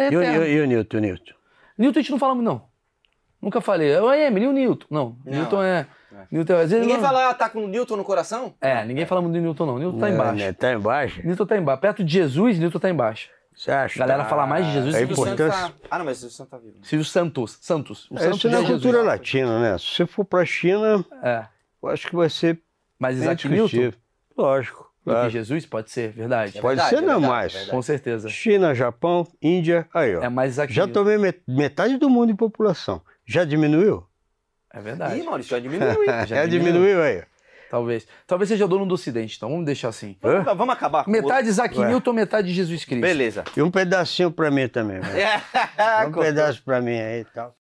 é 0.08 0.14
E, 0.14 0.16
o- 0.16 0.22
eterno. 0.22 0.46
e, 0.46 0.48
o- 0.48 0.58
e 0.58 0.62
o 0.62 0.68
Newton, 0.68 0.98
o 0.98 1.00
Newton? 1.02 1.34
Newton 1.78 2.00
a 2.00 2.02
gente 2.02 2.12
não 2.12 2.20
falamos, 2.20 2.46
não. 2.46 2.62
Nunca 3.42 3.60
falei. 3.60 3.94
Oi, 3.98 4.22
Emily, 4.22 4.46
e 4.46 4.48
o 4.48 4.54
Newton. 4.54 4.86
Não, 4.90 5.18
Não. 5.26 5.34
Newton 5.34 5.62
é. 5.64 5.86
É. 6.14 6.26
Newton, 6.32 6.54
às 6.54 6.72
vezes 6.72 6.80
Ninguém 6.80 6.96
não- 6.96 7.04
fala, 7.06 7.30
ah, 7.30 7.34
tá 7.34 7.50
com 7.50 7.66
o 7.66 7.68
Newton 7.68 7.98
no 7.98 8.06
coração? 8.06 8.54
É, 8.62 8.86
ninguém 8.86 9.06
fala 9.06 9.22
muito 9.22 9.34
de 9.34 9.42
Newton, 9.42 9.66
não. 9.66 9.78
Newton 9.78 10.00
tá 10.00 10.08
É, 10.10 10.14
embaixo. 10.14 10.36
né? 10.36 10.54
Tá 10.54 10.74
embaixo? 10.74 11.22
Newton 11.28 11.46
tá 11.46 11.58
embaixo. 11.58 11.82
Perto 11.82 12.04
de 12.06 12.14
Jesus, 12.14 12.58
Newton 12.58 12.80
tá 12.80 12.90
embaixo. 12.90 13.30
Você 13.60 13.72
acha? 13.72 14.02
A 14.02 14.08
galera 14.08 14.30
fala 14.30 14.48
mais 14.48 14.66
de 14.66 14.72
Jesus 14.72 14.96
É 14.96 15.02
do 15.02 15.08
que 15.10 15.16
Silvio 15.16 15.36
de 15.36 15.42
importante. 15.44 15.62
Santos 15.62 15.80
tá... 15.82 15.88
Ah, 15.92 15.98
não, 16.00 16.06
mas 16.06 16.18
o 16.18 16.20
Silvio 16.22 16.36
Santos 16.38 16.52
tá 16.52 16.58
vivo. 16.58 16.78
Silvio 16.82 17.06
Santos. 17.06 17.58
Santos. 17.60 18.08
O 18.10 18.16
É, 18.16 18.20
Santos 18.20 18.38
isso 18.38 18.48
é 18.48 18.52
é 18.52 18.54
Jesus. 18.54 18.70
cultura 18.70 19.02
latina, 19.04 19.60
né? 19.60 19.78
Se 19.78 19.86
você 19.86 20.06
for 20.06 20.24
pra 20.24 20.46
China, 20.46 21.04
É. 21.22 21.46
eu 21.84 21.90
acho 21.90 22.08
que 22.08 22.16
vai 22.16 22.30
ser 22.30 22.58
Mas 22.98 23.16
bem 23.16 23.24
Isaac 23.26 23.48
Newton 23.50 23.64
discutível. 23.66 24.00
Lógico, 24.38 24.84
do 24.84 24.88
que 25.04 25.12
claro. 25.12 25.30
Jesus 25.30 25.66
pode 25.66 25.92
ser, 25.92 26.12
verdade. 26.14 26.58
É 26.58 26.62
Pode 26.62 26.76
verdade, 26.78 26.90
ser 26.90 26.96
é 26.96 27.02
não 27.02 27.20
verdade, 27.20 27.28
mais. 27.28 27.56
é. 27.56 27.66
Com 27.72 27.82
certeza. 27.82 28.30
China, 28.30 28.74
Japão, 28.74 29.28
Índia, 29.42 29.86
aí 29.94 30.16
ó. 30.16 30.24
É 30.24 30.30
mais 30.30 30.54
Isaac 30.54 30.72
Já 30.74 30.88
tomei 30.88 31.18
met- 31.18 31.42
metade 31.46 31.98
do 31.98 32.10
mundo 32.10 32.32
em 32.32 32.36
população. 32.38 33.02
Já 33.26 33.44
diminuiu? 33.44 34.06
É 34.72 34.80
verdade. 34.80 35.20
Ih, 35.20 35.24
Maurício, 35.24 35.50
já 35.52 35.60
diminuiu, 35.60 36.02
hein? 36.02 36.06
Já 36.26 36.26
Já 36.26 36.46
diminuiu. 36.46 36.72
diminuiu 36.86 37.02
aí. 37.04 37.24
Talvez. 37.70 38.08
Talvez 38.26 38.50
seja 38.50 38.68
dono 38.68 38.86
do 38.86 38.96
Ocidente, 38.96 39.38
então 39.38 39.50
vamos 39.50 39.66
deixar 39.66 39.90
assim. 39.90 40.18
Vamos, 40.22 40.46
vamos 40.46 40.74
acabar 40.74 41.04
com 41.04 41.10
o 41.10 41.14
Metade 41.14 41.48
Isaac 41.48 41.78
Ué. 41.78 41.88
Newton, 41.88 42.14
metade 42.14 42.54
Jesus 42.54 42.84
Cristo. 42.84 43.02
Beleza. 43.02 43.44
E 43.56 43.62
um 43.62 43.70
pedacinho 43.70 44.32
pra 44.32 44.50
mim 44.50 44.68
também. 44.68 45.00
um 46.08 46.12
pedaço 46.12 46.64
pra 46.64 46.82
mim 46.82 47.00
aí 47.00 47.22
e 47.22 47.26
tal. 47.26 47.59